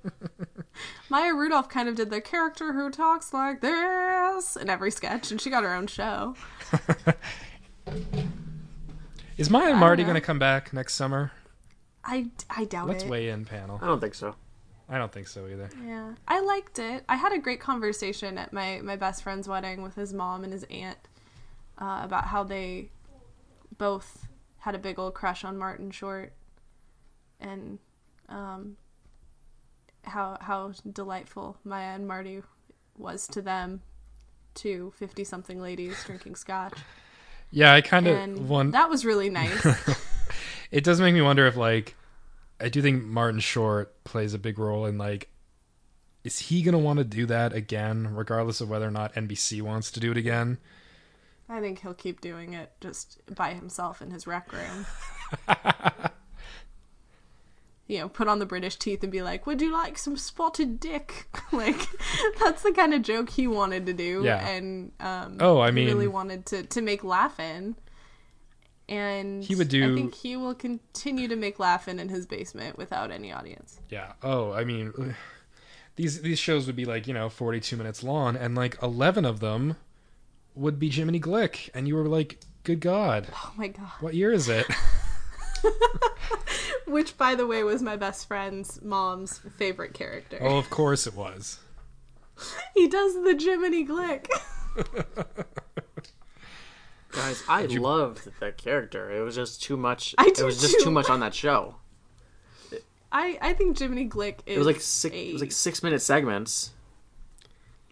Maya 1.10 1.35
Rudolph 1.35 1.68
kind 1.68 1.89
of 1.89 1.94
did 1.97 2.10
the 2.10 2.20
character 2.20 2.72
who 2.72 2.90
talks 2.90 3.32
like 3.32 3.60
this 3.60 4.56
in 4.56 4.68
every 4.70 4.90
sketch, 4.90 5.30
and 5.30 5.40
she 5.40 5.51
got 5.51 5.62
her 5.64 5.74
own 5.74 5.86
show. 5.86 6.35
Is 9.36 9.51
Maya 9.51 9.70
and 9.70 9.78
Marty 9.78 10.02
going 10.02 10.14
to 10.16 10.20
come 10.20 10.39
back 10.39 10.72
next 10.72 10.94
summer? 10.94 11.32
I, 12.05 12.26
I 12.51 12.64
doubt 12.64 12.89
it. 12.89 12.93
Let's 12.93 13.05
weigh 13.05 13.28
in, 13.28 13.44
panel. 13.44 13.78
I 13.82 13.86
don't 13.86 14.01
think 14.01 14.14
so. 14.14 14.35
I 14.89 14.97
don't 14.98 15.12
think 15.12 15.28
so 15.28 15.47
either. 15.47 15.69
Yeah, 15.85 16.15
I 16.27 16.40
liked 16.40 16.78
it. 16.78 17.05
I 17.09 17.16
had 17.16 17.32
a 17.32 17.39
great 17.39 17.60
conversation 17.60 18.39
at 18.39 18.52
my 18.52 18.81
my 18.82 18.97
best 18.97 19.23
friend's 19.23 19.47
wedding 19.48 19.82
with 19.82 19.94
his 19.94 20.12
mom 20.15 20.44
and 20.44 20.52
his 20.52 20.65
aunt 20.70 20.98
uh, 21.78 22.01
about 22.02 22.24
how 22.27 22.43
they 22.44 22.90
both 23.77 24.27
had 24.59 24.74
a 24.74 24.78
big 24.78 24.98
old 24.98 25.15
crush 25.15 25.44
on 25.44 25.59
Martin 25.59 25.90
Short, 25.90 26.32
and 27.40 27.78
um, 28.28 28.77
how 30.05 30.39
how 30.40 30.73
delightful 30.90 31.59
Maya 31.65 31.94
and 31.94 32.09
Marty 32.09 32.43
was 32.97 33.27
to 33.28 33.43
them, 33.43 33.82
two 34.55 34.93
50 34.97 35.23
something 35.24 35.60
ladies 35.60 36.02
drinking 36.05 36.35
scotch, 36.35 36.77
Yeah, 37.51 37.73
I 37.74 37.81
kind 37.81 38.06
of 38.09 38.48
want. 38.48 38.73
that 38.73 38.90
was 38.90 39.05
really 39.05 39.31
nice. 39.31 39.66
It 40.70 40.85
does 40.85 41.01
make 41.01 41.15
me 41.15 41.23
wonder 41.23 41.47
if, 41.47 41.56
like, 41.56 41.94
I 42.60 42.68
do 42.68 42.82
think 42.82 43.05
Martin 43.05 43.40
Short 43.40 44.02
plays 44.05 44.35
a 44.35 44.39
big 44.39 44.59
role 44.59 44.85
in, 44.86 44.98
like, 44.98 45.28
is 46.24 46.39
he 46.40 46.62
going 46.62 46.72
to 46.72 46.78
want 46.78 46.98
to 46.98 47.05
do 47.05 47.24
that 47.26 47.52
again, 47.52 48.09
regardless 48.14 48.60
of 48.60 48.68
whether 48.68 48.86
or 48.86 48.90
not 48.90 49.14
NBC 49.14 49.62
wants 49.62 49.90
to 49.93 50.01
do 50.01 50.10
it 50.10 50.16
again? 50.16 50.59
I 51.48 51.60
think 51.60 51.80
he'll 51.80 51.94
keep 51.94 52.20
doing 52.20 52.52
it 52.55 52.72
just 52.80 53.20
by 53.35 53.55
himself 53.55 54.02
in 54.02 54.10
his 54.10 54.26
rec 54.26 54.52
room. 54.52 54.86
you 57.86 57.98
know, 58.01 58.09
put 58.09 58.28
on 58.28 58.39
the 58.39 58.44
British 58.47 58.76
teeth 58.76 59.02
and 59.02 59.10
be 59.10 59.22
like, 59.22 59.47
"Would 59.47 59.62
you 59.62 59.72
like 59.72 59.97
some 59.97 60.16
spotted 60.18 60.78
dick?" 60.78 61.26
like 61.52 61.86
that's 62.39 62.62
the 62.62 62.72
kind 62.72 62.93
of 62.93 63.01
joke 63.02 63.30
he 63.30 63.47
wanted 63.47 63.86
to 63.86 63.94
do, 63.94 64.22
Yeah. 64.24 64.47
and 64.47 64.93
um, 65.01 65.39
Oh, 65.40 65.59
I 65.59 65.70
he 65.72 65.86
really 65.86 66.09
wanted 66.09 66.44
to 66.47 66.64
to 66.64 66.82
make 66.82 67.02
Laugh-In. 67.02 67.76
And 68.89 69.44
He 69.44 69.55
would 69.55 69.69
do- 69.69 69.93
I 69.93 69.94
think 69.94 70.15
he 70.15 70.36
will 70.36 70.55
continue 70.55 71.28
to 71.28 71.36
make 71.36 71.59
Laugh-In 71.59 71.98
in 72.01 72.09
his 72.09 72.24
basement 72.27 72.78
without 72.78 73.10
any 73.10 73.31
audience. 73.32 73.81
Yeah. 73.90 74.12
Oh, 74.23 74.52
I 74.52 74.65
mean, 74.65 75.15
these 75.97 76.23
these 76.23 76.39
shows 76.39 76.66
would 76.66 76.77
be 76.77 76.85
like 76.86 77.06
you 77.06 77.15
know 77.15 77.28
forty 77.28 77.60
two 77.60 77.77
minutes 77.77 78.02
long, 78.02 78.35
and 78.36 78.55
like 78.55 78.77
eleven 78.82 79.24
of 79.24 79.40
them 79.40 79.77
would 80.55 80.78
be 80.78 80.89
Jiminy 80.90 81.20
Glick, 81.20 81.69
and 81.74 81.86
you 81.86 81.94
were 81.97 82.09
like, 82.09 82.40
"Good 82.65 82.81
God, 82.81 83.28
Oh 83.35 83.52
my 83.56 83.69
god! 83.69 83.90
what 84.01 84.15
year 84.15 84.32
is 84.32 84.48
it?" 84.48 84.66
Which, 86.86 87.19
by 87.19 87.35
the 87.35 87.47
way, 87.47 87.62
was 87.65 87.82
my 87.82 87.97
best 87.97 88.27
friend's 88.27 88.81
mom's 88.81 89.39
favorite 89.59 89.93
character. 89.93 90.39
oh, 90.40 90.56
of 90.56 90.70
course 90.70 91.06
it 91.06 91.15
was. 91.15 91.59
He 92.74 92.86
does 92.89 93.15
the 93.15 93.36
Jiminy 93.39 93.85
Glick. 93.85 94.28
Guys, 97.12 97.43
I 97.48 97.62
loved 97.66 98.28
that 98.40 98.59
character. 98.59 99.10
It 99.10 99.20
was 99.22 99.35
just 99.35 99.62
too 99.62 99.76
much. 99.76 100.14
I 100.18 100.26
it 100.26 100.35
do 100.36 100.44
was 100.44 100.60
just 100.60 100.78
too. 100.78 100.85
too 100.85 100.90
much 100.90 101.09
on 101.09 101.20
that 101.20 101.35
show. 101.35 101.76
I 103.10 103.39
I 103.40 103.52
think 103.55 103.78
Jiminy 103.78 104.09
Glick 104.09 104.40
is 104.47 104.56
It 104.56 104.59
was 104.59 104.66
like 104.66 104.80
six. 104.80 105.14
a- 105.14 105.28
It 105.30 105.32
was 105.32 105.40
like 105.43 105.52
six 105.52 105.82
minute 105.82 106.02
segments. 106.02 106.72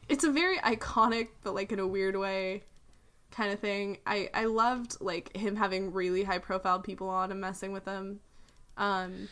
it's 0.09 0.23
a 0.25 0.31
very 0.31 0.59
iconic 0.59 1.29
but 1.43 1.55
like 1.55 1.73
in 1.73 1.79
a 1.79 1.87
weird 1.87 2.17
way 2.17 2.63
kind 3.31 3.51
of 3.53 3.59
thing. 3.61 3.99
I 4.07 4.29
I 4.35 4.45
loved 4.45 4.99
like 5.01 5.35
him 5.35 5.57
having 5.57 5.93
really 5.93 6.23
high 6.25 6.39
profile 6.39 6.81
people 6.81 7.09
on 7.09 7.31
and 7.33 7.41
messing 7.41 7.73
with 7.73 7.87
them. 7.87 8.21
Um 8.77 9.29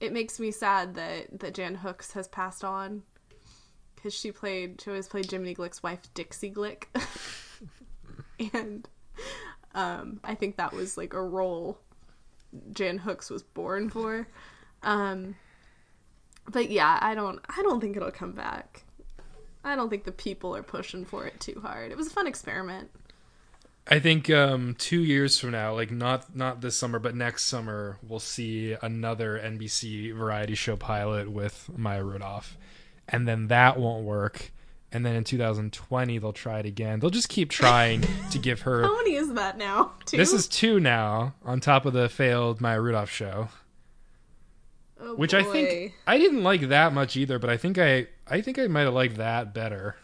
it 0.00 0.12
makes 0.12 0.38
me 0.38 0.52
sad 0.52 0.94
that 0.94 1.40
that 1.40 1.54
Jan 1.54 1.74
Hooks 1.74 2.12
has 2.12 2.28
passed 2.28 2.62
on 2.62 3.02
cuz 4.00 4.14
she 4.14 4.30
played 4.30 4.80
she 4.80 4.90
always 4.90 5.08
played 5.08 5.28
Jiminy 5.28 5.56
Glick's 5.56 5.82
wife 5.82 6.02
Dixie 6.14 6.52
Glick. 6.52 6.84
and 8.54 8.88
um 9.74 10.20
I 10.24 10.34
think 10.34 10.56
that 10.56 10.72
was 10.72 10.96
like 10.96 11.12
a 11.12 11.22
role 11.22 11.78
Jan 12.72 12.98
Hooks 12.98 13.30
was 13.30 13.42
born 13.42 13.90
for. 13.90 14.26
Um 14.82 15.36
but 16.50 16.70
yeah, 16.70 16.98
I 17.00 17.14
don't 17.14 17.40
I 17.48 17.62
don't 17.62 17.80
think 17.80 17.96
it'll 17.96 18.10
come 18.10 18.32
back. 18.32 18.84
I 19.64 19.76
don't 19.76 19.90
think 19.90 20.04
the 20.04 20.12
people 20.12 20.56
are 20.56 20.62
pushing 20.62 21.04
for 21.04 21.26
it 21.26 21.40
too 21.40 21.60
hard. 21.60 21.90
It 21.90 21.96
was 21.96 22.06
a 22.06 22.10
fun 22.10 22.26
experiment. 22.26 22.90
I 23.90 24.00
think 24.00 24.28
um, 24.28 24.74
two 24.78 25.00
years 25.00 25.38
from 25.38 25.52
now, 25.52 25.74
like 25.74 25.90
not 25.90 26.36
not 26.36 26.60
this 26.60 26.76
summer, 26.76 26.98
but 26.98 27.14
next 27.14 27.44
summer, 27.44 27.98
we'll 28.06 28.18
see 28.18 28.76
another 28.82 29.40
NBC 29.42 30.14
variety 30.14 30.54
show 30.54 30.76
pilot 30.76 31.30
with 31.30 31.70
Maya 31.74 32.04
Rudolph, 32.04 32.58
and 33.08 33.26
then 33.26 33.48
that 33.48 33.78
won't 33.78 34.04
work. 34.04 34.52
And 34.90 35.04
then 35.04 35.14
in 35.16 35.24
2020, 35.24 36.18
they'll 36.18 36.32
try 36.32 36.60
it 36.60 36.66
again. 36.66 37.00
They'll 37.00 37.10
just 37.10 37.28
keep 37.28 37.50
trying 37.50 38.02
to 38.30 38.38
give 38.38 38.62
her. 38.62 38.82
How 38.84 38.96
many 38.96 39.16
is 39.16 39.32
that 39.34 39.58
now? 39.58 39.92
Two? 40.06 40.16
This 40.16 40.32
is 40.32 40.48
two 40.48 40.80
now, 40.80 41.34
on 41.44 41.60
top 41.60 41.84
of 41.84 41.92
the 41.92 42.08
failed 42.08 42.60
Maya 42.62 42.80
Rudolph 42.80 43.10
show, 43.10 43.48
Oh, 45.00 45.14
which 45.14 45.34
I 45.34 45.42
think 45.42 45.92
I 46.06 46.16
didn't 46.18 46.42
like 46.42 46.62
that 46.68 46.92
much 46.94 47.16
either. 47.16 47.38
But 47.38 47.50
I 47.50 47.56
think 47.58 47.78
I 47.78 48.06
I 48.26 48.40
think 48.40 48.58
I 48.58 48.66
might 48.66 48.82
have 48.82 48.94
liked 48.94 49.16
that 49.16 49.52
better. 49.52 49.96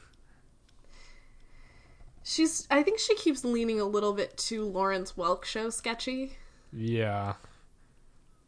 she's. 2.23 2.67
I 2.71 2.83
think 2.83 2.99
she 2.99 3.15
keeps 3.17 3.45
leaning 3.45 3.81
a 3.81 3.85
little 3.85 4.13
bit 4.13 4.37
to 4.37 4.65
Lawrence 4.65 5.13
Welk 5.13 5.45
show 5.45 5.71
sketchy. 5.71 6.37
Yeah. 6.73 7.35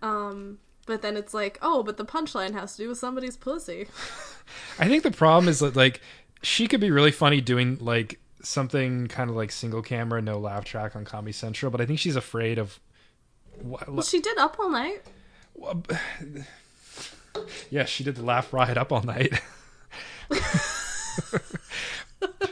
Um, 0.02 0.58
but 0.86 1.02
then 1.02 1.16
it's 1.16 1.32
like, 1.34 1.58
oh, 1.62 1.82
but 1.82 1.96
the 1.96 2.04
punchline 2.04 2.52
has 2.52 2.76
to 2.76 2.82
do 2.82 2.88
with 2.90 2.98
somebody's 2.98 3.36
pussy. 3.36 3.88
I 4.78 4.86
think 4.88 5.02
the 5.02 5.10
problem 5.10 5.48
is 5.48 5.58
that 5.60 5.74
like 5.74 6.00
she 6.42 6.68
could 6.68 6.80
be 6.80 6.90
really 6.90 7.12
funny 7.12 7.40
doing 7.40 7.78
like 7.80 8.18
something 8.42 9.08
kind 9.08 9.28
of 9.30 9.36
like 9.36 9.50
single 9.50 9.82
camera, 9.82 10.22
no 10.22 10.38
laugh 10.38 10.64
track 10.64 10.94
on 10.96 11.04
Comedy 11.04 11.32
Central, 11.32 11.70
but 11.70 11.80
I 11.80 11.86
think 11.86 11.98
she's 11.98 12.16
afraid 12.16 12.58
of. 12.58 12.78
Well, 13.62 14.02
she 14.02 14.20
did 14.20 14.38
up 14.38 14.58
all 14.58 14.70
night. 14.70 15.02
Yeah, 17.68 17.84
she 17.84 18.02
did 18.02 18.16
the 18.16 18.22
laugh 18.22 18.50
riot 18.54 18.78
up 18.78 18.90
all 18.90 19.02
night. 19.02 19.42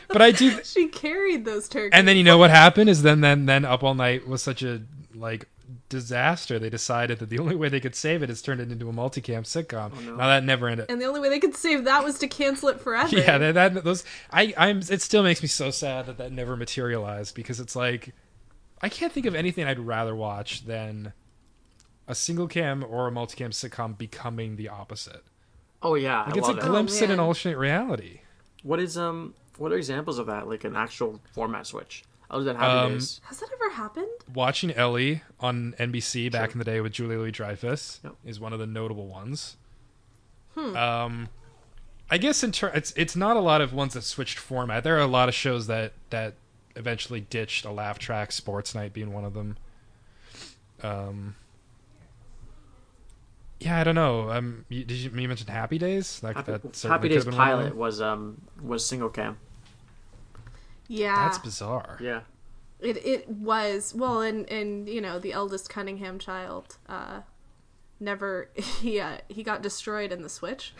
but 0.08 0.20
I 0.22 0.30
do, 0.30 0.60
She 0.64 0.88
carried 0.88 1.44
those 1.44 1.68
turkeys. 1.68 1.90
and 1.94 2.06
then 2.06 2.16
you 2.16 2.22
know 2.22 2.36
what 2.38 2.50
happened 2.50 2.90
is 2.90 3.02
then 3.02 3.20
then 3.20 3.46
then 3.46 3.64
up 3.64 3.82
all 3.82 3.94
night 3.94 4.28
was 4.28 4.42
such 4.42 4.62
a 4.62 4.82
like 5.14 5.48
disaster. 6.00 6.58
They 6.58 6.70
decided 6.70 7.18
that 7.20 7.30
the 7.30 7.38
only 7.38 7.54
way 7.56 7.68
they 7.68 7.80
could 7.80 7.94
save 7.94 8.22
it 8.22 8.30
is 8.30 8.42
turn 8.42 8.60
it 8.60 8.70
into 8.70 8.88
a 8.88 8.92
multicam 8.92 9.42
sitcom. 9.44 10.16
Now 10.16 10.26
that 10.26 10.44
never 10.44 10.68
ended. 10.68 10.86
And 10.90 11.00
the 11.00 11.06
only 11.06 11.20
way 11.20 11.28
they 11.28 11.40
could 11.40 11.54
save 11.56 11.84
that 11.84 12.04
was 12.04 12.18
to 12.18 12.28
cancel 12.28 12.68
it 12.68 12.80
forever. 12.80 13.16
yeah 13.16 13.38
that, 13.38 13.54
that 13.54 13.84
those 13.84 14.04
i 14.30 14.52
i'm 14.56 14.78
it 14.78 15.00
still 15.02 15.22
makes 15.22 15.42
me 15.42 15.48
so 15.48 15.70
sad 15.70 16.06
that 16.06 16.18
that 16.18 16.32
never 16.32 16.56
materialized 16.56 17.34
because 17.34 17.60
it's 17.60 17.74
like 17.76 18.14
i 18.82 18.88
can't 18.88 19.12
think 19.12 19.26
of 19.26 19.34
anything 19.34 19.64
i'd 19.66 19.78
rather 19.78 20.14
watch 20.14 20.64
than 20.66 21.12
a 22.08 22.14
single 22.14 22.46
cam 22.48 22.84
or 22.84 23.08
a 23.08 23.10
multicam 23.10 23.50
sitcom 23.50 23.96
becoming 23.96 24.56
the 24.56 24.68
opposite 24.68 25.22
Oh 25.82 25.96
yeah, 25.96 26.22
like 26.24 26.34
I 26.34 26.38
it's 26.38 26.48
a 26.48 26.52
love 26.52 26.58
it. 26.58 26.64
glimpse 26.66 26.96
in 27.02 27.10
an 27.10 27.18
man. 27.18 27.26
alternate 27.26 27.58
reality 27.58 28.20
What 28.62 28.80
is 28.80 28.96
um? 28.96 29.34
What 29.58 29.70
are 29.70 29.76
examples 29.76 30.18
of 30.18 30.26
that? 30.26 30.48
Like 30.48 30.64
an 30.64 30.74
actual 30.76 31.20
format 31.32 31.66
switch, 31.66 32.04
other 32.30 32.44
than 32.44 32.56
Happy 32.56 32.86
Um, 32.86 32.92
Days. 32.94 33.20
Has 33.24 33.38
that 33.40 33.48
ever 33.52 33.70
happened? 33.74 34.08
watching 34.34 34.72
ellie 34.72 35.22
on 35.40 35.74
nbc 35.78 36.30
back 36.32 36.50
Sure. 36.50 36.52
in 36.54 36.58
the 36.58 36.64
day 36.64 36.80
with 36.80 36.92
julia 36.92 37.18
louis 37.18 37.30
dreyfus 37.30 38.00
Yep. 38.02 38.14
is 38.24 38.40
one 38.40 38.52
of 38.52 38.58
the 38.58 38.66
notable 38.66 39.06
ones 39.06 39.56
Hmm. 40.54 40.76
um 40.76 41.28
i 42.10 42.16
guess 42.18 42.42
in 42.42 42.50
turn 42.52 42.72
it's 42.74 42.92
it's 42.96 43.14
not 43.16 43.36
a 43.36 43.40
lot 43.40 43.60
of 43.60 43.72
ones 43.72 43.94
that 43.94 44.02
switched 44.02 44.38
format 44.38 44.82
there 44.84 44.96
are 44.96 45.00
a 45.00 45.06
lot 45.06 45.28
of 45.28 45.34
shows 45.34 45.66
that 45.66 45.92
that 46.10 46.34
eventually 46.76 47.20
ditched 47.20 47.64
a 47.64 47.70
laugh 47.70 47.98
track 47.98 48.32
sports 48.32 48.74
night 48.74 48.92
being 48.92 49.12
one 49.12 49.24
of 49.24 49.34
them 49.34 49.56
um 50.82 51.34
yeah, 53.60 53.80
I 53.80 53.84
don't 53.84 53.94
know. 53.94 54.30
Um, 54.30 54.66
you, 54.68 54.84
did 54.84 54.96
you, 54.98 55.10
you 55.10 55.28
mention 55.28 55.46
Happy 55.46 55.78
Days? 55.78 56.20
Like 56.22 56.36
Happy, 56.36 56.52
that 56.52 56.82
Happy 56.82 57.08
Days 57.08 57.24
have 57.24 57.30
been 57.32 57.38
one 57.38 57.48
of 57.48 57.56
pilot 57.58 57.76
was 57.76 58.00
um 58.02 58.42
was 58.60 58.84
single 58.84 59.08
cam. 59.08 59.38
Yeah, 60.88 61.14
That's 61.24 61.38
bizarre. 61.38 61.98
Yeah. 62.00 62.20
It 62.80 63.04
it 63.04 63.28
was 63.28 63.94
well, 63.94 64.20
and 64.20 64.48
and 64.50 64.88
you 64.88 65.00
know 65.00 65.18
the 65.18 65.32
eldest 65.32 65.70
Cunningham 65.70 66.18
child, 66.18 66.76
uh, 66.88 67.20
never 68.00 68.50
he 68.54 69.00
uh, 69.00 69.18
he 69.28 69.42
got 69.42 69.62
destroyed 69.62 70.12
in 70.12 70.22
the 70.22 70.28
switch. 70.28 70.74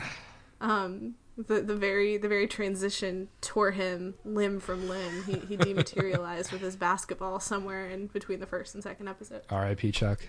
um, 0.60 1.14
the 1.36 1.60
the 1.62 1.74
very 1.74 2.16
the 2.16 2.28
very 2.28 2.46
transition 2.46 3.28
tore 3.40 3.72
him 3.72 4.14
limb 4.24 4.60
from 4.60 4.88
limb. 4.88 5.24
He 5.24 5.34
he 5.48 5.56
dematerialized 5.56 6.52
with 6.52 6.60
his 6.60 6.76
basketball 6.76 7.40
somewhere 7.40 7.88
in 7.88 8.08
between 8.08 8.40
the 8.40 8.46
first 8.46 8.74
and 8.74 8.82
second 8.82 9.08
episode. 9.08 9.42
R.I.P. 9.50 9.92
Chuck. 9.92 10.20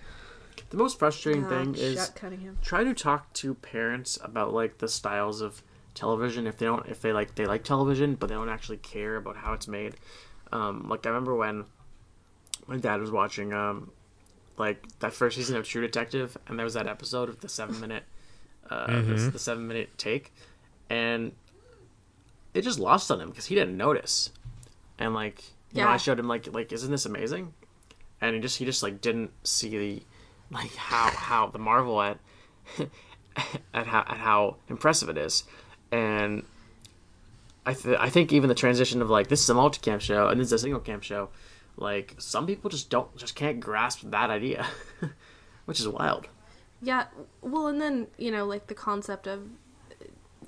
The 0.70 0.76
most 0.76 0.98
frustrating 0.98 1.46
thing 1.46 1.74
is 1.74 1.96
Chuck 1.96 2.16
Cunningham. 2.16 2.58
try 2.62 2.84
to 2.84 2.94
talk 2.94 3.32
to 3.34 3.54
parents 3.54 4.18
about 4.22 4.54
like 4.54 4.78
the 4.78 4.88
styles 4.88 5.40
of 5.40 5.62
television 5.94 6.46
if 6.46 6.58
they 6.58 6.66
don't 6.66 6.86
if 6.88 7.00
they 7.00 7.12
like 7.12 7.34
they 7.34 7.46
like 7.46 7.64
television 7.64 8.14
but 8.14 8.28
they 8.28 8.34
don't 8.34 8.48
actually 8.48 8.78
care 8.78 9.16
about 9.16 9.36
how 9.36 9.52
it's 9.52 9.68
made. 9.68 9.94
Um 10.52 10.88
like 10.88 11.06
i 11.06 11.08
remember 11.08 11.34
when 11.34 11.64
my 12.66 12.76
dad 12.76 13.00
was 13.00 13.10
watching 13.10 13.52
um 13.52 13.90
like 14.56 14.84
that 15.00 15.12
first 15.12 15.36
season 15.36 15.56
of 15.56 15.66
true 15.66 15.82
detective 15.82 16.36
and 16.46 16.58
there 16.58 16.64
was 16.64 16.74
that 16.74 16.86
episode 16.86 17.28
of 17.28 17.40
the 17.40 17.48
seven 17.48 17.80
minute 17.80 18.04
uh 18.70 19.00
the, 19.02 19.30
the 19.32 19.38
seven 19.38 19.66
minute 19.66 19.90
take 19.98 20.32
and 20.88 21.32
it 22.54 22.62
just 22.62 22.78
lost 22.78 23.10
on 23.10 23.20
him 23.20 23.30
because 23.30 23.46
he 23.46 23.54
didn't 23.54 23.76
notice. 23.76 24.30
And 24.98 25.12
like 25.12 25.42
you 25.72 25.82
know 25.82 25.88
i 25.88 25.96
showed 25.96 26.18
him 26.20 26.28
like 26.28 26.52
like 26.54 26.72
isn't 26.72 26.90
this 26.90 27.04
amazing? 27.04 27.52
And 28.20 28.34
he 28.34 28.40
just 28.40 28.58
he 28.58 28.64
just 28.64 28.82
like 28.82 29.00
didn't 29.00 29.32
see 29.42 29.76
the 29.76 30.02
like 30.50 30.74
how 30.76 31.10
how 31.10 31.46
the 31.48 31.58
marvel 31.58 32.00
at 32.00 32.18
at 33.74 33.86
how 33.86 34.00
at 34.00 34.16
how 34.18 34.56
impressive 34.68 35.08
it 35.08 35.18
is, 35.18 35.42
and 35.94 36.42
I 37.64 37.72
th- 37.72 37.96
I 37.98 38.10
think 38.10 38.32
even 38.32 38.48
the 38.48 38.54
transition 38.54 39.00
of 39.00 39.10
like 39.10 39.28
this 39.28 39.42
is 39.42 39.48
a 39.48 39.54
multicam 39.54 40.00
show 40.00 40.26
and 40.28 40.40
this 40.40 40.48
is 40.48 40.52
a 40.52 40.58
single 40.58 40.80
cam 40.80 41.00
show, 41.00 41.28
like 41.76 42.16
some 42.18 42.46
people 42.46 42.68
just 42.68 42.90
don't 42.90 43.16
just 43.16 43.36
can't 43.36 43.60
grasp 43.60 44.00
that 44.02 44.28
idea, 44.28 44.66
which 45.66 45.78
is 45.78 45.86
wild. 45.86 46.26
Yeah, 46.82 47.06
well, 47.40 47.68
and 47.68 47.80
then 47.80 48.08
you 48.18 48.32
know, 48.32 48.44
like 48.44 48.66
the 48.66 48.74
concept 48.74 49.28
of 49.28 49.48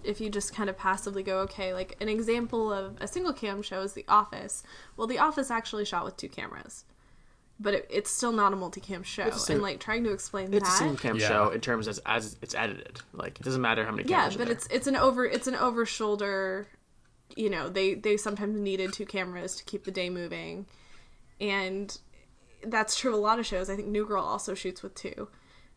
if 0.02 0.20
you 0.20 0.30
just 0.30 0.52
kind 0.52 0.68
of 0.68 0.76
passively 0.76 1.22
go, 1.22 1.38
okay, 1.40 1.72
like 1.72 1.96
an 2.00 2.08
example 2.08 2.72
of 2.72 2.96
a 3.00 3.06
single 3.06 3.32
cam 3.32 3.62
show 3.62 3.82
is 3.82 3.92
The 3.92 4.04
Office. 4.08 4.64
Well, 4.96 5.06
The 5.06 5.18
Office 5.18 5.50
actually 5.50 5.84
shot 5.84 6.04
with 6.04 6.16
two 6.16 6.28
cameras, 6.28 6.84
but 7.58 7.74
it, 7.74 7.86
it's 7.90 8.10
still 8.10 8.32
not 8.32 8.52
a 8.52 8.56
multicam 8.56 9.04
show. 9.04 9.24
It's 9.24 9.48
a 9.48 9.54
and 9.54 9.62
like 9.62 9.80
trying 9.80 10.04
to 10.04 10.12
explain 10.12 10.50
that. 10.50 10.58
It's 10.58 10.68
a 10.68 10.72
that, 10.72 10.78
single 10.78 10.96
cam 10.96 11.16
Yeah. 11.16 11.28
show 11.28 11.48
in 11.50 11.60
terms 11.60 11.88
as 11.88 11.98
as 12.06 12.36
it's 12.42 12.54
edited. 12.54 13.00
Like 13.12 13.38
it 13.40 13.42
doesn't 13.44 13.62
matter 13.62 13.84
how 13.84 13.90
many 13.92 14.08
yeah, 14.08 14.16
cameras. 14.28 14.34
are 14.34 14.38
but 14.38 14.44
there. 14.48 14.56
it's 14.56 14.66
it's 14.68 14.86
an 14.86 14.96
over 14.96 15.24
it's 15.24 15.46
an 15.46 15.54
over 15.54 15.86
shoulder. 15.86 16.68
You 17.34 17.50
know, 17.50 17.68
they 17.68 17.94
they 17.94 18.16
sometimes 18.16 18.58
needed 18.58 18.92
two 18.92 19.06
cameras 19.06 19.56
to 19.56 19.64
keep 19.64 19.84
the 19.84 19.90
day 19.90 20.10
moving, 20.10 20.66
and 21.40 21.96
that's 22.62 22.96
true 22.98 23.12
of 23.12 23.18
a 23.18 23.20
lot 23.20 23.38
of 23.38 23.46
shows. 23.46 23.68
I 23.70 23.76
think 23.76 23.88
New 23.88 24.06
Girl 24.06 24.22
also 24.22 24.54
shoots 24.54 24.82
with 24.82 24.94
two, 24.94 25.28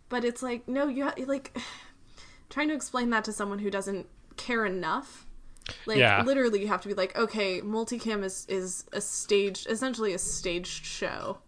but 0.09 0.23
it's 0.23 0.41
like 0.43 0.67
no, 0.67 0.87
you 0.87 1.05
ha- 1.05 1.15
like 1.27 1.57
trying 2.49 2.67
to 2.69 2.73
explain 2.73 3.09
that 3.11 3.23
to 3.25 3.33
someone 3.33 3.59
who 3.59 3.69
doesn't 3.71 4.07
care 4.37 4.65
enough. 4.65 5.25
Like 5.85 5.97
Yeah. 5.97 6.23
literally, 6.23 6.61
you 6.61 6.67
have 6.67 6.81
to 6.81 6.87
be 6.87 6.93
like, 6.95 7.17
okay, 7.17 7.61
multicam 7.61 8.23
is 8.23 8.45
is 8.49 8.85
a 8.91 9.01
staged, 9.01 9.67
essentially 9.69 10.13
a 10.13 10.17
staged 10.19 10.85
show. 10.85 11.39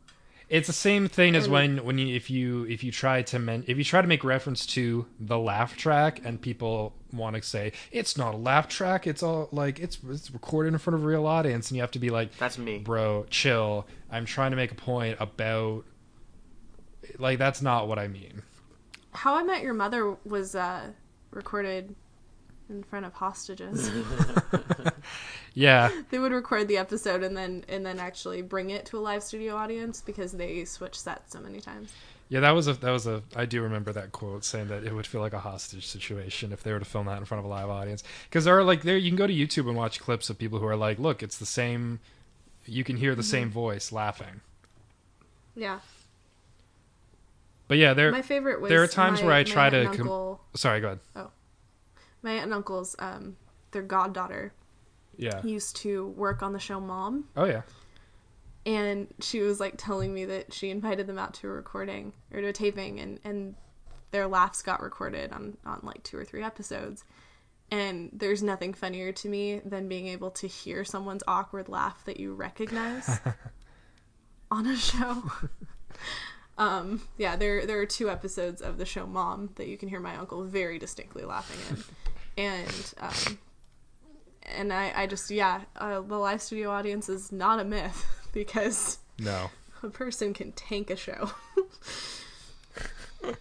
It's 0.52 0.68
the 0.68 0.74
same 0.74 1.08
thing 1.08 1.38
as 1.38 1.48
when 1.48 1.86
when 1.86 1.98
you 1.98 2.14
if 2.14 2.30
you 2.30 2.66
if 2.66 2.84
you 2.84 2.92
try 2.92 3.22
to 3.22 3.40
men, 3.40 3.64
if 3.68 3.78
you 3.78 3.86
try 3.86 4.02
to 4.02 4.08
make 4.08 4.26
reference 4.26 4.66
to 4.68 5.06
the 5.18 5.40
laugh 5.40 5.78
track 5.78 6.20
and 6.26 6.42
people 6.42 6.94
want 7.14 7.38
to 7.38 7.42
say 7.42 7.72
it's 7.90 8.18
not 8.18 8.34
a 8.34 8.38
laugh 8.38 8.68
track, 8.68 9.08
it's 9.08 9.24
all 9.24 9.48
like 9.54 9.80
it's 9.80 9.98
it's 10.10 10.30
recorded 10.30 10.74
in 10.74 10.78
front 10.78 10.96
of 10.96 11.06
a 11.06 11.08
real 11.08 11.26
audience, 11.26 11.70
and 11.70 11.78
you 11.78 11.82
have 11.82 11.92
to 11.92 12.00
be 12.00 12.10
like, 12.10 12.38
That's 12.38 12.58
me. 12.58 12.80
bro, 12.80 13.26
chill. 13.30 13.88
I'm 14.12 14.26
trying 14.26 14.52
to 14.52 14.58
make 14.58 14.74
a 14.74 14.76
point 14.76 15.16
about 15.22 15.86
like 17.18 17.40
that's 17.40 17.62
not 17.62 17.88
what 17.88 17.98
I 17.98 18.10
mean. 18.10 18.42
How 19.14 19.36
I 19.36 19.44
Met 19.44 19.64
Your 19.64 19.74
Mother 19.74 20.18
was 20.26 20.54
uh, 20.54 20.88
recorded 21.32 21.96
in 22.72 22.84
front 22.84 23.06
of 23.06 23.14
hostages. 23.14 23.92
Yeah, 25.54 25.92
they 26.10 26.20
would 26.20 26.32
record 26.32 26.68
the 26.68 26.78
episode 26.78 27.24
and 27.24 27.36
then 27.36 27.66
and 27.68 27.86
then 27.86 28.00
actually 28.00 28.42
bring 28.42 28.70
it 28.70 28.86
to 28.88 28.98
a 28.98 29.02
live 29.02 29.24
studio 29.24 29.56
audience 29.56 30.02
because 30.02 30.32
they 30.32 30.64
switch 30.66 30.98
sets 30.98 31.34
so 31.34 31.40
many 31.40 31.60
times. 31.60 31.92
yeah, 32.30 32.40
that 32.40 32.52
was 32.52 32.68
a 32.68 32.74
that 32.74 32.92
was 32.92 33.06
a 33.08 33.22
I 33.36 33.46
do 33.46 33.62
remember 33.62 33.92
that 33.94 34.12
quote 34.12 34.46
saying 34.46 34.70
that 34.70 34.84
it 34.84 34.94
would 34.94 35.06
feel 35.06 35.22
like 35.22 35.34
a 35.34 35.40
hostage 35.40 35.88
situation 35.88 36.54
if 36.54 36.64
they 36.64 36.72
were 36.72 36.80
to 36.80 36.86
film 36.86 37.08
that 37.08 37.18
in 37.18 37.26
front 37.26 37.40
of 37.40 37.46
a 37.46 37.50
live 37.50 37.70
audience 37.70 38.04
because 38.30 38.46
there 38.46 38.58
are 38.58 38.64
like 38.64 38.84
there 38.84 38.98
you 38.98 39.10
can 39.10 39.18
go 39.18 39.28
to 39.28 39.34
YouTube 39.34 39.68
and 39.68 39.76
watch 39.76 40.00
clips 40.00 40.30
of 40.30 40.38
people 40.38 40.60
who 40.60 40.68
are 40.68 40.78
like, 40.78 41.00
look, 41.00 41.22
it's 41.22 41.38
the 41.38 41.46
same. 41.46 42.00
You 42.66 42.84
can 42.84 42.96
hear 42.96 43.16
the 43.16 43.22
mm-hmm. 43.22 43.30
same 43.30 43.50
voice 43.50 43.92
laughing. 43.92 44.42
Yeah, 45.54 45.80
But 47.68 47.78
yeah, 47.78 47.94
there 47.94 48.10
my 48.12 48.22
favorite 48.22 48.62
was. 48.62 48.70
there 48.70 48.82
are 48.82 48.88
times 48.88 49.20
my- 49.20 49.28
where 49.28 49.36
I 49.36 49.44
try 49.44 49.70
to 49.70 49.86
com- 49.88 50.38
Sorry, 50.56 50.80
go 50.80 50.88
ahead. 50.88 51.00
Oh. 51.14 51.32
My 52.24 52.32
aunt 52.32 52.46
and 52.46 52.54
uncle's 52.54 52.96
um 53.00 53.36
their 53.72 53.82
goddaughter 53.82 54.54
Yeah. 55.18 55.42
used 55.44 55.76
to 55.78 56.08
work 56.10 56.42
on 56.44 56.54
the 56.54 56.60
show 56.60 56.80
Mom, 56.80 57.30
Oh 57.38 57.46
yeah. 57.46 57.62
and 58.66 59.08
she 59.20 59.40
was 59.42 59.60
like 59.60 59.76
telling 59.78 60.14
me 60.14 60.26
that 60.26 60.54
she 60.54 60.70
invited 60.70 61.08
them 61.08 61.18
out 61.18 61.34
to 61.36 61.48
a 61.48 61.52
recording 61.52 62.14
or 62.34 62.42
to 62.42 62.48
a 62.48 62.54
taping, 62.54 63.00
and 63.00 63.20
and 63.24 63.56
their 64.12 64.28
laughs 64.28 64.62
got 64.62 64.82
recorded 64.82 65.32
on 65.32 65.58
on 65.66 65.80
like 65.84 66.04
two 66.04 66.18
or 66.18 66.26
three 66.26 66.44
episodes. 66.44 67.04
And 67.74 68.10
there's 68.12 68.44
nothing 68.44 68.74
funnier 68.74 69.14
to 69.14 69.30
me 69.30 69.62
than 69.64 69.88
being 69.88 70.08
able 70.08 70.32
to 70.32 70.48
hear 70.48 70.84
someone's 70.84 71.24
awkward 71.26 71.70
laugh 71.70 72.04
that 72.04 72.20
you 72.20 72.34
recognize 72.34 73.22
on 74.52 74.68
a 74.68 74.76
show. 74.76 75.24
um, 76.58 77.02
yeah, 77.18 77.38
there 77.38 77.66
there 77.66 77.80
are 77.80 77.86
two 77.86 78.10
episodes 78.10 78.62
of 78.62 78.78
the 78.78 78.86
show 78.86 79.06
Mom 79.08 79.52
that 79.56 79.68
you 79.68 79.78
can 79.78 79.88
hear 79.88 80.02
my 80.02 80.18
uncle 80.18 80.44
very 80.44 80.78
distinctly 80.80 81.24
laughing 81.24 81.60
in, 81.70 81.84
and 82.38 82.94
um, 83.00 83.40
and 84.56 84.72
I 84.74 84.92
I 84.96 85.08
just 85.08 85.30
yeah, 85.32 85.62
uh, 85.76 86.02
the 86.02 86.16
live 86.18 86.42
studio 86.42 86.70
audience 86.72 87.10
is 87.10 87.32
not 87.32 87.60
a 87.60 87.64
myth 87.64 88.06
because 88.34 89.00
No. 89.20 89.50
a 89.84 89.90
person 89.90 90.34
can 90.34 90.52
tank 90.54 90.90
a 90.90 90.96
show. 90.96 91.32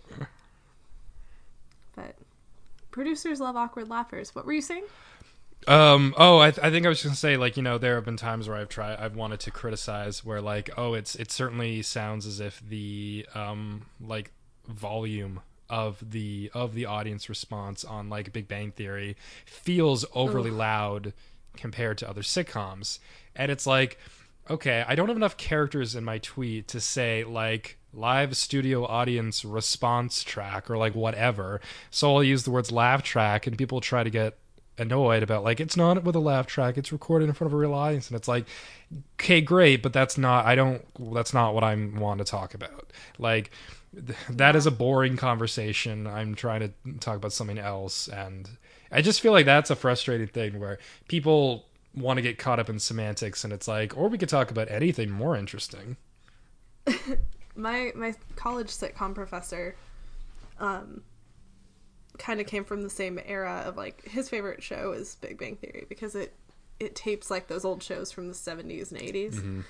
but 1.95 2.15
producers 2.91 3.41
love 3.41 3.57
awkward 3.57 3.89
laughers. 3.89 4.35
What 4.35 4.47
were 4.47 4.53
you 4.53 4.63
saying? 4.63 4.85
Um. 5.69 6.15
Oh, 6.17 6.39
I, 6.39 6.51
th- 6.53 6.65
I 6.65 6.71
think 6.71 6.87
I 6.87 6.89
was 6.89 6.99
just 6.99 7.05
gonna 7.05 7.17
say, 7.17 7.37
like, 7.37 7.59
you 7.59 7.63
know, 7.63 7.77
there 7.77 7.97
have 7.97 8.05
been 8.07 8.17
times 8.17 8.49
where 8.49 8.57
I've 8.57 8.71
tried, 8.71 8.97
I've 8.99 9.15
wanted 9.15 9.41
to 9.41 9.51
criticize, 9.51 10.25
where 10.25 10.41
like, 10.41 10.71
oh, 10.79 10.95
it's 10.95 11.15
it 11.17 11.31
certainly 11.31 11.83
sounds 11.83 12.25
as 12.27 12.41
if 12.41 12.63
the 12.67 13.27
um 13.35 13.83
like 14.01 14.33
volume 14.67 15.41
of 15.71 16.11
the 16.11 16.51
of 16.53 16.75
the 16.75 16.85
audience 16.85 17.29
response 17.29 17.85
on 17.85 18.11
like 18.11 18.33
Big 18.33 18.49
Bang 18.49 18.73
Theory 18.73 19.17
feels 19.47 20.05
overly 20.15 20.51
loud 20.51 21.13
compared 21.57 21.97
to 21.99 22.11
other 22.11 22.23
sitcoms, 22.23 22.99
and 23.35 23.51
it's 23.51 23.67
like, 23.67 23.99
okay, 24.51 24.85
I 24.87 24.95
don't 24.95 25.09
have 25.09 25.17
enough 25.17 25.37
characters 25.37 25.95
in 25.95 26.05
my 26.05 26.19
tweet 26.19 26.69
to 26.69 26.81
say 26.81 27.25
like 27.25 27.79
live 27.93 28.37
studio 28.37 28.85
audience 28.85 29.45
response 29.45 30.23
track 30.23 30.71
or 30.71 30.77
like 30.77 30.95
whatever, 30.95 31.61
so 31.91 32.15
I'll 32.15 32.25
use 32.25 32.43
the 32.43 32.51
words 32.51 32.71
laugh 32.73 33.03
track, 33.03 33.47
and 33.47 33.57
people 33.57 33.81
try 33.81 34.03
to 34.03 34.11
get 34.11 34.37
annoyed 34.79 35.23
about 35.23 35.45
like 35.45 35.61
it's 35.61 35.77
not 35.77 36.03
with 36.05 36.17
a 36.17 36.21
laugh 36.21 36.47
track 36.47 36.79
it's 36.79 36.91
recorded 36.91 37.29
in 37.29 37.35
front 37.35 37.49
of 37.49 37.53
a 37.53 37.57
real 37.57 37.75
audience. 37.75 38.09
And 38.09 38.17
it's 38.17 38.29
like 38.29 38.47
okay 39.21 39.43
great 39.43 39.83
but 39.83 39.93
that's 39.93 40.17
not 40.17 40.47
i 40.47 40.55
don't 40.55 40.83
that's 41.13 41.35
not 41.35 41.55
what 41.55 41.63
i'm 41.63 41.97
want 41.97 42.19
to 42.19 42.25
talk 42.25 42.55
about. 42.55 42.91
Like 43.19 43.51
that 44.31 44.57
is 44.57 44.67
a 44.67 44.71
boring 44.71 45.17
conversation. 45.17 46.07
I'm 46.07 46.35
trying 46.35 46.61
to 46.61 46.99
talk 47.01 47.17
about 47.17 47.33
something 47.33 47.59
else 47.59 48.09
and 48.09 48.49
i 48.93 49.01
just 49.01 49.21
feel 49.21 49.33
like 49.33 49.47
that's 49.47 49.71
a 49.71 49.77
frustrating 49.77 50.27
thing 50.27 50.59
where 50.59 50.79
people 51.09 51.67
want 51.95 52.17
to 52.17 52.23
get 52.23 52.39
caught 52.39 52.59
up 52.59 52.69
in 52.69 52.79
semantics 52.79 53.45
and 53.45 53.53
it's 53.53 53.67
like 53.67 53.97
or 53.97 54.09
we 54.09 54.19
could 54.19 54.29
talk 54.29 54.51
about 54.51 54.71
anything 54.71 55.11
more 55.11 55.37
interesting. 55.37 55.97
My 57.57 57.91
my 57.97 58.15
college 58.37 58.69
sitcom 58.69 59.15
professor 59.15 59.75
um 60.61 61.03
kind 62.17 62.41
of 62.41 62.47
came 62.47 62.65
from 62.65 62.83
the 62.83 62.91
same 62.91 63.19
era 63.25 63.65
of 63.67 63.77
like 63.77 64.05
his 64.05 64.29
favorite 64.29 64.63
show 64.63 64.93
is 64.93 65.17
Big 65.17 65.39
Bang 65.39 65.57
Theory 65.57 65.85
because 65.89 66.15
it 66.15 66.33
it 66.79 66.95
tapes 66.95 67.31
like 67.31 67.49
those 67.49 67.65
old 67.65 67.83
shows 67.83 68.13
from 68.13 68.29
the 68.29 68.35
70s 68.35 68.93
and 68.93 69.01
80s. 69.01 69.65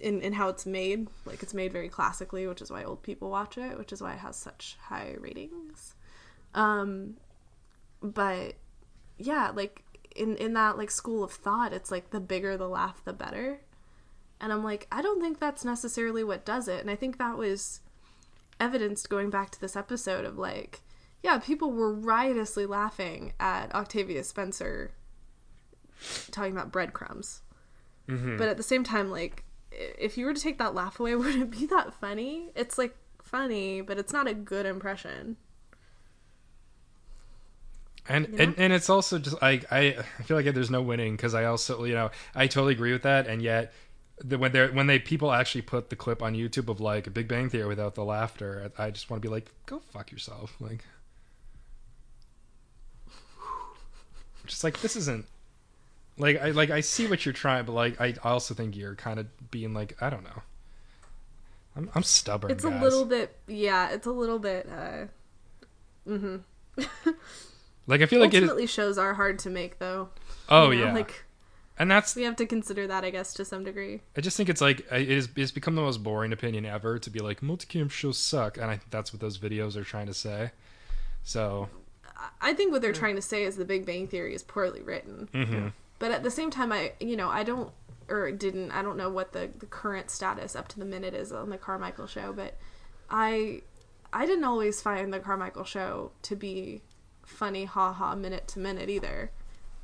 In, 0.00 0.20
in 0.20 0.32
how 0.32 0.48
it's 0.48 0.66
made, 0.66 1.08
like 1.24 1.42
it's 1.42 1.54
made 1.54 1.72
very 1.72 1.88
classically, 1.88 2.46
which 2.46 2.60
is 2.60 2.70
why 2.70 2.82
old 2.82 3.02
people 3.02 3.30
watch 3.30 3.56
it, 3.56 3.78
which 3.78 3.92
is 3.92 4.02
why 4.02 4.14
it 4.14 4.18
has 4.18 4.36
such 4.36 4.76
high 4.88 5.14
ratings. 5.18 5.94
Um, 6.54 7.16
but 8.02 8.54
yeah, 9.16 9.50
like 9.54 9.84
in 10.14 10.36
in 10.36 10.52
that 10.54 10.76
like 10.76 10.90
school 10.90 11.22
of 11.22 11.30
thought, 11.30 11.72
it's 11.72 11.90
like 11.90 12.10
the 12.10 12.20
bigger 12.20 12.56
the 12.56 12.68
laugh, 12.68 13.04
the 13.04 13.12
better. 13.12 13.60
And 14.40 14.52
I'm 14.52 14.64
like, 14.64 14.86
I 14.90 15.00
don't 15.00 15.20
think 15.22 15.38
that's 15.38 15.64
necessarily 15.64 16.24
what 16.24 16.44
does 16.44 16.68
it. 16.68 16.80
And 16.80 16.90
I 16.90 16.96
think 16.96 17.16
that 17.18 17.38
was 17.38 17.80
evidenced 18.60 19.08
going 19.08 19.30
back 19.30 19.50
to 19.52 19.60
this 19.60 19.76
episode 19.76 20.24
of 20.24 20.36
like, 20.36 20.82
yeah, 21.22 21.38
people 21.38 21.72
were 21.72 21.94
riotously 21.94 22.66
laughing 22.66 23.32
at 23.40 23.74
Octavia 23.74 24.24
Spencer 24.24 24.90
talking 26.30 26.52
about 26.52 26.72
breadcrumbs. 26.72 27.42
Mm-hmm. 28.08 28.36
But 28.36 28.48
at 28.48 28.58
the 28.58 28.62
same 28.62 28.84
time, 28.84 29.10
like, 29.10 29.43
if 29.98 30.16
you 30.16 30.26
were 30.26 30.34
to 30.34 30.40
take 30.40 30.58
that 30.58 30.74
laugh 30.74 31.00
away, 31.00 31.14
would 31.16 31.34
it 31.34 31.50
be 31.50 31.66
that 31.66 31.94
funny? 31.94 32.50
It's 32.54 32.78
like 32.78 32.96
funny, 33.22 33.80
but 33.80 33.98
it's 33.98 34.12
not 34.12 34.28
a 34.28 34.34
good 34.34 34.66
impression. 34.66 35.36
and, 38.08 38.26
You 38.26 38.32
know? 38.36 38.42
and 38.44 38.58
and 38.58 38.72
it's 38.72 38.90
also 38.90 39.18
just 39.18 39.40
like 39.40 39.70
I 39.72 39.96
I 40.18 40.22
feel 40.22 40.36
like 40.36 40.52
there's 40.54 40.70
no 40.70 40.82
winning 40.82 41.16
because 41.16 41.34
I 41.34 41.44
also 41.44 41.84
you 41.84 41.94
know 41.94 42.10
I 42.34 42.46
totally 42.46 42.74
agree 42.74 42.92
with 42.92 43.02
that 43.02 43.26
and 43.26 43.40
yet 43.42 43.72
the, 44.22 44.38
when 44.38 44.52
they 44.52 44.68
when 44.68 44.86
they 44.86 44.98
people 44.98 45.32
actually 45.32 45.62
put 45.62 45.90
the 45.90 45.96
clip 45.96 46.22
on 46.22 46.34
YouTube 46.34 46.68
of 46.68 46.80
like 46.80 47.06
a 47.06 47.10
Big 47.10 47.28
Bang 47.28 47.48
Theory 47.48 47.66
without 47.66 47.94
the 47.94 48.04
laughter 48.04 48.70
I, 48.78 48.84
I 48.86 48.90
just 48.90 49.10
want 49.10 49.22
to 49.22 49.28
be 49.28 49.32
like 49.32 49.50
go 49.66 49.80
fuck 49.90 50.12
yourself 50.12 50.54
like 50.60 50.84
just 54.46 54.62
like 54.62 54.80
this 54.80 54.96
isn't 54.96 55.26
like 56.18 56.40
I 56.40 56.50
like 56.50 56.70
I 56.70 56.80
see 56.80 57.06
what 57.06 57.24
you're 57.26 57.32
trying 57.32 57.64
but 57.64 57.72
like 57.72 58.00
I 58.00 58.14
also 58.22 58.54
think 58.54 58.76
you're 58.76 58.94
kind 58.94 59.18
of 59.18 59.26
being 59.50 59.74
like 59.74 59.96
I 60.00 60.10
don't 60.10 60.24
know 60.24 60.42
I'm 61.76 61.90
I'm 61.94 62.02
stubborn 62.04 62.50
It's 62.52 62.64
a 62.64 62.68
little 62.68 63.04
bit, 63.04 63.36
yeah, 63.48 63.90
it's 63.90 64.06
a 64.06 64.12
little 64.12 64.38
bit. 64.38 64.68
uh 64.70 65.06
Mhm. 66.08 66.42
like 67.86 68.00
I 68.00 68.06
feel 68.06 68.20
like 68.20 68.32
it 68.34 68.36
Ultimately, 68.42 68.66
shows 68.66 68.98
are 68.98 69.14
hard 69.14 69.38
to 69.40 69.50
make, 69.50 69.78
though. 69.78 70.10
oh 70.48 70.70
you 70.70 70.80
know, 70.80 70.86
yeah 70.86 70.92
like 70.94 71.24
and 71.76 71.90
that's 71.90 72.14
we 72.14 72.22
have 72.22 72.36
to 72.36 72.46
consider 72.46 72.86
that, 72.86 73.04
I 73.04 73.10
guess, 73.10 73.34
to 73.34 73.44
some 73.44 73.64
degree. 73.64 74.02
I 74.16 74.20
just 74.20 74.36
think 74.36 74.48
it's 74.48 74.60
like 74.60 74.80
it 74.92 75.10
is, 75.10 75.28
it's 75.34 75.50
become 75.50 75.74
the 75.74 75.82
most 75.82 76.04
boring 76.04 76.32
opinion 76.32 76.64
ever 76.64 77.00
to 77.00 77.10
be 77.10 77.18
like 77.18 77.40
multicam 77.40 77.90
shows 77.90 78.16
suck, 78.18 78.56
and 78.56 78.66
I 78.66 78.76
think 78.76 78.90
that's 78.90 79.12
what 79.12 79.20
those 79.20 79.38
videos 79.38 79.74
are 79.74 79.82
trying 79.82 80.06
to 80.06 80.14
say. 80.14 80.52
So, 81.24 81.68
I 82.40 82.52
think 82.52 82.70
what 82.70 82.80
they're 82.82 82.92
trying 82.92 83.16
to 83.16 83.22
say 83.22 83.42
is 83.42 83.56
the 83.56 83.64
Big 83.64 83.84
Bang 83.86 84.06
Theory 84.06 84.34
is 84.36 84.44
poorly 84.44 84.82
written. 84.82 85.28
mhm. 85.34 85.72
But 86.04 86.12
at 86.12 86.22
the 86.22 86.30
same 86.30 86.50
time, 86.50 86.70
I 86.70 86.92
you 87.00 87.16
know 87.16 87.30
I 87.30 87.44
don't 87.44 87.72
or 88.10 88.30
didn't 88.30 88.72
I 88.72 88.82
don't 88.82 88.98
know 88.98 89.08
what 89.08 89.32
the 89.32 89.48
the 89.58 89.64
current 89.64 90.10
status 90.10 90.54
up 90.54 90.68
to 90.68 90.78
the 90.78 90.84
minute 90.84 91.14
is 91.14 91.32
on 91.32 91.48
the 91.48 91.56
Carmichael 91.56 92.06
show, 92.06 92.30
but 92.30 92.58
I 93.08 93.62
I 94.12 94.26
didn't 94.26 94.44
always 94.44 94.82
find 94.82 95.14
the 95.14 95.18
Carmichael 95.18 95.64
show 95.64 96.12
to 96.20 96.36
be 96.36 96.82
funny, 97.24 97.64
ha 97.64 97.94
ha, 97.94 98.14
minute 98.14 98.46
to 98.48 98.58
minute 98.58 98.90
either. 98.90 99.30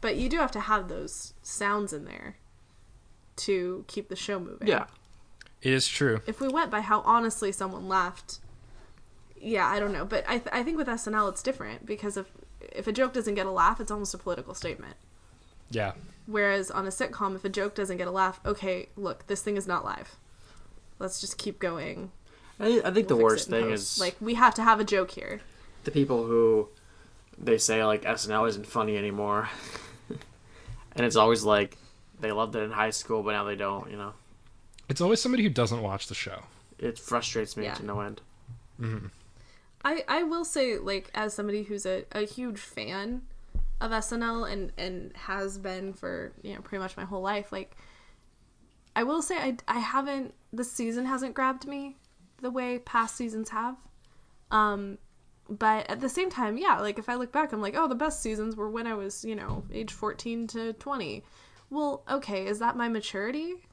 But 0.03 0.17
you 0.17 0.29
do 0.29 0.37
have 0.37 0.51
to 0.51 0.61
have 0.61 0.89
those 0.89 1.33
sounds 1.43 1.95
in 1.95 2.05
there 2.05 2.37
to 3.37 3.87
keep 3.89 4.11
the 4.11 4.15
show 4.17 4.39
moving. 4.39 4.69
Yeah. 4.69 4.89
it 5.63 5.73
is 5.73 5.89
true. 5.89 6.21
If 6.27 6.39
we 6.39 6.49
went 6.49 6.71
by 6.71 6.83
how 6.83 7.01
honestly 7.07 7.51
someone 7.51 7.89
laughed, 7.89 8.41
yeah, 9.41 9.67
I 9.67 9.81
don't 9.81 9.95
know. 9.95 10.05
But 10.05 10.27
I, 10.29 10.37
th- 10.37 10.51
I 10.53 10.65
think 10.65 10.77
with 10.77 10.87
SNL 10.87 11.31
it's 11.31 11.43
different 11.43 11.87
because 11.87 12.19
if 12.19 12.27
if 12.61 12.87
a 12.87 12.93
joke 12.93 13.15
doesn't 13.15 13.37
get 13.37 13.47
a 13.47 13.51
laugh, 13.51 13.81
it's 13.81 13.91
almost 13.91 14.13
a 14.13 14.19
political 14.19 14.53
statement. 14.53 14.97
Yeah, 15.71 15.93
Whereas 16.31 16.71
on 16.71 16.87
a 16.87 16.91
sitcom, 16.91 17.35
if 17.35 17.45
a 17.45 17.49
joke 17.49 17.75
doesn't 17.75 17.97
get 17.97 18.07
a 18.07 18.11
laugh, 18.13 18.41
okay, 18.47 18.89
look, 18.97 19.27
this 19.27 19.43
thing 19.43 19.57
is 19.57 19.67
not 19.67 19.85
live. 19.85 20.17
Let's 20.99 21.21
just 21.21 21.39
keep 21.39 21.59
going. 21.59 22.13
I, 22.61 22.81
I 22.85 22.91
think 22.91 23.09
the 23.09 23.17
We'll 23.17 23.31
fix 23.31 23.33
worst 23.33 23.49
thing 23.51 23.65
post. 23.71 23.95
is 23.95 24.01
like 24.01 24.17
we 24.21 24.35
have 24.35 24.55
to 24.55 24.63
have 24.63 24.79
a 24.81 24.85
joke 24.85 25.11
here. 25.13 25.41
the 25.85 25.91
people 25.91 26.27
who 26.27 26.69
they 27.39 27.57
say 27.59 27.85
like 27.85 28.03
SNL 28.03 28.49
isn't 28.49 28.67
funny 28.67 28.97
anymore, 28.97 29.49
and 30.95 31.07
it's 31.07 31.17
always 31.17 31.43
like 31.43 31.77
they 32.21 32.33
loved 32.33 32.55
it 32.55 32.61
in 32.61 32.71
high 32.71 32.91
school, 32.91 33.23
but 33.23 33.33
now 33.33 33.45
they 33.45 33.57
don't. 33.57 33.91
You 33.91 33.97
know, 33.97 34.13
it's 34.89 35.01
always 35.01 35.21
somebody 35.21 35.43
who 35.43 35.49
doesn't 35.49 35.83
watch 35.83 36.07
the 36.07 36.15
show. 36.15 36.43
it 36.79 36.99
frustrates 36.99 37.57
me 37.57 37.65
Yeah. 37.65 37.75
to 37.75 37.85
no 37.85 38.01
end. 38.01 38.21
Mm-hmm. 38.81 39.07
I 39.85 40.05
I 40.07 40.23
will 40.23 40.45
say 40.45 40.77
like 40.79 41.11
as 41.15 41.33
somebody 41.35 41.63
who's 41.65 41.87
a, 41.87 42.05
a 42.13 42.27
huge 42.27 42.59
fan 42.61 43.23
of 43.81 43.91
SNL 43.91 44.51
and 44.51 44.73
and 44.77 45.13
has 45.17 45.59
been 45.59 45.93
for 45.93 46.33
you 46.43 46.55
know 46.55 46.61
pretty 46.61 46.83
much 46.83 46.97
my 46.97 47.05
whole 47.05 47.23
life 47.23 47.51
like 47.51 47.77
I 48.95 49.03
will 49.05 49.23
say 49.23 49.37
I 49.37 49.57
I 49.69 49.79
haven't 49.79 50.35
the 50.53 50.65
season 50.65 51.07
hasn't 51.07 51.35
grabbed 51.35 51.67
me 51.67 51.97
the 52.41 52.51
way 52.51 52.79
past 52.79 53.17
seasons 53.17 53.51
have. 53.51 53.77
Um 54.51 54.99
but 55.49 55.91
at 55.91 56.01
the 56.01 56.09
same 56.09 56.31
time, 56.31 56.57
yeah, 56.59 56.79
like 56.79 56.99
if 56.99 57.09
I 57.09 57.15
look 57.15 57.33
back 57.33 57.53
I'm 57.53 57.61
like, 57.61 57.75
"Oh, 57.77 57.89
the 57.89 57.95
best 57.95 58.23
seasons 58.23 58.55
were 58.57 58.71
when 58.71 58.87
I 58.87 58.95
was, 58.95 59.25
you 59.25 59.35
know, 59.35 59.65
age 59.73 59.93
14 59.93 60.47
to 60.49 60.73
20." 60.75 61.25
Well, 61.71 62.05
okay, 62.09 62.47
is 62.47 62.59
that 62.61 62.77
my 62.77 62.89
maturity? 62.89 63.67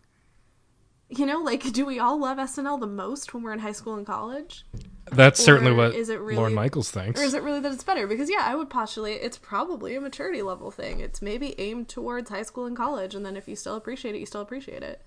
You 1.09 1.25
know, 1.25 1.39
like 1.41 1.71
do 1.71 1.85
we 1.85 1.99
all 1.99 2.19
love 2.19 2.38
SNL 2.38 2.79
the 2.79 2.88
most 2.88 3.34
when 3.34 3.43
we're 3.43 3.53
in 3.53 3.59
high 3.59 3.71
school 3.71 3.95
and 3.95 4.05
college? 4.05 4.65
That's 5.09 5.41
certainly 5.41 5.71
what 5.71 5.95
is 5.95 6.09
it 6.09 6.19
really- 6.19 6.35
Lorne 6.35 6.53
Michaels 6.53 6.91
thinks. 6.91 7.19
Or 7.19 7.23
is 7.23 7.34
it 7.34 7.41
really 7.43 7.61
that 7.61 7.71
it's 7.71 7.84
better? 7.84 8.07
Because 8.07 8.29
yeah, 8.29 8.41
I 8.43 8.55
would 8.55 8.69
postulate 8.69 9.21
it's 9.21 9.38
probably 9.38 9.95
a 9.95 10.01
maturity 10.01 10.41
level 10.41 10.69
thing. 10.69 10.99
It's 10.99 11.21
maybe 11.21 11.57
aimed 11.59 11.88
towards 11.88 12.29
high 12.29 12.41
school 12.43 12.65
and 12.65 12.75
college, 12.75 13.15
and 13.15 13.25
then 13.25 13.38
if 13.38 13.47
you 13.47 13.55
still 13.55 13.75
appreciate 13.75 14.15
it, 14.15 14.19
you 14.19 14.25
still 14.25 14.41
appreciate 14.41 14.84
it. 14.84 15.01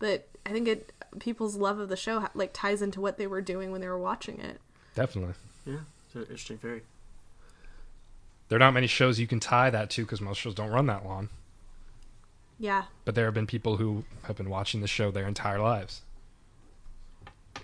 But 0.00 0.28
I 0.44 0.50
think 0.50 0.66
it 0.66 0.92
people's 1.20 1.54
love 1.54 1.78
of 1.78 1.88
the 1.88 1.96
show 1.96 2.26
like 2.34 2.50
ties 2.52 2.82
into 2.82 3.00
what 3.00 3.16
they 3.16 3.28
were 3.28 3.40
doing 3.40 3.70
when 3.70 3.80
they 3.80 3.86
were 3.88 3.98
watching 3.98 4.40
it. 4.40 4.60
Definitely, 4.96 5.34
Yeah, 5.64 5.76
it's 6.06 6.14
an 6.16 6.22
interesting 6.22 6.58
theory. 6.58 6.82
there 8.48 8.56
are 8.56 8.58
not 8.58 8.72
many 8.74 8.88
shows 8.88 9.20
you 9.20 9.28
can 9.28 9.38
tie 9.38 9.70
that 9.70 9.88
to 9.90 10.02
because 10.04 10.20
most 10.20 10.38
shows 10.38 10.54
don't 10.56 10.70
run 10.70 10.86
that 10.86 11.04
long. 11.06 11.28
Yeah. 12.58 12.84
But 13.04 13.14
there 13.14 13.24
have 13.24 13.34
been 13.34 13.46
people 13.46 13.76
who 13.76 14.04
have 14.24 14.36
been 14.36 14.48
watching 14.50 14.80
the 14.80 14.86
show 14.86 15.10
their 15.10 15.26
entire 15.26 15.58
lives. 15.58 16.02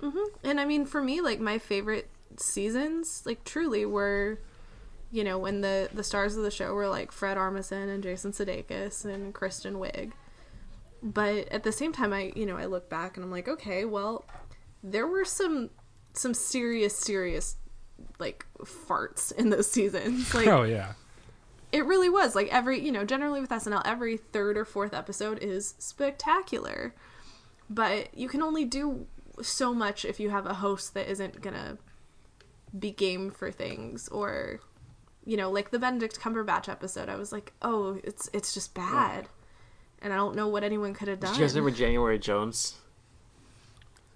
hmm 0.00 0.18
And 0.44 0.60
I 0.60 0.64
mean, 0.64 0.86
for 0.86 1.00
me, 1.02 1.20
like 1.20 1.40
my 1.40 1.58
favorite 1.58 2.08
seasons, 2.36 3.22
like 3.24 3.44
truly, 3.44 3.84
were, 3.84 4.38
you 5.10 5.24
know, 5.24 5.38
when 5.38 5.60
the 5.60 5.88
the 5.92 6.02
stars 6.04 6.36
of 6.36 6.42
the 6.42 6.50
show 6.50 6.74
were 6.74 6.88
like 6.88 7.12
Fred 7.12 7.36
Armisen 7.36 7.92
and 7.92 8.02
Jason 8.02 8.32
Sudeikis 8.32 9.04
and 9.04 9.34
Kristen 9.34 9.74
Wiig. 9.74 10.12
But 11.02 11.48
at 11.50 11.62
the 11.62 11.72
same 11.72 11.92
time, 11.92 12.12
I 12.12 12.32
you 12.36 12.46
know 12.46 12.56
I 12.56 12.66
look 12.66 12.88
back 12.88 13.16
and 13.16 13.24
I'm 13.24 13.30
like, 13.30 13.48
okay, 13.48 13.84
well, 13.84 14.24
there 14.82 15.06
were 15.06 15.24
some 15.24 15.70
some 16.12 16.34
serious 16.34 16.96
serious 16.96 17.56
like 18.18 18.44
farts 18.58 19.32
in 19.32 19.50
those 19.50 19.70
seasons. 19.70 20.34
Like 20.34 20.46
oh 20.48 20.62
yeah, 20.64 20.92
it 21.72 21.84
really 21.86 22.08
was 22.08 22.34
like 22.34 22.48
every 22.48 22.80
you 22.80 22.90
know 22.92 23.04
generally 23.04 23.40
with 23.40 23.50
snl 23.50 23.82
every 23.84 24.16
third 24.16 24.56
or 24.56 24.64
fourth 24.64 24.92
episode 24.94 25.38
is 25.42 25.74
spectacular. 25.78 26.94
But 27.68 28.12
you 28.16 28.28
can 28.28 28.42
only 28.42 28.64
do 28.64 29.06
so 29.42 29.72
much 29.72 30.04
if 30.04 30.18
you 30.18 30.30
have 30.30 30.44
a 30.46 30.54
host 30.54 30.94
that 30.94 31.08
isn't 31.08 31.40
gonna 31.40 31.78
be 32.78 32.90
game 32.90 33.30
for 33.30 33.50
things 33.50 34.08
or 34.08 34.60
you 35.24 35.36
know 35.36 35.50
like 35.50 35.70
the 35.70 35.78
benedict 35.78 36.20
cumberbatch 36.20 36.68
episode 36.68 37.08
i 37.08 37.16
was 37.16 37.32
like 37.32 37.52
oh 37.62 37.98
it's 38.04 38.28
it's 38.32 38.54
just 38.54 38.74
bad. 38.74 39.28
And 40.02 40.12
i 40.12 40.16
don't 40.16 40.34
know 40.36 40.48
what 40.48 40.62
anyone 40.64 40.94
could 40.94 41.08
have 41.08 41.20
Did 41.20 41.26
done 41.26 41.34
you 41.36 41.40
guys 41.42 41.54
remember 41.54 41.76
January 41.76 42.18
Jones? 42.18 42.76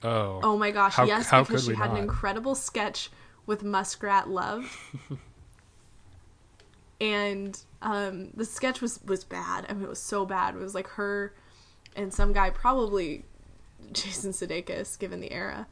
oh. 0.03 0.41
Oh 0.43 0.57
my 0.57 0.71
gosh 0.71 0.95
How- 0.95 1.05
yes 1.05 1.29
how 1.31 1.43
because 1.43 1.63
could 1.63 1.67
she 1.67 1.73
we 1.73 1.77
had 1.77 1.91
an 1.91 1.97
incredible 1.97 2.55
sketch 2.55 3.11
with 3.47 3.63
muskrat 3.63 4.29
love 4.29 4.77
and 7.01 7.61
um 7.83 8.31
the 8.35 8.45
sketch 8.45 8.81
was 8.81 9.01
was 9.05 9.25
bad. 9.25 9.67
I 9.69 9.75
mean 9.75 9.85
it 9.85 9.89
was 9.89 9.99
so 9.99 10.25
bad. 10.25 10.55
It 10.55 10.61
was 10.61 10.75
like 10.75 10.89
her 10.89 11.35
and 11.97 12.13
some 12.13 12.33
guy 12.33 12.51
probably 12.51 13.25
jason 13.93 14.33
sudeikis 14.33 14.99
given 14.99 15.21
the 15.21 15.33
era. 15.33 15.67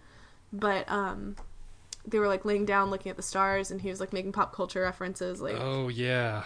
But 0.53 0.91
um 0.91 1.37
they 2.07 2.19
were 2.19 2.29
like 2.29 2.45
laying 2.45 2.65
down 2.65 2.91
looking 2.91 3.11
at 3.11 3.17
the 3.17 3.23
stars 3.23 3.71
and 3.71 3.81
he 3.81 3.89
was 3.89 4.01
like 4.01 4.13
making 4.13 4.33
pop 4.33 4.55
culture 4.55 4.83
references 4.83 5.41
like 5.41 5.57
oh 5.57 5.89
yeah. 5.89 6.43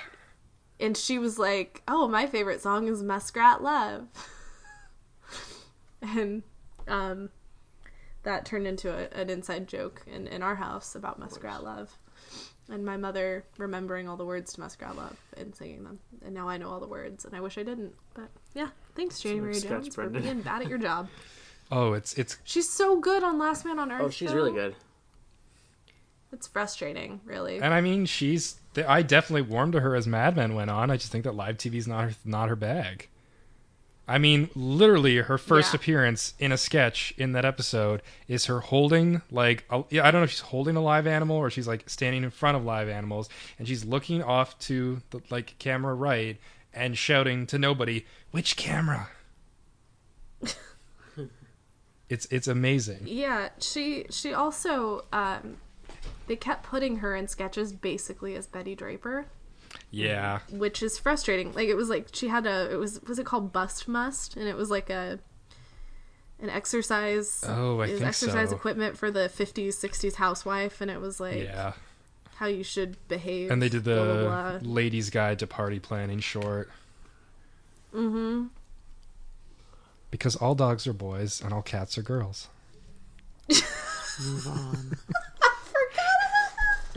and 0.78 0.97
she 0.97 1.19
was 1.19 1.39
like 1.39 1.82
oh 1.89 2.07
my 2.07 2.27
favorite 2.27 2.62
song 2.62 2.89
is 2.89 3.03
muskrat 3.03 3.62
love. 3.62 4.09
And 6.03 6.43
um 6.86 7.31
that 8.23 8.44
turned 8.44 8.66
into 8.66 8.90
a, 8.90 9.09
an 9.19 9.31
inside 9.31 9.66
joke 9.66 10.03
in, 10.07 10.27
in 10.27 10.43
our 10.43 10.57
house 10.57 10.94
about 10.94 11.19
muskrat 11.19 11.65
love 11.65 11.97
and 12.71 12.85
my 12.85 12.97
mother 12.97 13.45
remembering 13.59 14.09
all 14.09 14.17
the 14.17 14.25
words 14.25 14.53
to 14.55 14.61
muskrat 14.61 14.97
love 14.97 15.17
and 15.37 15.55
singing 15.55 15.85
them 15.85 15.99
and 16.25 16.35
now 16.35 16.49
i 16.49 16.57
know 16.57 16.69
all 16.69 16.81
the 16.81 16.87
words 16.87 17.25
and 17.25 17.35
i 17.35 17.41
wish 17.41 17.57
i 17.59 17.63
didn't 17.63 17.95
but 18.15 18.29
yeah 18.55 18.69
thanks 18.95 19.21
january 19.21 19.55
sketch, 19.55 19.71
jones 19.71 19.95
for 19.95 20.03
Brendan. 20.03 20.23
being 20.23 20.41
bad 20.43 20.63
at 20.63 20.69
your 20.69 20.79
job 20.79 21.09
Oh, 21.69 21.95
it's 21.95 22.15
it's 22.15 22.37
she's 22.45 22.69
so 22.69 23.01
good 23.01 23.25
on 23.25 23.41
last 23.41 23.65
man 23.65 23.81
on 23.81 23.91
oh, 23.91 23.95
earth 23.97 24.03
Oh, 24.03 24.11
she's 24.11 24.31
though. 24.31 24.37
really 24.37 24.53
good. 24.53 24.77
it's 26.33 26.47
frustrating 26.47 27.21
really 27.25 27.59
and 27.61 27.75
I 27.75 27.81
mean 27.81 28.07
she's 28.07 28.61
I 28.87 29.03
definitely 29.03 29.43
warmed 29.43 29.73
to 29.73 29.81
her 29.81 29.97
as 29.97 30.07
Mad 30.07 30.37
Men 30.37 30.55
went 30.55 30.71
on. 30.71 30.91
I 30.91 30.97
just 30.99 31.11
think 31.11 31.25
that 31.25 31.35
live 31.35 31.57
TV's 31.57 31.89
not 31.89 32.05
her, 32.05 32.11
not 32.27 32.49
her 32.51 32.57
bag. 32.57 33.09
I 34.09 34.19
mean, 34.19 34.51
literally, 34.55 35.16
her 35.16 35.37
first 35.37 35.73
Yeah. 35.73 35.81
appearance 35.81 36.35
in 36.39 36.53
a 36.53 36.57
sketch 36.57 37.12
in 37.19 37.33
that 37.33 37.45
episode 37.45 38.03
is 38.28 38.47
her 38.47 38.61
holding 38.61 39.20
like 39.33 39.65
a, 39.69 39.83
yeah, 39.91 40.07
I 40.07 40.11
don't 40.12 40.20
know 40.20 40.24
if 40.24 40.31
she's 40.31 40.41
holding 40.41 40.77
a 40.77 40.81
live 40.83 41.07
animal 41.09 41.37
or 41.37 41.51
she's 41.51 41.66
like 41.66 41.89
standing 41.91 42.23
in 42.23 42.31
front 42.31 42.57
of 42.57 42.65
live 42.65 42.89
animals, 42.89 43.28
and 43.59 43.66
she's 43.66 43.85
looking 43.85 44.23
off 44.23 44.57
to 44.61 45.03
the 45.11 45.20
like 45.31 45.59
camera 45.59 45.93
right 45.95 46.39
and 46.73 46.97
shouting 46.97 47.47
to 47.49 47.59
nobody, 47.59 48.07
"Which 48.31 48.57
camera?" 48.57 49.09
It's 52.09 52.27
it's 52.31 52.47
amazing. 52.47 53.01
Yeah, 53.07 53.49
she 53.59 54.07
she 54.11 54.33
also 54.33 55.07
um, 55.12 55.57
they 56.28 56.37
kept 56.37 56.62
putting 56.62 56.99
her 56.99 57.16
in 57.16 57.27
sketches 57.27 57.73
basically 57.73 58.37
as 58.37 58.47
Betty 58.47 58.77
Draper, 58.77 59.27
Yeah. 59.90 60.40
which 60.51 60.82
is 60.82 60.98
frustrating. 60.98 61.53
Like 61.55 61.69
it 61.69 61.74
was 61.77 61.89
like 61.89 62.09
she 62.12 62.28
had 62.28 62.47
a 62.47 62.70
it 62.73 62.77
was 62.77 63.01
was 63.03 63.19
it 63.19 63.27
called 63.27 63.53
Bust 63.53 63.86
Must, 63.89 64.36
and 64.36 64.47
it 64.48 64.57
was 64.57 64.70
like 64.70 64.90
a 64.90 65.19
an 66.40 66.51
exercise. 66.51 67.43
Oh, 67.47 67.81
I 67.81 67.86
it 67.86 67.90
was 67.93 67.98
think 68.01 68.09
exercise 68.09 68.51
so. 68.51 68.57
equipment 68.57 68.98
for 68.98 69.11
the 69.11 69.31
50s 69.31 69.69
60s 69.69 70.16
housewife 70.16 70.81
and 70.82 70.90
it 70.90 71.01
was 71.01 71.19
like 71.19 71.43
Yeah. 71.43 71.73
how 72.36 72.44
you 72.47 72.62
should 72.62 72.97
behave 73.09 73.51
And 73.51 73.62
they 73.62 73.70
did 73.70 73.85
the 73.85 73.94
blah, 73.94 74.05
blah, 74.05 74.59
blah. 74.59 74.70
ladies' 74.73 75.09
guide 75.09 75.39
to 75.39 75.47
party 75.47 75.78
planning 75.81 76.20
short. 76.20 76.69
mm-hmm 77.94 78.48
Because 80.11 80.36
all 80.36 80.55
dogs 80.55 80.86
are 80.86 80.93
boys 80.93 81.40
and 81.40 81.55
all 81.55 81.62
cats 81.62 81.97
are 81.97 82.03
girls. 82.03 82.48
Move 83.48 84.47
on. 84.48 84.93
I 85.43 85.55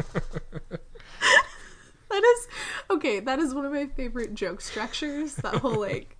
forgot 0.03 0.79
That 2.09 2.23
is 2.23 2.47
okay. 2.89 3.19
That 3.19 3.39
is 3.39 3.53
one 3.53 3.65
of 3.65 3.71
my 3.71 3.87
favorite 3.87 4.33
joke 4.33 4.61
structures. 4.61 5.35
That 5.35 5.55
whole 5.55 5.79
like, 5.79 6.17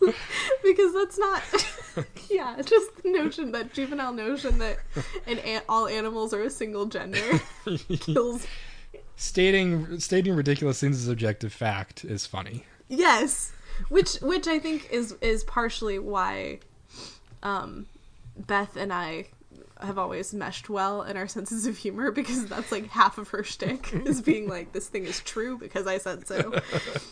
because 0.62 0.94
that's 0.94 1.18
not. 1.18 1.42
yeah, 2.30 2.56
just 2.62 3.02
the 3.02 3.10
notion 3.10 3.52
that 3.52 3.72
juvenile 3.72 4.12
notion 4.12 4.58
that 4.58 4.78
an, 5.26 5.38
an 5.38 5.62
all 5.68 5.86
animals 5.86 6.32
are 6.32 6.42
a 6.42 6.50
single 6.50 6.86
gender 6.86 7.40
kills. 8.00 8.46
Stating 9.16 10.00
stating 10.00 10.34
ridiculous 10.34 10.80
things 10.80 11.02
as 11.02 11.08
objective 11.08 11.52
fact 11.52 12.04
is 12.04 12.26
funny. 12.26 12.64
Yes, 12.88 13.52
which 13.88 14.14
which 14.16 14.46
I 14.46 14.58
think 14.58 14.88
is 14.90 15.12
is 15.20 15.44
partially 15.44 15.98
why, 15.98 16.60
um, 17.42 17.86
Beth 18.36 18.76
and 18.76 18.92
I 18.92 19.26
have 19.82 19.98
always 19.98 20.32
meshed 20.34 20.68
well 20.68 21.02
in 21.02 21.16
our 21.16 21.28
senses 21.28 21.66
of 21.66 21.76
humor 21.78 22.10
because 22.12 22.46
that's 22.46 22.70
like 22.72 22.88
half 22.88 23.18
of 23.18 23.28
her 23.28 23.42
shtick 23.44 23.92
is 23.92 24.20
being 24.22 24.48
like 24.48 24.72
this 24.72 24.88
thing 24.88 25.04
is 25.04 25.20
true 25.20 25.58
because 25.58 25.86
I 25.86 25.98
said 25.98 26.26
so, 26.26 26.60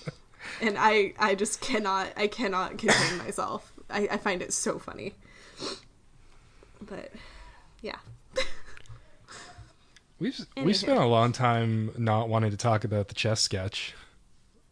and 0.61 0.77
I 0.78 1.15
I 1.19 1.35
just 1.35 1.61
cannot 1.61 2.09
I 2.16 2.27
cannot 2.27 2.78
contain 2.78 3.19
myself. 3.19 3.73
I, 3.90 4.09
I 4.12 4.16
find 4.19 4.43
it 4.43 4.53
so 4.53 4.78
funny, 4.78 5.15
but 6.81 7.12
yeah. 7.81 7.97
We've 10.20 10.39
we've 10.57 10.77
spent 10.77 10.99
a 10.99 11.07
long 11.07 11.31
time 11.32 11.93
not 11.97 12.28
wanting 12.28 12.51
to 12.51 12.57
talk 12.57 12.82
about 12.82 13.07
the 13.09 13.15
chess 13.15 13.40
sketch. 13.40 13.95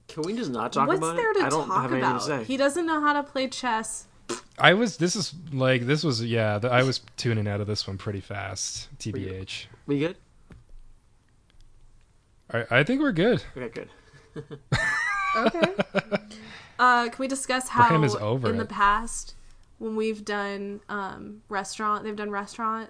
Can 0.09 0.24
we 0.24 0.35
just 0.35 0.51
not 0.51 0.73
talk 0.73 0.89
What's 0.89 0.98
about 0.98 1.14
there 1.16 1.31
it? 1.31 1.39
to 1.39 1.44
I 1.44 1.48
don't 1.48 1.68
talk 1.68 1.82
have 1.82 1.93
anything 1.93 2.10
about? 2.10 2.20
to 2.23 2.27
say. 2.27 2.44
He 2.44 2.56
doesn't 2.56 2.85
know 2.85 3.01
how 3.01 3.12
to 3.12 3.23
play 3.23 3.47
chess. 3.48 4.06
I 4.58 4.74
was 4.74 4.96
this 4.96 5.16
is 5.16 5.34
like 5.52 5.82
this 5.86 6.02
was 6.02 6.24
yeah 6.24 6.58
the, 6.58 6.70
I 6.70 6.82
was 6.82 7.00
tuning 7.16 7.46
out 7.46 7.60
of 7.60 7.66
this 7.66 7.86
one 7.86 7.98
pretty 7.98 8.20
fast. 8.20 8.88
TBH. 8.98 9.66
We 9.86 9.98
good? 9.98 10.16
I, 12.50 12.64
I 12.70 12.82
think 12.84 13.00
we're 13.00 13.12
good. 13.12 13.42
Okay, 13.56 13.68
good. 14.34 14.58
Okay. 15.36 15.74
uh, 16.78 17.08
can 17.10 17.14
we 17.18 17.28
discuss 17.28 17.68
how 17.68 17.88
Graham 17.88 18.02
is 18.04 18.14
over 18.14 18.48
in 18.48 18.56
the 18.56 18.64
past 18.64 19.34
when 19.78 19.94
we've 19.94 20.24
done 20.24 20.80
um, 20.88 21.42
restaurant, 21.50 22.04
they've 22.04 22.16
done 22.16 22.30
restaurant 22.30 22.88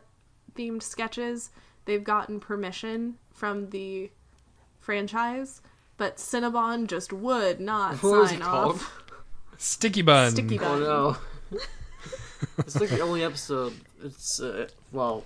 themed 0.55 0.83
sketches, 0.83 1.51
they've 1.87 2.05
gotten 2.05 2.39
permission 2.39 3.17
from 3.33 3.71
the 3.71 4.11
franchise, 4.79 5.61
but 5.97 6.19
Cinnabon 6.19 6.87
just 6.87 7.13
would 7.13 7.59
not 7.59 8.01
What 8.03 8.21
was 8.21 8.31
sign 8.31 8.39
it 8.39 8.45
called? 8.45 8.77
off. 8.77 9.03
Sticky 9.59 10.03
bun. 10.03 10.31
Sticky 10.33 10.59
bun. 10.59 10.83
Oh 10.83 11.19
no. 11.51 11.59
it's 12.59 12.79
like 12.81 12.91
the 12.91 13.01
only 13.01 13.23
episode. 13.25 13.75
It's 14.03 14.41
uh, 14.41 14.69
well, 14.93 15.25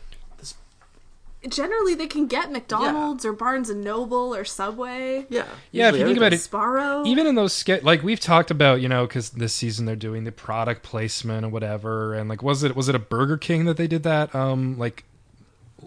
Generally, 1.49 1.95
they 1.95 2.07
can 2.07 2.27
get 2.27 2.53
McDonald's 2.53 3.25
or 3.25 3.33
Barnes 3.33 3.71
and 3.71 3.83
Noble 3.83 4.35
or 4.35 4.45
Subway. 4.45 5.25
yeah. 5.31 5.47
Yeah, 5.73 5.89
if 5.89 5.95
you 5.95 6.01
usually 6.01 6.05
think 6.05 6.17
about 6.19 6.27
everything- 6.27 6.33
it, 6.35 6.43
Sparrow. 6.43 7.03
even 7.07 7.27
in 7.27 7.35
those 7.35 7.55
ske- 7.55 7.83
like 7.83 8.03
we've 8.03 8.21
talked 8.21 8.51
about, 8.51 8.83
you 8.83 8.91
know, 8.91 9.07
because 9.07 9.31
this 9.31 9.55
season 9.55 9.87
they're 9.87 9.97
doing 9.97 10.25
the 10.25 10.33
product 10.33 10.83
placement 10.83 11.45
and 11.45 11.53
whatever, 11.53 12.13
and 12.13 12.29
like 12.29 12.43
was 12.43 12.63
it 12.63 12.77
was 12.77 12.91
it 12.91 12.95
a 12.95 12.99
Burger 12.99 13.39
King 13.39 13.65
that 13.65 13.79
they 13.79 13.87
did 13.87 14.03
that 14.03 14.35
um 14.35 14.79
like 14.79 15.05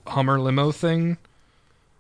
Hummer 0.07 0.39
limo 0.39 0.71
thing? 0.71 1.17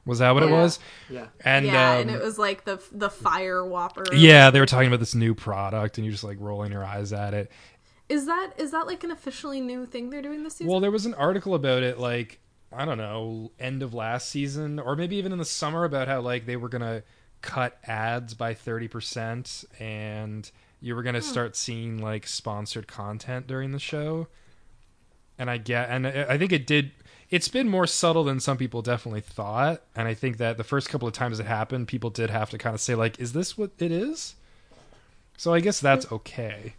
Was 0.05 0.19
that 0.19 0.31
what 0.31 0.43
it 0.43 0.49
Yeah. 0.49 0.61
was? 0.61 0.79
Yeah. 1.09 1.27
And 1.45 1.65
yeah, 1.65 1.93
um, 1.93 2.01
and 2.01 2.11
it 2.11 2.21
was 2.21 2.37
like 2.37 2.65
the 2.65 2.81
the 2.91 3.09
fire 3.09 3.65
whopper. 3.65 4.05
yeah, 4.13 4.49
they 4.49 4.59
were 4.59 4.65
talking 4.65 4.87
about 4.87 4.99
this 4.99 5.15
new 5.15 5.33
product, 5.33 5.97
and 5.97 6.05
you're 6.05 6.11
just 6.11 6.23
like 6.25 6.37
rolling 6.39 6.71
your 6.71 6.83
eyes 6.85 7.13
at 7.13 7.33
it. 7.33 7.51
Is 8.09 8.25
that 8.25 8.51
is 8.57 8.71
that 8.71 8.85
like 8.85 9.03
an 9.05 9.11
officially 9.11 9.61
new 9.61 9.85
thing 9.85 10.09
they're 10.09 10.21
doing 10.21 10.43
this 10.43 10.55
season? 10.55 10.69
Well, 10.71 10.81
there 10.81 10.91
was 10.91 11.05
an 11.05 11.13
article 11.13 11.55
about 11.55 11.83
it, 11.83 11.99
like 11.99 12.39
I 12.75 12.85
don't 12.85 12.97
know, 12.97 13.51
end 13.59 13.81
of 13.81 13.93
last 13.93 14.29
season, 14.29 14.77
or 14.79 14.95
maybe 14.95 15.15
even 15.15 15.31
in 15.31 15.37
the 15.37 15.45
summer, 15.45 15.85
about 15.85 16.07
how 16.09 16.19
like 16.21 16.45
they 16.45 16.57
were 16.57 16.69
gonna 16.69 17.03
cut 17.41 17.77
ads 17.85 18.33
by 18.33 18.53
thirty 18.53 18.89
percent, 18.89 19.63
and 19.79 20.51
you 20.81 20.95
were 20.95 21.03
gonna 21.03 21.21
start 21.21 21.55
seeing 21.55 21.97
like 22.01 22.27
sponsored 22.27 22.87
content 22.87 23.47
during 23.47 23.71
the 23.71 23.79
show. 23.79 24.27
And 25.39 25.49
I 25.49 25.57
get, 25.57 25.89
and 25.89 26.05
I 26.05 26.25
I 26.31 26.37
think 26.37 26.51
it 26.51 26.67
did. 26.67 26.91
It's 27.33 27.47
been 27.47 27.67
more 27.67 27.87
subtle 27.87 28.23
than 28.25 28.39
some 28.39 28.57
people 28.57 28.83
definitely 28.83 29.21
thought, 29.21 29.81
and 29.95 30.07
I 30.07 30.13
think 30.13 30.37
that 30.37 30.57
the 30.57 30.63
first 30.63 30.87
couple 30.87 31.07
of 31.07 31.15
times 31.15 31.39
it 31.39 31.47
happened, 31.47 31.87
people 31.87 32.11
did 32.11 32.29
have 32.29 32.51
to 32.51 32.59
kind 32.59 32.75
of 32.75 32.79
say 32.79 32.93
like, 32.93 33.19
"Is 33.19 33.33
this 33.33 33.57
what 33.57 33.71
it 33.79 33.91
is?" 33.91 34.35
So 35.35 35.51
I 35.51 35.59
guess 35.59 35.79
that's 35.79 36.11
okay. 36.11 36.75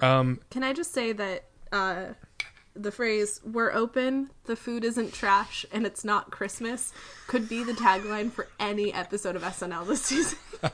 Um, 0.00 0.40
Can 0.48 0.64
I 0.64 0.72
just 0.72 0.94
say 0.94 1.12
that 1.12 1.44
uh, 1.72 2.06
the 2.74 2.90
phrase 2.90 3.42
"We're 3.44 3.70
open, 3.70 4.30
the 4.46 4.56
food 4.56 4.82
isn't 4.82 5.12
trash, 5.12 5.66
and 5.70 5.84
it's 5.84 6.06
not 6.06 6.30
Christmas" 6.30 6.94
could 7.26 7.46
be 7.46 7.62
the 7.62 7.74
tagline 7.74 8.32
for 8.32 8.48
any 8.58 8.94
episode 8.94 9.36
of 9.36 9.42
SNL 9.42 9.86
this 9.86 10.00
season. 10.00 10.38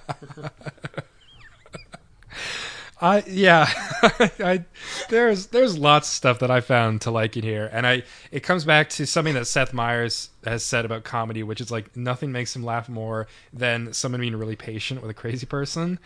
I 3.02 3.24
yeah, 3.26 3.68
I 4.38 4.64
there's 5.10 5.48
there's 5.48 5.76
lots 5.76 6.08
of 6.08 6.14
stuff 6.14 6.38
that 6.38 6.52
I 6.52 6.60
found 6.60 7.00
to 7.00 7.10
like 7.10 7.36
in 7.36 7.42
here, 7.42 7.68
and 7.72 7.84
I 7.84 8.04
it 8.30 8.44
comes 8.44 8.64
back 8.64 8.90
to 8.90 9.06
something 9.06 9.34
that 9.34 9.48
Seth 9.48 9.72
Meyers 9.74 10.30
has 10.44 10.62
said 10.62 10.84
about 10.84 11.02
comedy, 11.02 11.42
which 11.42 11.60
is 11.60 11.72
like 11.72 11.96
nothing 11.96 12.30
makes 12.30 12.54
him 12.54 12.62
laugh 12.62 12.88
more 12.88 13.26
than 13.52 13.92
someone 13.92 14.20
being 14.20 14.36
really 14.36 14.54
patient 14.54 15.02
with 15.02 15.10
a 15.10 15.14
crazy 15.14 15.46
person, 15.46 15.98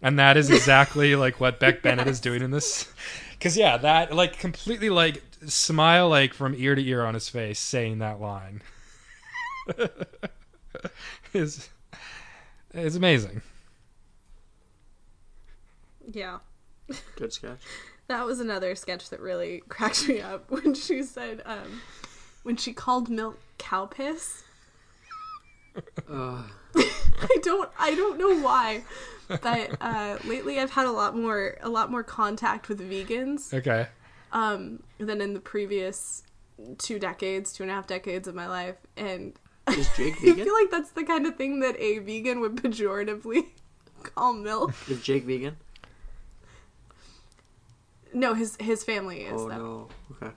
and 0.00 0.16
that 0.20 0.36
is 0.36 0.48
exactly 0.48 1.16
like 1.16 1.40
what 1.40 1.58
Beck 1.58 1.82
Bennett 1.82 2.06
is 2.06 2.20
doing 2.20 2.40
in 2.40 2.52
this. 2.52 2.88
Because 3.34 3.58
yeah, 3.58 3.76
that 3.76 4.14
like 4.14 4.38
completely 4.38 4.88
like 4.88 5.22
smile 5.46 6.08
like 6.08 6.32
from 6.32 6.54
ear 6.56 6.74
to 6.74 6.82
ear 6.82 7.04
on 7.04 7.12
his 7.12 7.28
face 7.28 7.58
saying 7.58 7.98
that 7.98 8.18
line 8.18 8.62
is 11.34 11.68
is 12.72 12.96
amazing. 12.96 13.42
Yeah, 16.12 16.38
Good 17.16 17.32
sketch. 17.32 17.60
that 18.08 18.26
was 18.26 18.40
another 18.40 18.74
sketch 18.74 19.10
that 19.10 19.20
really 19.20 19.62
cracked 19.68 20.08
me 20.08 20.20
up 20.20 20.50
when 20.50 20.74
she 20.74 21.02
said 21.02 21.42
um, 21.46 21.80
when 22.42 22.56
she 22.56 22.72
called 22.72 23.08
milk 23.08 23.38
cow 23.58 23.86
piss. 23.86 24.42
Uh, 26.08 26.42
I 26.76 27.38
don't 27.42 27.70
I 27.78 27.94
don't 27.94 28.18
know 28.18 28.40
why, 28.40 28.84
but 29.28 29.76
uh, 29.80 30.18
lately 30.24 30.60
I've 30.60 30.70
had 30.70 30.86
a 30.86 30.92
lot 30.92 31.16
more 31.16 31.56
a 31.62 31.68
lot 31.68 31.90
more 31.90 32.02
contact 32.04 32.68
with 32.68 32.78
vegans. 32.80 33.52
Okay. 33.52 33.88
um, 34.32 34.82
than 34.98 35.20
in 35.20 35.34
the 35.34 35.40
previous 35.40 36.22
two 36.78 36.98
decades, 37.00 37.52
two 37.52 37.64
and 37.64 37.72
a 37.72 37.74
half 37.74 37.86
decades 37.88 38.28
of 38.28 38.34
my 38.36 38.46
life. 38.46 38.76
And 38.96 39.32
is 39.70 39.88
Jake 39.96 40.14
vegan? 40.20 40.28
I 40.28 40.32
vegan? 40.32 40.44
feel 40.44 40.54
like 40.54 40.70
that's 40.70 40.90
the 40.92 41.04
kind 41.04 41.26
of 41.26 41.34
thing 41.36 41.58
that 41.60 41.76
a 41.80 41.98
vegan 41.98 42.40
would 42.40 42.56
pejoratively 42.56 43.46
call 44.02 44.32
milk. 44.34 44.72
Is 44.88 45.02
Jake 45.02 45.24
vegan? 45.24 45.56
No, 48.14 48.32
his 48.34 48.56
his 48.60 48.84
family 48.84 49.22
is 49.22 49.40
Oh 49.40 49.48
though. 49.48 49.88
no. 50.22 50.28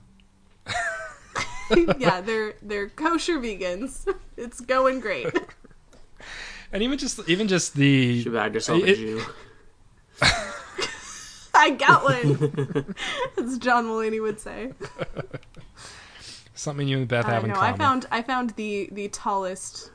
Okay. 1.75 1.95
yeah, 1.99 2.21
they're 2.21 2.55
they're 2.61 2.89
kosher 2.89 3.39
vegans. 3.39 4.07
It's 4.37 4.59
going 4.59 4.99
great. 4.99 5.27
And 6.71 6.83
even 6.83 6.97
just 6.97 7.17
even 7.29 7.47
just 7.47 7.75
the 7.75 8.21
She 8.23 8.29
bagged 8.29 8.53
herself 8.55 8.83
a 8.83 8.93
Jew. 8.93 9.21
I 11.55 11.69
got 11.71 12.03
one. 12.03 12.93
As 13.37 13.57
John 13.57 13.85
Mulaney 13.85 14.21
would 14.21 14.37
say. 14.37 14.73
something 16.53 16.85
you 16.85 16.97
and 16.97 17.07
Beth 17.07 17.25
I 17.25 17.31
have 17.31 17.45
in 17.45 17.51
know. 17.51 17.59
I 17.59 17.71
found 17.71 18.05
I 18.11 18.21
found 18.21 18.49
the 18.57 18.89
the 18.91 19.07
tallest, 19.07 19.91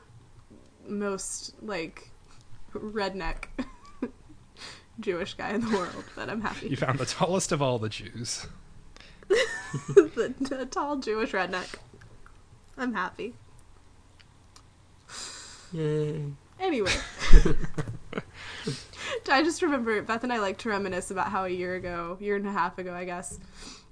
most 0.87 1.53
like 1.61 2.09
redneck 2.73 3.45
Jewish 4.99 5.33
guy 5.33 5.51
in 5.51 5.61
the 5.61 5.75
world, 5.77 6.05
but 6.15 6.29
I'm 6.29 6.41
happy. 6.41 6.69
You 6.69 6.77
found 6.77 6.99
the 6.99 7.05
tallest 7.05 7.51
of 7.51 7.61
all 7.61 7.79
the 7.79 7.89
Jews. 7.89 8.47
the, 9.27 10.33
the 10.39 10.65
tall 10.65 10.97
Jewish 10.97 11.31
redneck. 11.31 11.75
I'm 12.77 12.93
happy. 12.93 13.33
Yay. 15.71 16.23
Anyway, 16.59 16.91
I 19.29 19.43
just 19.43 19.61
remember 19.61 20.01
Beth 20.01 20.23
and 20.23 20.31
I 20.31 20.39
like 20.39 20.59
to 20.59 20.69
reminisce 20.69 21.11
about 21.11 21.29
how 21.29 21.45
a 21.45 21.49
year 21.49 21.75
ago, 21.75 22.17
year 22.19 22.35
and 22.35 22.47
a 22.47 22.51
half 22.51 22.77
ago, 22.77 22.93
I 22.93 23.05
guess, 23.05 23.39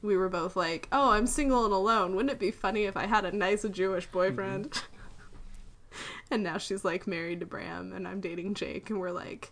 we 0.02 0.16
were 0.16 0.30
both 0.30 0.56
like, 0.56 0.88
"Oh, 0.92 1.12
I'm 1.12 1.28
single 1.28 1.66
and 1.66 1.74
alone. 1.74 2.16
Wouldn't 2.16 2.32
it 2.32 2.40
be 2.40 2.52
funny 2.52 2.86
if 2.86 2.96
I 2.96 3.08
had 3.08 3.26
a 3.26 3.36
nice 3.36 3.64
Jewish 3.64 4.06
boyfriend?" 4.08 4.72
Mm-hmm. 4.72 5.96
and 6.32 6.44
now 6.44 6.58
she's 6.58 6.86
like 6.86 7.08
married 7.08 7.40
to 7.40 7.46
Bram, 7.46 7.94
and 7.94 8.08
I'm 8.08 8.22
dating 8.22 8.54
Jake, 8.54 8.90
and 8.90 9.00
we're 9.00 9.12
like, 9.12 9.52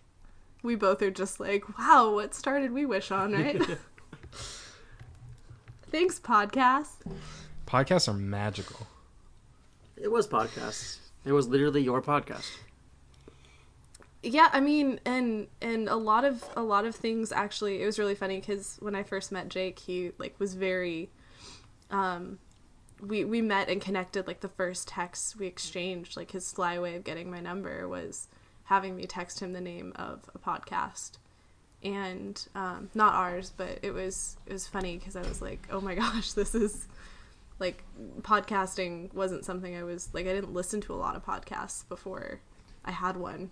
we 0.62 0.74
both 0.74 1.02
are 1.02 1.10
just 1.10 1.40
like, 1.40 1.78
"Wow, 1.78 2.14
what 2.14 2.34
star 2.34 2.60
did 2.60 2.72
we 2.72 2.86
wish 2.86 3.10
on?" 3.10 3.32
Right? 3.32 3.60
Thanks, 5.90 6.20
podcast. 6.20 6.96
Podcasts 7.66 8.08
are 8.08 8.14
magical. 8.14 8.86
It 9.96 10.10
was 10.10 10.26
podcasts. 10.26 10.98
It 11.24 11.32
was 11.32 11.48
literally 11.48 11.82
your 11.82 12.00
podcast. 12.00 12.50
Yeah, 14.22 14.48
I 14.52 14.60
mean, 14.60 15.00
and 15.04 15.48
and 15.62 15.88
a 15.88 15.96
lot 15.96 16.24
of 16.24 16.44
a 16.56 16.62
lot 16.62 16.84
of 16.84 16.94
things 16.94 17.32
actually. 17.32 17.82
It 17.82 17.86
was 17.86 17.98
really 17.98 18.14
funny 18.14 18.38
because 18.38 18.76
when 18.80 18.94
I 18.94 19.02
first 19.02 19.32
met 19.32 19.48
Jake, 19.48 19.78
he 19.78 20.12
like 20.18 20.38
was 20.38 20.54
very. 20.54 21.10
Um, 21.90 22.38
we 23.00 23.24
we 23.24 23.40
met 23.40 23.68
and 23.68 23.80
connected 23.80 24.26
like 24.26 24.40
the 24.40 24.48
first 24.48 24.88
text 24.88 25.36
we 25.38 25.46
exchanged. 25.46 26.16
Like 26.16 26.32
his 26.32 26.46
sly 26.46 26.78
way 26.78 26.96
of 26.96 27.04
getting 27.04 27.30
my 27.30 27.40
number 27.40 27.88
was 27.88 28.28
having 28.70 28.94
me 28.94 29.04
text 29.04 29.40
him 29.40 29.52
the 29.52 29.60
name 29.60 29.92
of 29.96 30.20
a 30.32 30.38
podcast, 30.38 31.18
and 31.82 32.46
um, 32.54 32.88
not 32.94 33.14
ours, 33.14 33.52
but 33.54 33.80
it 33.82 33.90
was 33.90 34.36
it 34.46 34.52
was 34.52 34.66
funny 34.66 34.96
because 34.96 35.16
I 35.16 35.22
was 35.22 35.42
like, 35.42 35.66
oh 35.70 35.80
my 35.80 35.94
gosh, 36.02 36.32
this 36.32 36.54
is 36.54 36.86
like 37.58 37.82
podcasting 38.22 39.12
wasn't 39.12 39.44
something 39.44 39.76
I 39.76 39.82
was 39.82 40.08
like 40.14 40.26
I 40.26 40.32
didn't 40.32 40.54
listen 40.54 40.80
to 40.82 40.94
a 40.94 40.96
lot 40.96 41.16
of 41.16 41.26
podcasts 41.26 41.86
before 41.88 42.40
I 42.84 42.92
had 42.92 43.16
one. 43.16 43.50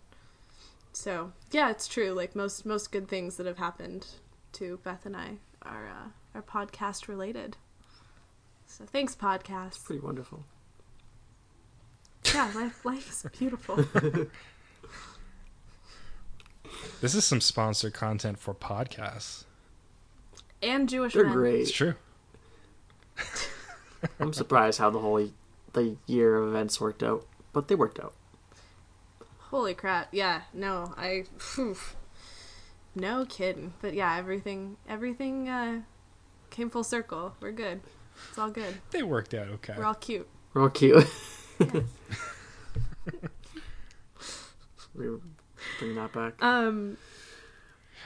So 0.92 1.32
yeah, 1.50 1.68
it's 1.70 1.88
true. 1.88 2.12
Like 2.12 2.36
most 2.36 2.64
most 2.64 2.92
good 2.92 3.08
things 3.08 3.36
that 3.36 3.46
have 3.46 3.58
happened 3.58 4.06
to 4.52 4.78
Beth 4.84 5.04
and 5.04 5.16
I 5.16 5.38
are 5.62 5.88
uh, 5.88 6.38
are 6.38 6.42
podcast 6.42 7.08
related. 7.08 7.56
So 8.66 8.84
thanks, 8.84 9.16
podcast. 9.16 9.84
Pretty 9.84 10.00
wonderful. 10.00 10.44
Yeah, 12.32 12.52
life 12.54 12.84
life 12.84 13.10
is 13.10 13.26
beautiful. 13.36 13.84
This 17.00 17.14
is 17.14 17.24
some 17.24 17.40
sponsored 17.40 17.94
content 17.94 18.38
for 18.38 18.54
podcasts. 18.54 19.44
and 20.62 20.88
Jewish 20.88 21.14
They're 21.14 21.26
men. 21.26 21.54
It's 21.60 21.70
true. 21.70 21.94
I'm 24.20 24.32
surprised 24.32 24.78
how 24.78 24.90
the 24.90 24.98
whole 24.98 25.30
the 25.72 25.96
year 26.06 26.36
of 26.36 26.48
events 26.48 26.80
worked 26.80 27.02
out, 27.02 27.26
but 27.52 27.68
they 27.68 27.74
worked 27.74 28.00
out. 28.00 28.14
Holy 29.38 29.74
crap! 29.74 30.08
Yeah, 30.12 30.42
no, 30.52 30.94
I. 30.96 31.24
Phew. 31.38 31.76
No 32.94 33.24
kidding, 33.26 33.74
but 33.80 33.94
yeah, 33.94 34.16
everything 34.16 34.76
everything 34.88 35.48
uh, 35.48 35.82
came 36.50 36.68
full 36.68 36.84
circle. 36.84 37.34
We're 37.40 37.52
good. 37.52 37.80
It's 38.28 38.38
all 38.38 38.50
good. 38.50 38.74
They 38.90 39.02
worked 39.04 39.34
out 39.34 39.48
okay. 39.48 39.74
We're 39.76 39.84
all 39.84 39.94
cute. 39.94 40.28
We're 40.52 40.62
all 40.62 40.70
cute. 40.70 41.06
we 44.98 45.06
bring 45.78 45.94
that 45.94 46.12
back. 46.12 46.42
Um. 46.42 46.96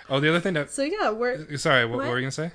Oh, 0.09 0.21
the 0.21 0.29
other 0.29 0.41
thing 0.41 0.55
that. 0.55 0.71
So 0.71 0.83
yeah, 0.83 1.11
we're. 1.11 1.57
Sorry, 1.57 1.85
what, 1.85 1.97
what 1.99 2.05
What? 2.05 2.11
were 2.11 2.19
you 2.19 2.23
gonna 2.23 2.31
say? 2.33 2.51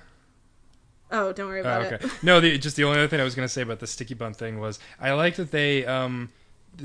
Oh, 1.09 1.31
don't 1.31 1.47
worry 1.47 1.59
Oh, 1.59 1.61
about 1.61 1.93
okay. 1.93 2.05
it. 2.05 2.11
No, 2.23 2.39
the, 2.41 2.57
just 2.57 2.75
the 2.75 2.83
only 2.83 2.99
other 2.99 3.07
thing 3.07 3.19
I 3.21 3.23
was 3.23 3.33
gonna 3.35 3.47
say 3.47 3.61
about 3.61 3.79
the 3.79 3.87
sticky 3.87 4.13
bun 4.13 4.33
thing 4.33 4.59
was 4.59 4.77
I 4.99 5.13
like 5.13 5.35
that 5.37 5.51
they 5.51 5.85
um 5.85 6.29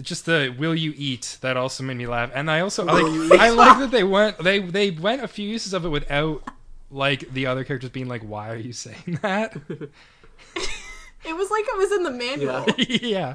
just 0.00 0.26
the 0.26 0.54
will 0.56 0.74
you 0.74 0.94
eat 0.96 1.38
that 1.40 1.56
also 1.56 1.82
made 1.82 1.96
me 1.96 2.06
laugh 2.06 2.30
and 2.34 2.50
I 2.50 2.60
also 2.60 2.86
I 2.86 3.00
like 3.02 3.40
I 3.40 3.50
like 3.50 3.78
that 3.80 3.90
they 3.90 4.04
went 4.04 4.38
they 4.38 4.60
they 4.60 4.90
went 4.92 5.22
a 5.22 5.28
few 5.28 5.46
uses 5.48 5.74
of 5.74 5.84
it 5.84 5.88
without 5.88 6.48
like 6.90 7.32
the 7.34 7.46
other 7.46 7.64
characters 7.64 7.90
being 7.90 8.06
like 8.08 8.22
why 8.22 8.50
are 8.50 8.56
you 8.56 8.72
saying 8.72 9.18
that 9.22 9.54
It 11.24 11.36
was 11.36 11.50
like 11.50 11.64
it 11.66 11.76
was 11.78 11.92
in 11.92 12.02
the 12.04 12.10
manual. 12.10 12.64
Yeah. 12.78 12.98
yeah 13.02 13.34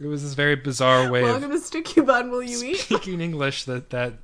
it 0.00 0.06
was 0.06 0.22
this 0.22 0.34
very 0.34 0.56
bizarre 0.56 1.10
way 1.10 1.22
Welcome 1.22 1.52
of 1.52 1.58
to 1.58 1.58
Sticky 1.58 2.00
Bun. 2.00 2.30
Will 2.30 2.42
you 2.42 2.62
eat? 2.62 2.78
speaking 2.78 3.20
English 3.20 3.64
that 3.64 3.90
that 3.90 4.14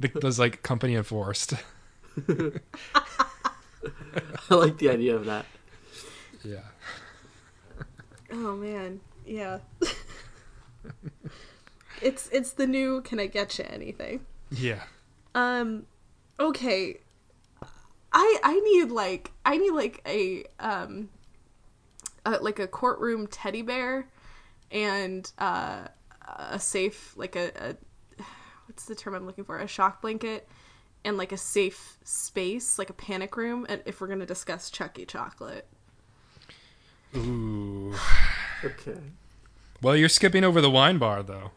the, 0.00 0.10
was 0.22 0.38
like 0.38 0.62
company 0.62 0.94
enforced 0.94 1.54
I 2.28 2.60
like 4.54 4.78
the 4.78 4.90
idea 4.90 5.16
of 5.16 5.24
that. 5.26 5.46
yeah 6.44 6.60
Oh 8.34 8.56
man, 8.56 9.00
yeah. 9.24 9.60
it's 12.02 12.28
it's 12.32 12.52
the 12.52 12.66
new. 12.66 13.00
Can 13.02 13.20
I 13.20 13.26
get 13.26 13.58
you 13.58 13.64
anything? 13.68 14.26
yeah 14.50 14.82
Um, 15.34 15.86
okay. 16.40 16.98
I 18.12 18.38
I 18.42 18.60
need 18.60 18.90
like 18.90 19.30
I 19.44 19.56
need 19.56 19.70
like 19.70 20.02
a 20.06 20.44
um, 20.58 21.10
a, 22.24 22.32
like 22.32 22.58
a 22.58 22.66
courtroom 22.66 23.28
teddy 23.28 23.62
bear, 23.62 24.08
and 24.74 25.32
uh, 25.38 25.88
a 26.50 26.58
safe 26.60 27.14
like 27.16 27.36
a, 27.36 27.50
a 28.18 28.24
what's 28.66 28.84
the 28.86 28.94
term 28.94 29.14
I'm 29.14 29.24
looking 29.26 29.44
for? 29.44 29.58
A 29.58 29.66
shock 29.66 30.02
blanket, 30.02 30.48
and 31.04 31.16
like 31.16 31.32
a 31.32 31.38
safe 31.38 31.98
space, 32.04 32.78
like 32.78 32.90
a 32.90 32.94
panic 32.94 33.36
room. 33.38 33.64
And 33.70 33.80
if 33.86 34.00
we're 34.02 34.08
gonna 34.08 34.26
discuss 34.26 34.70
Chucky 34.70 35.06
chocolate, 35.06 35.66
ooh 37.16 37.94
Okay. 38.64 38.98
well 39.82 39.96
you're 39.96 40.08
skipping 40.08 40.44
over 40.44 40.60
the 40.60 40.70
wine 40.70 40.98
bar 40.98 41.22
though 41.22 41.52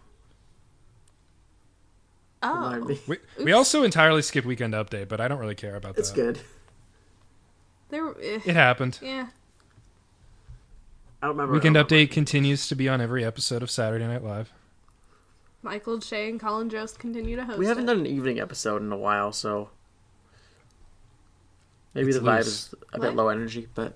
oh. 2.43 2.87
We, 3.07 3.17
we 3.43 3.51
also 3.51 3.83
entirely 3.83 4.21
skip 4.21 4.45
weekend 4.45 4.73
update, 4.73 5.07
but 5.07 5.19
I 5.21 5.27
don't 5.27 5.39
really 5.39 5.55
care 5.55 5.75
about 5.75 5.97
It's 5.97 6.11
that. 6.11 6.29
It's 6.29 6.39
good. 6.39 6.41
there. 7.89 8.09
eh, 8.21 8.39
It 8.45 8.55
happened. 8.55 8.99
yeah. 9.01 9.27
I 11.21 11.27
don't 11.27 11.35
remember. 11.35 11.53
Weekend 11.53 11.75
don't 11.75 11.87
update 11.87 12.11
continues 12.11 12.67
to 12.67 12.75
be 12.75 12.87
on 12.87 13.01
every 13.01 13.25
episode 13.25 13.63
of 13.63 13.71
Saturday 13.71 14.05
Night 14.07 14.23
Live. 14.23 14.51
Michael 15.63 15.99
Che 15.99 16.29
and 16.29 16.39
Colin 16.39 16.69
Jost 16.69 16.99
continue 16.99 17.35
to 17.35 17.43
host. 17.43 17.59
We 17.59 17.65
haven't 17.65 17.85
it. 17.85 17.87
done 17.87 17.99
an 17.99 18.05
evening 18.05 18.39
episode 18.39 18.81
in 18.81 18.91
a 18.91 18.97
while, 18.97 19.31
so 19.31 19.69
maybe 21.93 22.09
It's 22.09 22.19
the 22.19 22.23
vibe 22.23 22.37
loose. 22.37 22.47
is 22.47 22.73
a 22.93 22.99
What? 22.99 23.01
bit 23.07 23.15
low 23.15 23.29
energy, 23.29 23.67
but 23.73 23.93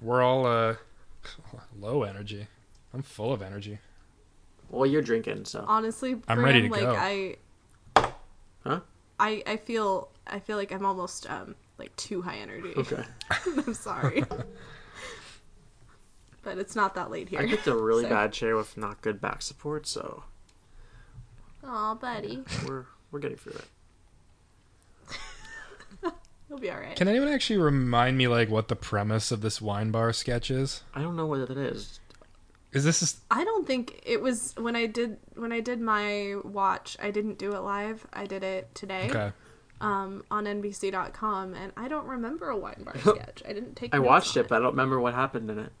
We're 0.00 0.22
all 0.22 0.46
uh, 0.46 0.76
low 1.78 2.02
energy. 2.02 2.46
I'm 2.94 3.02
full 3.02 3.32
of 3.32 3.42
energy. 3.42 3.78
well, 4.70 4.86
you're 4.86 5.02
drinking, 5.02 5.44
so 5.44 5.64
honestly 5.68 6.16
I'm 6.26 6.42
ready 6.44 6.62
to 6.62 6.68
like 6.70 6.80
go. 6.80 6.94
i 6.96 7.36
Huh? 8.64 8.80
i 9.20 9.42
i 9.46 9.56
feel 9.56 10.08
i 10.26 10.40
feel 10.40 10.56
like 10.56 10.72
i'm 10.72 10.84
almost 10.84 11.30
um 11.30 11.54
like 11.78 11.94
too 11.94 12.20
high 12.20 12.36
energy 12.38 12.72
okay. 12.76 13.04
i'm 13.46 13.72
sorry 13.74 14.24
but 16.46 16.58
it's 16.58 16.76
not 16.76 16.94
that 16.94 17.10
late 17.10 17.28
here 17.28 17.40
I 17.40 17.46
picked 17.46 17.66
a 17.66 17.74
really 17.74 18.04
so- 18.08 18.08
bad 18.08 18.32
chair 18.32 18.56
with 18.56 18.76
not 18.76 19.02
good 19.02 19.20
back 19.20 19.42
support, 19.42 19.86
so 19.86 20.22
Aw, 21.64 21.94
buddy 21.96 22.44
we're 22.66 22.86
we're 23.10 23.18
getting 23.18 23.36
through 23.36 23.54
it. 23.54 23.64
you'll 26.48 26.60
be 26.60 26.70
all 26.70 26.78
right 26.78 26.94
Can 26.94 27.08
anyone 27.08 27.28
actually 27.28 27.58
remind 27.58 28.16
me 28.16 28.28
like 28.28 28.48
what 28.48 28.68
the 28.68 28.76
premise 28.76 29.32
of 29.32 29.40
this 29.40 29.60
wine 29.60 29.90
bar 29.90 30.12
sketch 30.12 30.50
is? 30.50 30.84
I 30.94 31.02
don't 31.02 31.16
know 31.16 31.26
what 31.26 31.40
it 31.50 31.56
is. 31.56 31.98
Is 32.72 32.84
this 32.84 33.00
just, 33.00 33.18
i 33.30 33.42
don't 33.42 33.66
think 33.66 34.00
it 34.04 34.20
was 34.20 34.54
when 34.56 34.76
i 34.76 34.86
did 34.86 35.16
when 35.34 35.50
i 35.50 35.60
did 35.60 35.80
my 35.80 36.36
watch 36.44 36.96
i 37.02 37.10
didn't 37.10 37.38
do 37.38 37.54
it 37.54 37.60
live 37.60 38.06
i 38.12 38.26
did 38.26 38.44
it 38.44 38.72
today 38.74 39.08
okay? 39.08 39.32
um 39.80 40.22
on 40.30 40.44
nbc.com 40.44 41.54
and 41.54 41.72
i 41.76 41.88
don't 41.88 42.06
remember 42.06 42.50
a 42.50 42.56
wine 42.56 42.82
bar 42.84 42.98
sketch 43.00 43.42
i 43.48 43.52
didn't 43.54 43.76
take 43.76 43.94
I 43.94 43.98
notes 43.98 44.06
watched 44.06 44.36
on 44.36 44.44
it, 44.44 44.48
but 44.48 44.56
I 44.56 44.58
don't 44.58 44.72
remember 44.72 45.00
what 45.00 45.14
happened 45.14 45.50
in 45.50 45.58
it. 45.58 45.72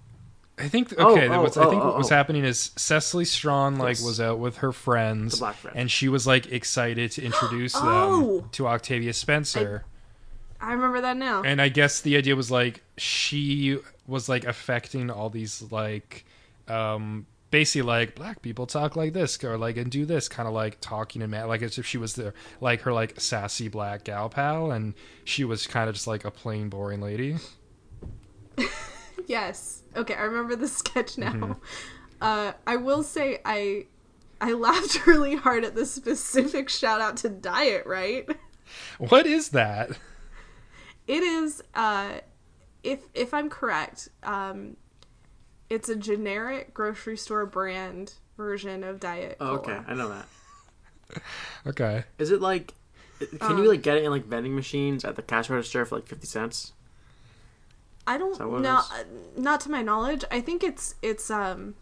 I 0.58 0.68
think 0.68 0.94
Oh, 0.96 1.12
okay. 1.12 1.28
oh, 1.28 1.42
what's, 1.42 1.56
I 1.56 1.64
oh, 1.64 1.70
think 1.70 1.82
oh, 1.82 1.86
what 1.88 1.98
was 1.98 2.10
oh. 2.10 2.14
happening 2.14 2.44
is 2.44 2.70
Cecily 2.76 3.24
Strong 3.26 3.76
like 3.76 3.96
Yes. 3.98 4.02
was 4.04 4.20
out 4.20 4.38
with 4.38 4.58
her 4.58 4.72
friends, 4.72 5.32
The 5.34 5.38
black 5.40 5.56
friend. 5.56 5.76
and 5.76 5.90
she 5.90 6.08
was 6.08 6.26
like 6.26 6.50
excited 6.50 7.10
to 7.12 7.22
introduce 7.22 7.74
Oh! 7.76 8.40
them 8.40 8.48
to 8.52 8.66
Octavia 8.68 9.12
Spencer. 9.12 9.84
i 10.60 10.72
remember 10.72 11.02
that 11.02 11.16
now 11.18 11.42
and 11.42 11.60
I 11.60 11.68
guess 11.68 12.00
the 12.00 12.16
idea 12.16 12.34
was 12.34 12.50
like 12.50 12.82
she 12.96 13.78
was 14.06 14.28
like 14.30 14.44
affecting 14.46 15.10
all 15.10 15.28
these 15.28 15.62
like 15.70 16.24
um 16.68 17.26
basically 17.50 17.82
like 17.82 18.14
black 18.14 18.40
people 18.40 18.66
talk 18.66 18.96
like 18.96 19.12
this 19.12 19.42
or 19.44 19.58
like 19.58 19.76
and 19.76 19.90
do 19.90 20.06
this 20.06 20.26
kind 20.28 20.48
of 20.48 20.54
like 20.54 20.78
talking 20.80 21.20
and 21.20 21.30
ma- 21.30 21.44
like 21.44 21.60
as 21.62 21.76
if 21.76 21.84
she 21.86 21.98
was 21.98 22.14
the 22.14 22.32
like 22.62 22.80
her 22.80 22.92
like 22.94 23.20
sassy 23.20 23.68
black 23.68 24.04
gal 24.04 24.30
pal 24.30 24.70
and 24.72 24.94
she 25.24 25.44
was 25.44 25.66
kind 25.66 25.88
of 25.90 25.94
just 25.94 26.06
like 26.06 26.24
a 26.24 26.30
plain 26.30 26.70
boring 26.70 27.02
lady 27.02 27.36
Yes. 29.26 29.82
Okay, 29.94 30.14
I 30.14 30.22
remember 30.22 30.56
the 30.56 30.68
sketch 30.80 31.18
now. 31.18 31.32
Mm-hmm. 31.32 31.52
Uh, 32.20 32.52
I 32.66 32.76
will 32.76 33.02
say 33.02 33.40
I 33.44 33.86
I 34.40 34.52
laughed 34.52 35.06
really 35.06 35.36
hard 35.36 35.64
at 35.64 35.74
the 35.74 35.84
specific 35.86 36.68
shout 36.68 37.00
out 37.00 37.16
to 37.18 37.28
Diet 37.28 37.86
Right. 37.86 38.28
what 38.98 39.26
is 39.26 39.50
that 39.50 39.90
It 41.06 41.22
is 41.22 41.62
uh, 41.74 42.20
if 42.82 43.00
if 43.14 43.34
I'm 43.34 43.50
correct, 43.50 44.08
um, 44.22 44.76
it's 45.68 45.88
a 45.88 45.96
generic 45.96 46.72
grocery 46.72 47.16
store 47.16 47.46
brand 47.46 48.14
version 48.36 48.82
of 48.84 49.00
Diet 49.00 49.36
Oh, 49.40 49.56
okay, 49.56 49.78
I 49.86 49.94
know 49.94 50.08
that. 50.08 51.22
okay 51.66 52.04
Is 52.18 52.30
it 52.30 52.40
like 52.40 52.74
Can 53.40 53.58
you 53.58 53.68
like 53.68 53.82
get 53.82 53.96
it 53.98 54.04
in 54.04 54.10
like 54.10 54.24
vending 54.26 54.54
machines 54.54 55.04
at 55.04 55.16
the 55.16 55.22
cash 55.22 55.48
register 55.50 55.84
for 55.84 55.96
like 55.96 56.06
fifty 56.06 56.26
cents? 56.26 56.72
I 58.06 58.18
don't 58.18 58.38
know. 58.40 58.60
uh, 58.92 59.04
Not 59.36 59.60
to 59.62 59.70
my 59.70 59.82
knowledge. 59.82 60.24
I 60.30 60.40
think 60.40 60.62
it's 60.62 60.94
it's 61.02 61.30
um 61.30 61.74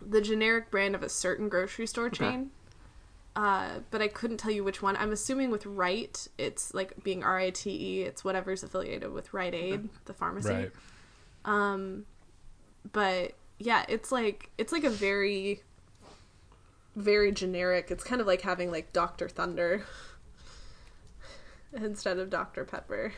the 0.00 0.20
generic 0.20 0.70
brand 0.70 0.94
of 0.94 1.02
a 1.02 1.08
certain 1.08 1.48
grocery 1.48 1.86
store 1.86 2.10
chain. 2.10 2.50
Uh, 3.36 3.80
but 3.90 4.00
I 4.00 4.06
couldn't 4.08 4.36
tell 4.36 4.52
you 4.52 4.62
which 4.62 4.80
one. 4.80 4.96
I'm 4.96 5.10
assuming 5.10 5.50
with 5.50 5.66
Rite, 5.66 6.28
it's 6.38 6.72
like 6.72 7.02
being 7.02 7.24
R 7.24 7.38
I 7.38 7.50
T 7.50 7.70
E. 7.70 8.02
It's 8.02 8.24
whatever's 8.24 8.62
affiliated 8.62 9.12
with 9.12 9.34
Rite 9.34 9.54
Aid, 9.54 9.88
the 10.04 10.14
pharmacy. 10.14 10.50
Right. 10.50 10.72
Um, 11.44 12.06
but 12.92 13.32
yeah, 13.58 13.84
it's 13.88 14.12
like 14.12 14.50
it's 14.56 14.72
like 14.72 14.84
a 14.84 14.90
very, 14.90 15.62
very 16.94 17.32
generic. 17.32 17.90
It's 17.90 18.04
kind 18.04 18.20
of 18.20 18.26
like 18.26 18.42
having 18.42 18.70
like 18.70 18.92
Doctor 18.92 19.28
Thunder 19.28 19.82
instead 21.72 22.18
of 22.18 22.30
Dr 22.30 22.64
Pepper. 22.64 23.12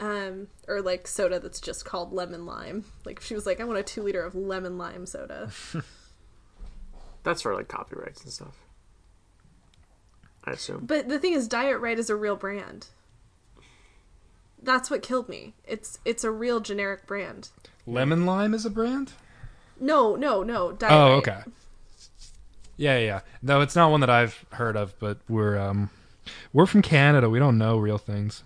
Um, 0.00 0.48
or 0.68 0.80
like 0.80 1.06
soda 1.06 1.38
that's 1.38 1.60
just 1.60 1.84
called 1.84 2.12
lemon 2.12 2.46
lime. 2.46 2.84
Like 3.04 3.20
she 3.20 3.34
was 3.34 3.44
like, 3.46 3.60
I 3.60 3.64
want 3.64 3.78
a 3.78 3.82
two 3.82 4.02
liter 4.02 4.22
of 4.22 4.34
lemon 4.34 4.78
lime 4.78 5.04
soda. 5.06 5.50
That's 7.22 7.42
for 7.42 7.54
like 7.54 7.66
copyrights 7.68 8.22
and 8.22 8.32
stuff. 8.32 8.56
I 10.44 10.52
assume. 10.52 10.86
But 10.86 11.08
the 11.08 11.18
thing 11.18 11.32
is, 11.32 11.48
Diet 11.48 11.80
Right 11.80 11.98
is 11.98 12.08
a 12.08 12.14
real 12.16 12.36
brand. 12.36 12.86
That's 14.62 14.90
what 14.90 15.02
killed 15.02 15.28
me. 15.28 15.54
It's 15.66 15.98
it's 16.04 16.24
a 16.24 16.30
real 16.30 16.60
generic 16.60 17.06
brand. 17.06 17.50
Lemon 17.86 18.24
lime 18.26 18.54
is 18.54 18.64
a 18.64 18.70
brand. 18.70 19.12
No, 19.78 20.14
no, 20.16 20.42
no. 20.42 20.72
Diet 20.72 20.92
Oh, 20.92 21.08
Right. 21.10 21.18
okay. 21.18 21.40
Yeah, 22.76 22.98
yeah. 22.98 23.20
No, 23.42 23.60
it's 23.60 23.74
not 23.76 23.90
one 23.90 24.00
that 24.00 24.10
I've 24.10 24.44
heard 24.52 24.76
of, 24.76 24.98
but 24.98 25.18
we're 25.28 25.58
um 25.58 25.90
we're 26.52 26.66
from 26.66 26.80
Canada. 26.82 27.28
We 27.28 27.38
don't 27.38 27.58
know 27.58 27.76
real 27.76 27.98
things. 27.98 28.42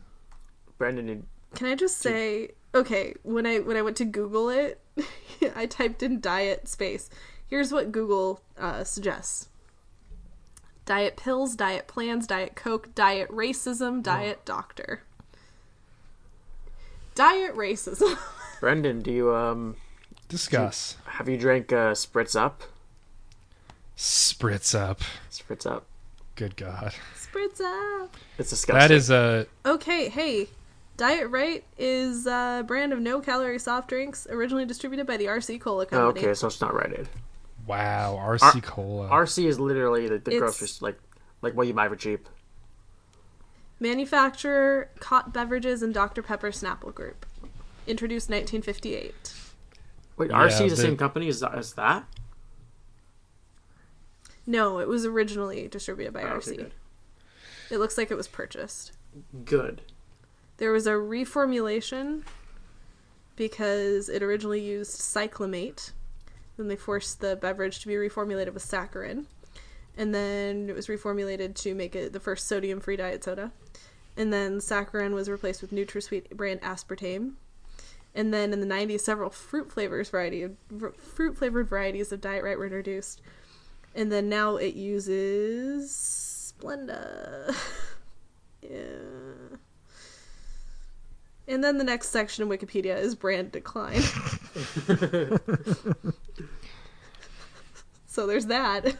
Brandon, 0.81 1.07
you- 1.09 1.27
Can 1.55 1.67
I 1.67 1.75
just 1.75 1.99
say, 1.99 2.53
okay, 2.75 3.13
when 3.23 3.45
I 3.47 3.59
when 3.59 3.77
I 3.77 3.83
went 3.83 3.99
to 3.99 4.07
Google 4.07 4.49
it, 4.49 4.81
I 5.55 5.67
typed 5.67 6.03
in 6.03 6.21
diet 6.23 6.69
space. 6.69 7.11
Here's 7.47 7.71
what 7.71 7.93
Google 7.93 8.41
uh, 8.59 8.85
suggests: 8.85 9.51
diet 10.87 11.19
pills, 11.19 11.55
diet 11.55 11.87
plans, 11.87 12.27
diet 12.27 12.57
coke, 12.57 12.95
diet 12.95 13.29
racism, 13.29 14.03
diet 14.03 14.43
doctor. 14.47 15.03
Diet 17.15 17.55
racism. 17.55 18.17
Brendan, 18.61 19.03
do 19.03 19.11
you 19.13 19.35
um 19.35 19.77
Discuss. 20.31 20.97
have 21.05 21.29
you 21.29 21.37
drank 21.37 21.73
uh, 21.75 21.93
Spritz 21.93 22.35
Up? 22.41 22.63
Spritz 23.99 24.75
up. 24.75 25.01
Spritz 25.31 25.67
Up. 25.71 25.85
Good 26.37 26.57
God. 26.57 26.95
Spritz 27.15 27.61
up. 27.61 28.17
It's 28.39 28.49
disgusting. 28.49 28.81
That 28.81 28.91
is 28.91 29.11
a 29.11 29.47
Okay, 29.67 30.09
hey. 30.09 30.49
Diet 31.01 31.31
Right 31.31 31.65
is 31.79 32.27
a 32.27 32.63
brand 32.67 32.93
of 32.93 33.01
no 33.01 33.21
calorie 33.23 33.59
soft 33.59 33.89
drinks 33.89 34.27
originally 34.29 34.67
distributed 34.67 35.07
by 35.07 35.17
the 35.17 35.25
RC 35.25 35.59
Cola 35.59 35.85
Oh, 35.85 35.87
Company. 35.87 36.27
okay, 36.27 36.35
so 36.35 36.47
it's 36.49 36.61
not 36.61 36.75
Rite 36.75 36.93
Aid. 36.99 37.09
wow. 37.67 38.19
RC 38.23 38.63
Cola. 38.63 39.09
RC 39.09 39.47
is 39.47 39.59
literally 39.59 40.09
the, 40.09 40.19
the 40.19 40.31
It's- 40.33 40.39
grocery 40.41 40.67
s- 40.67 40.83
like 40.83 40.99
like 41.41 41.55
what 41.55 41.67
you 41.67 41.73
buy 41.73 41.89
for 41.89 41.97
cheap. 41.97 42.29
Manufacturer 43.81 44.91
Cott 45.01 45.33
Beverages 45.33 45.83
and 45.83 45.95
Dr. 45.95 46.21
Pepper 46.23 46.51
Snapple 46.51 46.95
Group. 46.95 47.25
Introduced 47.87 48.29
1958. 48.29 49.33
Wait, 50.19 50.29
Yeah, 50.31 50.37
RC 50.37 50.67
is 50.67 50.73
the 50.73 50.77
the- 50.77 50.83
same 50.83 50.97
company 50.99 51.29
as, 51.29 51.43
as 51.43 51.73
that? 51.75 52.05
No, 54.47 54.81
it 54.81 54.87
was 54.89 55.07
originally 55.07 55.67
distributed 55.67 56.13
by 56.13 56.25
Oh, 56.25 56.37
RC. 56.37 56.49
okay, 56.49 56.57
good. 56.65 56.75
It 57.71 57.79
looks 57.79 57.97
like 57.97 58.11
it 58.11 58.17
was 58.19 58.29
purchased. 58.29 58.93
Good. 59.47 59.81
There 60.61 60.73
was 60.73 60.87
a 60.87 60.93
reformulation 60.93 62.23
because 63.35 64.11
it 64.11 64.23
originally 64.23 64.61
used 64.61 65.01
cyclamate. 65.01 65.93
Then 66.59 66.69
they 66.69 66.77
forced 66.77 67.23
the 67.23 67.35
beverage 67.35 67.81
to 67.81 67.89
be 67.89 67.95
reformulated 67.95 68.53
with 68.53 68.63
saccharin. 68.63 69.25
And 69.97 70.15
then 70.15 70.69
it 70.69 70.77
was 70.77 70.89
reformulated 70.89 71.55
to 71.63 71.75
make 71.75 71.97
it 71.97 72.13
the 72.13 72.21
first 72.21 72.47
sodium 72.47 72.79
free 72.79 72.97
diet 72.97 73.25
soda. 73.25 73.53
And 74.19 74.31
then 74.31 74.59
saccharin 74.59 75.13
was 75.13 75.31
replaced 75.31 75.63
with 75.63 75.73
NutraSweet 75.73 76.37
brand 76.37 76.61
aspartame. 76.61 77.37
And 78.15 78.35
then 78.35 78.53
in 78.53 78.61
the 78.61 78.67
90s, 78.67 79.01
several 79.01 79.31
fruit 79.31 79.73
flavors 79.73 80.11
variety 80.11 80.43
of 80.43 80.57
fruit 80.99 81.39
flavored 81.39 81.69
varieties 81.69 82.13
of 82.13 82.21
Diet 82.21 82.45
Right 82.45 82.59
were 82.59 82.67
introduced. 82.67 83.23
And 83.95 84.13
then 84.13 84.29
now 84.29 84.57
it 84.57 84.75
uses 84.75 86.53
Splenda. 86.61 87.57
yeah. 88.63 89.57
And 91.51 91.65
then 91.65 91.79
the 91.79 91.85
next 91.85 92.11
section 92.11 92.45
in 92.45 92.49
Wikipedia 92.49 92.97
is 92.97 93.17
brand 93.17 93.51
decline. 93.51 94.01
so 98.07 98.27
there's 98.27 98.47
that. 98.47 98.95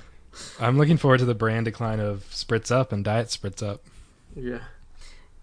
I'm 0.59 0.77
looking 0.77 0.97
forward 0.97 1.19
to 1.19 1.25
the 1.25 1.35
brand 1.35 1.67
decline 1.67 2.01
of 2.01 2.25
Spritz 2.31 2.73
Up 2.73 2.91
and 2.93 3.05
Diet 3.05 3.29
Spritz 3.29 3.63
Up. 3.67 3.83
Yeah. 4.35 4.59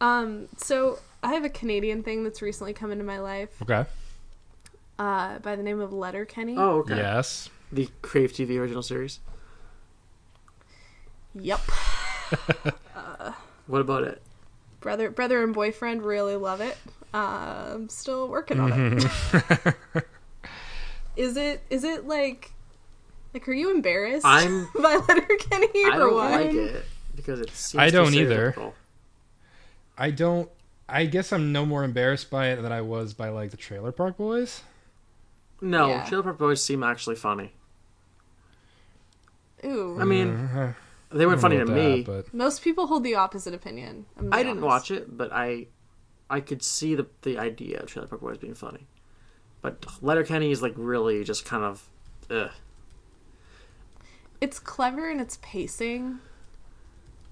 Um, 0.01 0.49
so 0.57 0.99
I 1.23 1.33
have 1.33 1.45
a 1.45 1.49
Canadian 1.49 2.03
thing 2.03 2.25
that's 2.25 2.41
recently 2.41 2.73
come 2.73 2.91
into 2.91 3.05
my 3.05 3.19
life, 3.19 3.49
Okay. 3.61 3.85
uh, 4.99 5.39
by 5.39 5.55
the 5.55 5.63
name 5.63 5.79
of 5.79 5.93
Letterkenny. 5.93 6.55
Oh, 6.57 6.79
okay. 6.79 6.97
Yes. 6.97 7.49
The 7.71 7.89
Crave 8.01 8.33
TV 8.33 8.59
original 8.59 8.83
series. 8.83 9.19
Yep. 11.35 11.61
What 13.67 13.81
about 13.81 14.03
it? 14.03 14.21
Brother, 14.79 15.09
brother 15.09 15.43
and 15.43 15.53
boyfriend 15.53 16.03
really 16.03 16.35
love 16.35 16.61
it. 16.61 16.77
Uh, 17.13 17.71
I'm 17.73 17.89
still 17.89 18.27
working 18.27 18.59
on 18.59 18.97
it. 18.97 19.05
Is 21.15 21.35
it? 21.35 21.61
Is 21.69 21.83
it 21.83 22.07
like? 22.07 22.51
Like, 23.33 23.47
are 23.47 23.53
you 23.53 23.71
embarrassed 23.71 24.25
I'm- 24.25 24.67
by 24.75 24.95
Letterkenny 24.95 25.67
I 25.85 25.91
or 25.95 25.99
don't 25.99 26.13
what? 26.13 26.31
like 26.31 26.53
it 26.53 26.85
because 27.15 27.39
it 27.39 27.49
seems 27.51 27.81
I 27.81 27.89
don't 27.89 28.13
either. 28.13 28.51
stereotypical. 28.53 28.73
I 29.97 30.11
don't. 30.11 30.49
I 30.87 31.05
guess 31.05 31.33
I'm 31.33 31.51
no 31.51 31.65
more 31.65 31.83
embarrassed 31.83 32.29
by 32.29 32.47
it 32.49 32.61
than 32.61 32.71
I 32.71 32.81
was 32.81 33.13
by 33.13 33.29
like 33.29 33.51
the 33.51 33.57
Trailer 33.57 33.91
Park 33.91 34.17
Boys. 34.17 34.61
No, 35.59 35.87
Yeah. 35.89 36.05
Trailer 36.05 36.23
Park 36.23 36.37
Boys 36.37 36.63
seem 36.63 36.83
actually 36.83 37.15
funny. 37.15 37.51
Ooh. 39.65 39.97
I 39.99 40.05
mean, 40.05 40.49
Mhm. 40.53 40.75
They 41.17 41.25
weren't 41.25 41.41
funny 41.41 41.57
to 41.57 41.63
I 41.63 41.65
me. 41.65 42.01
about 42.01 42.25
that, 42.25 42.33
Most 42.33 42.61
people 42.61 42.87
hold 42.87 43.03
the 43.03 43.15
opposite 43.15 43.53
opinion. 43.53 44.05
I'm 44.17 44.29
gonna 44.29 44.35
I 44.35 44.39
be 44.39 44.49
didn't 44.49 44.63
honest. 44.63 44.89
watch 44.89 44.91
it, 44.91 45.17
but 45.17 45.31
I, 45.33 45.67
I 46.29 46.39
could 46.39 46.63
see 46.63 46.95
the 46.95 47.07
the 47.23 47.37
idea 47.37 47.79
of 47.81 47.87
Trailer 47.87 48.07
Park 48.07 48.21
Boys 48.21 48.37
being 48.37 48.55
funny. 48.55 48.87
But 49.61 49.85
Letterkenny 50.01 50.51
is 50.51 50.61
like 50.61 50.73
really 50.75 51.23
just 51.23 51.43
kind 51.45 51.63
of, 51.63 51.89
ugh. 52.29 52.51
It's 54.39 54.59
clever 54.59 55.09
in 55.09 55.19
its 55.19 55.39
pacing, 55.41 56.19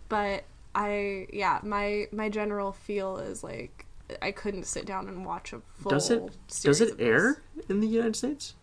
but 0.09 0.43
I 0.73 1.27
yeah 1.31 1.59
my 1.63 2.07
my 2.11 2.29
general 2.29 2.71
feel 2.71 3.17
is 3.17 3.43
like 3.43 3.85
I 4.21 4.31
couldn't 4.31 4.65
sit 4.65 4.85
down 4.85 5.07
and 5.07 5.25
watch 5.25 5.53
a 5.53 5.61
full. 5.77 5.91
Does 5.91 6.09
it 6.09 6.23
series 6.47 6.79
does 6.79 6.81
it 6.81 6.91
of 6.93 6.97
this. 6.97 7.07
air 7.07 7.41
in 7.69 7.79
the 7.79 7.87
United 7.87 8.15
States? 8.15 8.55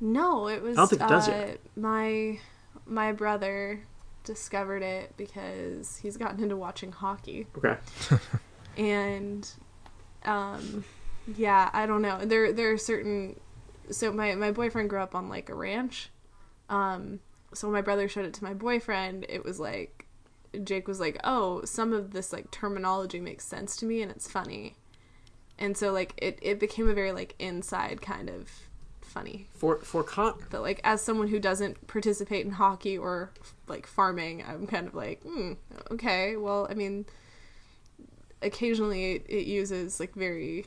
No, 0.00 0.48
it 0.48 0.60
was. 0.62 0.76
I 0.76 0.80
don't 0.80 0.90
think 0.90 1.02
it 1.02 1.08
does 1.08 1.28
uh, 1.28 1.32
yet. 1.32 1.60
My 1.76 2.40
my 2.86 3.12
brother 3.12 3.80
discovered 4.24 4.82
it 4.82 5.14
because 5.16 5.98
he's 5.98 6.16
gotten 6.16 6.42
into 6.42 6.56
watching 6.56 6.92
hockey, 6.92 7.46
Okay. 7.58 7.76
and 8.76 9.48
um, 10.24 10.84
yeah, 11.36 11.70
I 11.72 11.86
don't 11.86 12.02
know. 12.02 12.24
There 12.24 12.52
there 12.52 12.72
are 12.72 12.78
certain. 12.78 13.38
So 13.90 14.12
my 14.12 14.34
my 14.34 14.50
boyfriend 14.50 14.88
grew 14.90 15.00
up 15.00 15.14
on 15.14 15.28
like 15.28 15.48
a 15.48 15.54
ranch, 15.54 16.10
um. 16.68 17.20
So 17.52 17.68
when 17.68 17.74
my 17.74 17.82
brother 17.82 18.08
showed 18.08 18.24
it 18.24 18.34
to 18.34 18.44
my 18.44 18.54
boyfriend, 18.54 19.26
it 19.28 19.44
was 19.44 19.60
like 19.60 20.06
Jake 20.64 20.88
was 20.88 20.98
like, 21.00 21.18
"Oh, 21.22 21.62
some 21.64 21.92
of 21.92 22.12
this 22.12 22.32
like 22.32 22.50
terminology 22.50 23.20
makes 23.20 23.44
sense 23.44 23.76
to 23.76 23.86
me, 23.86 24.02
and 24.02 24.10
it's 24.10 24.30
funny." 24.30 24.76
And 25.58 25.76
so 25.76 25.92
like 25.92 26.14
it 26.16 26.38
it 26.42 26.58
became 26.58 26.88
a 26.88 26.94
very 26.94 27.12
like 27.12 27.34
inside 27.38 28.00
kind 28.02 28.28
of 28.28 28.50
funny 29.14 29.46
For 29.54 29.78
for 29.78 30.02
con 30.02 30.34
but 30.50 30.60
like 30.60 30.80
as 30.84 31.00
someone 31.00 31.28
who 31.28 31.38
doesn't 31.38 31.86
participate 31.86 32.44
in 32.44 32.52
hockey 32.52 32.98
or 32.98 33.30
like 33.68 33.86
farming 33.86 34.44
i'm 34.46 34.66
kind 34.66 34.88
of 34.88 34.94
like 34.94 35.22
hmm, 35.22 35.52
okay 35.92 36.36
well 36.36 36.66
i 36.68 36.74
mean 36.74 37.06
occasionally 38.42 39.12
it, 39.12 39.26
it 39.28 39.46
uses 39.46 40.00
like 40.00 40.14
very 40.14 40.66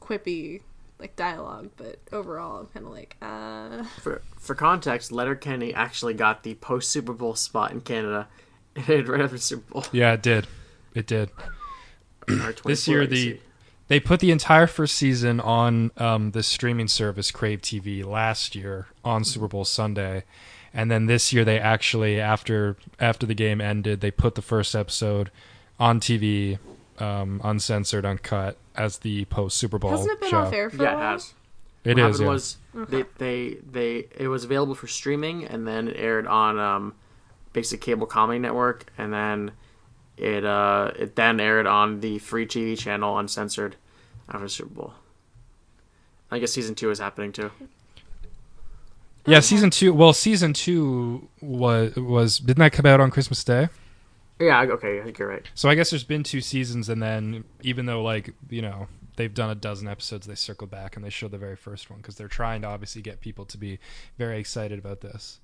quippy 0.00 0.62
like 0.98 1.14
dialogue 1.14 1.70
but 1.76 1.98
overall 2.12 2.60
i'm 2.60 2.66
kind 2.68 2.86
of 2.86 2.92
like 2.92 3.16
uh 3.20 3.84
for 4.00 4.22
for 4.42 4.56
context, 4.56 5.12
Letterkenny 5.12 5.72
actually 5.72 6.14
got 6.14 6.42
the 6.42 6.56
post 6.56 6.90
Super 6.90 7.12
Bowl 7.12 7.36
spot 7.36 7.70
in 7.70 7.80
Canada. 7.80 8.28
It 8.74 8.88
aired 8.88 9.08
right 9.08 9.20
after 9.20 9.36
Super 9.36 9.70
Bowl. 9.70 9.84
Yeah, 9.92 10.14
it 10.14 10.22
did. 10.22 10.46
It 10.94 11.06
did. 11.06 11.30
This 12.64 12.88
year, 12.88 13.00
legacy. 13.00 13.32
the 13.32 13.40
they 13.88 14.00
put 14.00 14.20
the 14.20 14.30
entire 14.30 14.66
first 14.66 14.94
season 14.94 15.40
on 15.40 15.90
um, 15.98 16.30
the 16.30 16.42
streaming 16.42 16.88
service 16.88 17.30
Crave 17.30 17.60
TV 17.62 18.04
last 18.04 18.54
year 18.54 18.86
on 19.04 19.24
Super 19.24 19.48
Bowl 19.48 19.64
Sunday, 19.64 20.24
and 20.72 20.90
then 20.90 21.06
this 21.06 21.32
year 21.32 21.44
they 21.44 21.58
actually 21.58 22.20
after 22.20 22.76
after 22.98 23.26
the 23.26 23.34
game 23.34 23.60
ended, 23.60 24.00
they 24.00 24.10
put 24.10 24.34
the 24.34 24.42
first 24.42 24.74
episode 24.74 25.30
on 25.78 26.00
TV, 26.00 26.58
um, 26.98 27.40
uncensored, 27.44 28.04
uncut, 28.06 28.56
as 28.76 28.98
the 28.98 29.24
post 29.26 29.56
Super 29.58 29.78
Bowl 29.78 29.90
Hasn't 29.90 30.10
it 30.12 30.20
been 30.20 30.30
show. 30.30 30.38
off 30.38 30.52
air 30.52 30.70
for 30.70 30.82
Yeah, 30.82 30.90
a 30.90 30.92
it 30.92 30.96
while? 30.96 31.12
has. 31.12 31.34
It 31.84 31.96
what 31.98 32.10
is. 32.10 32.20
Yeah. 32.20 32.26
was 32.28 32.56
they, 32.74 33.04
they 33.18 33.56
they 33.70 34.04
it 34.16 34.28
was 34.28 34.44
available 34.44 34.74
for 34.76 34.86
streaming 34.86 35.44
and 35.44 35.66
then 35.66 35.88
it 35.88 35.96
aired 35.98 36.26
on 36.28 36.58
um, 36.58 36.94
basic 37.52 37.80
cable 37.80 38.06
comedy 38.06 38.38
network 38.38 38.86
and 38.96 39.12
then 39.12 39.50
it 40.22 40.44
uh 40.44 40.92
it 40.96 41.16
then 41.16 41.40
aired 41.40 41.66
on 41.66 42.00
the 42.00 42.18
free 42.18 42.46
TV 42.46 42.78
channel 42.78 43.18
uncensored 43.18 43.76
after 44.28 44.48
Super 44.48 44.74
Bowl. 44.74 44.92
I 46.30 46.38
guess 46.38 46.52
season 46.52 46.74
two 46.74 46.90
is 46.90 46.98
happening 46.98 47.32
too. 47.32 47.50
yeah, 49.26 49.40
season 49.40 49.70
two. 49.70 49.92
Well, 49.92 50.12
season 50.12 50.52
two 50.52 51.28
was 51.40 51.94
was 51.96 52.38
didn't 52.38 52.60
that 52.60 52.72
come 52.72 52.86
out 52.86 53.00
on 53.00 53.10
Christmas 53.10 53.44
Day? 53.44 53.68
Yeah, 54.40 54.62
okay, 54.62 55.00
I 55.00 55.04
think 55.04 55.18
you're 55.18 55.28
right. 55.28 55.46
So 55.54 55.68
I 55.68 55.74
guess 55.74 55.90
there's 55.90 56.04
been 56.04 56.22
two 56.22 56.40
seasons, 56.40 56.88
and 56.88 57.02
then 57.02 57.44
even 57.62 57.86
though 57.86 58.02
like 58.02 58.32
you 58.48 58.62
know 58.62 58.88
they've 59.16 59.34
done 59.34 59.50
a 59.50 59.54
dozen 59.54 59.86
episodes, 59.88 60.26
they 60.26 60.34
circle 60.34 60.66
back 60.66 60.96
and 60.96 61.04
they 61.04 61.10
show 61.10 61.28
the 61.28 61.38
very 61.38 61.56
first 61.56 61.90
one 61.90 61.98
because 62.00 62.16
they're 62.16 62.28
trying 62.28 62.62
to 62.62 62.68
obviously 62.68 63.02
get 63.02 63.20
people 63.20 63.44
to 63.46 63.58
be 63.58 63.78
very 64.18 64.38
excited 64.38 64.78
about 64.78 65.00
this. 65.00 65.38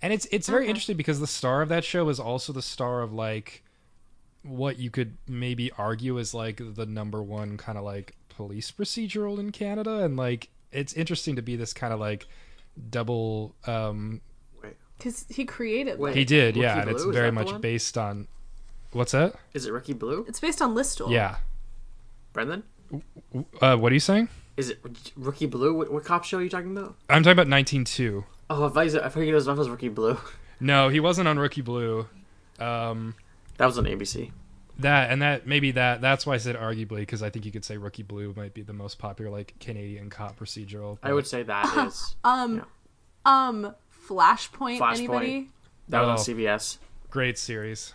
And 0.00 0.12
it's 0.12 0.26
it's 0.32 0.48
very 0.48 0.62
Okay. 0.62 0.70
interesting 0.70 0.96
because 0.96 1.20
the 1.20 1.26
star 1.28 1.62
of 1.62 1.68
that 1.68 1.84
show 1.84 2.08
is 2.08 2.18
also 2.18 2.52
the 2.52 2.62
star 2.62 3.02
of 3.02 3.12
like 3.12 3.62
what 4.42 4.78
you 4.78 4.90
could 4.90 5.16
maybe 5.28 5.70
argue 5.78 6.18
is 6.18 6.34
like 6.34 6.60
the 6.74 6.86
number 6.86 7.22
one 7.22 7.56
kind 7.56 7.78
of 7.78 7.84
like 7.84 8.14
police 8.28 8.70
procedural 8.72 9.38
in 9.38 9.52
Canada, 9.52 10.02
and 10.04 10.16
like 10.16 10.48
it's 10.72 10.92
interesting 10.94 11.36
to 11.36 11.42
be 11.42 11.54
this 11.56 11.72
kind 11.72 11.92
of 11.92 12.00
like 12.00 12.26
double 12.90 13.54
um 13.66 14.20
Because 14.98 15.26
he 15.28 15.44
created 15.44 15.98
Wait. 15.98 16.10
that. 16.12 16.18
he 16.18 16.24
did 16.24 16.56
Rookie 16.56 16.60
yeah 16.60 16.80
and 16.80 16.90
it's 16.90 17.02
is 17.02 17.14
very 17.14 17.30
much 17.30 17.52
one? 17.52 17.60
based 17.60 17.98
on 17.98 18.26
what's 18.92 19.12
that 19.12 19.34
Is 19.52 19.66
it 19.66 19.72
Ricky 19.72 19.92
Blue? 19.92 20.24
It's 20.26 20.40
based 20.40 20.62
on 20.62 20.74
Listowel. 20.74 21.10
yeah 21.10 21.36
Brendan? 22.32 22.62
uh 23.60 23.76
what 23.76 23.92
are 23.92 23.94
you 23.94 24.00
saying 24.00 24.28
Is 24.56 24.70
it 24.70 24.80
Rookie 25.16 25.46
Blue? 25.46 25.74
What, 25.74 25.92
what 25.92 26.04
cop 26.04 26.24
show 26.24 26.38
are 26.38 26.42
you 26.42 26.48
talking 26.48 26.76
about? 26.76 26.94
I'm 27.10 27.22
talking 27.22 27.32
about 27.32 27.46
192. 27.48 28.24
Oh, 28.50 28.64
I 28.66 28.68
thought, 28.68 28.76
I 29.04 29.08
thought 29.08 29.22
it 29.22 29.32
was, 29.34 29.48
I 29.48 29.50
thought 29.52 29.56
it 29.56 29.58
was 29.60 29.68
Rookie 29.70 29.88
Blue. 29.88 30.16
No, 30.60 30.88
he 30.88 31.00
wasn't 31.00 31.26
on 31.28 31.38
Rookie 31.38 31.60
Blue. 31.62 32.06
Um, 32.60 33.14
That 33.62 33.66
was 33.66 33.78
on 33.78 33.84
ABC. 33.84 34.32
that 34.80 35.12
and 35.12 35.22
that 35.22 35.46
maybe 35.46 35.70
that 35.70 36.00
that's 36.00 36.26
why 36.26 36.34
I 36.34 36.38
said 36.38 36.56
arguably 36.56 36.96
because 36.96 37.22
I 37.22 37.30
think 37.30 37.44
you 37.44 37.52
could 37.52 37.64
say 37.64 37.76
Rookie 37.76 38.02
Blue 38.02 38.34
might 38.36 38.54
be 38.54 38.62
the 38.62 38.72
most 38.72 38.98
popular 38.98 39.30
like 39.30 39.54
Canadian 39.60 40.10
cop 40.10 40.36
procedural. 40.36 40.98
I 41.00 41.12
would 41.12 41.28
say 41.28 41.44
that 41.44 41.86
is 41.86 42.16
Um, 42.24 42.56
Yeah. 42.56 42.62
um, 43.24 43.74
Flashpoint. 44.08 44.80
Flashpoint. 44.80 44.96
Anybody? 44.96 45.48
that 45.90 46.00
was 46.00 46.08
Oh. 46.08 46.32
on 46.32 46.36
CBS. 46.38 46.78
great 47.08 47.38
series. 47.38 47.94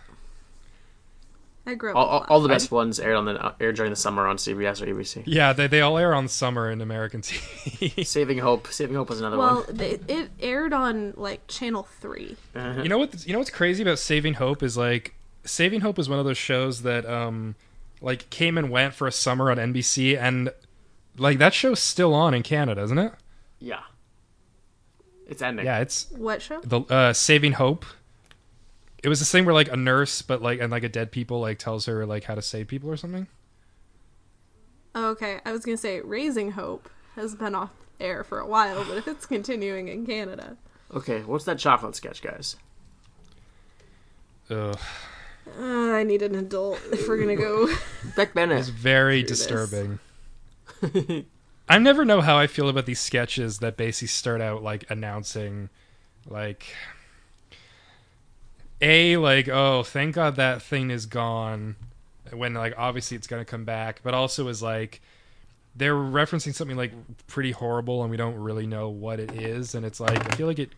I 1.66 1.74
grew 1.74 1.90
up. 1.90 1.96
All, 1.96 2.06
all, 2.06 2.26
all 2.30 2.40
the 2.40 2.48
Flashpoint. 2.48 2.52
best 2.52 2.70
ones 2.70 2.98
aired 3.00 3.16
on 3.16 3.24
the 3.26 3.32
uh, 3.44 3.52
aired 3.60 3.76
during 3.76 3.90
the 3.90 3.96
summer 3.96 4.26
on 4.26 4.38
CBS 4.38 4.80
or 4.80 4.86
ABC. 4.86 5.22
Yeah, 5.26 5.52
they 5.52 5.66
they 5.66 5.82
all 5.82 5.98
air 5.98 6.14
on 6.14 6.26
summer 6.28 6.70
in 6.70 6.80
American 6.80 7.20
TV. 7.20 8.06
Saving 8.06 8.38
Hope. 8.38 8.68
Saving 8.68 8.96
Hope 8.96 9.10
was 9.10 9.20
another 9.20 9.36
Well, 9.36 9.64
one. 9.64 9.76
they, 9.76 9.98
it 10.08 10.30
aired 10.40 10.72
on 10.72 11.12
like 11.18 11.46
Channel 11.46 11.82
Three. 12.00 12.36
you 12.54 12.88
know 12.88 12.96
what? 12.96 13.26
You 13.26 13.34
know 13.34 13.38
what's 13.40 13.50
crazy 13.50 13.82
about 13.82 13.98
Saving 13.98 14.32
Hope 14.34 14.62
is 14.62 14.78
like 14.78 15.14
Saving 15.48 15.80
Hope 15.80 15.98
is 15.98 16.08
one 16.08 16.18
of 16.18 16.24
those 16.24 16.38
shows 16.38 16.82
that 16.82 17.06
um 17.06 17.54
like 18.00 18.30
came 18.30 18.56
and 18.58 18.70
went 18.70 18.94
for 18.94 19.06
a 19.08 19.12
summer 19.12 19.50
on 19.50 19.56
NBC 19.56 20.16
and 20.18 20.50
like 21.16 21.38
that 21.38 21.52
show's 21.54 21.80
still 21.80 22.14
on 22.14 22.34
in 22.34 22.42
Canada, 22.42 22.82
isn't 22.82 22.98
it? 22.98 23.12
Yeah. 23.58 23.80
It's 25.26 25.42
ending. 25.42 25.66
Yeah, 25.66 25.80
it's 25.80 26.06
What 26.12 26.40
show? 26.40 26.60
the 26.62 26.80
uh, 26.82 27.12
Saving 27.12 27.52
Hope. 27.52 27.84
It 29.02 29.08
was 29.08 29.18
this 29.18 29.30
thing 29.30 29.44
where 29.44 29.54
like 29.54 29.70
a 29.70 29.76
nurse, 29.76 30.22
but 30.22 30.40
like 30.42 30.60
and 30.60 30.70
like 30.70 30.84
a 30.84 30.88
dead 30.88 31.10
people 31.12 31.40
like 31.40 31.58
tells 31.58 31.86
her 31.86 32.06
like 32.06 32.24
how 32.24 32.34
to 32.34 32.42
save 32.42 32.68
people 32.68 32.90
or 32.90 32.96
something. 32.96 33.26
Oh, 34.94 35.10
okay, 35.10 35.40
I 35.44 35.52
was 35.52 35.64
gonna 35.64 35.76
say 35.76 36.00
Raising 36.00 36.52
Hope 36.52 36.88
has 37.14 37.34
been 37.34 37.54
off 37.54 37.70
air 38.00 38.24
for 38.24 38.38
a 38.38 38.46
while, 38.46 38.84
but 38.84 38.96
if 38.96 39.06
it's 39.08 39.26
continuing 39.26 39.88
in 39.88 40.06
Canada, 40.06 40.56
Okay, 40.94 41.20
what's 41.22 41.44
that 41.44 41.58
chocolate 41.58 41.94
sketch, 41.94 42.22
guys? 42.22 42.56
Ugh. 44.50 44.78
Uh, 45.58 45.92
I 45.94 46.02
need 46.04 46.22
an 46.22 46.34
adult 46.34 46.80
if 46.92 47.08
we're 47.08 47.18
gonna 47.18 47.36
go. 47.36 47.68
Beck 48.16 48.34
Bennett. 48.34 48.58
It's 48.58 48.68
very 48.68 49.22
disturbing. 49.22 49.98
I 51.68 51.78
never 51.78 52.04
know 52.04 52.20
how 52.20 52.38
I 52.38 52.46
feel 52.46 52.68
about 52.68 52.86
these 52.86 53.00
sketches 53.00 53.58
that 53.58 53.76
basically 53.76 54.08
start 54.08 54.40
out 54.40 54.62
like 54.62 54.90
announcing, 54.90 55.68
like, 56.26 56.74
a 58.80 59.16
like 59.16 59.48
oh 59.48 59.82
thank 59.82 60.14
God 60.14 60.36
that 60.36 60.62
thing 60.62 60.90
is 60.90 61.06
gone, 61.06 61.76
when 62.32 62.54
like 62.54 62.74
obviously 62.76 63.16
it's 63.16 63.26
gonna 63.26 63.44
come 63.44 63.64
back, 63.64 64.00
but 64.02 64.14
also 64.14 64.48
is 64.48 64.62
like 64.62 65.00
they're 65.76 65.94
referencing 65.94 66.54
something 66.54 66.76
like 66.76 66.92
pretty 67.28 67.52
horrible 67.52 68.02
and 68.02 68.10
we 68.10 68.16
don't 68.16 68.34
really 68.36 68.66
know 68.66 68.88
what 68.88 69.20
it 69.20 69.32
is, 69.32 69.74
and 69.74 69.84
it's 69.84 70.00
like 70.00 70.32
I 70.32 70.36
feel 70.36 70.46
like 70.46 70.58
it 70.58 70.70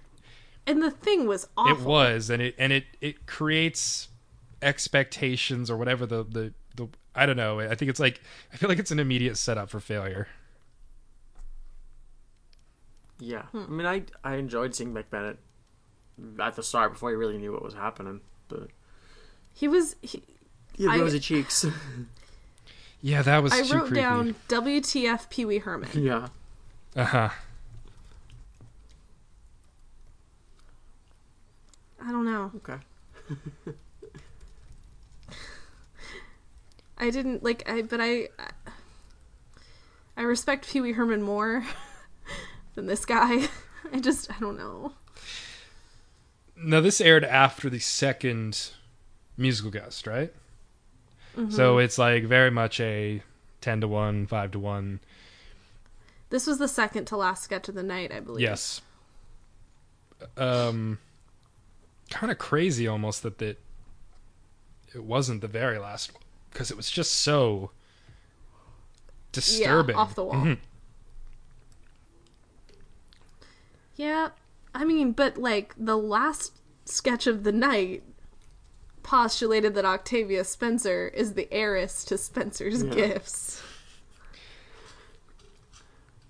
And 0.66 0.82
the 0.82 0.90
thing 0.90 1.26
was 1.26 1.46
awful. 1.56 1.76
it 1.76 1.86
was 1.86 2.30
and 2.30 2.42
it 2.42 2.54
and 2.58 2.72
it 2.72 2.84
it 3.00 3.26
creates 3.26 4.08
expectations 4.62 5.70
or 5.70 5.76
whatever 5.76 6.06
the 6.06 6.24
the 6.24 6.52
the 6.76 6.88
I 7.14 7.26
don't 7.26 7.36
know. 7.36 7.60
I 7.60 7.74
think 7.74 7.88
it's 7.90 8.00
like 8.00 8.20
I 8.52 8.56
feel 8.56 8.68
like 8.68 8.78
it's 8.78 8.90
an 8.90 8.98
immediate 8.98 9.36
setup 9.36 9.68
for 9.70 9.80
failure. 9.80 10.28
Yeah. 13.18 13.42
I 13.52 13.66
mean, 13.66 13.86
I 13.86 14.02
I 14.24 14.36
enjoyed 14.36 14.74
seeing 14.74 14.94
Beck 14.94 15.10
Bennett 15.10 15.38
at 16.40 16.56
the 16.56 16.62
start 16.62 16.92
before 16.92 17.10
he 17.10 17.16
really 17.16 17.38
knew 17.38 17.52
what 17.52 17.62
was 17.62 17.74
happening. 17.74 18.20
But 18.48 18.68
He 19.52 19.68
was. 19.68 19.96
He, 20.02 20.22
he 20.76 20.84
had 20.84 20.94
I- 20.94 20.98
rosy 21.00 21.20
cheeks. 21.20 21.66
Yeah, 23.02 23.22
that 23.22 23.42
was 23.42 23.50
I 23.54 23.62
too 23.62 23.72
wrote 23.76 23.86
creepy. 23.86 24.00
down 24.02 24.34
WTF 24.48 25.30
Pee 25.30 25.46
Wee 25.46 25.56
Herman. 25.56 25.88
yeah. 25.94 26.28
Uh 26.94 27.04
huh. 27.04 27.28
I 32.02 32.10
don't 32.10 32.24
know. 32.24 32.50
Okay. 32.56 32.78
I 37.00 37.10
didn't 37.10 37.42
like. 37.42 37.68
I 37.68 37.82
but 37.82 38.00
I. 38.00 38.28
I 40.16 40.22
respect 40.22 40.68
Pee 40.68 40.82
Wee 40.82 40.92
Herman 40.92 41.22
more 41.22 41.64
than 42.74 42.86
this 42.86 43.06
guy. 43.06 43.48
I 43.92 44.00
just 44.00 44.30
I 44.30 44.38
don't 44.38 44.58
know. 44.58 44.92
Now 46.56 46.80
this 46.80 47.00
aired 47.00 47.24
after 47.24 47.70
the 47.70 47.78
second 47.78 48.70
musical 49.36 49.70
guest, 49.70 50.06
right? 50.06 50.32
So 51.48 51.78
it's 51.78 51.96
like 51.96 52.24
very 52.24 52.50
much 52.50 52.80
a 52.80 53.22
ten 53.62 53.80
to 53.80 53.88
one, 53.88 54.26
five 54.26 54.50
to 54.50 54.58
one. 54.58 55.00
This 56.28 56.46
was 56.46 56.58
the 56.58 56.68
second 56.68 57.06
to 57.06 57.16
last 57.16 57.44
sketch 57.44 57.68
of 57.68 57.74
the 57.74 57.82
night, 57.82 58.12
I 58.12 58.20
believe. 58.20 58.42
Yes. 58.42 58.82
Um, 60.36 60.98
kind 62.10 62.30
of 62.30 62.36
crazy 62.36 62.86
almost 62.86 63.22
that 63.22 63.40
it 63.40 63.58
it 64.94 65.02
wasn't 65.02 65.40
the 65.40 65.48
very 65.48 65.78
last 65.78 66.12
one 66.12 66.19
because 66.50 66.70
it 66.70 66.76
was 66.76 66.90
just 66.90 67.12
so 67.12 67.70
disturbing. 69.32 69.94
Yeah, 69.94 70.00
off 70.02 70.14
the 70.14 70.24
wall. 70.24 70.34
Mhm. 70.34 70.58
Yeah, 73.96 74.30
I 74.74 74.84
mean, 74.84 75.12
but 75.12 75.36
like 75.36 75.74
the 75.76 75.96
last 75.96 76.52
sketch 76.84 77.26
of 77.26 77.44
the 77.44 77.52
night 77.52 78.02
postulated 79.02 79.74
that 79.74 79.84
Octavia 79.84 80.44
Spencer 80.44 81.08
is 81.08 81.34
the 81.34 81.52
heiress 81.52 82.04
to 82.04 82.18
Spencer's 82.18 82.82
Yeah. 82.82 82.90
gifts. 82.94 83.62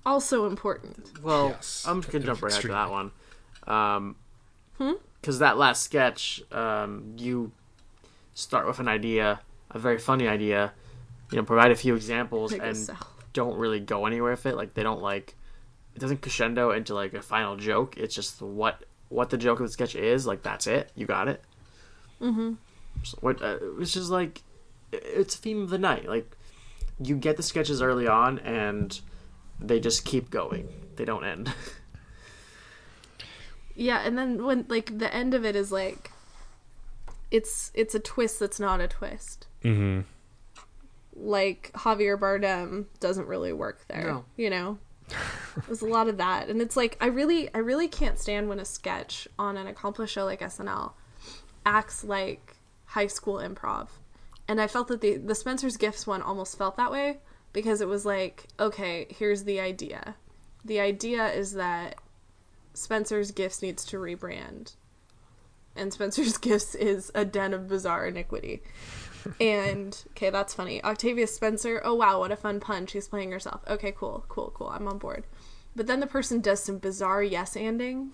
Also 0.05 0.47
important. 0.47 1.21
Well, 1.23 1.49
Yes. 1.51 1.85
I'm 1.87 2.01
just 2.01 2.13
gonna 2.13 2.25
jump 2.25 2.43
right 2.43 2.49
into 2.53 2.69
Extremely. 2.69 2.75
that 2.75 2.91
one. 2.91 3.13
Um, 3.67 4.17
Hmm? 4.79 4.93
because 5.21 5.39
that 5.41 5.59
last 5.59 5.83
sketch, 5.83 6.43
um, 6.51 7.15
you 7.19 7.53
start 8.35 8.67
with 8.67 8.79
an 8.79 8.89
idea, 8.89 9.41
a 9.71 9.79
very 9.79 9.99
funny 9.99 10.29
idea, 10.29 10.73
you 11.31 11.37
know, 11.37 11.45
provide 11.45 11.71
a 11.71 11.77
few 11.77 11.95
examples, 11.95 12.53
and 12.53 12.91
don't 13.33 13.57
really 13.57 13.81
go 13.81 14.07
anywhere 14.07 14.33
with 14.33 14.47
it. 14.47 14.57
Like 14.57 14.75
they 14.75 14.83
don't 14.83 15.03
like, 15.03 15.37
it 15.95 16.01
doesn't 16.01 16.23
crescendo 16.23 16.71
into 16.71 16.95
like 16.95 17.15
a 17.15 17.23
final 17.23 17.57
joke. 17.57 17.97
It's 17.97 18.15
just 18.15 18.41
what 18.43 18.85
what 19.09 19.31
the 19.31 19.39
joke 19.39 19.61
of 19.61 19.67
the 19.67 19.73
sketch 19.73 19.95
is. 19.95 20.27
Like 20.27 20.43
that's 20.43 20.67
it. 20.67 20.91
You 20.95 21.07
got 21.07 21.29
it. 21.29 21.43
Mm-hmm. 22.21 22.55
So 23.03 23.19
what 23.21 23.43
uh, 23.43 23.59
it's 23.79 23.93
just 23.93 24.11
like 24.11 24.43
it's 24.93 25.35
a 25.35 25.39
theme 25.39 25.63
of 25.63 25.71
the 25.71 25.79
night. 25.79 26.09
Like 26.09 26.37
you 27.03 27.17
get 27.17 27.37
the 27.37 27.43
sketches 27.43 27.81
early 27.81 28.07
on, 28.07 28.39
and 28.41 29.01
they 29.59 29.81
just 29.81 30.05
keep 30.05 30.31
going. 30.31 30.69
They 30.97 31.05
don't 31.05 31.25
end. 31.25 31.53
Yeah, 33.81 34.03
and 34.05 34.19
then 34.19 34.45
when 34.45 34.67
like 34.69 34.99
the 34.99 35.13
end 35.15 35.33
of 35.33 35.43
it 35.47 35.57
is 35.57 35.73
like 35.73 36.11
it's 37.31 37.73
it's 37.75 37.95
a 37.95 37.99
twist 37.99 38.39
that's 38.39 38.61
not 38.61 38.79
a 38.79 38.87
twist. 38.87 39.47
Mhm. 39.65 40.05
Like 41.17 41.71
Javier 41.75 42.19
Bardem 42.19 42.87
doesn't 42.99 43.27
really 43.27 43.53
work 43.53 43.87
there. 43.89 44.05
No. 44.05 44.25
You 44.37 44.51
know? 44.51 44.79
It 45.57 45.69
was 45.69 45.83
a 45.83 45.87
lot 45.87 46.07
of 46.07 46.19
that, 46.19 46.49
and 46.49 46.63
it's 46.63 46.77
like 46.77 46.97
I 47.01 47.07
really, 47.07 47.53
I 47.53 47.59
really 47.59 47.89
can't 47.89 48.21
stand 48.21 48.49
when 48.49 48.61
a 48.61 48.65
sketch 48.65 49.27
on 49.37 49.57
an 49.57 49.67
accomplished 49.67 50.15
show 50.15 50.25
like 50.25 50.41
SNL 50.41 50.93
acts 51.67 52.05
like 52.05 52.57
high 52.87 53.09
school 53.09 53.39
improv. 53.39 53.89
And 54.47 54.61
I 54.61 54.69
felt 54.69 54.87
that 54.89 55.01
the 55.01 55.17
the 55.17 55.35
Spencer's 55.35 55.77
Gifts 55.77 56.07
one 56.07 56.23
almost 56.23 56.57
felt 56.57 56.77
that 56.77 56.93
way 56.93 57.19
because 57.53 57.81
it 57.81 57.89
was 57.89 58.07
like, 58.07 58.47
okay, 58.61 59.09
here's 59.11 59.43
the 59.43 59.59
idea. 59.61 60.15
The 60.65 60.79
idea 60.79 61.27
is 61.27 61.55
that 61.55 61.97
Spencer's 62.75 63.33
Gifts 63.33 63.61
needs 63.61 63.85
to 63.87 63.97
rebrand. 63.97 64.75
And 65.75 65.93
Spencer's 65.93 66.39
Gifts 66.49 66.75
is 66.75 67.11
a 67.15 67.25
den 67.25 67.53
of 67.55 67.69
bizarre 67.69 68.07
iniquity. 68.07 68.63
And 69.41 69.97
okay, 70.11 70.31
that's 70.31 70.55
funny. 70.55 70.83
Octavia 70.83 71.27
Spencer, 71.27 71.81
oh 71.85 71.95
wow, 71.95 72.21
what 72.21 72.33
a 72.33 72.37
fun 72.37 72.61
pun. 72.61 72.87
She's 72.87 73.09
playing 73.09 73.31
herself. 73.31 73.63
Okay, 73.69 73.93
cool, 73.93 74.25
cool, 74.29 74.53
cool. 74.55 74.69
I'm 74.69 74.89
on 74.89 74.99
board. 74.99 75.25
But 75.77 75.87
then 75.87 76.01
the 76.01 76.07
person 76.07 76.41
does 76.41 76.63
some 76.63 76.79
bizarre 76.79 77.23
yes 77.23 77.55
anding 77.55 78.11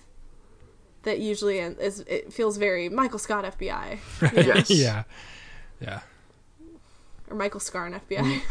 that 1.07 1.21
usually 1.21 1.59
is 1.59 2.01
it 2.01 2.33
feels 2.33 2.59
very 2.59 2.89
Michael 2.89 3.19
Scott 3.19 3.45
FBI. 3.45 3.99
you? 4.33 4.43
Yes. 4.43 4.71
yeah, 4.71 5.05
yeah. 5.81 6.01
or 7.31 7.37
Michael 7.37 7.61
Scarn 7.61 7.99
FBI. 8.09 8.43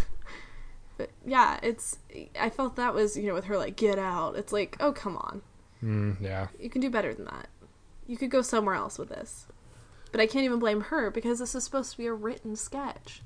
but 0.98 1.12
yeah, 1.26 1.60
it's 1.62 2.00
I 2.40 2.50
felt 2.50 2.78
that 2.78 2.94
was, 2.94 3.16
you 3.16 3.28
know, 3.28 3.34
with 3.34 3.46
her 3.46 3.58
like 3.58 3.76
get 3.76 4.00
out. 4.00 4.36
It's 4.36 4.52
like, 4.52 4.78
oh 4.80 4.92
come 4.92 5.18
on. 5.18 5.42
Mm, 5.84 6.22
yeah. 6.22 6.48
You 6.60 6.70
can 6.70 6.82
do 6.82 6.90
better 6.90 7.14
than 7.14 7.26
that. 7.26 7.50
You 8.08 8.18
could 8.18 8.32
go 8.32 8.42
somewhere 8.42 8.76
else 8.76 8.98
with 8.98 9.10
this. 9.10 9.48
But 10.16 10.22
I 10.22 10.28
can't 10.28 10.46
even 10.46 10.60
blame 10.60 10.80
her 10.80 11.12
because 11.12 11.40
this 11.40 11.56
is 11.56 11.66
supposed 11.66 11.92
to 11.92 11.98
be 11.98 12.06
a 12.06 12.14
written 12.14 12.56
sketch. 12.56 13.22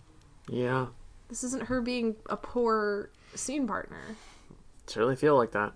Yeah. 0.50 0.88
This 1.28 1.44
isn't 1.44 1.68
her 1.68 1.82
being 1.82 2.16
a 2.28 2.36
poor 2.36 3.12
scene 3.36 3.68
partner. 3.68 4.02
It's 4.86 4.98
really 4.98 5.16
feel 5.16 5.38
like 5.38 5.52
that. 5.52 5.74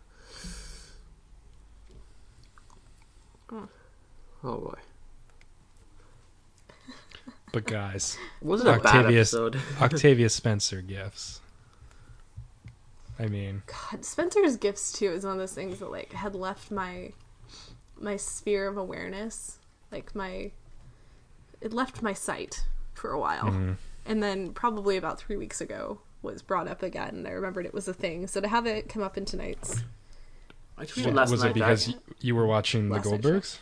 Hmm. 3.47 3.65
Oh 4.43 4.57
boy. 4.57 4.79
But 7.51 7.65
guys, 7.65 8.17
Was 8.41 8.61
it 8.61 8.67
a 8.67 8.79
bad 8.79 9.05
Octavius- 9.05 9.35
episode? 9.35 9.61
Octavia 9.81 10.29
Spencer 10.29 10.81
gifts. 10.81 11.41
I 13.19 13.27
mean, 13.27 13.61
God, 13.67 14.03
Spencer's 14.03 14.57
gifts 14.57 14.91
too 14.91 15.11
is 15.11 15.25
one 15.25 15.33
of 15.33 15.37
those 15.39 15.53
things 15.53 15.77
that 15.77 15.91
like 15.91 16.11
had 16.13 16.33
left 16.33 16.71
my 16.71 17.11
my 17.99 18.15
sphere 18.17 18.67
of 18.67 18.77
awareness, 18.77 19.59
like 19.91 20.15
my 20.15 20.49
it 21.63 21.73
left 21.73 22.01
my 22.03 22.13
sight 22.13 22.65
for 22.93 23.11
a 23.11 23.19
while, 23.19 23.45
mhm. 23.45 23.77
and 24.05 24.21
then 24.21 24.53
probably 24.53 24.97
about 24.97 25.17
three 25.19 25.37
weeks 25.37 25.61
ago 25.61 25.99
was 26.21 26.41
brought 26.41 26.67
up 26.67 26.83
again, 26.83 27.09
and 27.15 27.27
I 27.27 27.31
remembered 27.31 27.65
it 27.65 27.73
was 27.73 27.87
a 27.87 27.93
thing. 27.93 28.27
So 28.27 28.39
to 28.41 28.47
have 28.47 28.65
it 28.65 28.89
come 28.89 29.01
up 29.01 29.17
in 29.17 29.25
tonight's, 29.25 29.81
I 30.77 30.85
tweeted 30.85 31.05
What- 31.05 31.13
last 31.15 31.31
was 31.31 31.41
night 31.43 31.51
it 31.51 31.53
because 31.55 31.87
that- 31.87 31.99
you 32.21 32.35
were 32.35 32.45
watching 32.45 32.89
the 32.89 32.95
Last 32.95 33.05
night's 33.09 33.23
show. 33.23 33.31
Goldbergs? 33.31 33.57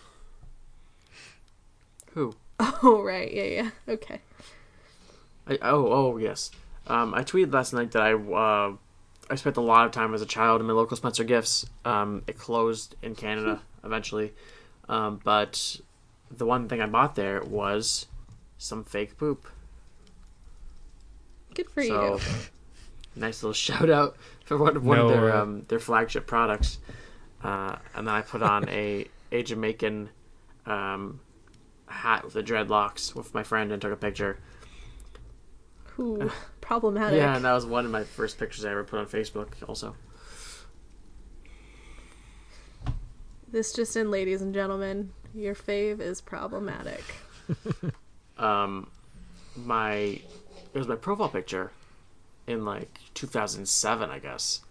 who? 2.14 2.36
oh 2.60 3.02
right, 3.04 3.32
yeah, 3.34 3.44
yeah, 3.44 3.70
okay, 3.88 4.20
I, 5.48 5.58
oh, 5.62 5.88
oh, 5.92 6.18
yes. 6.18 6.52
Um, 6.88 7.14
I 7.14 7.24
tweeted 7.24 7.54
last 7.54 7.74
night 7.74 7.92
that 7.92 8.02
I 8.02 8.14
uh, 8.14 8.74
I 9.30 9.36
spent 9.36 9.58
a 9.58 9.62
lot 9.62 9.86
of 9.86 9.92
time 9.92 10.14
as 10.14 10.22
a 10.22 10.26
child 10.26 10.62
in 10.62 10.68
my 10.68 10.74
local 10.74 10.98
Spencer 10.98 11.24
Gifts. 11.24 11.66
Um, 11.86 12.24
it 12.28 12.38
closed 12.38 12.96
in 13.02 13.16
Canada 13.16 13.62
eventually, 13.84 14.34
um, 14.90 15.20
but 15.24 15.80
the 16.38 16.46
one 16.46 16.68
thing 16.68 16.82
I 16.82 16.86
bought 16.88 17.16
there 17.16 17.42
was 17.44 18.08
some 18.58 18.84
fake 18.84 19.18
poop. 19.18 19.48
good 21.54 21.70
for 21.70 21.84
so, 21.84 22.16
you. 22.16 22.20
nice 23.16 23.44
little 23.44 23.54
shout 23.54 23.90
out 23.90 24.16
for 24.46 24.58
one, 24.58 24.84
one 24.84 24.98
No, 24.98 25.06
of 25.06 25.12
their 25.12 25.36
uh, 25.36 25.42
um, 25.42 25.66
their 25.68 25.80
flagship 25.80 26.28
products. 26.28 26.80
Uh, 27.44 27.76
and 27.96 28.08
then 28.08 28.14
I 28.14 28.22
put 28.22 28.42
on 28.44 28.70
a 28.70 29.08
a 29.32 29.44
Jamaican 29.44 30.10
um, 30.66 31.20
hat 31.88 32.24
with 32.24 32.34
the 32.34 32.44
dreadlocks 32.44 33.16
with 33.16 33.34
my 33.34 33.44
friend 33.44 33.72
and 33.72 33.82
took 33.82 33.92
a 33.92 33.98
picture. 33.98 34.40
Ooh, 36.00 36.32
problematic. 36.62 37.18
Yeah, 37.18 37.36
and 37.36 37.46
that 37.46 37.54
was 37.54 37.66
one 37.66 37.86
of 37.86 37.92
my 37.92 38.04
first 38.04 38.38
pictures 38.38 38.64
I 38.66 38.72
ever 38.72 38.84
put 38.84 39.00
on 39.00 39.06
Facebook. 39.08 39.50
Also, 39.68 39.96
This 43.52 43.74
just 43.74 43.98
in, 43.98 44.10
ladies 44.10 44.42
and 44.42 44.54
gentlemen, 44.54 45.12
your 45.34 45.56
fave 45.56 46.00
is 46.00 46.22
problematic. 46.22 47.04
um, 48.38 48.90
my 49.56 49.96
it 50.74 50.78
was 50.78 50.88
my 50.88 50.96
profile 50.96 51.30
picture 51.30 51.72
in 52.48 52.66
like 52.66 53.00
2007, 53.14 54.10
I 54.10 54.20
guess. 54.20 54.62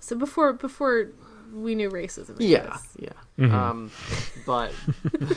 So 0.00 0.16
before 0.16 0.52
before 0.52 1.08
we 1.52 1.74
knew 1.74 1.90
racism. 1.90 2.40
I 2.40 2.44
Yeah, 2.44 2.62
guess. 2.64 2.96
yeah. 2.98 3.12
Mhm. 3.38 3.52
Um, 3.52 3.90
but 4.46 4.72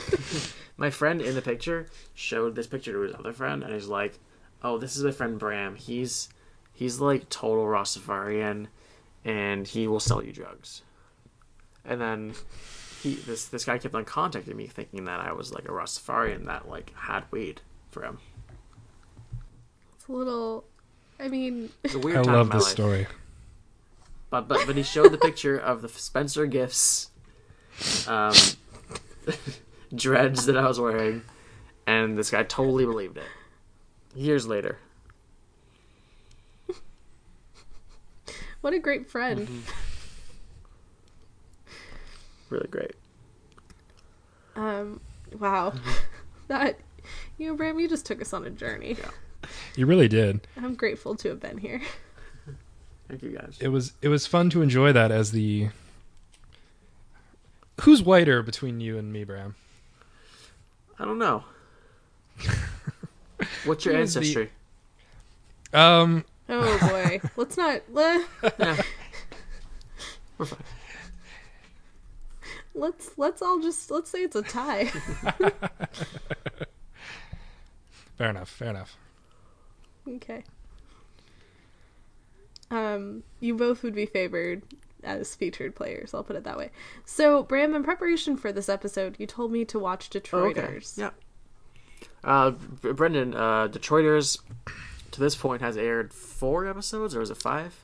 my 0.76 0.90
friend 0.90 1.20
in 1.20 1.34
the 1.34 1.42
picture 1.42 1.86
showed 2.14 2.54
this 2.54 2.66
picture 2.66 2.92
to 2.92 3.00
his 3.00 3.14
other 3.14 3.32
friend, 3.32 3.62
and 3.62 3.72
he's 3.72 3.88
like, 3.88 4.18
"Oh, 4.62 4.78
this 4.78 4.96
is 4.96 5.04
my 5.04 5.10
friend 5.10 5.38
Bram. 5.38 5.76
He's 5.76 6.28
he's 6.72 7.00
like 7.00 7.28
total 7.28 7.64
Rastafarian, 7.66 8.66
and 9.24 9.66
he 9.66 9.86
will 9.86 10.00
sell 10.00 10.22
you 10.24 10.32
drugs." 10.32 10.82
And 11.84 12.00
then 12.00 12.34
he 13.04 13.14
this 13.14 13.44
this 13.46 13.64
guy 13.64 13.78
kept 13.78 13.94
on 13.94 14.04
contacting 14.04 14.56
me, 14.56 14.66
thinking 14.66 15.04
that 15.04 15.20
I 15.20 15.32
was 15.32 15.52
like 15.52 15.66
a 15.66 15.68
Rastafarian 15.72 16.46
that 16.46 16.68
like 16.68 16.92
had 16.96 17.24
weed 17.30 17.60
for 17.90 18.02
him. 18.02 18.18
It's 19.96 20.08
a 20.08 20.12
little. 20.12 20.64
I 21.20 21.28
mean, 21.28 21.70
It's 21.84 21.94
a 21.94 21.98
weird 22.00 22.18
I 22.18 22.22
time 22.24 22.34
love 22.34 22.46
in 22.46 22.48
my 22.48 22.54
this 22.56 22.64
life. 22.64 22.72
story. 22.72 23.06
But 24.30 24.48
but 24.48 24.66
but 24.66 24.74
he 24.74 24.82
showed 24.82 25.12
the 25.12 25.18
picture 25.18 25.56
of 25.56 25.80
the 25.82 25.88
Spencer 25.88 26.46
Gifts 26.46 27.10
um, 28.08 28.34
dreads 29.94 30.46
that 30.46 30.56
I 30.56 30.66
was 30.66 30.80
wearing, 30.80 31.22
and 31.86 32.18
this 32.18 32.30
guy 32.30 32.42
totally 32.42 32.84
believed 32.84 33.16
it. 33.18 33.24
Years 34.16 34.46
later, 34.46 34.78
what 38.60 38.72
a 38.72 38.78
great 38.78 39.08
friend. 39.08 39.46
Mm-hmm. 39.46 39.83
Really 42.54 42.68
great. 42.68 42.92
Um, 44.56 45.00
wow, 45.38 45.72
that 46.48 46.78
you 47.38 47.48
know, 47.48 47.54
Bram, 47.56 47.78
you 47.78 47.88
just 47.88 48.06
took 48.06 48.22
us 48.22 48.32
on 48.32 48.44
a 48.44 48.50
journey. 48.50 48.96
You 49.76 49.84
really 49.86 50.08
did. 50.08 50.46
I'm 50.56 50.74
grateful 50.74 51.14
to 51.16 51.28
have 51.28 51.40
been 51.40 51.58
here. 51.58 51.82
Thank 53.08 53.22
you 53.22 53.30
guys. 53.30 53.58
It 53.60 53.68
was 53.68 53.92
it 54.00 54.08
was 54.08 54.26
fun 54.26 54.48
to 54.50 54.62
enjoy 54.62 54.92
that 54.92 55.10
as 55.10 55.32
the 55.32 55.68
Who's 57.82 58.02
whiter 58.02 58.42
between 58.42 58.80
you 58.80 58.96
and 58.98 59.12
me, 59.12 59.24
Bram? 59.24 59.56
I 60.98 61.04
don't 61.04 61.18
know. 61.18 61.44
What's 63.64 63.84
your 63.84 63.94
Who 63.96 64.00
is 64.00 64.14
the- 64.14 64.20
ancestry? 64.20 64.50
Um 65.72 66.24
Oh 66.48 66.78
boy, 66.88 67.20
let's 67.36 67.56
not. 67.56 67.82
le- 67.92 68.24
Yeah. 68.58 68.80
We're 70.38 70.46
fine. 70.46 70.58
Let's 72.74 73.16
let's 73.16 73.40
all 73.42 73.60
just 73.60 73.90
let's 73.90 74.10
say 74.10 74.22
it's 74.24 74.36
a 74.36 74.42
tie. 74.42 74.86
fair 78.18 78.30
enough, 78.30 78.48
fair 78.48 78.70
enough. 78.70 78.96
okay. 80.08 80.44
Um, 82.70 83.22
you 83.40 83.54
both 83.54 83.82
would 83.82 83.94
be 83.94 84.06
favored 84.06 84.62
as 85.04 85.34
featured 85.34 85.76
players. 85.76 86.14
I'll 86.14 86.24
put 86.24 86.34
it 86.36 86.44
that 86.44 86.56
way. 86.56 86.70
So, 87.04 87.42
Bram, 87.42 87.74
in 87.74 87.84
preparation 87.84 88.36
for 88.36 88.52
this 88.52 88.68
episode, 88.68 89.16
you 89.18 89.26
told 89.26 89.52
me 89.52 89.64
to 89.66 89.78
watch 89.78 90.08
Oh, 90.14 90.18
okay. 90.46 90.60
Detroiters. 90.62 90.98
Yeah. 90.98 91.10
Uh, 92.24 92.50
Brendan, 92.50 93.34
uh, 93.34 93.68
Detroiters 93.68 94.38
to 95.10 95.20
this 95.20 95.36
point 95.36 95.60
has 95.62 95.76
aired 95.76 96.12
four 96.12 96.66
episodes, 96.66 97.14
or 97.14 97.20
is 97.20 97.30
it 97.30 97.36
five? 97.36 97.76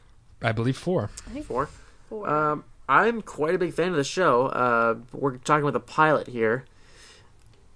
I 0.42 0.52
believe 0.52 0.76
four. 0.78 1.10
I 1.26 1.30
think 1.30 1.44
Four. 1.46 1.68
four. 2.08 2.28
Um, 2.28 2.64
I'm 2.90 3.22
quite 3.22 3.54
a 3.54 3.58
big 3.58 3.72
fan 3.72 3.90
of 3.90 3.94
the 3.94 4.02
show. 4.02 4.46
Uh, 4.46 4.96
we're 5.12 5.36
talking 5.36 5.62
about 5.62 5.74
the 5.74 5.78
pilot 5.78 6.26
here, 6.26 6.64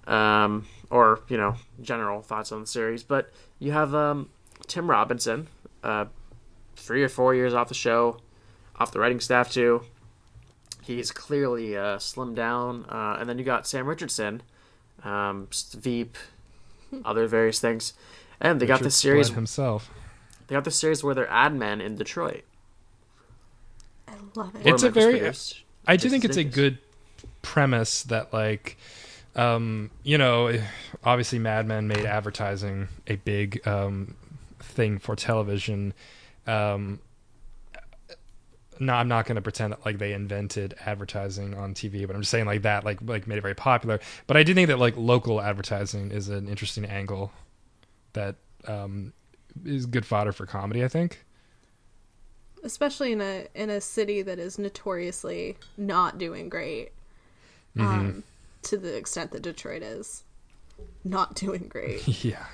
um, 0.08 0.66
or 0.90 1.20
you 1.28 1.36
know, 1.36 1.54
general 1.80 2.20
thoughts 2.20 2.50
on 2.50 2.60
the 2.60 2.66
series. 2.66 3.04
But 3.04 3.32
you 3.60 3.70
have 3.70 3.94
um, 3.94 4.30
Tim 4.66 4.90
Robinson, 4.90 5.46
uh, 5.84 6.06
three 6.74 7.04
or 7.04 7.08
four 7.08 7.32
years 7.32 7.54
off 7.54 7.68
the 7.68 7.74
show, 7.74 8.18
off 8.74 8.90
the 8.90 8.98
writing 8.98 9.20
staff 9.20 9.52
too. 9.52 9.84
He's 10.82 11.12
clearly 11.12 11.76
uh, 11.76 11.98
slimmed 11.98 12.34
down, 12.34 12.84
uh, 12.88 13.16
and 13.20 13.28
then 13.28 13.38
you 13.38 13.44
got 13.44 13.68
Sam 13.68 13.86
Richardson, 13.86 14.42
um, 15.04 15.46
Veep, 15.74 16.18
other 17.04 17.28
various 17.28 17.60
things, 17.60 17.92
and 18.40 18.60
they 18.60 18.66
got 18.66 18.82
the 18.82 18.90
series. 18.90 19.28
Himself. 19.28 19.92
They 20.48 20.56
got 20.56 20.64
this 20.64 20.76
series 20.76 21.04
where 21.04 21.14
they're 21.14 21.30
ad 21.30 21.54
men 21.54 21.80
in 21.80 21.94
Detroit. 21.94 22.42
I 24.14 24.40
love 24.40 24.54
it. 24.56 24.66
It's 24.66 24.82
a 24.82 24.90
very- 24.90 25.20
Memphis. 25.20 25.62
I 25.86 25.96
do 25.96 26.08
think 26.08 26.24
it's 26.24 26.36
a 26.38 26.44
good 26.44 26.78
premise 27.42 28.04
that 28.04 28.32
like 28.32 28.78
um 29.36 29.90
you 30.02 30.16
know 30.16 30.58
obviously 31.02 31.38
Mad 31.38 31.66
Men 31.66 31.88
made 31.88 32.06
advertising 32.06 32.88
a 33.06 33.16
big 33.16 33.66
um 33.68 34.14
thing 34.60 34.98
for 34.98 35.14
television 35.14 35.92
um 36.46 37.00
no, 38.80 38.92
I'm 38.94 39.08
not 39.08 39.26
going 39.26 39.36
to 39.36 39.42
pretend 39.42 39.72
that 39.72 39.84
like 39.84 39.98
they 39.98 40.12
invented 40.12 40.74
advertising 40.84 41.54
on 41.54 41.74
TV, 41.74 42.06
but 42.06 42.16
I'm 42.16 42.22
just 42.22 42.30
saying 42.30 42.46
like 42.46 42.62
that 42.62 42.84
like 42.84 42.98
like 43.02 43.26
made 43.26 43.38
it 43.38 43.42
very 43.42 43.54
popular. 43.54 44.00
But 44.26 44.36
I 44.36 44.42
do 44.42 44.54
think 44.54 44.68
that 44.68 44.78
like 44.78 44.96
local 44.96 45.40
advertising 45.40 46.10
is 46.10 46.28
an 46.28 46.48
interesting 46.48 46.84
angle 46.84 47.32
that 48.14 48.36
um, 48.66 49.12
is 49.64 49.86
good 49.86 50.06
fodder 50.06 50.32
for 50.32 50.46
comedy. 50.46 50.84
I 50.84 50.88
think. 50.88 51.24
Especially 52.64 53.12
in 53.12 53.20
a 53.20 53.46
in 53.54 53.70
a 53.70 53.80
city 53.80 54.22
that 54.22 54.38
is 54.40 54.58
notoriously 54.58 55.56
not 55.76 56.18
doing 56.18 56.48
great 56.48 56.90
Mm-hmm. 57.76 57.86
um, 57.86 58.24
to 58.62 58.76
the 58.76 58.96
extent 58.96 59.30
that 59.32 59.42
detroit 59.42 59.82
is 59.82 60.22
not 61.04 61.34
doing 61.44 61.66
great 61.68 62.06
yeah. 62.24 62.46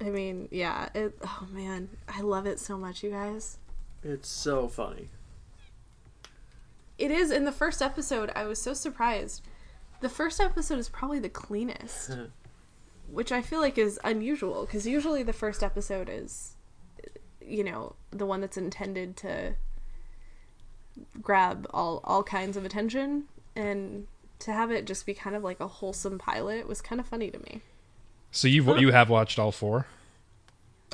i 0.00 0.04
mean 0.04 0.48
yeah 0.50 0.88
it, 0.94 1.16
oh 1.22 1.46
man 1.52 1.88
i 2.08 2.20
love 2.22 2.46
it 2.46 2.58
so 2.58 2.76
much 2.76 3.02
you 3.02 3.10
guys 3.10 3.58
It's 4.02 4.28
so 4.28 4.66
funny. 4.68 5.08
it 6.98 7.10
is 7.10 7.30
in 7.30 7.44
the 7.44 7.52
first 7.52 7.80
episode 7.82 8.30
i 8.34 8.44
was 8.44 8.60
so 8.60 8.74
surprised 8.74 9.42
the 10.00 10.08
first 10.08 10.40
episode 10.40 10.78
is 10.78 10.88
probably 10.88 11.18
the 11.20 11.28
cleanest 11.28 12.10
which 13.10 13.30
i 13.32 13.40
feel 13.42 13.60
like 13.60 13.78
is 13.78 14.00
unusual 14.04 14.66
because 14.66 14.86
usually 14.86 15.22
the 15.22 15.32
first 15.32 15.62
episode 15.62 16.08
is 16.10 16.56
you 17.50 17.64
know 17.64 17.94
the 18.10 18.24
one 18.26 18.40
that's 18.40 18.56
intended 18.56 19.16
to 19.18 19.54
grab 21.22 21.66
all 21.72 22.00
all 22.04 22.22
kinds 22.22 22.56
of 22.56 22.64
attention 22.64 23.24
and 23.56 24.06
to 24.38 24.52
have 24.52 24.70
it 24.70 24.86
just 24.86 25.04
be 25.06 25.14
kind 25.14 25.36
of 25.36 25.42
like 25.44 25.60
a 25.60 25.66
wholesome 25.66 26.18
pilot 26.18 26.66
was 26.68 26.80
kind 26.80 27.00
of 27.00 27.06
funny 27.06 27.30
to 27.30 27.38
me 27.40 27.60
So 28.30 28.48
you 28.48 28.62
have 28.64 28.80
you 28.80 28.90
have 28.92 29.08
watched 29.10 29.38
all 29.38 29.52
four? 29.52 29.86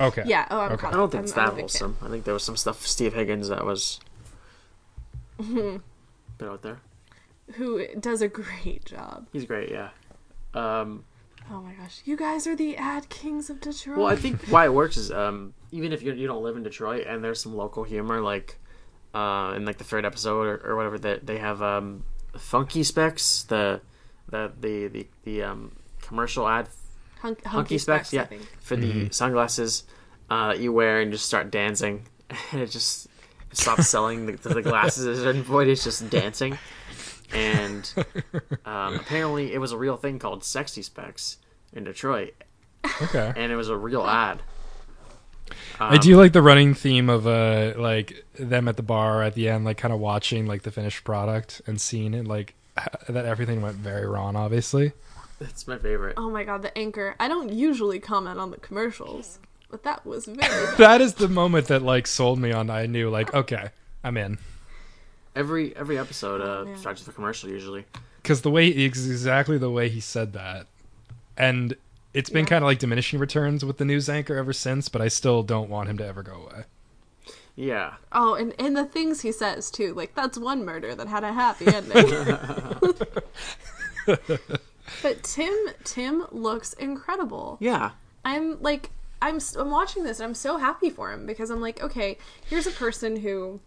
Okay. 0.01 0.23
yeah 0.27 0.47
oh 0.51 0.61
i'm 0.61 0.73
Okay. 0.73 0.87
I 0.89 0.91
don't 0.93 1.11
think 1.11 1.24
it's 1.24 1.37
I'm- 1.37 1.41
I'm 1.41 1.47
that 1.47 1.53
a 1.53 1.57
fan. 1.57 1.61
wholesome. 1.61 1.97
I 2.03 2.09
think 2.11 2.24
there 2.24 2.35
was 2.35 2.43
some 2.45 2.57
stuff 2.57 2.87
Steve 2.87 3.15
Higgins 3.15 3.49
that 3.49 3.65
was 3.65 4.01
put 5.39 6.49
out 6.49 6.62
there. 6.62 6.81
who 7.55 7.87
does 7.99 8.20
a 8.23 8.28
great 8.28 8.85
job 8.85 9.27
He's 9.33 9.45
great, 9.45 9.70
yeah. 9.70 9.91
Um, 10.55 11.05
oh 11.51 11.60
my 11.60 11.73
gosh. 11.73 12.01
You 12.05 12.16
guys 12.16 12.47
are 12.47 12.56
the 12.56 12.77
ad 12.77 13.09
kings 13.09 13.51
of 13.51 13.60
detroit. 13.60 13.98
Well, 13.98 14.06
I 14.06 14.16
think 14.16 14.43
why 14.48 14.64
it 14.64 14.73
works 14.74 14.97
is 14.97 15.10
um, 15.10 15.55
even 15.73 15.93
if 15.93 16.02
you 16.02 16.12
you 16.12 16.27
don't 16.27 16.43
live 16.43 16.56
in 16.56 16.62
Detroit 16.62 17.06
and 17.06 17.23
there's 17.23 17.40
some 17.40 17.55
local 17.56 17.85
humor, 17.85 18.20
like 18.20 18.59
uh, 19.14 19.55
in 19.56 19.64
like 19.64 19.78
the 19.78 19.85
third 19.85 20.05
episode 20.05 20.47
or, 20.47 20.56
or 20.64 20.77
whatever, 20.77 20.98
that 20.98 21.27
they 21.27 21.39
have 21.39 21.62
um, 21.62 22.05
funky 22.36 22.82
specs, 22.82 23.44
the 23.44 23.81
the 24.28 24.52
the 24.60 24.89
the, 24.89 25.06
the 25.24 25.43
um, 25.43 25.77
commercial 26.02 26.48
ad. 26.48 26.68
Hunk- 27.20 27.43
hunky, 27.44 27.48
hunky 27.48 27.78
specs, 27.78 28.09
specs, 28.09 28.14
I 28.14 28.16
yeah, 28.16 28.39
think. 28.39 28.43
for 28.60 28.77
the 28.77 29.09
sunglasses 29.10 29.85
uh, 30.28 30.48
that 30.48 30.60
you 30.60 30.73
wear 30.73 31.01
and 31.01 31.10
just 31.10 31.27
start 31.27 31.51
dancing, 31.51 32.06
and 32.52 32.60
it 32.60 32.70
just 32.70 33.09
stops 33.52 33.89
selling 33.89 34.27
the, 34.27 34.32
the 34.48 34.62
glasses 34.62 35.06
at 35.06 35.14
a 35.14 35.16
certain 35.16 35.44
point. 35.44 35.70
It's 35.70 35.82
just 35.82 36.09
dancing, 36.10 36.59
and 37.32 37.93
um, 38.65 38.94
apparently 38.97 39.53
it 39.53 39.59
was 39.59 39.73
a 39.73 39.78
real 39.78 39.97
thing 39.97 40.19
called 40.19 40.44
Sexy 40.44 40.82
Specs 40.82 41.39
in 41.73 41.85
Detroit, 41.85 42.35
Okay. 43.03 43.32
and 43.36 43.53
it 43.53 43.57
was 43.57 43.69
a 43.69 43.77
real 43.77 44.05
ad. 44.07 44.43
I 45.78 45.98
do 45.98 46.16
like 46.16 46.32
the 46.32 46.43
running 46.43 46.74
theme 46.74 47.09
of 47.09 47.27
uh 47.27 47.74
like 47.77 48.24
them 48.39 48.66
at 48.66 48.77
the 48.77 48.82
bar 48.82 49.23
at 49.23 49.35
the 49.35 49.48
end, 49.48 49.65
like 49.65 49.77
kind 49.77 49.94
of 49.94 50.01
watching 50.01 50.47
like 50.47 50.62
the 50.62 50.70
finished 50.70 51.05
product 51.05 51.62
and 51.66 51.81
seeing 51.81 52.15
it 52.15 52.27
like 52.27 52.55
that 53.09 53.24
everything 53.24 53.62
went 53.62 53.77
very 53.77 54.07
wrong. 54.07 54.36
Obviously. 54.36 54.93
It's 55.40 55.69
my 55.69 55.78
favorite. 55.78 56.15
Oh 56.16 56.31
my 56.31 56.44
god, 56.44 56.62
the 56.62 56.77
anchor. 56.77 57.15
I 57.20 57.28
don't 57.28 57.53
usually 57.53 57.98
comment 58.01 58.40
on 58.40 58.51
the 58.51 58.57
commercials, 58.57 59.39
but 59.70 59.82
that 59.85 60.05
was 60.07 60.24
very 60.24 60.66
that 60.78 61.01
is 61.01 61.15
the 61.15 61.28
moment 61.28 61.66
that 61.69 61.82
like 61.82 62.07
sold 62.07 62.39
me 62.39 62.53
on 62.53 62.70
I 62.70 62.86
knew 62.86 63.11
like 63.11 63.32
okay 63.35 63.69
I'm 64.03 64.16
in 64.16 64.39
Every 65.36 65.76
every 65.76 65.98
episode 65.98 66.40
uh, 66.40 66.64
man. 66.64 66.76
starts 66.78 67.00
with 67.00 67.08
a 67.08 67.12
commercial 67.12 67.48
usually. 67.50 67.84
because 68.22 68.40
the 68.42 68.50
way 68.50 68.66
exactly 68.68 69.58
the 69.58 69.70
way 69.70 69.88
he 69.88 70.00
said 70.00 70.32
that 70.32 70.66
and 71.36 71.76
it's 72.14 72.30
been 72.30 72.44
Yeah. 72.44 72.48
kind 72.50 72.64
of 72.64 72.66
like 72.68 72.78
diminishing 72.78 73.18
returns 73.20 73.62
with 73.64 73.76
the 73.78 73.84
news 73.84 74.08
anchor 74.08 74.34
ever 74.36 74.52
since 74.52 74.88
but 74.88 75.00
I 75.02 75.08
still 75.08 75.42
don't 75.42 75.68
want 75.68 75.88
him 75.90 75.98
to 75.98 76.06
ever 76.06 76.22
go 76.22 76.32
away 76.48 76.64
Yeah, 77.54 77.94
Oh, 78.12 78.34
and 78.34 78.54
and 78.58 78.76
the 78.76 78.84
things 78.86 79.20
he 79.20 79.32
says 79.32 79.70
too. 79.70 79.92
Like 79.94 80.14
that's 80.14 80.36
one 80.38 80.64
murder 80.64 80.94
that 80.94 81.06
had 81.08 81.22
a 81.24 81.32
happy 81.32 81.66
ending. 81.68 82.38
but 85.02 85.22
Tim 85.22 85.54
Tim 85.84 86.26
looks 86.30 86.72
incredible. 86.74 87.58
yeah. 87.60 87.90
I'm 88.24 88.60
like 88.62 88.90
I'm 89.22 89.38
I'm 89.58 89.70
watching 89.70 90.04
this 90.04 90.18
and 90.20 90.26
I'm 90.28 90.34
so 90.34 90.56
happy 90.58 90.90
for 90.90 91.12
him 91.12 91.26
because 91.26 91.50
I'm 91.50 91.60
like, 91.60 91.82
okay, 91.82 92.18
here's 92.48 92.66
a 92.66 92.70
person 92.72 93.16
who 93.16 93.60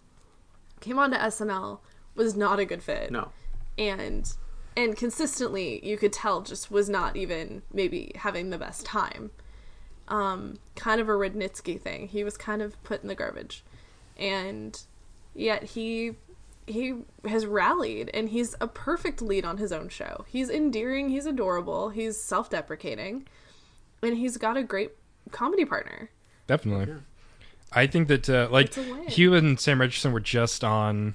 came 0.79 0.99
onto 0.99 1.17
SNL 1.17 1.79
was 2.15 2.35
not 2.35 2.59
a 2.59 2.65
good 2.65 2.83
fit. 2.83 3.11
No, 3.11 3.31
and 3.77 4.31
and 4.75 4.95
consistently 4.95 5.85
you 5.85 5.97
could 5.97 6.13
tell 6.13 6.41
just 6.41 6.71
was 6.71 6.89
not 6.89 7.15
even 7.15 7.63
maybe 7.73 8.11
having 8.15 8.49
the 8.49 8.57
best 8.57 8.85
time. 8.85 9.31
Um 10.07 10.59
kind 10.75 10.99
of 11.01 11.09
a 11.09 11.13
Rudnitsky 11.13 11.79
thing. 11.79 12.07
He 12.07 12.23
was 12.23 12.37
kind 12.37 12.61
of 12.61 12.81
put 12.83 13.01
in 13.01 13.07
the 13.07 13.15
garbage. 13.15 13.63
And 14.17 14.79
yet 15.33 15.63
he 15.63 16.15
he 16.67 16.93
has 17.25 17.45
rallied 17.45 18.11
and 18.13 18.29
he's 18.29 18.55
a 18.61 18.67
perfect 18.67 19.21
lead 19.21 19.43
on 19.43 19.57
his 19.57 19.71
own 19.71 19.89
show. 19.89 20.25
He's 20.27 20.49
endearing 20.49 21.09
he's 21.09 21.25
adorable 21.25 21.89
he's 21.89 22.21
self-deprecating 22.21 23.27
and 24.03 24.17
he's 24.17 24.37
got 24.37 24.57
a 24.57 24.63
great 24.63 24.91
comedy 25.31 25.65
partner. 25.65 26.09
Definitely 26.47 26.95
I 27.71 27.87
think 27.87 28.07
that 28.07 28.29
uh, 28.29 28.47
like 28.51 28.67
It's 28.67 28.77
a 28.77 28.81
win. 28.81 29.07
Hugh 29.07 29.33
and 29.35 29.59
Sam 29.59 29.79
Richardson 29.81 30.11
were 30.11 30.19
just 30.19 30.63
on 30.63 31.13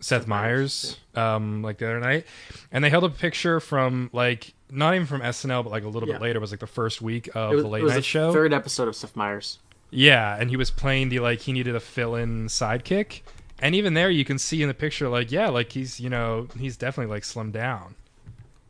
Seth 0.00 0.26
Meyers 0.28 0.96
um 1.16 1.62
like 1.62 1.78
the 1.78 1.86
other 1.86 1.98
night 2.00 2.24
and 2.70 2.84
they 2.84 2.90
held 2.90 3.02
up 3.02 3.16
a 3.16 3.18
picture 3.18 3.58
from 3.58 4.08
like 4.12 4.54
not 4.70 4.94
even 4.94 5.06
from 5.08 5.20
SNL 5.22 5.64
but 5.64 5.70
like 5.70 5.82
a 5.82 5.88
little 5.88 6.08
Yeah. 6.08 6.14
bit 6.14 6.22
later 6.22 6.36
it 6.38 6.40
was 6.40 6.52
like 6.52 6.60
the 6.60 6.68
first 6.68 7.02
week 7.02 7.28
of 7.34 7.50
was, 7.54 7.62
the 7.62 7.68
late 7.68 7.80
it 7.80 7.84
was 7.84 7.92
night 7.94 7.96
the 7.96 8.02
show 8.04 8.32
third 8.32 8.52
episode 8.52 8.86
of 8.86 8.94
Seth 8.94 9.16
Meyers. 9.16 9.58
yeah 9.90 10.36
and 10.38 10.50
he 10.50 10.56
was 10.56 10.70
playing 10.70 11.08
the 11.08 11.18
like 11.18 11.40
he 11.40 11.52
needed 11.52 11.74
a 11.74 11.80
fill-in 11.80 12.46
sidekick 12.46 13.22
and 13.58 13.74
even 13.74 13.94
there 13.94 14.08
you 14.08 14.24
can 14.24 14.38
see 14.38 14.62
in 14.62 14.68
the 14.68 14.74
picture 14.74 15.08
like 15.08 15.32
yeah 15.32 15.48
like 15.48 15.72
he's 15.72 15.98
you 15.98 16.08
know 16.08 16.46
he's 16.56 16.76
definitely 16.76 17.12
like 17.12 17.24
slimmed 17.24 17.52
down 17.52 17.96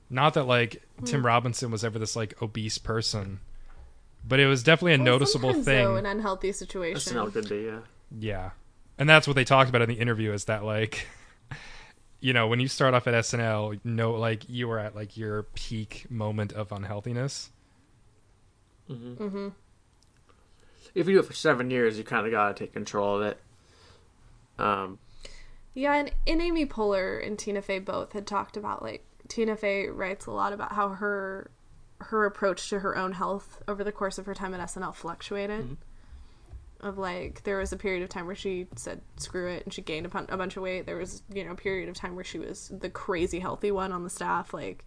not 0.09 0.32
that 0.32 0.44
like 0.44 0.82
Hmm. 0.98 1.05
Tim 1.05 1.26
Robinson 1.26 1.70
was 1.70 1.84
ever 1.84 1.96
this 1.98 2.16
like 2.16 2.40
obese 2.42 2.78
person 2.78 3.38
but 4.27 4.40
it 4.40 4.47
was 4.47 4.62
definitely 4.62 4.95
a 4.95 4.99
Well, 4.99 5.05
noticeable 5.07 5.53
thing 5.55 5.85
though, 5.85 5.97
an 5.97 6.07
unhealthy 6.07 6.53
situation 6.53 7.16
SNL 7.16 7.32
could 7.32 7.49
be 7.49 7.61
yeah. 7.62 7.81
Yeah. 8.19 8.51
And 8.99 9.09
that's 9.09 9.27
what 9.27 9.36
they 9.36 9.45
talked 9.45 9.69
about 9.70 9.82
in 9.82 9.89
the 9.89 9.95
interview 9.99 10.32
is 10.32 10.47
that 10.47 10.65
like 10.65 11.07
you 12.20 12.32
know, 12.32 12.49
when 12.49 12.59
you 12.61 12.69
start 12.69 12.95
off 12.95 13.07
at 13.07 13.15
SNL, 13.15 13.74
you 13.74 13.81
know 13.85 14.12
like 14.12 14.49
you 14.49 14.66
were 14.69 14.78
at 14.78 14.95
like 14.97 15.16
your 15.16 15.45
peak 15.55 16.07
moment 16.11 16.53
of 16.53 16.73
unhealthiness. 16.73 17.51
If 20.95 21.07
you 21.07 21.15
do 21.15 21.20
it 21.20 21.27
for 21.27 21.35
seven 21.35 21.70
years, 21.70 21.99
you 21.99 22.05
kind 22.05 22.27
of 22.27 22.32
gotta 22.32 22.55
take 22.55 22.73
control 22.73 23.16
of 23.16 23.23
it. 23.23 23.39
Um, 24.59 24.99
Yeah, 25.74 25.95
and, 25.95 26.11
and 26.27 26.43
Amy 26.43 26.66
Poehler 26.66 27.24
and 27.24 27.39
Tina 27.39 27.62
Fey 27.62 27.78
both 27.78 28.12
had 28.12 28.27
talked 28.27 28.57
about 28.57 28.82
like 28.82 29.05
Tina 29.28 29.57
Fey 29.57 29.89
writes 29.89 30.27
a 30.27 30.31
lot 30.32 30.53
about 30.53 30.73
how 30.73 30.89
her 30.90 31.51
her 32.01 32.25
approach 32.25 32.69
to 32.70 32.81
her 32.81 32.97
own 32.97 33.12
health 33.12 33.62
over 33.66 33.83
the 33.83 33.93
course 33.93 34.19
of 34.19 34.27
her 34.27 34.35
time 34.35 34.55
at 34.55 34.61
SNL 34.61 34.95
fluctuated. 34.95 35.65
Mm-hmm. 35.65 35.75
Of 36.81 36.97
like, 36.97 37.43
there 37.43 37.59
was 37.59 37.73
a 37.73 37.77
period 37.77 38.05
of 38.05 38.09
time 38.09 38.27
where 38.27 38.37
she 38.37 38.69
said 38.77 39.01
"screw 39.16 39.49
it" 39.49 39.65
and 39.65 39.75
she 39.75 39.83
gained 39.83 40.07
a, 40.07 40.09
pun- 40.09 40.29
a 40.29 40.37
bunch 40.37 40.57
of 40.57 40.62
weight. 40.62 40.87
There 40.87 40.97
was 40.97 41.25
you 41.35 41.45
know 41.45 41.51
a 41.51 41.57
period 41.57 41.89
of 41.89 41.97
time 41.97 42.15
where 42.15 42.25
she 42.25 42.39
was 42.39 42.70
the 42.73 42.89
crazy 42.89 43.41
healthy 43.41 43.73
one 43.73 43.91
on 43.91 44.05
the 44.05 44.11
staff, 44.11 44.55
like 44.55 44.87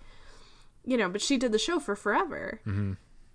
you 0.85 0.95
know. 0.95 1.09
But 1.09 1.21
she 1.21 1.35
did 1.35 1.51
the 1.51 1.59
show 1.59 1.79
for 1.79 1.97
forever. 1.97 2.61
Mm-hmm. 2.65 2.93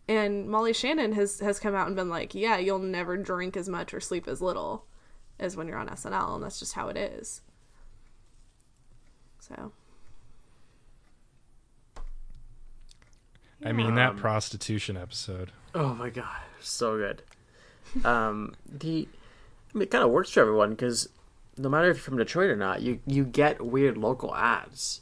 And 0.08 0.48
Molly 0.48 0.72
Shannon 0.72 1.12
has 1.12 1.40
has 1.40 1.60
come 1.60 1.74
out 1.74 1.86
and 1.86 1.94
been 1.94 2.08
like, 2.08 2.34
"Yeah, 2.34 2.56
you'll 2.56 2.78
never 2.78 3.18
drink 3.18 3.58
as 3.58 3.68
much 3.68 3.92
or 3.92 4.00
sleep 4.00 4.26
as 4.26 4.40
little 4.40 4.86
as 5.38 5.54
when 5.54 5.68
you're 5.68 5.76
on 5.76 5.88
SNL, 5.88 6.36
and 6.36 6.42
that's 6.42 6.58
just 6.58 6.72
how 6.72 6.88
it 6.88 6.96
is." 6.96 7.42
So 9.38 9.72
I 13.64 13.72
mean, 13.72 13.94
that 13.94 14.10
Um, 14.10 14.16
prostitution 14.18 14.96
episode. 14.96 15.52
oh 15.74 15.94
my 15.94 16.10
god, 16.10 16.40
so 16.60 16.96
good. 16.98 17.22
Um, 18.04 18.54
the 18.66 19.08
I 19.74 19.78
mean, 19.78 19.82
it 19.82 19.90
kind 19.90 20.04
of 20.04 20.10
works 20.10 20.30
for 20.30 20.40
everyone 20.40 20.70
because 20.70 21.08
no 21.58 21.68
matter 21.68 21.90
if 21.90 21.96
you're 21.96 22.02
from 22.04 22.18
Detroit 22.18 22.50
or 22.50 22.56
not, 22.56 22.82
you 22.82 23.00
you 23.06 23.24
get 23.24 23.60
weird 23.64 23.96
local 23.96 24.34
ads. 24.34 25.00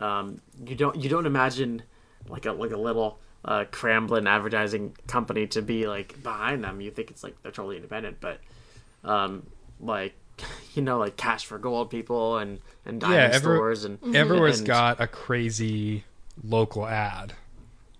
Um, 0.00 0.40
you 0.64 0.74
don't 0.76 0.96
you 0.96 1.08
don't 1.08 1.26
imagine 1.26 1.82
like 2.28 2.46
a 2.46 2.52
like 2.52 2.70
a 2.70 2.76
little 2.76 3.18
uh, 3.44 3.64
Cramblin 3.70 4.28
advertising 4.28 4.94
company 5.06 5.46
to 5.48 5.62
be 5.62 5.86
like 5.88 6.22
behind 6.22 6.62
them. 6.64 6.80
You 6.80 6.90
think 6.90 7.10
it's 7.10 7.24
like 7.24 7.40
they're 7.42 7.52
totally 7.52 7.76
independent, 7.76 8.18
but 8.20 8.40
um, 9.04 9.46
like 9.80 10.14
you 10.74 10.82
know, 10.82 10.98
like 10.98 11.16
Cash 11.16 11.46
for 11.46 11.58
Gold 11.58 11.90
people 11.90 12.38
and 12.38 12.60
and 12.86 13.00
diamond 13.00 13.18
Yeah, 13.18 13.36
every- 13.36 13.56
stores 13.56 13.84
and 13.84 13.98
Everywhere's 14.14 14.58
and- 14.58 14.66
got 14.68 15.00
a 15.00 15.06
crazy 15.08 16.04
local 16.44 16.86
ad. 16.86 17.32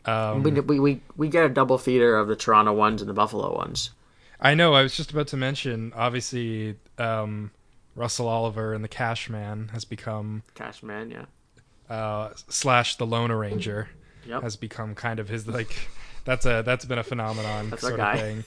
Um, 0.08 0.42
we, 0.42 0.52
we 0.52 0.80
we 0.80 1.00
we 1.16 1.28
get 1.28 1.44
a 1.44 1.48
double 1.48 1.78
feeder 1.78 2.16
of 2.16 2.28
the 2.28 2.36
Toronto 2.36 2.72
ones 2.72 3.02
and 3.02 3.08
the 3.08 3.14
Buffalo 3.14 3.54
ones. 3.54 3.90
I 4.40 4.54
know. 4.54 4.72
I 4.74 4.82
was 4.82 4.96
just 4.96 5.10
about 5.10 5.26
to 5.28 5.36
mention. 5.36 5.92
Obviously, 5.96 6.76
um, 6.98 7.50
Russell 7.96 8.28
Oliver 8.28 8.72
and 8.74 8.84
the 8.84 8.88
Cash 8.88 9.28
Man 9.28 9.70
has 9.72 9.84
become 9.84 10.42
Cash 10.54 10.82
Man, 10.82 11.10
yeah. 11.10 11.24
uh, 11.94 12.32
slash 12.48 12.96
the 12.96 13.06
Lone 13.06 13.32
Ranger 13.32 13.88
Yep. 14.26 14.42
has 14.42 14.56
become 14.56 14.94
kind 14.94 15.18
of 15.20 15.28
his 15.28 15.46
like. 15.46 15.88
That's 16.24 16.44
a 16.44 16.62
that's 16.64 16.84
been 16.84 16.98
a 16.98 17.02
phenomenon 17.04 17.70
That's 17.70 17.80
sort 17.80 17.98
of 17.98 18.18
thing. 18.18 18.44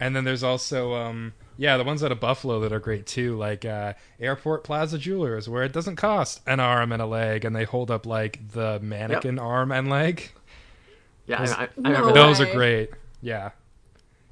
And 0.00 0.16
then 0.16 0.24
there's 0.24 0.42
also 0.42 0.94
um 0.94 1.34
yeah 1.58 1.76
the 1.76 1.84
ones 1.84 2.02
out 2.02 2.10
of 2.10 2.20
Buffalo 2.20 2.60
that 2.60 2.72
are 2.72 2.80
great 2.80 3.04
too 3.06 3.36
like 3.36 3.66
uh, 3.66 3.92
Airport 4.18 4.64
Plaza 4.64 4.96
Jewelers 4.98 5.46
where 5.48 5.62
it 5.62 5.72
doesn't 5.74 5.96
cost 5.96 6.40
an 6.46 6.58
arm 6.58 6.90
and 6.90 7.02
a 7.02 7.06
leg 7.06 7.44
and 7.44 7.54
they 7.54 7.64
hold 7.64 7.90
up 7.90 8.06
like 8.06 8.40
the 8.52 8.80
mannequin 8.80 9.38
arm 9.38 9.70
and 9.70 9.90
leg. 9.90 10.30
Yeah, 11.26 11.38
Those- 11.38 11.52
I, 11.52 11.62
I, 11.62 11.64
I 11.64 11.68
No 11.76 11.88
remember 11.90 12.06
way. 12.08 12.12
those. 12.14 12.38
Those 12.38 12.48
are 12.48 12.52
great. 12.54 12.90
Yeah. 13.20 13.50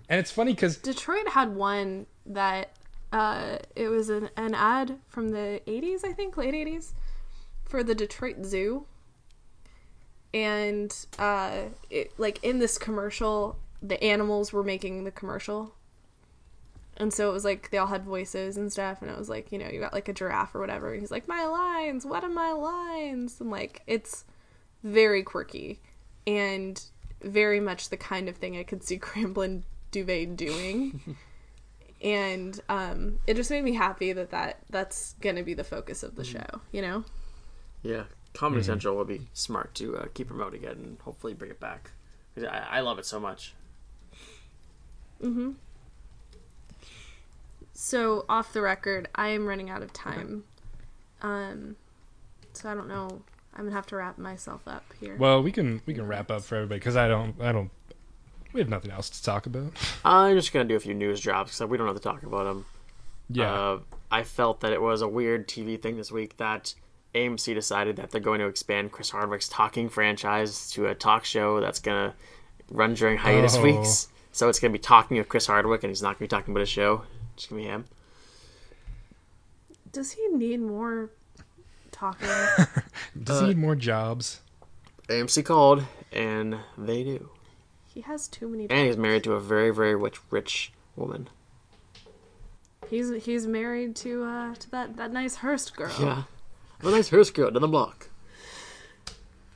And 0.08 0.18
it's 0.18 0.30
funny 0.32 0.52
because 0.54 0.76
Detroit 0.76 1.28
had 1.28 1.54
one 1.54 2.06
that 2.26 2.70
uh, 3.12 3.58
it 3.76 3.88
was 3.88 4.08
an, 4.10 4.28
an 4.36 4.54
ad 4.54 4.98
from 5.08 5.28
the 5.30 5.60
80s, 5.66 6.04
I 6.04 6.12
think, 6.12 6.36
late 6.36 6.54
80s, 6.54 6.92
for 7.64 7.84
the 7.84 7.94
Detroit 7.94 8.44
Zoo. 8.44 8.86
And 10.32 10.94
uh, 11.18 11.62
it, 11.90 12.12
like 12.18 12.42
in 12.44 12.58
this 12.58 12.78
commercial, 12.78 13.56
the 13.82 14.02
animals 14.02 14.52
were 14.52 14.62
making 14.62 15.04
the 15.04 15.10
commercial. 15.10 15.74
And 16.96 17.12
so 17.12 17.30
it 17.30 17.32
was 17.32 17.44
like 17.44 17.70
they 17.70 17.78
all 17.78 17.86
had 17.86 18.04
voices 18.04 18.56
and 18.56 18.70
stuff, 18.70 19.00
and 19.00 19.10
it 19.10 19.16
was 19.18 19.28
like, 19.28 19.50
you 19.52 19.58
know, 19.58 19.68
you 19.68 19.80
got 19.80 19.92
like 19.94 20.08
a 20.08 20.12
giraffe 20.12 20.54
or 20.54 20.60
whatever, 20.60 20.92
and 20.92 21.00
he's 21.00 21.10
like, 21.10 21.26
My 21.26 21.46
lines, 21.46 22.04
what 22.04 22.22
are 22.22 22.28
my 22.28 22.52
lines? 22.52 23.40
And 23.40 23.50
like, 23.50 23.82
it's 23.86 24.24
very 24.84 25.22
quirky 25.22 25.80
and 26.26 26.82
very 27.22 27.60
much 27.60 27.88
the 27.90 27.96
kind 27.96 28.28
of 28.28 28.36
thing 28.36 28.56
I 28.56 28.62
could 28.62 28.82
see 28.82 28.98
Cramblin 29.00 29.62
Duvet 29.92 30.36
doing. 30.36 31.16
and 32.02 32.60
um, 32.68 33.18
it 33.26 33.34
just 33.34 33.50
made 33.50 33.62
me 33.64 33.74
happy 33.74 34.12
that, 34.12 34.30
that 34.30 34.58
that's 34.70 35.14
going 35.20 35.36
to 35.36 35.42
be 35.42 35.54
the 35.54 35.64
focus 35.64 36.02
of 36.02 36.16
the 36.16 36.24
show, 36.24 36.60
you 36.72 36.82
know? 36.82 37.04
Yeah, 37.82 38.04
Comedy 38.34 38.62
Central 38.62 38.96
will 38.96 39.04
be 39.04 39.28
smart 39.32 39.74
to 39.76 39.96
uh, 39.96 40.06
keep 40.14 40.28
promoting 40.28 40.62
it 40.62 40.76
and 40.76 40.98
hopefully 41.00 41.34
bring 41.34 41.50
it 41.50 41.60
back. 41.60 41.90
'Cause 42.34 42.44
I, 42.44 42.66
I 42.70 42.80
love 42.80 42.98
it 42.98 43.06
so 43.06 43.18
much. 43.18 43.54
Mm-hmm. 45.22 45.52
So, 47.74 48.24
off 48.28 48.52
the 48.52 48.60
record, 48.60 49.08
I 49.14 49.28
am 49.28 49.46
running 49.46 49.70
out 49.70 49.82
of 49.82 49.92
time. 49.92 50.44
Um, 51.22 51.76
so 52.52 52.70
I 52.70 52.74
don't 52.74 52.88
know. 52.88 53.22
I'm 53.54 53.64
gonna 53.64 53.74
have 53.76 53.86
to 53.88 53.96
wrap 53.96 54.16
myself 54.18 54.62
up 54.66 54.84
here. 55.00 55.16
well 55.16 55.42
we 55.42 55.52
can 55.52 55.82
we 55.86 55.94
can 55.94 56.06
wrap 56.06 56.30
up 56.30 56.42
for 56.42 56.56
everybody 56.56 56.78
because 56.78 56.96
I 56.96 57.08
don't 57.08 57.34
I 57.40 57.52
don't 57.52 57.70
we 58.52 58.60
have 58.60 58.68
nothing 58.68 58.90
else 58.90 59.08
to 59.10 59.22
talk 59.22 59.46
about. 59.46 59.72
I'm 60.04 60.36
just 60.36 60.52
gonna 60.52 60.64
do 60.64 60.76
a 60.76 60.80
few 60.80 60.94
news 60.94 61.20
drops 61.20 61.58
because 61.58 61.70
we 61.70 61.76
don't 61.78 61.86
have 61.86 61.96
to 61.96 62.02
talk 62.02 62.22
about 62.22 62.44
them. 62.44 62.66
Yeah. 63.28 63.52
Uh, 63.52 63.78
I 64.10 64.24
felt 64.24 64.60
that 64.62 64.72
it 64.72 64.82
was 64.82 65.02
a 65.02 65.08
weird 65.08 65.46
TV 65.46 65.80
thing 65.80 65.96
this 65.96 66.10
week 66.10 66.36
that 66.38 66.74
AMC 67.14 67.54
decided 67.54 67.94
that 67.96 68.10
they're 68.10 68.20
going 68.20 68.40
to 68.40 68.46
expand 68.46 68.90
Chris 68.90 69.10
Hardwick's 69.10 69.48
talking 69.48 69.88
franchise 69.88 70.68
to 70.72 70.86
a 70.86 70.94
talk 70.96 71.24
show 71.24 71.60
that's 71.60 71.78
gonna 71.78 72.14
run 72.70 72.94
during 72.94 73.18
hiatus 73.18 73.56
Oh. 73.56 73.62
weeks. 73.62 74.08
So 74.32 74.48
it's 74.48 74.58
gonna 74.58 74.72
be 74.72 74.78
talking 74.80 75.18
of 75.18 75.28
Chris 75.28 75.46
Hardwick, 75.46 75.84
and 75.84 75.90
he's 75.90 76.02
not 76.02 76.14
gonna 76.18 76.26
be 76.26 76.28
talking 76.28 76.52
about 76.52 76.60
his 76.60 76.68
show. 76.68 77.02
It's 77.34 77.46
gonna 77.46 77.62
be 77.62 77.68
him. 77.68 77.84
Does 79.92 80.12
he 80.12 80.26
need 80.28 80.60
more 80.60 81.10
talking? 82.00 82.28
Does 83.22 83.40
he 83.42 83.48
need 83.48 83.58
more 83.58 83.76
jobs? 83.76 84.40
AMC 85.08 85.44
called, 85.44 85.84
and 86.12 86.56
they 86.78 87.04
do. 87.04 87.28
he 87.86 88.00
has 88.00 88.26
too 88.28 88.48
many. 88.48 88.70
And 88.70 88.86
he's 88.86 88.96
married 88.96 89.24
to 89.24 89.34
a 89.34 89.40
very, 89.40 89.70
very 89.70 89.94
rich, 89.94 90.18
rich 90.30 90.72
woman. 90.96 91.28
He's 92.88 93.24
he's 93.24 93.46
married 93.46 93.94
to 93.96 94.24
uh 94.24 94.54
to 94.54 94.70
that 94.70 94.96
that 94.96 95.12
nice 95.12 95.36
Hearst 95.36 95.76
girl. 95.76 95.92
Yeah, 96.00 96.22
a 96.82 96.90
nice 96.90 97.10
Hearst 97.10 97.34
girl 97.34 97.50
down 97.50 97.62
the 97.62 97.68
block. 97.68 98.08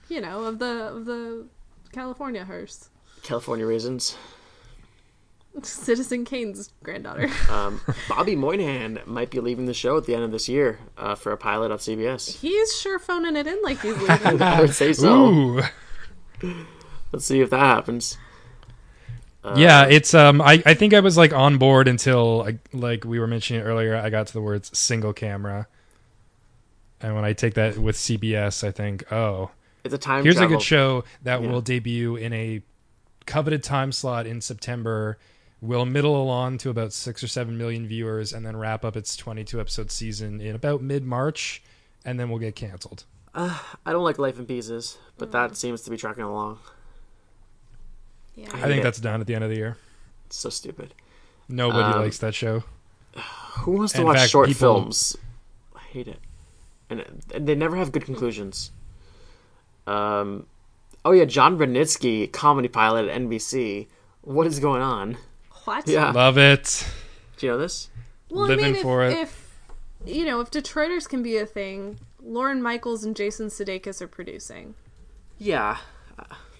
You 0.08 0.20
know 0.20 0.44
of 0.44 0.58
the 0.60 0.88
of 0.88 1.04
the 1.06 1.46
California 1.90 2.44
Hearst. 2.44 2.90
California 3.22 3.66
raisins. 3.66 4.16
Citizen 5.62 6.24
Kane's 6.24 6.70
granddaughter. 6.82 7.28
Um, 7.50 7.80
Bobby 8.08 8.34
Moynihan 8.36 9.00
might 9.06 9.30
be 9.30 9.38
leaving 9.40 9.66
the 9.66 9.74
show 9.74 9.96
at 9.96 10.04
the 10.06 10.14
end 10.14 10.24
of 10.24 10.32
this 10.32 10.48
year 10.48 10.78
uh, 10.98 11.14
for 11.14 11.30
a 11.32 11.36
pilot 11.36 11.70
on 11.70 11.78
CBS. 11.78 12.38
he's 12.40 12.76
sure 12.80 12.98
phoning 12.98 13.36
it 13.36 13.46
in 13.46 13.60
like 13.62 13.80
he's 13.80 13.96
leaving. 14.08 14.42
I 14.42 14.60
would 14.60 14.74
say 14.74 14.92
so. 14.92 15.26
Ooh. 15.28 15.62
Let's 17.12 17.24
see 17.26 17.40
if 17.40 17.50
that 17.50 17.58
happens. 17.60 18.18
Uh, 19.44 19.54
yeah, 19.58 19.84
it's 19.84 20.14
um 20.14 20.40
I, 20.40 20.62
I 20.64 20.74
think 20.74 20.94
I 20.94 21.00
was 21.00 21.16
like 21.18 21.32
on 21.34 21.58
board 21.58 21.86
until 21.86 22.38
like, 22.38 22.56
like 22.72 23.04
we 23.04 23.18
were 23.20 23.26
mentioning 23.26 23.62
earlier 23.62 23.94
I 23.94 24.08
got 24.10 24.26
to 24.28 24.32
the 24.32 24.40
words 24.40 24.76
single 24.76 25.12
camera. 25.12 25.68
And 27.00 27.14
when 27.14 27.24
I 27.24 27.34
take 27.34 27.54
that 27.54 27.76
with 27.76 27.96
CBS, 27.96 28.66
I 28.66 28.70
think, 28.70 29.12
oh, 29.12 29.50
It's 29.84 29.92
a 29.94 29.98
time 29.98 30.24
here's 30.24 30.40
a 30.40 30.46
good 30.46 30.62
show 30.62 31.04
that 31.22 31.42
Yeah. 31.42 31.48
will 31.50 31.60
debut 31.60 32.16
in 32.16 32.32
a 32.32 32.62
coveted 33.26 33.62
time 33.62 33.92
slot 33.92 34.26
in 34.26 34.40
September, 34.40 35.18
will 35.64 35.86
middle 35.86 36.20
along 36.20 36.58
to 36.58 36.70
about 36.70 36.92
six 36.92 37.22
or 37.22 37.28
seven 37.28 37.56
million 37.56 37.86
viewers, 37.86 38.32
and 38.32 38.44
then 38.44 38.56
wrap 38.56 38.84
up 38.84 38.96
its 38.96 39.16
22 39.16 39.60
episode 39.60 39.90
season 39.90 40.40
in 40.40 40.54
about 40.54 40.82
mid 40.82 41.04
March, 41.04 41.62
and 42.04 42.18
then 42.20 42.28
we'll 42.28 42.38
get 42.38 42.54
canceled. 42.54 43.04
I 43.34 43.58
don't 43.86 44.04
like 44.04 44.18
Life 44.18 44.38
in 44.38 44.46
Pieces, 44.46 44.96
but 45.18 45.32
that 45.32 45.56
seems 45.56 45.82
to 45.82 45.90
be 45.90 45.96
trucking 45.96 46.22
along. 46.22 46.58
yeah. 48.36 48.48
I 48.52 48.56
hate 48.58 48.66
think 48.68 48.80
it. 48.80 48.82
that's 48.84 49.00
done 49.00 49.20
at 49.20 49.26
the 49.26 49.34
end 49.34 49.42
of 49.44 49.50
the 49.50 49.56
year. 49.56 49.76
It's 50.26 50.36
so 50.36 50.50
stupid. 50.50 50.94
Nobody 51.48 51.82
Um, 51.82 52.00
likes 52.02 52.18
that 52.18 52.34
show. 52.34 52.62
Who 53.60 53.72
wants 53.72 53.92
to 53.94 54.00
In 54.00 54.06
watch 54.06 54.18
fact, 54.18 54.30
short 54.30 54.48
people- 54.48 54.74
films? 54.82 55.16
I 55.74 55.80
hate 55.80 56.08
it, 56.08 56.20
and, 56.90 57.22
and 57.34 57.46
they 57.48 57.54
never 57.54 57.76
have 57.76 57.90
good 57.92 58.04
conclusions. 58.04 58.70
Um, 59.86 60.46
oh 61.04 61.12
yeah, 61.12 61.24
Jon 61.24 61.58
Rudnitsky, 61.58 62.30
comedy 62.32 62.68
pilot 62.68 63.08
at 63.08 63.20
NBC. 63.20 63.88
What 64.22 64.46
is 64.46 64.58
going 64.60 64.82
on? 64.82 65.16
What? 65.64 65.88
Yeah, 65.88 66.10
Love 66.12 66.36
it. 66.38 66.86
do 67.36 67.46
you 67.46 67.52
know 67.52 67.58
this? 67.58 67.88
Well, 68.30 68.46
Living 68.46 68.64
I 68.64 68.68
mean, 68.68 68.76
if, 68.76 68.82
for 68.82 69.04
it. 69.04 69.12
if 69.16 69.58
you 70.04 70.24
know, 70.26 70.40
if 70.40 70.50
Detroiters 70.50 71.08
can 71.08 71.22
be 71.22 71.36
a 71.38 71.46
thing, 71.46 71.98
Lorne 72.22 72.62
Michaels 72.62 73.04
and 73.04 73.14
Jason 73.16 73.46
Sudeikis 73.48 74.00
are 74.02 74.08
producing. 74.08 74.74
Yeah, 75.38 75.78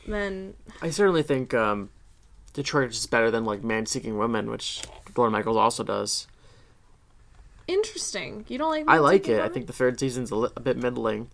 Then 0.07 0.55
I 0.83 0.91
certainly 0.91 1.23
think 1.23 1.53
um, 1.55 1.91
Detroit 2.55 2.91
is 2.91 3.07
better 3.07 3.31
than 3.31 3.45
like 3.45 3.63
Man 3.63 3.87
Seeking 3.87 4.19
Women, 4.19 4.51
which 4.51 4.83
Lorne 5.17 5.33
Michaels 5.33 5.57
also 5.57 5.85
does. 5.85 6.27
interesting. 7.67 8.45
You 8.49 8.59
don't 8.59 8.71
like? 8.71 8.85
I 8.89 8.99
like 8.99 9.25
Seeking 9.25 9.37
it. 9.37 9.43
I 9.43 9.49
think 9.49 9.67
the 9.67 9.73
third 9.73 9.99
season's 10.01 10.31
a, 10.31 10.37
li- 10.37 10.51
a 10.57 10.61
bit 10.61 10.77
middling, 10.77 11.29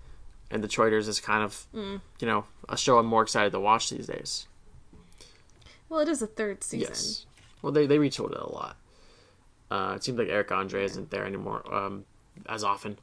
and 0.51 0.63
Detroiters 0.63 1.09
is 1.09 1.21
kind 1.21 1.43
of 1.43 1.67
you 1.75 2.01
know 2.27 2.45
a 2.69 2.77
show 2.77 2.99
I'm 2.99 3.07
more 3.07 3.23
excited 3.23 3.53
to 3.53 3.61
watch 3.61 3.91
these 3.91 4.07
days. 4.07 4.47
Well, 5.89 6.01
it 6.01 6.09
is 6.09 6.23
a 6.23 6.27
third 6.29 6.63
season. 6.63 6.89
Yes. 6.91 7.27
Well, 7.63 7.73
they 7.73 7.87
they 7.87 7.99
retooled 7.99 8.33
it 8.33 8.39
a 8.41 8.51
lot. 8.51 8.77
Uh, 9.71 9.95
it 9.97 10.05
seems 10.05 10.19
like 10.19 10.29
Eric 10.29 10.51
Andre 10.51 10.85
isn't 10.85 11.11
there 11.11 11.25
anymore 11.25 11.63
um, 11.73 12.05
as 12.49 12.65
often. 12.65 12.99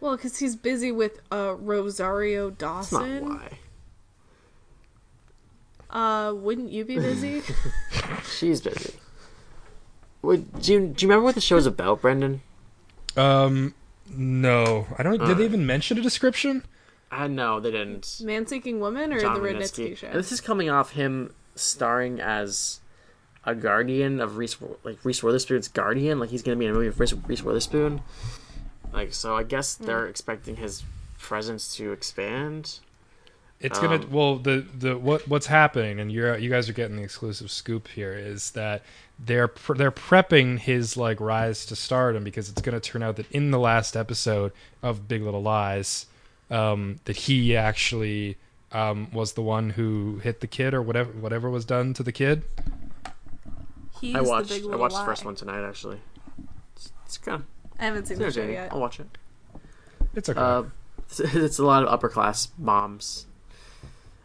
Well, 0.00 0.16
because 0.16 0.38
he's 0.38 0.56
busy 0.56 0.92
with 0.92 1.20
uh, 1.30 1.54
Rosario 1.58 2.50
That's 2.50 2.92
not 2.92 3.00
Dawson. 3.00 3.28
why. 3.28 3.58
Uh, 5.90 6.32
wouldn't 6.34 6.70
you 6.70 6.84
be 6.84 6.96
busy? 6.96 7.42
She's 8.36 8.60
busy. 8.60 8.94
Would, 10.22 10.62
do, 10.62 10.72
you, 10.72 10.80
do 10.88 11.04
you 11.04 11.08
remember 11.08 11.24
what 11.24 11.34
the 11.34 11.40
show's 11.40 11.66
about, 11.66 12.00
Brendan? 12.00 12.40
Um, 13.16 13.74
no, 14.10 14.86
I 14.98 15.02
don't. 15.02 15.24
Did 15.24 15.38
they 15.38 15.44
even 15.44 15.66
mention 15.66 15.98
a 15.98 16.02
description? 16.02 16.64
I 17.10 17.28
know 17.28 17.60
they 17.60 17.70
didn't. 17.70 18.20
Man 18.24 18.46
Seeking 18.46 18.80
Woman 18.80 19.12
or 19.12 19.20
John 19.20 19.34
the 19.34 19.40
Rudnitsky. 19.40 19.90
Rudnitsky 19.90 19.96
show? 19.96 20.06
And 20.08 20.16
this 20.16 20.32
is 20.32 20.40
coming 20.40 20.68
off 20.68 20.92
him 20.92 21.32
starring 21.54 22.20
as 22.20 22.80
a 23.46 23.54
guardian 23.54 24.20
of 24.20 24.36
Reese, 24.36 24.56
like 24.84 24.98
Reese 25.04 25.22
Witherspoon's 25.22 25.68
guardian. 25.68 26.18
Like 26.18 26.30
he's 26.30 26.42
gonna 26.42 26.56
be 26.56 26.64
in 26.66 26.70
a 26.70 26.74
movie 26.74 26.88
with 26.88 26.98
Reese, 27.00 27.12
Reese 27.12 27.42
Witherspoon. 27.42 28.02
Like 28.92 29.12
so, 29.12 29.36
I 29.36 29.42
guess 29.42 29.76
Hmm. 29.76 29.84
they're 29.86 30.06
expecting 30.06 30.56
his 30.56 30.82
presence 31.18 31.74
to 31.76 31.92
expand. 31.92 32.78
It's 33.60 33.78
gonna 33.78 33.96
Um, 33.96 34.10
well 34.10 34.36
the 34.36 34.64
the 34.78 34.98
what 34.98 35.26
what's 35.28 35.46
happening 35.46 35.98
and 35.98 36.12
you're 36.12 36.36
you 36.36 36.50
guys 36.50 36.68
are 36.68 36.72
getting 36.74 36.96
the 36.96 37.02
exclusive 37.02 37.50
scoop 37.50 37.88
here 37.88 38.12
is 38.12 38.50
that 38.50 38.82
they're 39.18 39.48
pr- 39.48 39.74
they're 39.74 39.92
prepping 39.92 40.58
his 40.58 40.96
like 40.96 41.18
rise 41.20 41.64
to 41.66 41.76
stardom 41.76 42.24
because 42.24 42.50
it's 42.50 42.60
gonna 42.60 42.80
turn 42.80 43.02
out 43.02 43.16
that 43.16 43.30
in 43.30 43.52
the 43.52 43.58
last 43.58 43.96
episode 43.96 44.52
of 44.82 45.08
Big 45.08 45.22
Little 45.22 45.40
Lies, 45.42 46.06
um, 46.50 46.98
that 47.04 47.16
he 47.16 47.56
actually 47.56 48.36
um, 48.72 49.08
was 49.12 49.32
the 49.34 49.40
one 49.42 49.70
who 49.70 50.18
hit 50.22 50.40
the 50.40 50.48
kid 50.48 50.74
or 50.74 50.82
whatever 50.82 51.12
whatever 51.12 51.48
was 51.48 51.64
done 51.64 51.94
to 51.94 52.02
the 52.02 52.12
kid. 52.12 52.42
He's 54.04 54.14
I 54.16 54.22
the 54.22 54.28
watched. 54.28 54.48
big 54.50 54.62
I 54.62 54.64
little 54.66 54.80
watched 54.80 54.96
the 54.96 55.04
first 55.04 55.24
one 55.24 55.34
tonight. 55.34 55.66
Actually, 55.66 55.98
it's, 56.76 56.92
it's 57.06 57.18
kind 57.18 57.40
of 57.40 57.46
I 57.80 57.84
haven't 57.86 58.06
seen 58.06 58.18
the 58.18 58.30
show 58.30 58.44
yet. 58.44 58.72
I'll 58.72 58.80
watch 58.80 59.00
it. 59.00 59.06
It's 60.14 60.28
okay. 60.28 60.38
Uh, 60.40 60.64
it's, 60.98 61.20
it's 61.20 61.58
a 61.58 61.64
lot 61.64 61.82
of 61.82 61.88
upper 61.88 62.08
class 62.08 62.48
moms. 62.58 63.26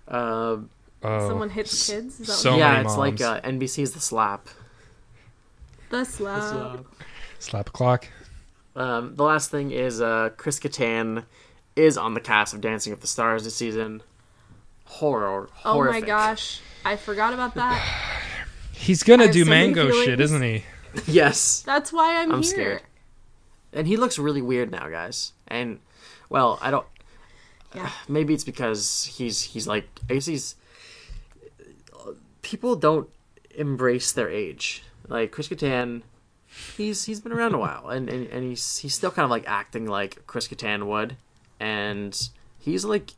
Uh, 0.08 0.58
Oh, 1.02 1.30
Someone 1.30 1.50
hits 1.50 1.88
kids? 1.90 2.20
Is 2.20 2.28
that 2.28 2.34
so 2.34 2.52
what 2.52 2.60
yeah, 2.60 2.82
it's 2.82 2.98
moms. 2.98 2.98
like 2.98 3.22
uh, 3.22 3.40
NBC's 3.48 3.92
The 3.94 4.02
Slap. 4.02 4.50
the 5.90 6.04
slap. 6.04 6.84
Slap 7.40 7.70
a 7.70 7.72
clock. 7.72 8.10
Um, 8.76 9.16
the 9.16 9.24
last 9.24 9.50
thing 9.50 9.72
is 9.72 10.02
uh, 10.02 10.32
Chris 10.36 10.60
Kattan 10.60 11.24
is 11.78 11.98
on 11.98 12.16
the 12.16 12.20
cast 12.20 12.54
of 12.54 12.60
Dancing 12.60 12.92
with 12.92 13.00
the 13.00 13.08
Stars 13.08 13.46
this 13.46 13.56
season. 13.56 14.04
Horror. 14.84 15.50
Oh 15.64 15.86
my 15.86 16.02
gosh. 16.02 16.60
I 16.84 16.98
forgot 16.98 17.34
about 17.34 17.56
that. 17.56 17.82
He's 18.80 19.04
gonna 19.04 19.26
I 19.26 19.28
do 19.28 19.44
so 19.44 19.50
many 19.50 19.74
mango 19.74 19.92
shit, 19.92 20.22
isn't 20.22 20.42
he? 20.42 20.64
yes. 21.06 21.62
That's 21.66 21.92
why 21.92 22.22
I'm, 22.22 22.32
I'm 22.32 22.42
here. 22.42 22.52
scared. 22.52 22.82
And 23.74 23.86
he 23.86 23.98
looks 23.98 24.18
really 24.18 24.42
weird 24.42 24.72
now, 24.72 24.88
guys. 24.88 25.34
And 25.48 25.80
well, 26.30 26.58
I 26.62 26.72
don't. 26.72 26.88
Yeah. 27.76 27.92
Maybe 28.08 28.34
it's 28.34 28.46
because 28.46 29.06
he's 29.18 29.42
he's 29.42 29.68
like 29.68 29.88
I 30.10 30.14
guess 30.14 30.26
he's. 30.26 30.56
People 32.42 32.78
don't 32.78 33.10
embrace 33.56 34.14
their 34.14 34.30
age. 34.30 34.84
Like 35.10 35.32
Chris 35.32 35.50
Kattan, 35.50 36.04
he's 36.78 37.04
he's 37.04 37.20
been 37.20 37.34
around 37.34 37.54
a 37.54 37.58
while, 37.58 37.90
and, 37.90 38.10
and 38.10 38.28
and 38.28 38.44
he's 38.44 38.78
he's 38.78 38.96
still 38.96 39.12
kind 39.12 39.26
of 39.26 39.30
like 39.30 39.48
acting 39.48 39.88
like 39.88 40.26
Chris 40.26 40.48
Kattan 40.48 40.86
would, 40.86 41.18
and 41.60 42.30
he's 42.58 42.86
like, 42.86 43.12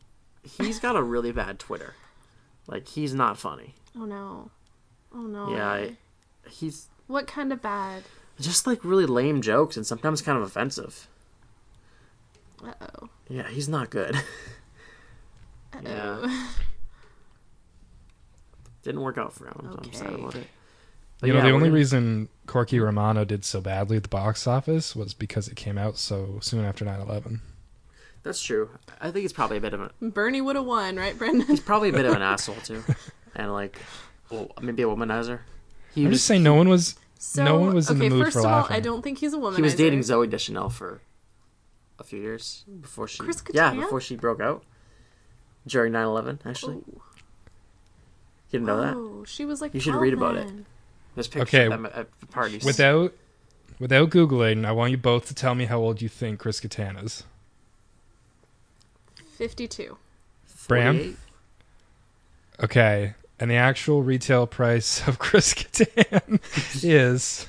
he's 0.43 0.79
got 0.79 0.95
a 0.95 1.03
really 1.03 1.31
bad 1.31 1.59
Twitter. 1.59 1.93
Like 2.65 2.87
he's 2.87 3.13
not 3.13 3.37
funny. 3.37 3.75
Oh 3.95 4.05
no. 4.05 4.49
Oh 5.13 5.21
no. 5.21 5.49
Yeah, 5.53 5.67
I, 5.69 5.97
he's 6.49 6.87
What 7.07 7.27
kind 7.27 7.51
of 7.53 7.61
bad? 7.61 8.03
just 8.39 8.65
like 8.65 8.83
really 8.83 9.05
lame 9.05 9.41
jokes 9.41 9.77
and 9.77 9.85
sometimes 9.85 10.21
kind 10.21 10.37
of 10.37 10.43
offensive. 10.43 11.07
Uh 12.65 12.73
oh. 13.01 13.09
Yeah, 13.29 13.47
he's 13.49 13.69
not 13.69 13.89
good. 13.89 14.15
Uh 15.73 15.79
Yeah. 15.83 16.47
Didn't 18.83 19.01
work 19.01 19.17
out 19.17 19.33
for 19.33 19.45
him. 19.47 19.53
so 19.61 19.79
I'm 19.83 19.93
sad 19.93 20.07
Okay. 20.07 20.15
about 20.21 20.35
it. 20.35 20.47
But 21.19 21.27
you 21.27 21.33
know, 21.33 21.39
yeah, 21.39 21.45
the 21.45 21.51
only 21.51 21.65
gonna- 21.69 21.75
reason 21.75 22.29
Corky 22.47 22.79
Romano 22.79 23.23
did 23.25 23.45
so 23.45 23.61
badly 23.61 23.97
at 23.97 24.03
the 24.03 24.09
box 24.09 24.47
office 24.47 24.95
was 24.95 25.13
because 25.13 25.47
it 25.47 25.55
came 25.55 25.77
out 25.77 25.97
so 25.97 26.39
soon 26.41 26.65
after 26.65 26.83
9/11. 26.83 27.41
that's 28.23 28.41
true. 28.41 28.69
I 28.99 29.05
think 29.11 29.21
he's 29.23 29.33
probably 29.33 29.57
a 29.57 29.61
bit 29.61 29.73
of 29.75 29.81
a 29.81 29.91
Bernie 30.01 30.41
would 30.41 30.55
have 30.55 30.65
won, 30.65 30.95
right, 30.95 31.15
Brendan? 31.17 31.45
he's 31.47 31.59
probably 31.59 31.89
a 31.89 31.93
bit 31.93 32.05
of 32.05 32.13
an 32.15 32.21
asshole 32.23 32.55
too, 32.63 32.83
and 33.35 33.51
like, 33.53 33.79
well, 34.31 34.51
maybe 34.61 34.83
a 34.83 34.85
womanizer. 34.85 35.39
He 35.93 36.03
I'm 36.03 36.09
was 36.09 36.17
just 36.19 36.27
saying, 36.27 36.43
no 36.43 36.53
one 36.55 36.69
was. 36.69 36.95
So, 37.19 37.43
No 37.43 37.59
one 37.59 37.75
was 37.75 37.89
in 37.89 37.99
the 37.99 38.05
okay, 38.05 38.15
mood 38.15 38.25
first 38.25 38.33
for 38.33 38.39
of 38.39 38.45
all. 38.45 38.67
I 38.69 38.79
don't 38.79 39.03
think 39.03 39.19
he's 39.19 39.33
a 39.33 39.37
woman. 39.37 39.55
he 39.57 39.61
was 39.61 39.75
dating 39.75 39.99
Zooey 39.99 40.27
Deschanel 40.29 40.69
for 40.71 41.01
a 41.99 42.03
few 42.03 42.19
years 42.19 42.63
before 42.81 43.07
she 43.07 43.19
Chris 43.19 43.43
yeah 43.53 43.73
before 43.75 44.01
she 44.01 44.15
broke 44.15 44.41
out 44.41 44.63
during 45.67 45.93
9/11. 45.93 46.39
Actually, 46.47 46.77
you 46.77 47.01
didn't 48.51 48.65
know 48.65 48.81
that. 48.81 48.95
Oh, 48.95 49.23
she 49.25 49.45
was 49.45 49.61
like. 49.61 49.73
You 49.75 49.79
should 49.79 49.91
12 49.91 50.01
read 50.01 50.13
about 50.13 50.35
it. 50.37 50.47
then. 50.47 50.65
There's 51.13 51.27
pictures 51.27 51.49
Okay. 51.53 51.65
of 51.65 51.71
them 51.71 51.85
at, 51.85 51.93
at 51.93 52.19
the 52.21 52.25
parties. 52.25 52.63
Without 52.63 53.13
without 53.79 54.09
googling, 54.09 54.65
I 54.65 54.71
want 54.71 54.89
you 54.91 54.97
both 54.97 55.27
to 55.27 55.35
tell 55.35 55.53
me 55.53 55.65
how 55.65 55.77
old 55.79 56.01
you 56.01 56.09
think 56.09 56.39
Chris 56.39 56.59
Kattan 56.59 57.03
is. 57.03 57.23
Fifty-two. 59.37 59.97
Bram? 60.67 60.95
48? 60.97 61.17
Okay, 62.63 63.13
and 63.41 63.51
the 63.51 63.55
actual 63.55 64.03
retail 64.03 64.47
price 64.47 65.05
of 65.07 65.19
Chris 65.19 65.53
Kattan 65.53 66.39
is. 66.83 67.47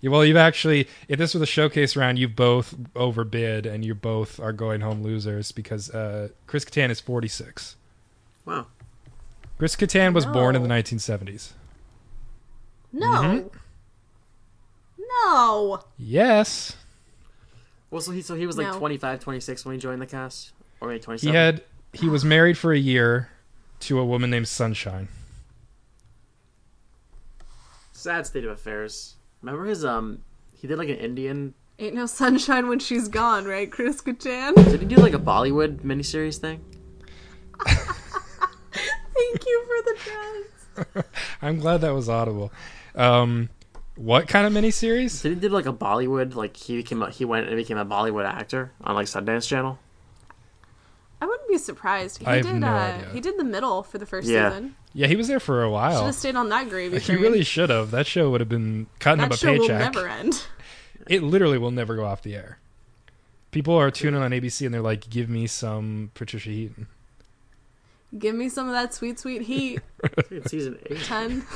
Well, 0.00 0.24
you've 0.24 0.36
actually, 0.36 0.86
if 1.08 1.18
this 1.18 1.34
was 1.34 1.42
a 1.42 1.46
showcase 1.46 1.96
round, 1.96 2.20
you've 2.20 2.36
both 2.36 2.72
overbid, 2.94 3.66
and 3.66 3.84
you 3.84 3.96
both 3.96 4.38
are 4.38 4.52
going 4.52 4.80
home 4.80 5.02
losers 5.02 5.50
because 5.50 5.90
uh, 5.90 6.28
Chris 6.46 6.64
Kattan 6.64 6.90
is 6.90 7.00
46. 7.00 7.74
Wow. 8.44 8.66
Chris 9.58 9.74
Kattan 9.74 10.14
was 10.14 10.24
born 10.24 10.54
in 10.54 10.62
the 10.62 10.68
1970s. 10.68 11.50
No. 12.92 13.06
Mhm. 13.06 13.50
No. 15.24 15.80
Yes, 15.98 16.76
Well, 17.90 18.00
so 18.00 18.12
he 18.12 18.22
so 18.22 18.34
he 18.34 18.46
was 18.46 18.56
like 18.56 18.68
No. 18.68 18.78
25, 18.78 19.20
26 19.20 19.64
when 19.64 19.74
he 19.74 19.80
joined 19.80 20.00
the 20.00 20.06
cast, 20.06 20.52
or 20.80 20.88
maybe 20.88 21.02
he 21.18 21.28
had 21.30 21.62
he 21.92 22.08
was 22.08 22.24
married 22.24 22.56
for 22.56 22.72
a 22.72 22.78
year 22.78 23.30
to 23.80 23.98
a 23.98 24.04
woman 24.04 24.30
named 24.30 24.48
Sunshine. 24.48 25.08
sad 27.92 28.26
state 28.26 28.44
of 28.44 28.50
affairs. 28.50 29.16
Remember 29.42 29.64
his 29.66 29.84
um, 29.84 30.22
he 30.52 30.66
did 30.66 30.78
like 30.78 30.88
an 30.88 30.96
Indian. 30.96 31.54
Ain't 31.80 31.94
no 31.94 32.06
sunshine 32.06 32.68
when 32.68 32.80
she's 32.80 33.06
gone, 33.06 33.44
right, 33.44 33.70
Chris 33.70 34.00
Kattan? 34.02 34.54
Did 34.54 34.80
he 34.80 34.86
do 34.86 34.96
like 34.96 35.14
a 35.14 35.18
Bollywood 35.18 35.80
miniseries 35.82 36.38
thing? 36.38 36.60
Thank 37.64 39.46
you 39.46 39.64
for 39.66 39.82
the 39.84 39.96
dress. 40.04 41.06
I'm 41.42 41.58
glad 41.60 41.82
that 41.82 41.90
was 41.90 42.08
audible. 42.08 42.52
Um, 42.96 43.48
what 43.94 44.26
kind 44.28 44.46
of 44.46 44.52
miniseries? 44.52 45.22
Did 45.22 45.34
he 45.34 45.40
do 45.40 45.48
like 45.48 45.66
a 45.66 45.72
Bollywood 45.72 46.34
like 46.34 46.56
he 46.56 46.76
became 46.76 47.02
a, 47.02 47.10
he 47.10 47.24
went 47.24 47.46
and 47.46 47.56
became 47.56 47.78
a 47.78 47.86
Bollywood 47.86 48.26
actor 48.26 48.72
on 48.80 48.94
like 48.96 49.06
Sundance 49.06 49.46
Channel? 49.46 49.78
I 51.20 51.26
wouldn't 51.26 51.48
be 51.48 51.58
surprised. 51.58 52.18
He 52.18 52.26
I 52.26 52.36
have 52.36 52.46
did. 52.46 52.54
no 52.56 52.68
uh, 52.68 52.70
idea. 52.70 53.08
He 53.12 53.20
did 53.20 53.38
the 53.38 53.44
middle 53.44 53.82
for 53.82 53.98
the 53.98 54.06
first 54.06 54.28
Yeah. 54.28 54.50
season. 54.50 54.76
Yeah, 54.94 55.06
he 55.08 55.16
was 55.16 55.28
there 55.28 55.40
for 55.40 55.62
a 55.62 55.70
while. 55.70 55.98
Should 55.98 56.06
have 56.06 56.14
stayed 56.14 56.36
on 56.36 56.48
that 56.50 56.68
gravy 56.68 56.98
He 57.00 57.16
really 57.16 57.42
should 57.44 57.70
have. 57.70 57.90
That 57.90 58.06
show 58.06 58.30
would 58.30 58.40
have 58.40 58.48
been 58.48 58.86
cutting 59.00 59.22
him 59.22 59.28
that 59.30 59.34
a 59.34 59.38
show 59.38 59.52
will 59.52 59.60
paycheck. 59.60 59.94
never 59.94 60.08
end. 60.08 60.44
It 61.08 61.22
literally 61.22 61.56
will 61.56 61.70
never 61.70 61.96
go 61.96 62.04
off 62.04 62.20
the 62.22 62.34
air. 62.34 62.58
People 63.50 63.74
are 63.74 63.90
tuning 63.90 64.20
on 64.20 64.30
ABC 64.30 64.66
and 64.66 64.74
they're 64.74 64.82
like, 64.82 65.08
"Give 65.08 65.30
me 65.30 65.46
some 65.46 66.10
Patricia 66.12 66.50
Heaton." 66.50 66.86
Give 68.18 68.34
me 68.34 68.48
some 68.50 68.66
of 68.68 68.72
that 68.74 68.92
sweet, 68.92 69.18
sweet 69.18 69.42
heat. 69.42 69.80
It's 70.30 70.50
season 70.50 70.78
eight. 70.86 71.00
Ten. 71.04 71.46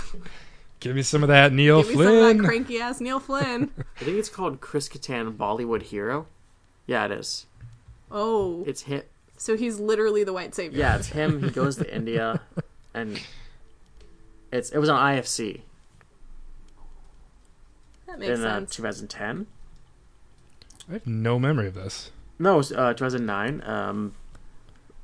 Give 0.80 0.96
me 0.96 1.02
some 1.02 1.22
of 1.22 1.28
that 1.28 1.52
Neil 1.52 1.82
Give 1.82 1.88
me 1.90 1.94
some 1.96 2.02
of 2.02 2.08
Flynn. 2.08 2.38
that 2.38 2.44
cranky 2.46 2.80
ass 2.80 3.00
Neil 3.00 3.20
Flynn. 3.20 3.70
I 4.00 4.04
think 4.04 4.16
it's 4.16 4.28
called 4.30 4.60
Chris 4.62 4.88
Kattan 4.88 5.36
Bollywood 5.36 5.82
Hero. 5.82 6.26
Yeah, 6.86 7.04
it 7.04 7.10
is. 7.12 7.44
Oh, 8.10 8.64
It's 8.66 8.82
him. 8.82 9.02
So 9.42 9.56
he's 9.56 9.80
literally 9.80 10.22
the 10.22 10.32
white 10.32 10.54
savior. 10.54 10.78
Yeah, 10.78 10.94
it's 10.96 11.08
him. 11.08 11.42
He 11.42 11.50
goes 11.50 11.74
to 11.76 11.92
India, 11.92 12.40
and 12.94 13.20
it's 14.52 14.70
it 14.70 14.78
was 14.78 14.88
on 14.88 15.00
IFC 15.16 15.62
that 18.06 18.20
makes 18.20 18.38
in 18.38 18.44
uh, 18.44 18.58
sense. 18.60 18.76
2010. 18.76 19.46
I 20.88 20.92
have 20.92 21.06
no 21.08 21.40
memory 21.40 21.66
of 21.66 21.74
this. 21.74 22.12
No, 22.38 22.54
it 22.54 22.56
was 22.58 22.72
uh, 22.72 22.94
2009. 22.94 23.62
Um, 23.64 24.14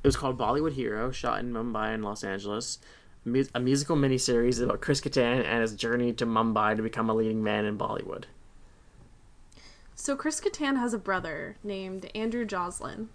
it 0.03 0.07
was 0.07 0.15
called 0.15 0.37
Bollywood 0.37 0.71
Hero, 0.71 1.11
shot 1.11 1.41
in 1.41 1.51
Mumbai 1.51 1.93
and 1.93 2.05
Los 2.05 2.23
Angeles. 2.23 2.79
Mu- 3.25 3.43
a 3.53 3.59
musical 3.59 3.97
miniseries 3.97 4.63
about 4.63 4.79
Chris 4.79 5.01
Kattan 5.01 5.43
and 5.43 5.61
his 5.61 5.73
journey 5.73 6.13
to 6.13 6.25
Mumbai 6.25 6.77
to 6.77 6.81
become 6.81 7.09
a 7.09 7.13
leading 7.13 7.43
man 7.43 7.65
in 7.65 7.77
Bollywood. 7.77 8.23
So 9.95 10.15
Chris 10.15 10.39
Kattan 10.39 10.77
has 10.77 10.93
a 10.93 10.97
brother 10.97 11.57
named 11.61 12.09
Andrew 12.15 12.45
Joslin, 12.45 13.09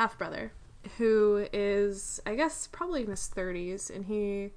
half 0.00 0.16
brother, 0.16 0.50
who 0.96 1.46
is, 1.52 2.20
I 2.24 2.34
guess, 2.34 2.66
probably 2.66 3.02
in 3.02 3.10
his 3.10 3.26
thirties, 3.26 3.90
and 3.90 4.06
he 4.06 4.50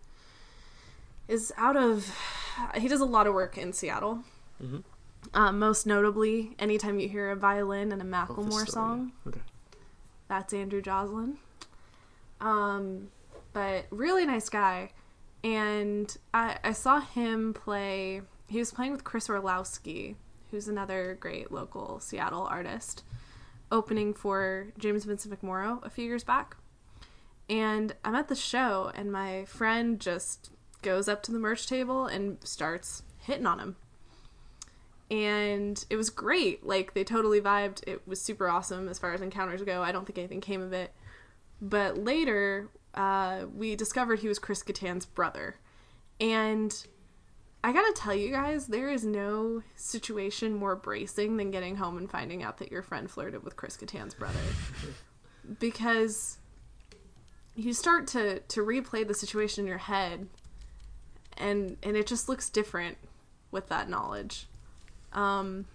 is 1.28 1.52
out 1.58 1.76
of. 1.76 2.10
He 2.78 2.88
does 2.88 3.02
a 3.02 3.06
lot 3.06 3.28
of 3.28 3.34
work 3.34 3.58
in 3.58 3.74
Seattle. 3.74 4.24
Mhm. 4.64 4.84
Um, 5.34 5.60
most 5.60 5.86
notably, 5.86 6.56
anytime 6.60 7.00
you 7.00 7.10
hear 7.10 7.32
a 7.32 7.36
violin 7.36 7.92
in 7.92 8.00
a 8.00 8.04
Oh, 8.04 8.08
Macklemore 8.08 8.52
story. 8.52 8.66
song, 8.68 9.12
Okay. 9.28 9.42
that's 10.28 10.54
Andrew 10.54 10.82
Joslin. 10.82 11.38
Um, 12.40 13.10
but 13.54 13.86
really 13.90 14.26
nice 14.26 14.50
guy. 14.50 14.92
And 15.44 16.16
I, 16.34 16.58
I 16.64 16.72
saw 16.74 17.00
him 17.02 17.54
play, 17.54 18.22
he 18.48 18.60
was 18.60 18.72
playing 18.72 18.92
with 18.94 19.04
Kris 19.04 19.30
Orlowski, 19.30 20.16
who's 20.52 20.68
another 20.68 21.18
great 21.20 21.52
local 21.52 22.00
Seattle 22.00 22.44
artist, 22.44 23.04
opening 23.74 24.14
for 24.14 24.68
James 24.78 25.04
Vincent 25.04 25.38
McMorrow 25.38 25.86
a 25.86 25.90
few 25.90 26.06
years 26.06 26.24
back. 26.24 26.56
And 27.50 27.94
I'm 28.06 28.16
at 28.16 28.30
the 28.30 28.36
show, 28.36 28.92
and 28.96 29.12
my 29.12 29.44
friend 29.44 30.00
just 30.00 30.52
goes 30.82 31.10
up 31.10 31.22
to 31.24 31.32
the 31.34 31.40
merch 31.40 31.68
table 31.68 32.06
and 32.06 32.38
starts 32.44 33.04
hitting 33.18 33.46
on 33.46 33.60
him 33.60 33.76
and 35.14 35.86
it 35.92 35.96
was 35.96 36.10
great. 36.10 36.66
Like 36.66 36.96
they 36.96 37.04
totally 37.04 37.40
vibed. 37.40 37.84
It 37.88 38.08
was 38.08 38.20
super 38.20 38.50
awesome 38.50 38.90
as 38.90 38.98
far 38.98 39.14
as 39.14 39.22
encounters 39.22 39.62
go. 39.62 39.84
I 39.84 39.92
don't 39.92 40.06
think 40.06 40.18
anything 40.18 40.42
came 40.42 40.62
of 40.62 40.74
it. 40.74 40.92
But 41.62 42.00
later, 42.00 42.70
uh, 42.96 43.46
we 43.56 43.76
discovered 43.76 44.20
he 44.20 44.28
was 44.28 44.40
Chris 44.40 44.64
Kattan's 44.64 45.06
brother, 45.06 45.56
and 46.20 46.76
I 47.64 47.72
gotta 47.72 47.94
tell 47.96 48.14
you 48.14 48.30
guys, 48.30 48.68
there 48.68 48.90
is 48.90 49.06
no 49.06 49.64
situation 49.76 50.54
more 50.54 50.76
bracing 50.76 51.38
than 51.38 51.50
getting 51.50 51.78
home 51.78 51.98
and 51.98 52.12
finding 52.12 52.44
out 52.44 52.58
that 52.58 52.72
your 52.72 52.82
friend 52.82 53.10
flirted 53.10 53.44
with 53.44 53.56
Chris 53.56 53.78
Kattan's 53.78 54.14
brother, 54.14 54.40
because 55.60 56.40
you 57.56 57.74
start 57.74 58.08
to 58.08 58.40
to 58.40 58.66
replay 58.66 59.08
the 59.08 59.14
situation 59.14 59.64
in 59.64 59.68
your 59.70 59.78
head, 59.78 60.28
and 61.38 61.78
and 61.84 61.96
it 61.96 62.06
just 62.06 62.28
looks 62.28 62.50
different 62.50 62.98
with 63.50 63.70
that 63.70 63.90
knowledge. 63.90 64.48
Um, 65.14 65.66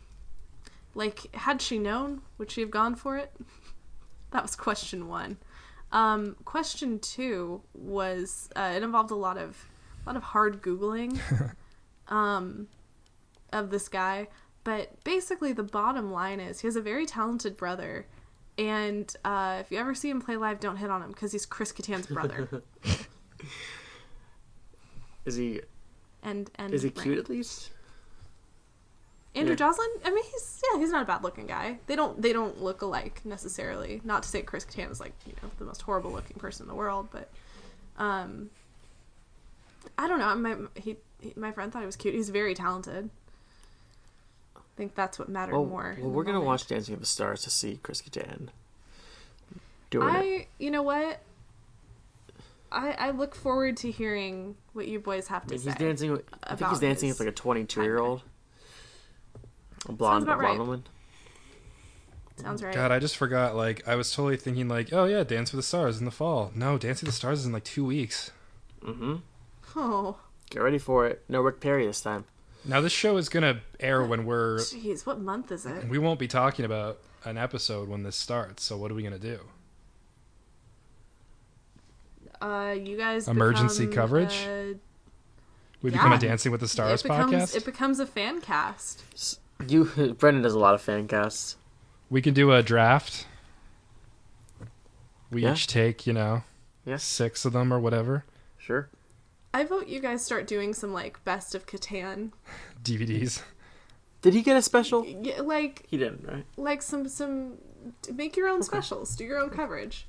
like, 0.95 1.35
had 1.35 1.63
she 1.63 1.79
known, 1.79 2.21
would 2.37 2.51
she 2.51 2.61
have 2.61 2.71
gone 2.71 2.97
for 2.97 3.17
it? 3.17 3.33
that 4.33 4.43
was 4.43 4.55
question 4.55 5.09
one. 5.09 5.39
Um, 5.91 6.37
question 6.45 6.99
two 6.99 7.63
was 7.73 8.51
uh, 8.55 8.75
it 8.77 8.83
involved 8.83 9.11
a 9.11 9.15
lot 9.15 9.39
of 9.39 9.65
a 10.05 10.11
lot 10.11 10.17
of 10.17 10.23
hard 10.23 10.61
googling 10.61 11.19
um, 12.09 12.69
of 13.53 13.71
this 13.71 13.89
guy, 13.89 14.29
but 14.65 15.03
basically 15.05 15.53
the 15.53 15.63
bottom 15.63 16.13
line 16.13 16.41
is 16.41 16.61
he 16.61 16.67
has 16.67 16.77
a 16.77 16.81
very 16.81 17.07
talented 17.07 17.57
brother, 17.57 18.07
and 18.57 19.15
uh, 19.25 19.59
if 19.61 19.71
you 19.71 19.79
ever 19.79 19.95
see 19.95 20.11
him 20.11 20.21
play 20.21 20.37
live, 20.37 20.61
don't 20.61 20.77
hit 20.77 20.91
on 20.91 21.03
him 21.03 21.11
because 21.11 21.33
he's 21.33 21.47
Chris 21.47 21.73
Kattan's 21.73 22.07
brother. 22.07 22.63
Is 25.25 25.37
he 25.37 25.61
and 26.23 26.51
and 26.55 26.73
is 26.73 26.83
he 26.83 26.91
cute 26.91 27.19
at 27.19 27.29
least? 27.29 27.71
Andrew 29.35 29.53
Yeah. 29.53 29.57
Joslin, 29.57 29.89
I 30.03 30.11
mean, 30.11 30.25
he's 30.25 30.63
yeah, 30.73 30.81
he's 30.81 30.91
not 30.91 31.03
a 31.03 31.05
bad 31.05 31.23
looking 31.23 31.47
guy. 31.47 31.79
They 31.87 31.97
don't 31.97 32.21
they 32.21 32.33
don't 32.33 32.63
look 32.63 32.81
alike 32.81 33.21
necessarily. 33.27 34.01
Not 34.05 34.23
to 34.23 34.29
say 34.29 34.41
Chris 34.41 34.65
Kattan 34.65 34.91
is 34.91 35.01
like 35.01 35.13
you 35.27 35.35
know 35.43 35.51
the 35.59 35.67
most 35.67 35.83
horrible 35.83 36.11
looking 36.13 36.39
person 36.39 36.65
in 36.65 36.69
the 36.69 36.75
world, 36.75 37.09
but 37.13 37.29
um, 37.99 38.49
I 39.99 40.09
don't 40.09 40.19
know. 40.19 40.35
My 40.35 40.57
he, 40.81 40.91
he 40.91 40.97
my 41.37 41.53
friend 41.53 41.73
thought 41.73 41.81
he 41.81 41.87
was 41.87 41.97
cute. 41.97 42.15
He's 42.15 42.31
very 42.31 42.55
talented. 42.55 43.11
I 44.57 44.61
think 44.77 44.95
that's 44.95 45.19
what 45.19 45.29
mattered 45.29 45.53
Well, 45.53 45.67
more. 45.67 45.97
well 46.01 46.11
we're 46.11 46.25
gonna 46.25 46.41
watch 46.41 46.67
Dancing 46.67 46.93
with 46.95 47.01
the 47.01 47.07
Stars 47.07 47.43
to 47.43 47.51
see 47.51 47.81
Chris 47.83 48.01
Kattan 48.03 48.49
doing 49.91 50.09
it. 50.09 50.19
I 50.19 50.47
you 50.59 50.71
know 50.71 50.83
what. 50.83 51.21
I, 52.71 52.93
I 52.93 53.11
look 53.13 53.35
forward 53.35 53.79
to 53.79 53.91
hearing 53.91 54.55
what 54.75 54.87
you 54.89 55.01
boys 55.01 55.29
have 55.29 55.45
I 55.45 55.47
to 55.47 55.51
mean, 55.53 55.61
say. 55.61 55.71
he's 55.71 55.79
dancing. 55.79 56.13
With, 56.13 56.25
I 56.45 56.55
think 56.55 56.71
he's 56.71 56.81
dancing 56.81 57.09
his 57.09 57.19
with 57.19 57.27
like 57.27 57.33
a 57.33 57.37
22 57.37 57.83
year 57.83 57.99
old, 57.99 58.23
a 59.89 59.93
blonde, 59.93 60.25
a 60.25 60.27
blonde 60.27 60.41
right. 60.43 60.59
woman. 60.59 60.85
Sounds 62.37 62.63
right. 62.63 62.75
God, 62.75 62.93
I 62.93 62.99
just 62.99 63.17
forgot. 63.17 63.57
Like, 63.57 63.89
I 63.89 63.97
was 63.97 64.13
totally 64.15 64.37
thinking, 64.37 64.69
like, 64.69 64.93
oh 64.93 65.07
yeah, 65.07 65.25
Dance 65.25 65.51
with 65.51 65.59
the 65.59 65.63
Stars 65.67 65.99
in 65.99 66.05
the 66.05 66.11
fall. 66.11 66.53
No, 66.55 66.77
Dance 66.79 67.01
with 67.01 67.09
the 67.09 67.17
Stars 67.17 67.41
is 67.41 67.47
in 67.47 67.53
like 67.53 67.65
two 67.65 67.85
weeks. 67.87 68.31
Mm-hmm. 68.83 69.17
Oh, 69.75 70.19
Get 70.51 70.63
ready 70.63 70.79
for 70.79 71.07
it. 71.07 71.25
No 71.29 71.41
Rick 71.41 71.61
Perry 71.61 71.87
this 71.87 72.01
time. 72.01 72.25
Now 72.65 72.81
this 72.81 72.93
show 72.93 73.17
is 73.17 73.29
gonna 73.29 73.61
air 73.81 74.03
when 74.05 74.25
we're. 74.25 74.57
jeez, 74.59 75.05
what 75.07 75.21
month 75.21 75.53
is 75.53 75.67
it? 75.67 75.89
We 75.89 75.99
won't 75.99 76.19
be 76.19 76.29
talking 76.29 76.65
about 76.65 76.99
an 77.25 77.37
episode 77.39 77.89
when 77.89 78.03
this 78.03 78.17
starts. 78.17 78.65
So 78.65 78.77
what 78.77 78.91
are 78.91 78.95
we 78.95 79.03
gonna 79.03 79.19
do? 79.19 79.41
Uh, 82.41 82.75
you 82.81 82.97
guys 82.97 83.27
Emergency 83.29 83.87
become, 83.87 83.95
coverage? 84.03 84.47
uh, 84.47 84.75
We 85.83 85.91
become 85.91 86.13
a 86.13 86.19
Dancing 86.19 86.53
with 86.53 86.61
the 86.61 86.69
Stars 86.69 87.01
it 87.01 87.05
becomes 87.05 87.33
podcast. 87.33 87.57
it 87.57 87.65
becomes 87.65 88.01
a 88.01 88.07
fan 88.07 88.41
cast. 88.41 89.03
You, 89.67 89.85
Brendan 90.19 90.43
does 90.43 90.55
a 90.55 90.59
lot 90.59 90.75
of 90.75 90.81
fan 90.81 91.09
casts. 91.09 91.57
we 92.11 92.23
can 92.23 92.35
do 92.35 92.53
a 92.53 92.63
draft. 92.63 93.27
We 95.31 95.43
Yeah. 95.43 95.53
each 95.53 95.67
take, 95.67 96.07
you 96.07 96.13
know, 96.13 96.43
Yes, 96.87 97.05
six 97.05 97.45
of 97.45 97.53
them 97.53 97.73
or 97.73 97.79
whatever 97.81 98.25
sure. 98.57 98.89
I 99.59 99.65
vote 99.65 99.89
you 99.89 99.99
guys 99.99 100.25
start 100.25 100.47
doing 100.47 100.73
some 100.73 100.93
like 100.93 101.23
best 101.25 101.53
of 101.57 101.67
Kattan, 101.67 102.31
DVDs. 102.85 103.43
Did 104.23 104.33
he 104.33 104.43
get 104.43 104.57
a 104.57 104.63
special? 104.63 105.03
Y- 105.03 105.35
like 105.41 105.85
He 105.89 105.97
didn't, 105.97 106.25
right? 106.29 106.45
like 106.57 106.81
some 106.81 107.09
some 107.09 107.55
make 108.15 108.37
your 108.37 108.49
own 108.49 108.63
specials, 108.63 109.17
do 109.17 109.25
your 109.25 109.41
own 109.41 109.51
coverage. 109.51 110.07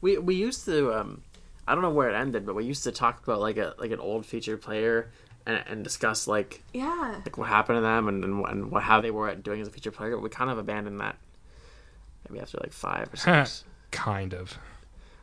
We 0.00 0.16
we 0.16 0.34
used 0.34 0.64
to. 0.64 0.94
Um, 0.94 1.20
I 1.68 1.74
don't 1.74 1.82
know 1.82 1.90
where 1.90 2.08
it 2.08 2.14
ended, 2.14 2.46
but 2.46 2.54
we 2.54 2.64
used 2.64 2.82
to 2.84 2.90
talk 2.90 3.22
about 3.22 3.38
like 3.40 3.58
a 3.58 3.74
like 3.76 3.90
an 3.90 4.00
old 4.00 4.24
featured 4.24 4.62
player 4.62 5.10
and, 5.44 5.62
and 5.66 5.84
discuss 5.84 6.26
like 6.26 6.62
Yeah, 6.72 7.20
like 7.22 7.36
what 7.36 7.48
happened 7.48 7.76
to 7.76 7.82
them 7.82 8.08
and 8.08 8.24
and, 8.24 8.46
and 8.46 8.70
what, 8.70 8.82
how 8.84 9.02
they 9.02 9.10
were 9.10 9.28
at 9.28 9.42
doing 9.42 9.60
as 9.60 9.68
a 9.68 9.70
featured 9.70 9.92
player. 9.92 10.12
But 10.16 10.22
We 10.22 10.30
kind 10.30 10.50
of 10.50 10.56
abandoned 10.56 11.00
that. 11.00 11.16
Maybe 12.26 12.40
after 12.40 12.56
like 12.62 12.72
five 12.72 13.12
or 13.12 13.18
six. 13.18 13.64
kind 13.90 14.32
of. 14.32 14.56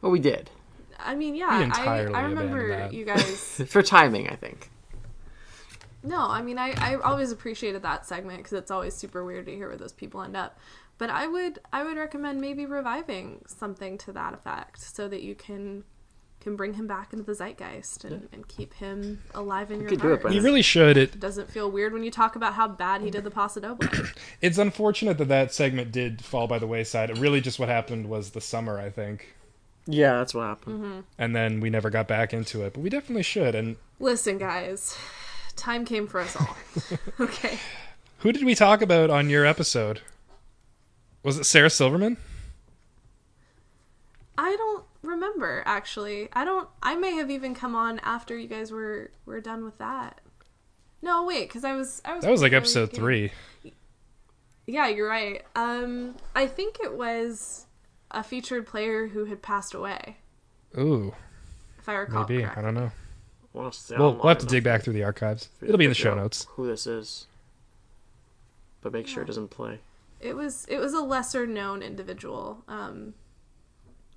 well, 0.02 0.12
we 0.12 0.20
did 0.20 0.52
I 1.00 1.16
mean, 1.16 1.36
yeah, 1.36 1.58
We 1.58 1.64
I 1.64 1.66
entirely 1.66 2.14
I 2.14 2.22
remember 2.22 2.70
that. 2.70 2.94
you 2.94 3.06
guys. 3.06 3.62
for 3.68 3.82
timing, 3.82 4.28
I 4.30 4.36
think. 4.36 4.70
No, 6.04 6.20
I 6.20 6.42
mean, 6.42 6.58
I, 6.58 6.74
I 6.78 6.96
always 6.96 7.32
appreciated 7.32 7.82
that 7.82 8.06
segment 8.06 8.38
because 8.38 8.54
it's 8.54 8.72
always 8.72 8.94
super 8.96 9.26
weird 9.26 9.46
to 9.48 9.56
hear 9.56 9.68
where 9.68 9.78
those 9.78 9.94
people 9.94 10.22
end 10.22 10.38
up. 10.38 10.58
But 10.98 11.10
I 11.10 11.28
would 11.28 11.60
I 11.72 11.84
would 11.84 11.98
recommend 11.98 12.42
maybe 12.42 12.66
reviving 12.66 13.44
something 13.48 13.98
to 14.00 14.12
that 14.14 14.34
effect 14.34 14.82
so 14.82 15.08
that 15.08 15.22
you 15.22 15.36
can 15.36 15.84
can 16.40 16.56
bring 16.56 16.74
him 16.74 16.88
back 16.88 17.14
into 17.14 17.26
the 17.26 17.34
zeitgeist 17.34 18.06
and, 18.06 18.30
and 18.32 18.48
keep 18.48 18.74
him 18.76 19.22
alive 19.34 19.72
in 19.72 19.82
your 19.82 19.90
could 19.90 20.04
it, 20.04 20.22
heart. 20.22 20.34
You 20.34 20.42
really 20.42 20.62
should. 20.62 20.96
It 20.96 21.20
doesn't 21.20 21.52
feel 21.52 21.70
weird 21.70 21.94
when 21.94 22.04
you 22.04 22.12
talk 22.12 22.36
about 22.36 22.54
how 22.54 22.68
bad 22.68 23.02
he 23.02 23.10
did 23.10 23.24
the 23.24 23.32
Paso 23.32 23.60
Doble. 23.60 23.88
It's 24.42 24.58
unfortunate 24.58 25.18
that 25.18 25.28
that 25.30 25.54
segment 25.54 25.92
did 25.92 26.24
fall 26.24 26.48
by 26.48 26.60
the 26.60 26.68
wayside. 26.68 27.10
It 27.10 27.18
really 27.18 27.42
just 27.42 27.60
what 27.60 27.70
happened 27.70 28.08
was 28.08 28.32
the 28.32 28.42
summer, 28.42 28.80
I 28.80 28.90
think, 28.90 29.36
Yeah, 29.88 30.18
that's 30.18 30.34
what 30.34 30.44
happened. 30.44 30.84
Mm-hmm. 30.84 31.00
and 31.18 31.36
then 31.36 31.60
we 31.62 31.70
never 31.70 31.90
got 31.90 32.08
back 32.08 32.34
into 32.34 32.64
it. 32.64 32.74
But 32.74 32.82
we 32.82 32.90
definitely 32.90 33.24
should. 33.24 33.56
And 33.56 33.78
Listen, 34.00 34.38
guys, 34.38 34.98
time 35.56 35.86
came 35.86 36.08
for 36.08 36.20
us 36.20 36.36
all. 36.36 36.58
okay. 37.20 37.58
who 38.20 38.32
did 38.32 38.44
we 38.44 38.54
talk 38.54 38.82
about 38.82 39.10
on 39.10 39.30
your 39.30 39.46
episode? 39.46 40.02
Was 41.24 41.40
it 41.40 41.46
Sarah 41.46 41.70
Silverman? 41.70 42.18
I 44.38 44.56
don't 44.56 44.84
remember 45.02 45.64
actually. 45.66 46.30
I 46.34 46.46
don't. 46.46 46.70
I 46.84 46.96
may 46.96 47.16
have 47.16 47.32
even 47.32 47.56
come 47.56 47.76
on 47.76 48.00
after 48.00 48.38
you 48.38 48.48
guys 48.48 48.72
were 48.72 49.12
were 49.26 49.42
done 49.42 49.66
with 49.66 49.78
that. 49.80 50.22
No, 51.02 51.26
wait, 51.26 51.48
because 51.48 51.64
I 51.64 51.76
was 51.76 52.02
I 52.06 52.16
was. 52.16 52.24
That 52.24 52.32
was 52.32 52.42
like 52.42 52.54
episode 52.54 52.92
three. 52.92 53.32
Yeah, 54.66 54.88
you're 54.90 55.08
right. 55.08 55.44
Um, 55.56 56.16
I 56.36 56.46
think 56.48 56.80
it 56.84 56.94
was 56.94 57.67
a 58.12 58.24
featured 58.24 58.66
player 58.68 59.08
who 59.08 59.26
had 59.26 59.42
passed 59.42 59.74
away, 59.74 60.18
Ooh, 60.78 61.14
if 61.80 61.88
I 61.90 61.94
recall 61.96 62.26
maybe. 62.28 62.46
I 62.46 62.62
don't 62.62 62.74
know. 62.74 62.92
Well, 63.54 63.74
We'll, 63.90 64.14
we'll 64.14 64.28
have 64.28 64.38
to 64.40 64.46
dig 64.46 64.64
back 64.64 64.84
through 64.84 64.94
the 64.94 65.04
archives. 65.04 65.50
It'll 65.62 65.78
be 65.78 65.86
in 65.86 65.92
the 65.92 65.96
show 65.96 66.14
notes. 66.14 66.46
Who 66.52 66.68
this 66.68 66.86
is? 66.86 67.26
But 68.82 68.94
make 68.94 69.08
sure 69.08 69.24
it 69.24 69.26
doesn't 69.26 69.50
play. 69.50 69.80
It 70.20 70.36
was 70.36 70.66
it 70.70 70.78
was 70.78 70.94
a 70.94 71.02
lesser 71.02 71.48
known 71.48 71.82
individual 71.82 72.64
um, 72.68 73.14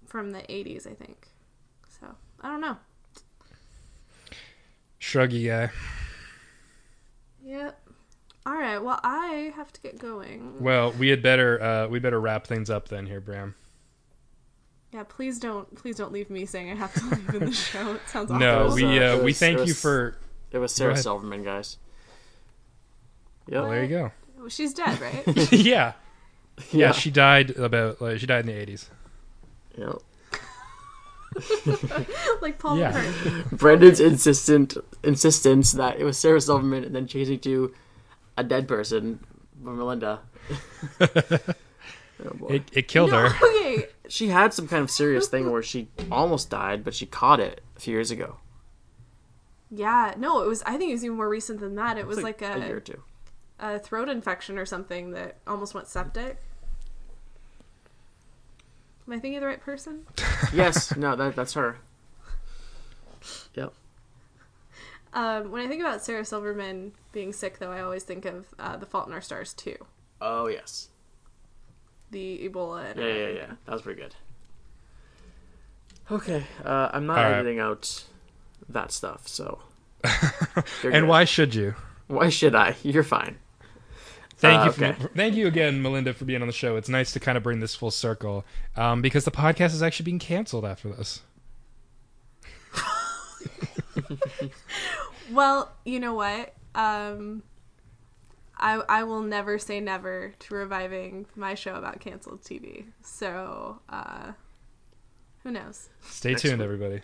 from 0.06 0.32
the 0.32 0.40
'80s, 0.40 0.86
I 0.86 0.94
think. 0.94 1.28
So 1.88 2.14
I 2.42 2.48
don't 2.48 2.60
know. 2.60 2.76
Shruggy 5.00 5.46
guy. 5.46 5.70
Yep. 7.44 7.80
All 8.46 8.54
right. 8.54 8.78
Well, 8.78 9.00
I 9.02 9.52
have 9.56 9.72
to 9.72 9.80
get 9.80 9.98
going. 9.98 10.60
Well, 10.60 10.92
we 10.92 11.08
had 11.08 11.22
better 11.22 11.62
uh, 11.62 11.88
we 11.88 11.98
better 11.98 12.20
wrap 12.20 12.46
things 12.46 12.68
up 12.70 12.88
then 12.88 13.06
here, 13.06 13.20
Bram. 13.20 13.54
Yeah, 14.92 15.04
please 15.04 15.38
don't 15.38 15.72
please 15.76 15.96
don't 15.96 16.12
leave 16.12 16.30
me 16.30 16.46
saying 16.46 16.70
I 16.70 16.74
have 16.74 16.92
to 16.94 17.04
leave 17.16 17.28
in 17.42 17.44
the 17.46 17.52
show. 17.52 17.94
It 17.94 18.00
sounds 18.08 18.30
awful. 18.30 18.40
No, 18.40 18.72
we 18.74 18.98
uh, 18.98 19.16
it 19.16 19.24
we 19.24 19.32
thank 19.32 19.60
it 19.60 19.68
you 19.68 19.74
for. 19.74 20.16
It 20.50 20.58
was 20.58 20.74
Sarah. 20.74 20.96
Silverman, 20.96 21.44
guys. 21.44 21.76
Yep. 23.46 23.62
Well, 23.62 23.70
there 23.70 23.82
you 23.84 23.88
go. 23.88 24.10
Well, 24.36 24.48
She's 24.48 24.74
dead, 24.74 25.00
right? 25.00 25.22
yeah. 25.52 25.92
yeah, 26.72 26.90
She 26.92 27.10
died 27.10 27.50
about 27.50 28.00
like 28.00 28.18
she 28.18 28.26
died 28.26 28.40
in 28.40 28.46
the 28.46 28.60
eighties. 28.60 28.90
Yep. 29.78 29.98
like 32.42 32.58
Paul 32.58 32.78
Yeah. 32.78 32.92
McCartney. 32.92 33.50
Brendan's 33.58 34.00
insistent 34.00 34.76
insistence 35.04 35.72
that 35.72 36.00
it 36.00 36.04
was 36.04 36.18
Sarah 36.18 36.40
Silverman 36.40 36.82
and 36.84 36.94
then 36.94 37.06
changing 37.06 37.38
to 37.40 37.72
a 38.36 38.42
dead 38.42 38.66
person, 38.66 39.20
Melynda. 39.62 40.18
oh 41.00 42.34
boy. 42.34 42.48
It 42.48 42.62
it 42.72 42.88
killed 42.88 43.10
no, 43.12 43.28
her. 43.28 43.28
Okay. 44.10 44.14
She 44.14 44.28
had 44.28 44.52
some 44.52 44.68
kind 44.68 44.82
of 44.82 44.90
serious 44.90 45.28
thing 45.28 45.50
where 45.52 45.62
she 45.62 45.88
almost 46.10 46.50
died, 46.50 46.84
but 46.84 46.94
she 46.94 47.06
caught 47.06 47.40
it 47.40 47.60
a 47.76 47.80
few 47.80 47.92
years 47.94 48.10
ago. 48.10 48.36
Yeah, 49.70 50.14
no, 50.18 50.42
it 50.42 50.48
was. 50.48 50.62
I 50.64 50.76
think 50.76 50.90
it 50.90 50.94
was 50.94 51.04
even 51.04 51.16
more 51.16 51.28
recent 51.28 51.60
than 51.60 51.76
that. 51.76 51.96
It 51.96 52.06
was 52.06 52.18
It's 52.18 52.24
like, 52.24 52.42
a 52.42 52.58
year 52.58 52.76
or 52.78 52.80
two. 52.80 53.02
a 53.60 53.78
throat 53.78 54.08
infection 54.08 54.58
or 54.58 54.66
something 54.66 55.12
that 55.12 55.36
almost 55.46 55.74
went 55.74 55.86
septic. 55.86 56.38
Am 59.06 59.12
I 59.14 59.18
thinking 59.20 59.36
of 59.36 59.40
the 59.42 59.46
right 59.46 59.60
person? 59.60 60.06
yes, 60.52 60.96
no, 60.96 61.16
that, 61.16 61.34
that's 61.36 61.54
her. 61.54 61.78
Yep. 63.54 63.72
Um, 65.12 65.50
when 65.50 65.62
I 65.62 65.68
think 65.68 65.80
about 65.80 66.02
Sarah 66.02 66.24
Silverman 66.24 66.92
being 67.12 67.32
sick, 67.32 67.58
though, 67.58 67.72
I 67.72 67.80
always 67.80 68.04
think 68.04 68.24
of 68.24 68.46
uh, 68.58 68.76
The 68.76 68.86
Fault 68.86 69.08
in 69.08 69.12
Our 69.12 69.20
Stars 69.20 69.52
too. 69.52 69.76
Oh 70.20 70.46
yes. 70.46 70.89
The 72.10 72.48
Ebola. 72.48 72.90
And 72.90 73.00
Yeah, 73.00 73.06
yeah, 73.06 73.28
yeah. 73.28 73.46
That 73.66 73.72
was 73.72 73.82
pretty 73.82 74.00
good. 74.02 74.14
Okay, 76.10 76.44
uh, 76.64 76.90
I'm 76.92 77.06
not 77.06 77.18
All 77.18 77.24
right. 77.24 77.34
editing 77.34 77.60
out 77.60 78.04
that 78.68 78.90
stuff, 78.92 79.28
so. 79.28 79.60
And 80.04 80.64
good. 80.82 81.04
why 81.04 81.24
should 81.24 81.54
you? 81.54 81.74
Why 82.08 82.28
should 82.30 82.54
I? 82.54 82.74
You're 82.82 83.04
fine. 83.04 83.38
Thank 84.38 84.60
Uh, 84.60 84.64
you, 84.64 84.70
okay. 84.70 84.96
thank 85.14 85.34
you 85.36 85.46
again, 85.46 85.82
Melynda, 85.82 86.12
for 86.14 86.24
being 86.24 86.40
on 86.40 86.48
the 86.48 86.52
show. 86.52 86.74
It's 86.76 86.88
nice 86.88 87.12
to 87.12 87.20
kind 87.20 87.36
of 87.38 87.44
bring 87.44 87.60
this 87.60 87.74
full 87.76 87.90
circle 87.92 88.44
um, 88.76 89.02
because 89.02 89.24
the 89.24 89.30
podcast 89.30 89.72
is 89.74 89.82
actually 89.82 90.04
being 90.04 90.18
canceled 90.18 90.64
after 90.64 90.88
this. 90.88 91.20
Well, 95.30 95.70
you 95.84 96.00
know 96.00 96.14
what? 96.14 96.54
Um, 96.74 97.42
I 98.60 98.74
I 98.88 99.02
will 99.04 99.22
never 99.22 99.58
say 99.58 99.80
never 99.80 100.34
to 100.38 100.54
reviving 100.54 101.26
my 101.34 101.54
show 101.54 101.74
about 101.74 101.98
canceled 102.00 102.42
TV. 102.42 102.84
So 103.02 103.80
uh, 103.88 104.32
Who 105.42 105.50
knows? 105.50 105.88
Stay 106.02 106.30
Next 106.30 106.42
tuned, 106.42 106.58
week. 106.58 106.64
everybody. 106.64 107.00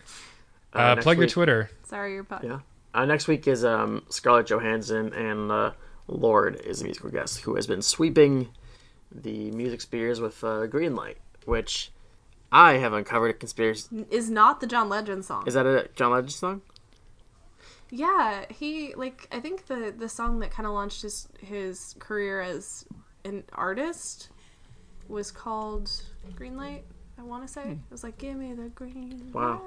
Uh, 0.73 0.77
Uh, 0.77 0.93
next 0.95 1.03
plug 1.03 1.17
your 1.17 1.27
Twitter. 1.27 1.69
Sorry, 1.83 2.13
you're 2.13 2.23
butt. 2.23 2.43
Yeah. 2.43 2.59
Uh, 2.93 3.05
next 3.05 3.27
week 3.27 3.47
is 3.47 3.65
um, 3.65 4.03
Scarlett 4.09 4.47
Johansson 4.47 5.13
and 5.13 5.51
uh, 5.51 5.71
Lorde 6.07 6.55
is 6.61 6.81
a 6.81 6.83
musical 6.83 7.09
guest 7.09 7.41
who 7.41 7.55
has 7.55 7.67
been 7.67 7.81
sweeping 7.81 8.49
the 9.11 9.51
music 9.51 9.81
spheres 9.81 10.19
with 10.19 10.43
uh, 10.43 10.67
Green 10.67 10.95
Light, 10.95 11.17
which 11.45 11.91
I 12.51 12.73
have 12.73 12.93
uncovered 12.93 13.31
a 13.31 13.33
conspiracy. 13.33 14.05
Is 14.09 14.29
not 14.29 14.59
the 14.61 14.67
John 14.67 14.89
Legend 14.89 15.25
song. 15.25 15.43
Is 15.47 15.53
that 15.53 15.65
a 15.65 15.89
John 15.95 16.11
Legend 16.11 16.31
song? 16.31 16.61
Yeah, 17.89 18.45
he 18.49 18.93
like 18.95 19.27
I 19.31 19.39
think 19.39 19.67
the 19.67 19.93
the 19.97 20.09
song 20.09 20.39
that 20.39 20.51
kind 20.51 20.67
of 20.67 20.73
launched 20.73 21.01
his 21.03 21.27
his 21.39 21.95
career 21.99 22.41
as 22.41 22.85
an 23.23 23.43
artist 23.53 24.29
was 25.07 25.31
called 25.31 25.89
Green 26.35 26.57
Light. 26.57 26.83
I 27.17 27.23
want 27.23 27.47
to 27.47 27.51
say 27.51 27.61
it 27.71 27.77
was 27.89 28.03
like 28.03 28.17
"Give 28.17 28.35
me 28.35 28.53
the 28.53 28.69
green 28.69 29.31
Wow. 29.33 29.61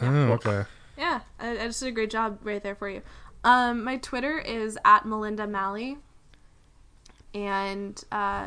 light." 0.00 0.08
Oh, 0.08 0.32
okay. 0.32 0.64
Yeah, 0.98 1.20
I, 1.38 1.52
I 1.52 1.66
just 1.66 1.80
did 1.80 1.88
a 1.90 1.92
great 1.92 2.10
job 2.10 2.38
right 2.42 2.62
there 2.62 2.74
for 2.74 2.88
you. 2.90 3.02
Um, 3.44 3.84
my 3.84 3.96
Twitter 3.98 4.38
is 4.38 4.76
at 4.84 5.04
Melynda 5.04 5.48
Malley, 5.48 5.96
and 7.34 8.02
uh, 8.12 8.46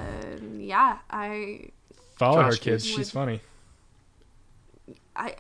yeah, 0.58 1.00
I 1.10 1.70
Follow 2.18 2.42
her, 2.44 2.52
Josh 2.52 2.60
kids. 2.60 2.84
Would- 2.86 2.96
She's 2.96 3.12
funny. 3.12 3.42
I 5.16 5.36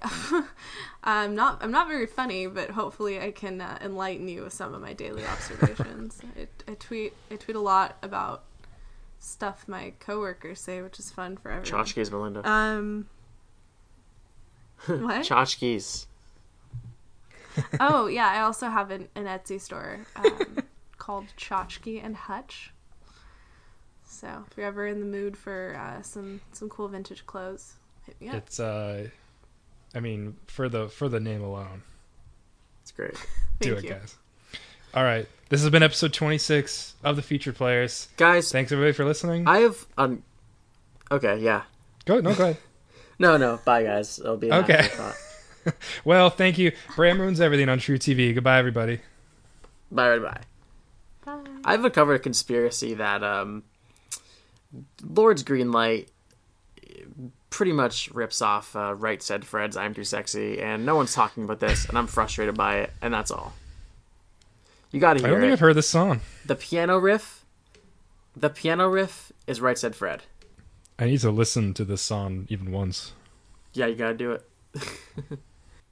I'm 1.04 1.36
not 1.36 1.64
I'm 1.64 1.72
not 1.72 1.88
very 1.88 2.06
funny, 2.06 2.48
but 2.48 2.72
hopefully 2.72 3.20
I 3.20 3.32
can 3.32 3.62
uh, 3.62 3.78
enlighten 3.82 4.28
you 4.28 4.44
with 4.44 4.54
some 4.54 4.74
of 4.74 4.82
my 4.82 4.94
daily 4.94 5.26
observations. 5.28 6.22
I, 6.38 6.72
I 6.72 6.76
tweet 6.76 7.14
I 7.32 7.36
tweet 7.36 7.58
a 7.58 7.62
lot 7.62 7.98
about 8.02 8.44
stuff 9.20 9.68
my 9.68 9.94
coworkers 10.00 10.60
say, 10.60 10.82
which 10.82 11.00
is 11.00 11.12
fun 11.12 11.38
for 11.38 11.52
everyone. 11.52 11.86
Tchotchkes, 11.86 12.10
Melynda. 12.10 12.45
Um. 12.45 13.08
What? 14.86 15.22
Tchotchkes. 15.22 16.08
oh 17.80 18.08
yeah, 18.08 18.28
I 18.28 18.41
also 18.41 18.68
have 18.68 18.91
an, 18.91 19.08
an 19.16 19.26
Etsy 19.26 19.62
store 19.62 20.00
um, 20.18 20.58
called 20.98 21.28
Tchotchke 21.38 22.04
and 22.04 22.18
Hutch. 22.18 22.74
So 24.04 24.44
if 24.50 24.58
you're 24.58 24.68
ever 24.68 24.86
in 24.88 25.00
the 25.00 25.06
mood 25.06 25.38
for 25.38 25.76
uh, 25.80 26.02
some 26.02 26.41
some 26.52 26.68
cool 26.68 26.90
vintage 26.90 27.26
clothes, 27.26 27.76
hit 28.06 28.20
me 28.20 28.28
up. 28.28 28.36
It's 28.36 28.60
uh, 28.60 29.08
I 29.95 29.99
mean, 29.99 30.38
for 30.48 30.70
the 30.70 30.88
for 30.90 31.07
the 31.10 31.20
name 31.20 31.41
alone, 31.44 31.84
It's 32.82 32.91
great. 32.91 33.14
do 33.60 33.74
Thank 33.76 33.86
it, 33.86 33.88
you. 33.88 33.94
guys. 33.95 34.15
All 34.94 35.03
right, 35.03 35.28
this 35.49 35.61
has 35.61 35.70
been 35.70 35.84
episode 35.84 36.14
26 36.14 36.94
of 37.03 37.15
the 37.15 37.22
featured 37.22 37.56
players. 37.56 38.07
Guys, 38.18 38.52
Thanks 38.52 38.72
everybody 38.72 38.94
for 38.94 39.06
listening. 39.06 39.48
I 39.48 39.60
have. 39.60 39.86
Um, 39.98 40.24
okay, 41.11 41.40
yeah. 41.40 41.64
Go 42.06 42.20
no, 42.20 42.34
go 42.36 42.44
ahead. 42.44 42.57
No, 43.20 43.38
no. 43.38 43.60
Bye, 43.64 43.84
guys. 43.84 44.18
It'll 44.20 44.38
be 44.38 44.52
Okay. 44.52 44.90
Well, 46.03 46.30
thank 46.30 46.57
you. 46.57 46.74
Bram 46.95 47.22
ruins 47.22 47.40
everything 47.40 47.70
on 47.70 47.80
truTV. 47.80 48.34
Goodbye, 48.34 48.57
everybody. 48.60 48.99
Bye, 49.91 50.18
bye, 50.18 50.20
bye. 50.20 50.41
Bye. 51.24 51.49
I've 51.64 51.86
uncovered 51.86 52.15
a 52.15 52.20
conspiracy 52.20 52.95
that 52.95 53.24
um, 53.24 53.64
Lorde's 55.02 55.44
Green 55.44 55.72
Light 55.72 56.10
pretty 57.53 57.71
much 57.71 58.09
rips 58.09 58.41
off 58.41 58.75
uh, 58.75 58.95
Right 58.95 59.21
Said 59.21 59.45
Fred's 59.45 59.77
I'm 59.77 59.93
Too 59.93 60.03
Sexy, 60.03 60.59
and 60.59 60.88
no 60.88 60.95
one's 60.95 61.13
talking 61.13 61.43
about 61.43 61.59
this, 61.59 61.85
and 61.85 61.99
I'm 61.99 62.07
frustrated 62.07 62.55
by 62.55 62.77
it, 62.77 62.91
and 62.99 63.13
that's 63.13 63.30
all. 63.30 63.53
You 64.89 64.99
gotta 64.99 65.19
hear. 65.19 65.27
I 65.27 65.31
don't 65.31 65.39
think 65.39 65.51
it. 65.51 65.53
I've 65.53 65.59
heard 65.59 65.75
this 65.75 65.88
song. 65.88 66.21
The 66.43 66.55
piano 66.55 66.97
riff, 66.97 67.45
the 68.35 68.49
piano 68.49 68.89
riff 68.89 69.31
is 69.45 69.61
Right 69.61 69.77
Said 69.77 69.95
Fred. 69.95 70.23
I 70.97 71.05
need 71.05 71.19
to 71.19 71.30
listen 71.30 71.75
to 71.75 71.85
this 71.85 72.01
song 72.01 72.47
even 72.49 72.71
once. 72.71 73.13
Yeah, 73.73 73.85
you 73.85 73.95
gotta 73.95 74.15
do 74.15 74.31
it. 74.31 74.49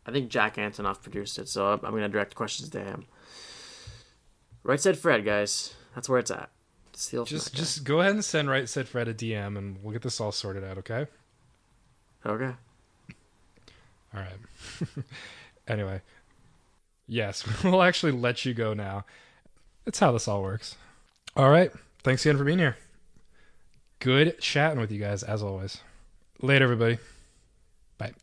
I 0.07 0.11
think 0.11 0.29
Jack 0.29 0.55
Antonoff 0.55 1.03
produced 1.03 1.38
it, 1.38 1.47
so 1.47 1.67
I'm 1.73 1.85
I'm 1.85 1.91
gonna 1.91 2.09
direct 2.09 2.33
questions 2.33 2.69
to 2.69 2.83
him. 2.83 3.05
Right 4.63 4.81
Said 4.81 4.97
Fred, 4.97 5.23
guys. 5.23 5.75
That's 5.93 6.09
where 6.09 6.17
it's 6.17 6.31
at. 6.31 6.49
Steal 6.93 7.23
Just 7.25 7.53
just 7.53 7.83
go 7.83 7.99
ahead 7.99 8.13
and 8.13 8.25
send 8.25 8.49
right 8.49 8.67
said 8.67 8.88
Fred 8.88 9.07
a 9.07 9.13
DM, 9.13 9.59
and 9.59 9.77
we'll 9.83 9.93
get 9.93 10.01
this 10.01 10.19
all 10.19 10.31
sorted 10.31 10.63
out. 10.63 10.79
Okay. 10.79 11.05
Okay. 12.26 12.52
All 14.14 14.22
right. 14.22 14.88
anyway, 15.68 16.02
yes, 17.07 17.45
we'll 17.64 17.84
actually 17.84 18.11
let 18.11 18.45
you 18.45 18.53
go 18.53 18.73
now. 18.73 19.06
It's 19.85 19.99
how 19.99 20.11
this 20.11 20.27
all 20.27 20.41
works. 20.41 20.76
All 21.35 21.49
right. 21.49 21.72
Thanks 22.03 22.26
again 22.26 22.38
for 22.38 22.43
being 22.43 22.60
here. 22.60 22.77
Good 23.99 24.39
chatting 24.39 24.80
with 24.80 24.91
you 24.91 24.99
guys 24.99 25.23
as 25.23 25.43
always. 25.43 25.80
Later, 26.41 26.65
everybody. 26.65 26.98
Bye. 27.98 28.14